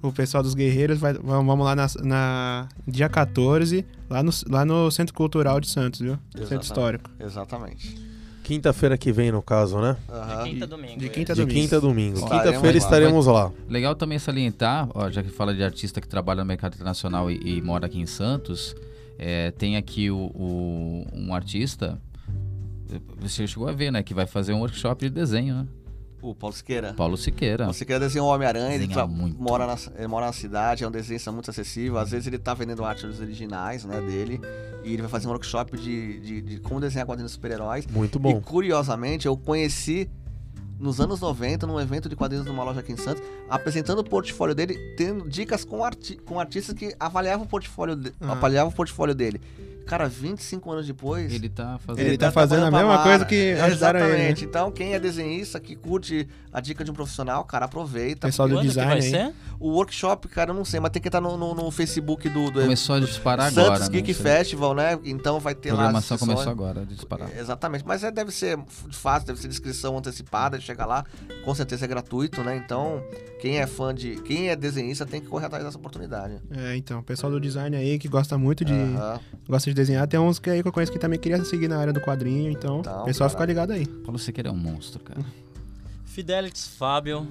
o 0.00 0.12
pessoal 0.12 0.40
dos 0.40 0.54
Guerreiros, 0.54 0.98
vai- 1.00 1.14
vamos 1.14 1.64
lá 1.64 1.74
na, 1.74 1.86
na 2.04 2.68
dia 2.86 3.08
14, 3.08 3.84
lá 4.08 4.22
no, 4.22 4.30
lá 4.48 4.64
no 4.64 4.88
Centro 4.90 5.12
Cultural 5.12 5.60
de 5.60 5.68
Santos, 5.68 5.98
viu? 6.00 6.12
Centro 6.30 6.42
Exatamente. 6.42 6.62
Histórico. 6.64 7.10
Exatamente. 7.18 8.11
Quinta-feira 8.42 8.98
que 8.98 9.12
vem, 9.12 9.30
no 9.32 9.40
caso, 9.42 9.80
né? 9.80 9.96
Aham. 10.08 10.42
De 10.44 10.50
quinta 10.50 10.64
a 10.64 10.68
domingo. 10.68 10.98
De 10.98 11.06
é. 11.06 11.08
quinta 11.08 11.32
a 11.32 11.34
De 11.34 11.40
domingo. 11.42 11.60
quinta 11.60 11.76
a 11.76 11.80
domingo. 11.80 12.18
Estaremos 12.18 12.44
Quinta-feira 12.46 12.78
estaremos 12.78 13.26
lá. 13.26 13.52
Legal 13.68 13.94
também 13.94 14.18
salientar, 14.18 14.88
ó, 14.94 15.08
já 15.10 15.22
que 15.22 15.30
fala 15.30 15.54
de 15.54 15.62
artista 15.62 16.00
que 16.00 16.08
trabalha 16.08 16.42
no 16.42 16.46
mercado 16.48 16.74
internacional 16.74 17.30
e, 17.30 17.40
e 17.58 17.62
mora 17.62 17.86
aqui 17.86 18.00
em 18.00 18.06
Santos, 18.06 18.74
é, 19.18 19.50
tem 19.52 19.76
aqui 19.76 20.10
o, 20.10 20.16
o- 20.34 21.06
um 21.14 21.34
artista, 21.34 22.00
você 23.20 23.46
chegou 23.46 23.68
a 23.68 23.72
ver, 23.72 23.90
né, 23.92 24.02
que 24.02 24.12
vai 24.12 24.26
fazer 24.26 24.52
um 24.52 24.58
workshop 24.58 25.04
de 25.04 25.10
desenho, 25.10 25.54
né? 25.54 25.66
O 26.22 26.34
Paulo 26.36 26.54
Siqueira. 26.54 26.94
Paulo 26.94 27.16
Siqueira. 27.16 27.66
Você 27.66 27.84
quer 27.84 27.98
desenhar 27.98 28.24
o 28.24 28.28
Homem-Aranha, 28.28 28.74
ele, 28.76 28.88
mora 29.38 29.66
na, 29.66 29.76
ele 29.98 30.06
mora 30.06 30.26
na 30.26 30.32
cidade, 30.32 30.84
é 30.84 30.88
um 30.88 30.90
desenho 30.90 31.20
muito 31.32 31.50
acessível. 31.50 31.98
Às 31.98 32.12
vezes 32.12 32.28
ele 32.28 32.38
tá 32.38 32.54
vendendo 32.54 32.84
arte 32.84 33.04
dos 33.06 33.18
originais, 33.20 33.84
né, 33.84 34.00
dele. 34.00 34.40
E 34.84 34.92
ele 34.92 35.02
vai 35.02 35.10
fazer 35.10 35.26
um 35.26 35.30
workshop 35.30 35.76
de, 35.76 36.20
de, 36.20 36.40
de 36.40 36.60
como 36.60 36.80
desenhar 36.80 37.04
quadrinhos 37.06 37.32
super-heróis. 37.32 37.86
Muito 37.88 38.16
E 38.18 38.20
bom. 38.20 38.40
curiosamente, 38.40 39.26
eu 39.26 39.36
conheci 39.36 40.08
nos 40.78 41.00
anos 41.00 41.20
90, 41.20 41.66
num 41.66 41.78
evento 41.80 42.08
de 42.08 42.16
quadrinhos 42.16 42.46
numa 42.46 42.64
loja 42.64 42.80
aqui 42.80 42.92
em 42.92 42.96
Santos, 42.96 43.22
apresentando 43.48 44.00
o 44.00 44.04
portfólio 44.04 44.54
dele, 44.54 44.76
tendo 44.96 45.28
dicas 45.28 45.64
com, 45.64 45.84
arti 45.84 46.16
com 46.16 46.40
artistas 46.40 46.74
que 46.74 46.94
avaliavam 46.98 47.44
o 47.46 47.48
portfólio, 47.48 47.94
de- 47.96 48.12
Ah. 48.20 48.32
avaliavam 48.32 48.72
o 48.72 48.74
portfólio 48.74 49.14
dele. 49.14 49.40
Cara, 49.86 50.08
25 50.08 50.70
anos 50.72 50.86
depois. 50.86 51.32
Ele 51.32 51.48
tá 51.48 51.78
fazendo... 51.78 52.06
Ele 52.06 52.18
tá 52.18 52.30
fazendo 52.30 52.64
a 52.66 52.70
mesma 52.70 52.86
Mara. 52.86 53.02
coisa 53.02 53.24
que 53.24 53.52
ajudaram 53.52 54.00
ele, 54.00 54.08
né? 54.08 54.14
Exatamente. 54.14 54.44
Então, 54.44 54.70
quem 54.72 54.94
é 54.94 54.98
desenhista, 55.00 55.58
que 55.60 55.74
curte 55.76 56.28
a 56.52 56.60
dica 56.60 56.84
de 56.84 56.90
um 56.90 56.94
profissional, 56.94 57.44
cara, 57.44 57.64
aproveita. 57.66 58.26
Pessoal 58.28 58.48
do 58.48 58.54
Quando 58.56 58.62
design 58.66 58.88
vai 58.90 58.98
aí. 59.00 59.10
ser? 59.10 59.32
O 59.58 59.70
workshop, 59.70 60.28
cara, 60.28 60.50
eu 60.50 60.54
não 60.54 60.64
sei, 60.64 60.80
mas 60.80 60.90
tem 60.90 61.00
que 61.00 61.08
estar 61.08 61.20
no, 61.20 61.36
no- 61.36 61.54
no 61.54 61.70
Facebook 61.70 62.28
do, 62.28 62.50
do 62.50 62.60
Começou 62.62 62.96
a 62.96 63.00
disparar 63.00 63.50
Santos 63.52 63.64
agora, 63.70 63.84
né? 63.84 63.88
Geek 63.90 64.14
Festival, 64.14 64.74
né? 64.74 64.98
Então 65.04 65.38
vai 65.40 65.52
A 65.52 65.56
ter 65.56 65.70
lá. 65.70 65.74
as 65.74 65.78
programação 65.84 66.18
começou 66.18 66.50
agora 66.50 66.82
a 66.82 66.84
disparar. 66.84 67.28
Exatamente, 67.38 67.84
mas 67.86 68.02
é, 68.04 68.10
deve 68.10 68.32
ser 68.32 68.58
fácil, 68.90 69.26
deve 69.28 69.40
ser 69.40 69.48
descrição 69.48 69.96
antecipada, 69.96 70.60
chega 70.60 70.84
lá, 70.84 71.04
com 71.44 71.54
certeza 71.54 71.84
é 71.84 71.88
gratuito, 71.88 72.42
né? 72.42 72.56
Então, 72.56 73.02
quem 73.40 73.58
é 73.58 73.66
fã 73.66 73.94
de. 73.94 74.16
Quem 74.22 74.48
é 74.50 74.56
desenhista 74.56 75.06
tem 75.06 75.20
que 75.20 75.26
correr 75.28 75.46
atrás 75.46 75.64
dessa 75.64 75.78
oportunidade. 75.78 76.38
É, 76.50 76.76
então, 76.76 76.98
o 77.00 77.02
pessoal 77.02 77.30
do 77.32 77.40
design 77.40 77.76
aí 77.76 77.98
que 77.98 78.08
gosta 78.08 78.36
muito 78.36 78.64
de. 78.64 78.72
Aham. 78.74 79.20
Gosta 79.48 79.70
de 79.70 79.71
desenhar. 79.74 80.06
Tem 80.06 80.18
uns 80.20 80.38
que 80.38 80.50
aí 80.50 80.62
que 80.62 80.68
eu 80.68 80.72
conheço 80.72 80.92
que 80.92 80.98
também 80.98 81.18
queria 81.18 81.42
seguir 81.44 81.68
na 81.68 81.78
área 81.78 81.92
do 81.92 82.00
quadrinho, 82.00 82.50
então, 82.50 82.80
Então, 82.80 83.02
o 83.02 83.04
pessoal 83.04 83.28
fica 83.30 83.38
caralho. 83.46 83.48
ligado 83.66 83.72
aí. 83.72 83.86
Paulo 83.86 84.18
Siqueira 84.18 84.48
é 84.48 84.52
um 84.52 84.56
monstro, 84.56 85.00
cara. 85.00 85.20
Fidelix, 86.04 86.66
Fábio, 86.76 87.26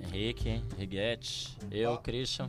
Henrique, 0.00 0.60
Riguete, 0.76 1.56
eu, 1.70 1.96
Christian. 1.98 2.48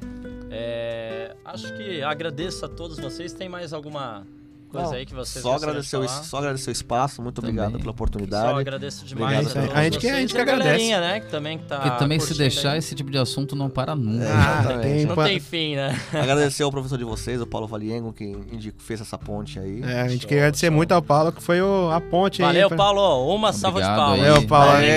É, 0.50 1.36
acho 1.46 1.72
que 1.78 2.02
agradeço 2.02 2.66
a 2.66 2.70
todos 2.70 2.98
vocês. 2.98 3.32
Tem 3.34 3.48
mais 3.48 3.74
alguma 3.74 4.26
coisa 4.68 4.88
Não, 4.88 4.94
aí 4.94 5.06
que 5.06 5.14
vocês 5.14 5.42
Só 5.42 5.56
agradecer, 5.56 5.98
o, 5.98 6.08
só 6.08 6.38
agradecer 6.38 6.70
o 6.70 6.72
espaço, 6.72 7.22
muito 7.22 7.36
Também. 7.42 7.52
obrigado 7.52 7.72
pela 7.74 7.84
Só 7.86 7.90
oportunidade. 7.92 8.60
agradeço 8.60 9.06
demais 9.06 9.56
a 9.56 9.60
a 9.80 9.84
gente 9.84 9.98
que- 10.00 10.08
a 10.10 10.20
gente 10.20 10.32
e 10.32 10.34
que 10.36 10.42
agradece. 10.42 10.90
né? 11.00 11.20
Que 11.22 11.28
também 11.32 11.58
que 11.58 11.66
tá 11.66 11.80
Porque 11.80 11.98
também 12.00 12.20
se 12.20 12.34
deixar, 12.38 12.72
aí. 12.74 12.80
esse 12.80 12.94
tipo 12.94 13.10
de 13.10 13.18
assunto 13.18 13.56
não 13.56 13.70
para 13.70 13.96
nunca. 13.96 14.26
É, 14.26 14.32
Ah, 14.32 14.80
tem 14.82 15.06
Não 15.06 15.16
pa- 15.16 15.26
tem 15.26 15.40
fim, 15.40 15.76
né? 15.76 15.98
Agradecer 16.14 16.64
ao 16.64 16.72
professor 16.72 16.98
de 16.98 17.04
vocês, 17.04 17.42
o 17.42 17.48
Paulo 17.48 17.68
Valiengo, 17.68 18.12
que 18.14 18.24
indicou, 18.26 18.82
fez 18.82 19.02
essa 19.02 19.18
ponte 19.18 19.58
aí. 19.60 19.82
É, 19.84 20.02
a 20.02 20.08
gente 20.08 20.22
Show, 20.22 20.28
queria 20.30 20.44
agradecer 20.44 20.68
show. 20.68 20.76
muito 20.76 20.92
ao 20.92 21.02
Paulo, 21.02 21.32
que 21.32 21.42
foi 21.42 21.62
o, 21.62 21.90
a 21.92 22.02
ponte 22.02 22.42
aí. 22.42 22.48
Valeu, 22.48 22.68
pra- 22.68 22.78
Paulo. 22.78 23.34
Uma 23.36 23.54
salva 23.54 23.82
de 23.82 23.88
palmas. 23.88 24.20
aí. 24.20 24.26
Valeu, 24.32 24.48
Paulo. 24.48 24.72
Vale, 24.72 24.88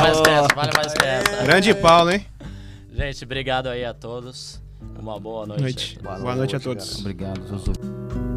mais 0.00 0.20
que 0.20 0.30
essa, 0.30 0.48
vale 0.54 0.70
mais 0.76 0.94
que 0.94 1.04
essa. 1.06 1.42
Grande 1.44 1.74
Paulo, 1.74 2.10
hein? 2.10 2.26
Gente, 2.94 3.24
obrigado 3.24 3.68
aí 3.68 3.84
a 3.84 3.92
todos. 3.94 4.60
Uma 4.98 5.18
boa 5.18 5.46
noite. 5.46 5.62
Noite. 5.62 5.98
Boa 6.02 6.18
Boa 6.18 6.34
noite 6.36 6.56
a 6.56 6.58
noite, 6.58 6.64
todos. 6.64 6.98
Obrigado, 7.00 7.46
Zuzu. 7.46 8.27